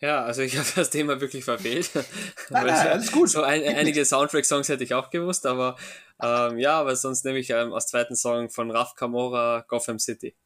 Ja, 0.00 0.24
also 0.24 0.42
ich 0.42 0.58
habe 0.58 0.68
das 0.74 0.90
Thema 0.90 1.20
wirklich 1.22 1.44
verfehlt. 1.44 1.90
Nein, 1.94 2.04
Weil 2.50 2.66
nein, 2.66 2.88
alles 2.88 3.10
gut. 3.12 3.30
So 3.30 3.42
ein, 3.42 3.62
einige 3.64 4.04
Soundtrack-Songs 4.04 4.68
hätte 4.68 4.84
ich 4.84 4.92
auch 4.92 5.08
gewusst, 5.08 5.46
aber 5.46 5.76
ähm, 6.20 6.58
ja, 6.58 6.78
aber 6.80 6.94
sonst 6.96 7.24
nehme 7.24 7.38
ich 7.38 7.48
ähm, 7.48 7.72
als 7.72 7.86
zweiten 7.86 8.14
Song 8.14 8.50
von 8.50 8.70
Raf 8.70 8.94
Kamora 8.94 9.64
Gotham 9.68 9.98
City, 9.98 10.36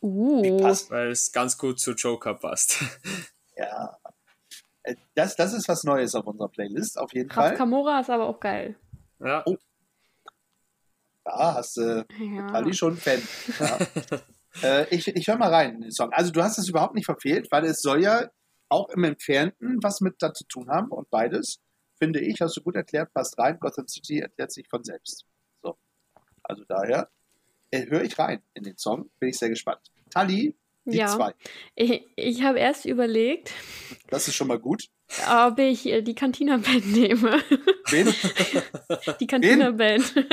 Wie 0.00 0.06
Uh. 0.50 0.56
passt? 0.58 0.90
weil 0.90 1.10
es 1.12 1.30
ganz 1.30 1.56
gut 1.56 1.78
zu 1.78 1.92
Joker 1.92 2.34
passt. 2.34 2.78
Ja. 3.56 3.96
Äh, 4.84 4.94
Das, 5.14 5.36
das 5.36 5.52
ist 5.52 5.68
was 5.68 5.84
Neues 5.84 6.14
auf 6.14 6.26
unserer 6.26 6.48
Playlist, 6.48 6.98
auf 6.98 7.12
jeden 7.12 7.30
Raf 7.30 7.48
Fall. 7.48 7.56
Kamora 7.56 8.00
ist 8.00 8.10
aber 8.10 8.26
auch 8.28 8.40
geil. 8.40 8.76
Ja, 9.20 9.42
Oh. 9.46 9.56
Da 11.24 11.54
hast 11.54 11.78
du 11.78 12.06
Ja. 12.18 12.46
Ali 12.48 12.74
schon 12.74 12.96
Fan. 12.96 13.22
Ja. 13.58 13.78
äh, 14.62 14.94
ich 14.94 15.08
ich 15.08 15.26
höre 15.26 15.38
mal 15.38 15.52
rein 15.52 15.76
in 15.76 15.80
den 15.80 15.90
Song. 15.90 16.12
Also 16.12 16.30
du 16.30 16.42
hast 16.42 16.58
es 16.58 16.68
überhaupt 16.68 16.94
nicht 16.94 17.06
verfehlt, 17.06 17.48
weil 17.50 17.64
es 17.64 17.80
soll 17.80 18.02
ja 18.02 18.28
auch 18.68 18.90
im 18.90 19.04
Entfernten 19.04 19.82
was 19.82 20.00
mit 20.02 20.16
da 20.20 20.34
zu 20.34 20.44
tun 20.46 20.68
haben 20.68 20.90
und 20.90 21.08
beides, 21.10 21.60
finde 21.98 22.20
ich, 22.20 22.40
hast 22.42 22.56
du 22.56 22.62
gut 22.62 22.76
erklärt, 22.76 23.12
passt 23.14 23.38
rein. 23.38 23.58
Gotham 23.58 23.88
City 23.88 24.18
erklärt 24.20 24.52
sich 24.52 24.68
von 24.68 24.84
selbst. 24.84 25.24
So. 25.62 25.78
Also 26.42 26.64
daher 26.68 27.08
äh, 27.70 27.86
höre 27.86 28.02
ich 28.02 28.18
rein 28.18 28.42
in 28.52 28.64
den 28.64 28.76
Song, 28.76 29.10
bin 29.18 29.30
ich 29.30 29.38
sehr 29.38 29.48
gespannt. 29.48 29.80
Tali, 30.10 30.54
die 30.84 30.98
Ja. 30.98 31.08
zwei. 31.08 31.32
Ich, 31.74 32.02
ich 32.16 32.42
habe 32.42 32.58
erst 32.58 32.84
überlegt, 32.84 33.52
Das 34.10 34.28
ist 34.28 34.34
schon 34.34 34.48
mal 34.48 34.58
gut. 34.58 34.88
ob 35.30 35.58
ich 35.58 35.86
äh, 35.86 36.02
die 36.02 36.14
Cantina-Band 36.14 36.86
nehme. 36.92 37.40
Wen? 37.90 38.08
Die 39.20 39.26
Cantina-Band. 39.26 40.14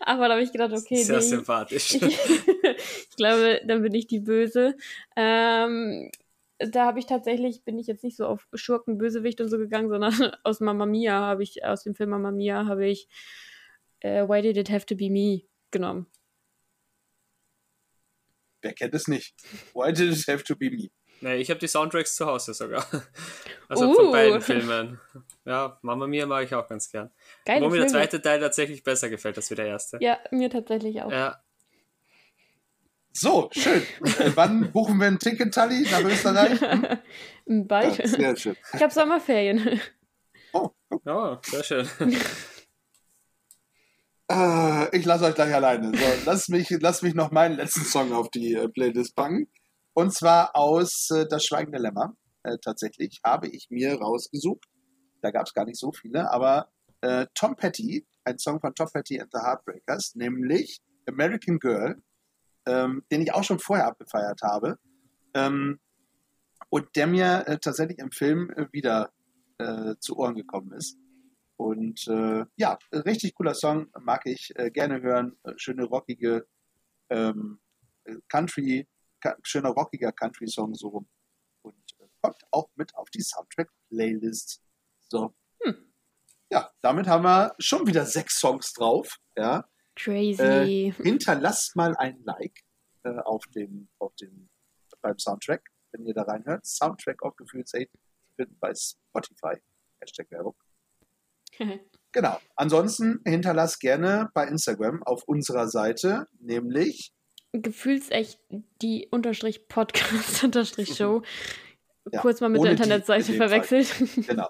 Aber 0.00 0.28
da 0.28 0.34
habe 0.34 0.42
ich 0.42 0.52
gedacht, 0.52 0.72
okay, 0.72 1.02
sehr 1.02 1.16
nee, 1.18 1.22
sympathisch. 1.22 1.94
ich, 1.94 2.02
ich 3.10 3.16
glaube, 3.16 3.60
dann 3.66 3.82
bin 3.82 3.94
ich 3.94 4.06
die 4.06 4.20
Böse. 4.20 4.76
Ähm, 5.16 6.10
da 6.58 6.86
habe 6.86 6.98
ich 7.00 7.06
tatsächlich, 7.06 7.64
bin 7.64 7.78
ich 7.78 7.86
jetzt 7.86 8.04
nicht 8.04 8.16
so 8.16 8.26
auf 8.26 8.46
Schurken, 8.54 8.98
Bösewicht 8.98 9.40
und 9.40 9.48
so 9.48 9.58
gegangen, 9.58 9.88
sondern 9.88 10.32
aus 10.44 10.60
Mamma 10.60 10.86
Mia 10.86 11.14
habe 11.14 11.42
ich, 11.42 11.64
aus 11.64 11.82
dem 11.84 11.94
Film 11.94 12.10
Mamma 12.10 12.30
Mia 12.30 12.66
habe 12.66 12.86
ich 12.86 13.08
äh, 14.00 14.28
Why 14.28 14.42
Did 14.42 14.56
It 14.56 14.70
Have 14.70 14.86
to 14.86 14.94
Be 14.94 15.10
Me 15.10 15.42
genommen. 15.70 16.06
Wer 18.62 18.72
kennt 18.72 18.94
es 18.94 19.08
nicht? 19.08 19.34
Why 19.74 19.92
did 19.92 20.12
it 20.16 20.26
have 20.28 20.42
to 20.44 20.56
be 20.56 20.70
me? 20.70 20.88
Nee, 21.20 21.36
ich 21.36 21.50
habe 21.50 21.60
die 21.60 21.68
Soundtracks 21.68 22.16
zu 22.16 22.26
Hause 22.26 22.54
sogar. 22.54 22.84
Also 23.68 23.88
Uh. 23.90 23.94
von 23.94 24.12
beiden 24.12 24.40
Filmen. 24.42 25.00
Ja, 25.46 25.78
Mama 25.82 26.06
Mia 26.06 26.26
mag 26.26 26.44
ich 26.44 26.54
auch 26.54 26.68
ganz 26.68 26.90
gern. 26.90 27.10
Geile 27.46 27.64
Wo 27.64 27.70
mir 27.70 27.76
der 27.78 27.88
Filme. 27.88 28.02
zweite 28.02 28.20
Teil 28.20 28.38
tatsächlich 28.40 28.82
besser 28.82 29.08
gefällt 29.08 29.36
als 29.36 29.50
wie 29.50 29.54
der 29.54 29.66
erste. 29.66 29.96
Ja, 30.00 30.18
mir 30.30 30.50
tatsächlich 30.50 31.00
auch. 31.00 31.10
Ja, 31.10 31.42
So, 33.12 33.48
schön. 33.52 33.82
Wann 34.34 34.72
buchen 34.72 34.98
wir 34.98 35.06
ein 35.06 35.18
Ticket, 35.18 35.54
Tali, 35.54 35.86
nach 35.90 36.02
Österreich? 36.04 36.60
Hm? 37.46 37.66
Bald. 37.66 37.96
Ja, 37.98 38.06
sehr 38.06 38.36
schön. 38.36 38.56
Ich 38.74 38.82
habe 38.82 38.92
Sommerferien. 38.92 39.80
Oh, 40.52 40.70
oh, 41.06 41.36
sehr 41.42 41.64
schön. 41.64 41.88
Äh, 44.32 44.96
ich 44.96 45.04
lasse 45.04 45.26
euch 45.26 45.34
gleich 45.34 45.54
alleine. 45.54 45.94
So, 45.94 46.04
lass, 46.24 46.48
mich, 46.48 46.70
lass 46.80 47.02
mich 47.02 47.14
noch 47.14 47.30
meinen 47.32 47.56
letzten 47.56 47.84
Song 47.84 48.12
auf 48.12 48.30
die 48.30 48.54
äh, 48.54 48.68
Playlist 48.68 49.14
packen. 49.14 49.46
Und 49.94 50.14
zwar 50.14 50.56
aus 50.56 51.10
äh, 51.10 51.26
Das 51.28 51.44
Schweigende 51.44 51.78
Lämmer. 51.78 52.16
Äh, 52.42 52.56
tatsächlich 52.64 53.20
habe 53.24 53.48
ich 53.48 53.66
mir 53.68 54.00
rausgesucht. 54.00 54.64
Da 55.20 55.30
gab 55.30 55.46
es 55.46 55.52
gar 55.52 55.66
nicht 55.66 55.78
so 55.78 55.92
viele, 55.92 56.30
aber 56.30 56.68
Tom 57.34 57.56
Petty, 57.56 58.06
ein 58.24 58.38
Song 58.38 58.60
von 58.60 58.74
Tom 58.76 58.88
Petty 58.92 59.20
and 59.20 59.28
the 59.32 59.40
Heartbreakers, 59.40 60.14
nämlich 60.14 60.78
American 61.08 61.58
Girl, 61.58 62.00
ähm, 62.64 63.02
den 63.10 63.22
ich 63.22 63.34
auch 63.34 63.42
schon 63.42 63.58
vorher 63.58 63.88
abgefeiert 63.88 64.40
habe. 64.42 64.78
Ähm, 65.34 65.80
und 66.70 66.94
der 66.94 67.08
mir 67.08 67.58
tatsächlich 67.60 67.98
im 67.98 68.12
Film 68.12 68.52
wieder 68.70 69.12
zu 69.98 70.16
Ohren 70.16 70.34
gekommen 70.36 70.72
ist. 70.72 70.96
Und 71.56 72.06
äh, 72.08 72.44
ja, 72.56 72.78
richtig 72.92 73.34
cooler 73.34 73.54
Song, 73.54 73.88
mag 74.00 74.26
ich 74.26 74.52
äh, 74.56 74.70
gerne 74.70 75.00
hören. 75.02 75.38
Äh, 75.44 75.52
schöne 75.56 75.84
rockige 75.84 76.46
ähm, 77.10 77.60
äh, 78.04 78.16
Country, 78.28 78.88
ka 79.20 79.36
schöner 79.42 79.70
rockiger 79.70 80.12
Country-Song 80.12 80.74
so 80.74 80.88
rum. 80.88 81.08
Und 81.62 81.76
äh, 82.00 82.06
kommt 82.20 82.42
auch 82.50 82.68
mit 82.74 82.94
auf 82.96 83.10
die 83.10 83.22
Soundtrack-Playlist. 83.22 84.60
So. 85.08 85.34
Hm. 85.62 85.92
Ja, 86.50 86.70
damit 86.80 87.06
haben 87.06 87.24
wir 87.24 87.54
schon 87.58 87.86
wieder 87.86 88.06
sechs 88.06 88.38
Songs 88.38 88.72
drauf. 88.72 89.18
Ja. 89.36 89.68
Crazy. 89.94 90.94
Hinterlasst 90.96 91.76
mal 91.76 91.94
ein 91.96 92.22
Like 92.24 92.60
äh, 93.04 93.18
auf 93.20 93.44
dem, 93.54 93.88
auf 93.98 94.14
dem 94.16 94.48
beim 95.02 95.18
Soundtrack, 95.18 95.68
wenn 95.92 96.06
ihr 96.06 96.14
da 96.14 96.22
reinhört. 96.22 96.64
Soundtrack 96.64 97.22
auf 97.22 97.36
Gefühlseid 97.36 97.90
finden 98.36 98.56
bei 98.58 98.72
Spotify. 98.74 99.60
Hashtag 100.00 100.30
Werbung. 100.30 100.54
Genau. 102.14 102.38
Ansonsten 102.56 103.20
hinterlasst 103.24 103.80
gerne 103.80 104.30
bei 104.34 104.46
Instagram 104.46 105.02
auf 105.02 105.24
unserer 105.24 105.66
Seite, 105.68 106.28
nämlich 106.40 107.14
Gefühlsecht 107.52 108.38
die 108.80 109.08
Unterstrich 109.10 109.68
Podcast 109.68 110.44
Unterstrich 110.44 110.94
Show. 110.94 111.22
Ja, 112.10 112.20
Kurz 112.20 112.40
mal 112.40 112.48
mit 112.48 112.62
der 112.62 112.72
Internetseite 112.72 113.32
in 113.32 113.38
verwechselt. 113.38 113.88
genau. 114.26 114.48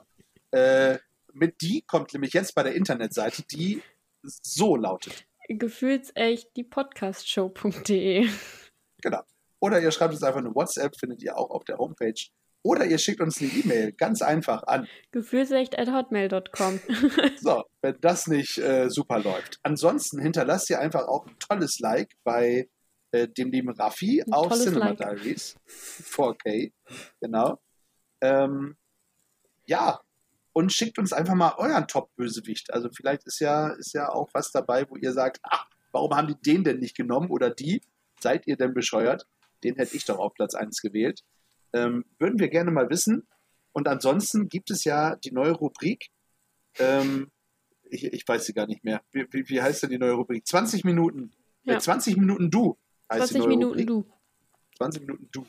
äh, 0.52 0.98
mit 1.32 1.60
die 1.60 1.82
kommt 1.82 2.12
nämlich 2.12 2.32
jetzt 2.32 2.54
bei 2.54 2.62
der 2.62 2.74
Internetseite, 2.74 3.42
die 3.42 3.82
so 4.22 4.76
lautet. 4.76 5.26
Gefühlsecht 5.48 6.56
die 6.56 6.64
Podcastshow.de. 6.64 8.28
Genau. 9.02 9.22
Oder 9.60 9.80
ihr 9.80 9.90
schreibt 9.90 10.14
uns 10.14 10.22
einfach 10.22 10.40
eine 10.40 10.54
WhatsApp, 10.54 10.96
findet 10.96 11.22
ihr 11.22 11.36
auch 11.36 11.50
auf 11.50 11.64
der 11.64 11.78
Homepage. 11.78 12.14
Oder 12.64 12.86
ihr 12.86 12.98
schickt 12.98 13.20
uns 13.20 13.40
eine 13.40 13.51
E-Mail, 13.51 13.93
ganz 13.93 14.22
einfach 14.22 14.62
an. 14.64 14.86
Gefühlsecht 15.10 15.78
at 15.78 15.90
hotmail.com. 15.93 16.80
So, 17.40 17.64
wenn 17.80 18.01
das 18.01 18.28
nicht 18.28 18.59
äh, 18.59 18.89
super 18.89 19.18
läuft. 19.18 19.59
Ansonsten 19.64 20.20
hinterlasst 20.20 20.70
ihr 20.70 20.78
einfach 20.78 21.09
auch 21.09 21.26
ein 21.26 21.36
tolles 21.40 21.80
Like 21.80 22.14
bei 22.22 22.68
äh, 23.10 23.26
dem 23.26 23.51
lieben 23.51 23.70
Raffi 23.70 24.22
Ein 24.22 24.32
auf 24.32 24.52
Cinema 24.52 24.90
Like. 24.90 24.98
Diaries. 24.98 25.56
4K, 25.68 26.72
genau. 27.20 27.60
Ähm, 28.20 28.76
ja, 29.66 30.01
und 30.52 30.72
schickt 30.72 30.98
uns 30.98 31.12
einfach 31.12 31.34
mal 31.34 31.55
euren 31.56 31.89
Top-Bösewicht. 31.89 32.72
Also 32.72 32.90
vielleicht 32.94 33.24
ist 33.26 33.40
ja, 33.40 33.68
ist 33.70 33.93
ja 33.93 34.09
auch 34.10 34.28
was 34.34 34.52
dabei, 34.52 34.89
wo 34.89 34.97
ihr 34.97 35.12
sagt, 35.12 35.40
ach, 35.43 35.66
warum 35.90 36.14
haben 36.14 36.28
die 36.28 36.40
den 36.40 36.62
denn 36.62 36.78
nicht 36.78 36.97
genommen 36.97 37.30
oder 37.30 37.51
die? 37.51 37.82
Seid 38.20 38.47
ihr 38.47 38.56
denn 38.56 38.74
bescheuert? 38.74 39.26
Den 39.64 39.76
hätte 39.76 39.97
ich 39.97 40.05
doch 40.05 40.18
auf 40.18 40.34
Platz 40.34 40.55
1 40.55 40.80
gewählt. 40.80 41.22
Ähm, 41.72 42.04
würden 42.18 42.38
wir 42.38 42.48
gerne 42.48 42.70
mal 42.70 42.90
wissen. 42.90 43.26
Und 43.72 43.88
ansonsten 43.88 44.48
gibt 44.48 44.70
es 44.70 44.84
ja 44.84 45.16
die 45.16 45.32
neue 45.32 45.52
Rubrik. 45.52 46.10
Ähm, 46.78 47.30
ich, 47.84 48.04
ich 48.04 48.26
weiß 48.26 48.44
sie 48.46 48.52
gar 48.52 48.66
nicht 48.66 48.84
mehr. 48.84 49.02
Wie, 49.10 49.26
wie, 49.30 49.48
wie 49.48 49.62
heißt 49.62 49.82
denn 49.82 49.90
die 49.90 49.98
neue 49.98 50.12
Rubrik? 50.12 50.46
20 50.46 50.84
Minuten. 50.84 51.32
Ja. 51.64 51.76
Äh, 51.76 51.80
20 51.80 52.16
Minuten 52.16 52.50
du. 52.50 52.78
heißt 53.10 53.30
die 53.30 53.34
20 53.34 53.38
neue 53.38 53.48
Minuten 53.48 53.70
Rubrik. 53.70 53.86
du. 53.86 54.06
20 54.78 55.00
Minuten 55.02 55.28
du. 55.32 55.46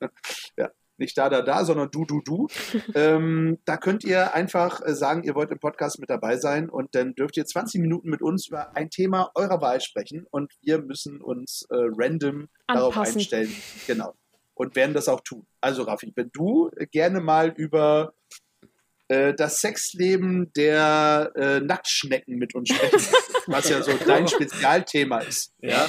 ja, 0.56 0.70
nicht 0.96 1.16
da, 1.16 1.28
da, 1.28 1.42
da, 1.42 1.64
sondern 1.64 1.90
du, 1.90 2.04
du, 2.04 2.20
du. 2.20 2.48
ähm, 2.94 3.58
da 3.64 3.76
könnt 3.76 4.04
ihr 4.04 4.34
einfach 4.34 4.80
äh, 4.82 4.94
sagen, 4.94 5.24
ihr 5.24 5.34
wollt 5.34 5.50
im 5.50 5.58
Podcast 5.58 5.98
mit 5.98 6.10
dabei 6.10 6.36
sein 6.36 6.68
und 6.68 6.94
dann 6.94 7.14
dürft 7.14 7.36
ihr 7.36 7.46
20 7.46 7.80
Minuten 7.80 8.10
mit 8.10 8.22
uns 8.22 8.48
über 8.48 8.76
ein 8.76 8.90
Thema 8.90 9.30
eurer 9.34 9.60
Wahl 9.60 9.80
sprechen 9.80 10.26
und 10.30 10.52
wir 10.62 10.80
müssen 10.82 11.20
uns 11.20 11.66
äh, 11.70 11.76
random 11.96 12.48
darauf 12.66 12.96
Anpassen. 12.96 13.18
einstellen. 13.18 13.54
Genau. 13.86 14.14
Und 14.54 14.76
werden 14.76 14.94
das 14.94 15.08
auch 15.08 15.20
tun. 15.20 15.46
Also 15.60 15.82
Raffi, 15.82 16.12
wenn 16.14 16.30
du 16.32 16.70
gerne 16.92 17.20
mal 17.20 17.52
über 17.56 18.14
äh, 19.08 19.34
das 19.34 19.60
Sexleben 19.60 20.50
der 20.54 21.30
äh, 21.36 21.60
Nacktschnecken 21.60 22.36
mit 22.36 22.54
uns 22.54 22.70
sprechen, 22.70 23.02
was 23.46 23.68
ja 23.68 23.82
so 23.82 23.92
dein 24.06 24.26
Spezialthema 24.28 25.18
ist. 25.18 25.52
Ja, 25.58 25.86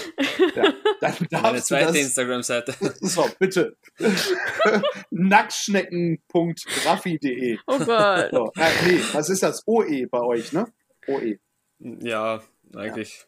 Ja, 0.56 0.74
dann 1.00 1.14
meine 1.20 1.28
darfst 1.30 1.72
du 1.72 1.76
zweite 1.76 1.98
Instagram-Seite. 1.98 2.76
so, 3.02 3.30
bitte. 3.40 3.78
Nacktschnecken.raffi.de 5.12 7.58
Oh 7.68 7.80
Gott. 7.80 8.30
so, 8.32 8.52
äh, 8.58 8.72
Nee, 8.86 9.00
was 9.14 9.30
ist 9.30 9.44
das? 9.44 9.64
OE 9.66 10.08
bei 10.08 10.20
euch, 10.22 10.52
ne? 10.52 10.68
OE. 11.08 11.38
Ja, 11.80 12.42
eigentlich. 12.76 13.26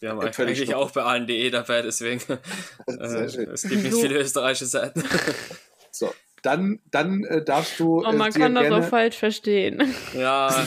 Wir 0.00 0.10
haben 0.10 0.20
Ja, 0.22 0.32
völlig 0.32 0.58
eigentlich 0.58 0.74
auch 0.74 0.90
bei 0.90 1.02
allen 1.02 1.26
DE 1.26 1.50
dabei, 1.50 1.82
deswegen. 1.82 2.20
Sehr 2.86 3.20
Äh, 3.22 3.28
schön. 3.30 3.50
es 3.50 3.62
gibt 3.62 3.82
nicht 3.82 3.92
So. 3.92 4.00
viele 4.00 4.18
österreichische 4.18 4.66
Seiten. 4.66 5.04
So, 5.92 6.14
dann, 6.42 6.78
dann 6.92 7.24
äh, 7.24 7.44
darfst 7.44 7.78
du. 7.80 7.98
Oh, 7.98 8.12
man 8.12 8.30
dir 8.30 8.38
kann 8.38 8.54
das 8.54 8.62
gerne, 8.62 8.76
auch 8.86 8.88
falsch 8.88 9.16
verstehen. 9.16 9.92
ja, 10.14 10.64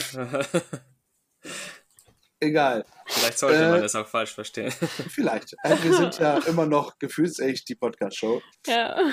Egal, 2.40 2.84
vielleicht 3.06 3.38
sollte 3.38 3.58
Äh, 3.64 3.70
man 3.70 3.80
das 3.82 3.94
auch 3.94 4.06
falsch 4.06 4.34
verstehen. 4.34 4.70
vielleicht. 5.08 5.54
Äh, 5.64 5.76
wir 5.82 5.94
sind 5.94 6.18
ja 6.18 6.38
immer 6.46 6.66
noch 6.66 6.98
gefühlsecht 6.98 7.66
die 7.70 7.74
Podcast-Show. 7.74 8.42
Ja. 8.66 9.12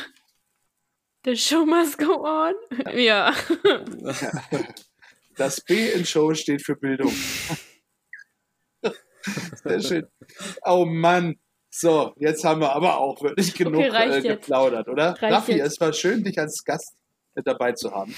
The 1.23 1.35
show 1.37 1.65
must 1.65 1.97
go 1.97 2.25
on. 2.25 2.53
Ja. 2.93 3.33
Das 5.37 5.61
B 5.61 5.91
in 5.91 6.05
Show 6.05 6.33
steht 6.33 6.61
für 6.65 6.75
Bildung. 6.75 7.13
Sehr 9.63 9.81
schön. 9.81 10.07
Oh 10.63 10.85
Mann. 10.85 11.37
So, 11.73 12.13
jetzt 12.17 12.43
haben 12.43 12.59
wir 12.59 12.73
aber 12.73 12.97
auch 12.97 13.21
wirklich 13.21 13.53
genug 13.55 13.81
reicht 13.81 14.25
äh, 14.25 14.35
geplaudert, 14.35 14.89
oder? 14.89 15.11
Reicht 15.11 15.23
Raffi, 15.23 15.53
jetzt. 15.53 15.73
es 15.73 15.79
war 15.79 15.93
schön, 15.93 16.23
dich 16.23 16.37
als 16.37 16.63
Gast 16.65 16.95
mit 17.33 17.47
dabei 17.47 17.71
zu 17.71 17.91
haben. 17.91 18.13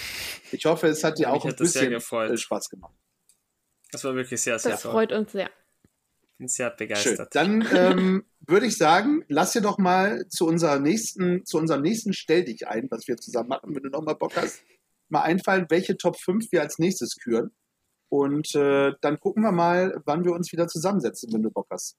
Ich 0.52 0.66
hoffe, 0.66 0.88
es 0.88 1.04
hat 1.04 1.20
dir 1.20 1.32
auch 1.32 1.46
ein 1.46 1.52
hat 1.52 1.58
bisschen 1.58 1.94
äh, 1.94 2.38
Spaß 2.38 2.70
gemacht. 2.70 2.94
Das 3.92 4.04
war 4.04 4.16
wirklich 4.16 4.42
sehr, 4.42 4.58
sehr 4.58 4.72
Das 4.72 4.82
toll. 4.82 4.92
freut 4.92 5.12
uns 5.12 5.32
sehr. 5.32 5.52
Bin 6.40 6.48
sehr 6.48 6.70
Schön. 6.70 6.78
begeistert. 6.78 7.36
Dann 7.36 7.68
ähm, 7.76 8.26
würde 8.48 8.66
ich 8.66 8.76
sagen, 8.76 9.24
lass 9.28 9.54
dir 9.54 9.62
doch 9.62 9.78
mal 9.78 10.28
zu, 10.30 10.48
unserer 10.48 10.80
nächsten, 10.80 11.46
zu 11.46 11.60
unserem 11.60 11.84
nächsten 11.84 12.12
Stell 12.12 12.44
dich 12.44 12.68
ein, 12.68 12.88
was 12.90 13.08
wir 13.08 13.18
zusammen 13.18 13.50
machen, 13.50 13.76
wenn 13.76 13.84
du 13.84 13.90
noch 13.90 14.02
mal 14.02 14.16
Bock 14.16 14.36
hast, 14.36 14.64
mal 15.10 15.22
einfallen, 15.22 15.68
welche 15.70 15.96
Top 15.96 16.20
5 16.20 16.52
wir 16.52 16.62
als 16.62 16.80
nächstes 16.80 17.18
küren. 17.18 17.52
Und 18.14 18.54
äh, 18.54 18.94
dann 19.02 19.20
gucken 19.20 19.42
wir 19.42 19.52
mal, 19.52 20.00
wann 20.06 20.24
wir 20.24 20.34
uns 20.34 20.52
wieder 20.52 20.68
zusammensetzen, 20.68 21.34
wenn 21.34 21.42
du 21.42 21.50
Bock 21.50 21.66
hast. 21.72 21.98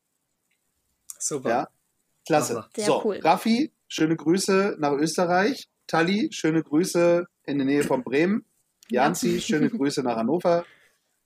Super. 1.18 1.48
Ja, 1.48 1.68
klasse. 2.24 2.66
Wir. 2.72 2.84
so, 2.84 2.92
Sehr 2.92 3.04
cool. 3.04 3.18
Raffi, 3.18 3.72
schöne 3.88 4.14
Grüße 4.14 4.76
nach 4.78 4.92
Österreich. 4.92 5.68
Tali, 5.88 6.28
schöne 6.30 6.62
Grüße 6.62 7.26
in 7.42 7.58
der 7.58 7.66
Nähe 7.66 7.82
von 7.82 8.04
Bremen. 8.04 8.44
Janzi, 8.90 9.40
schöne 9.40 9.70
Grüße 9.76 10.04
nach 10.04 10.14
Hannover. 10.14 10.64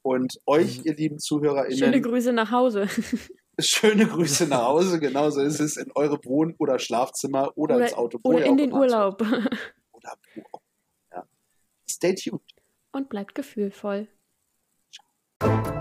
Und 0.00 0.40
euch, 0.46 0.86
ihr 0.86 0.94
lieben 0.94 1.18
ZuhörerInnen, 1.18 1.76
Schöne 1.76 2.00
Grüße 2.00 2.32
nach 2.32 2.50
Hause. 2.50 2.88
schöne 3.60 4.06
Grüße 4.06 4.46
nach 4.46 4.64
Hause. 4.68 5.00
Genauso 5.00 5.42
ist 5.42 5.60
es 5.60 5.76
in 5.76 5.92
eure 5.96 6.18
Wohn- 6.24 6.54
oder 6.56 6.78
Schlafzimmer 6.78 7.52
oder, 7.56 7.78
ins 7.78 7.92
Auto. 7.92 8.20
oder 8.22 8.46
in 8.46 8.56
den 8.56 8.72
Urlaub. 8.72 9.20
Oder 9.92 10.14
wo 10.34 10.44
auch. 10.52 10.62
Ja. 11.12 11.26
Stay 11.86 12.14
tuned. 12.14 12.40
Und 12.92 13.10
bleibt 13.10 13.34
gefühlvoll. 13.34 14.08
you. 15.44 15.77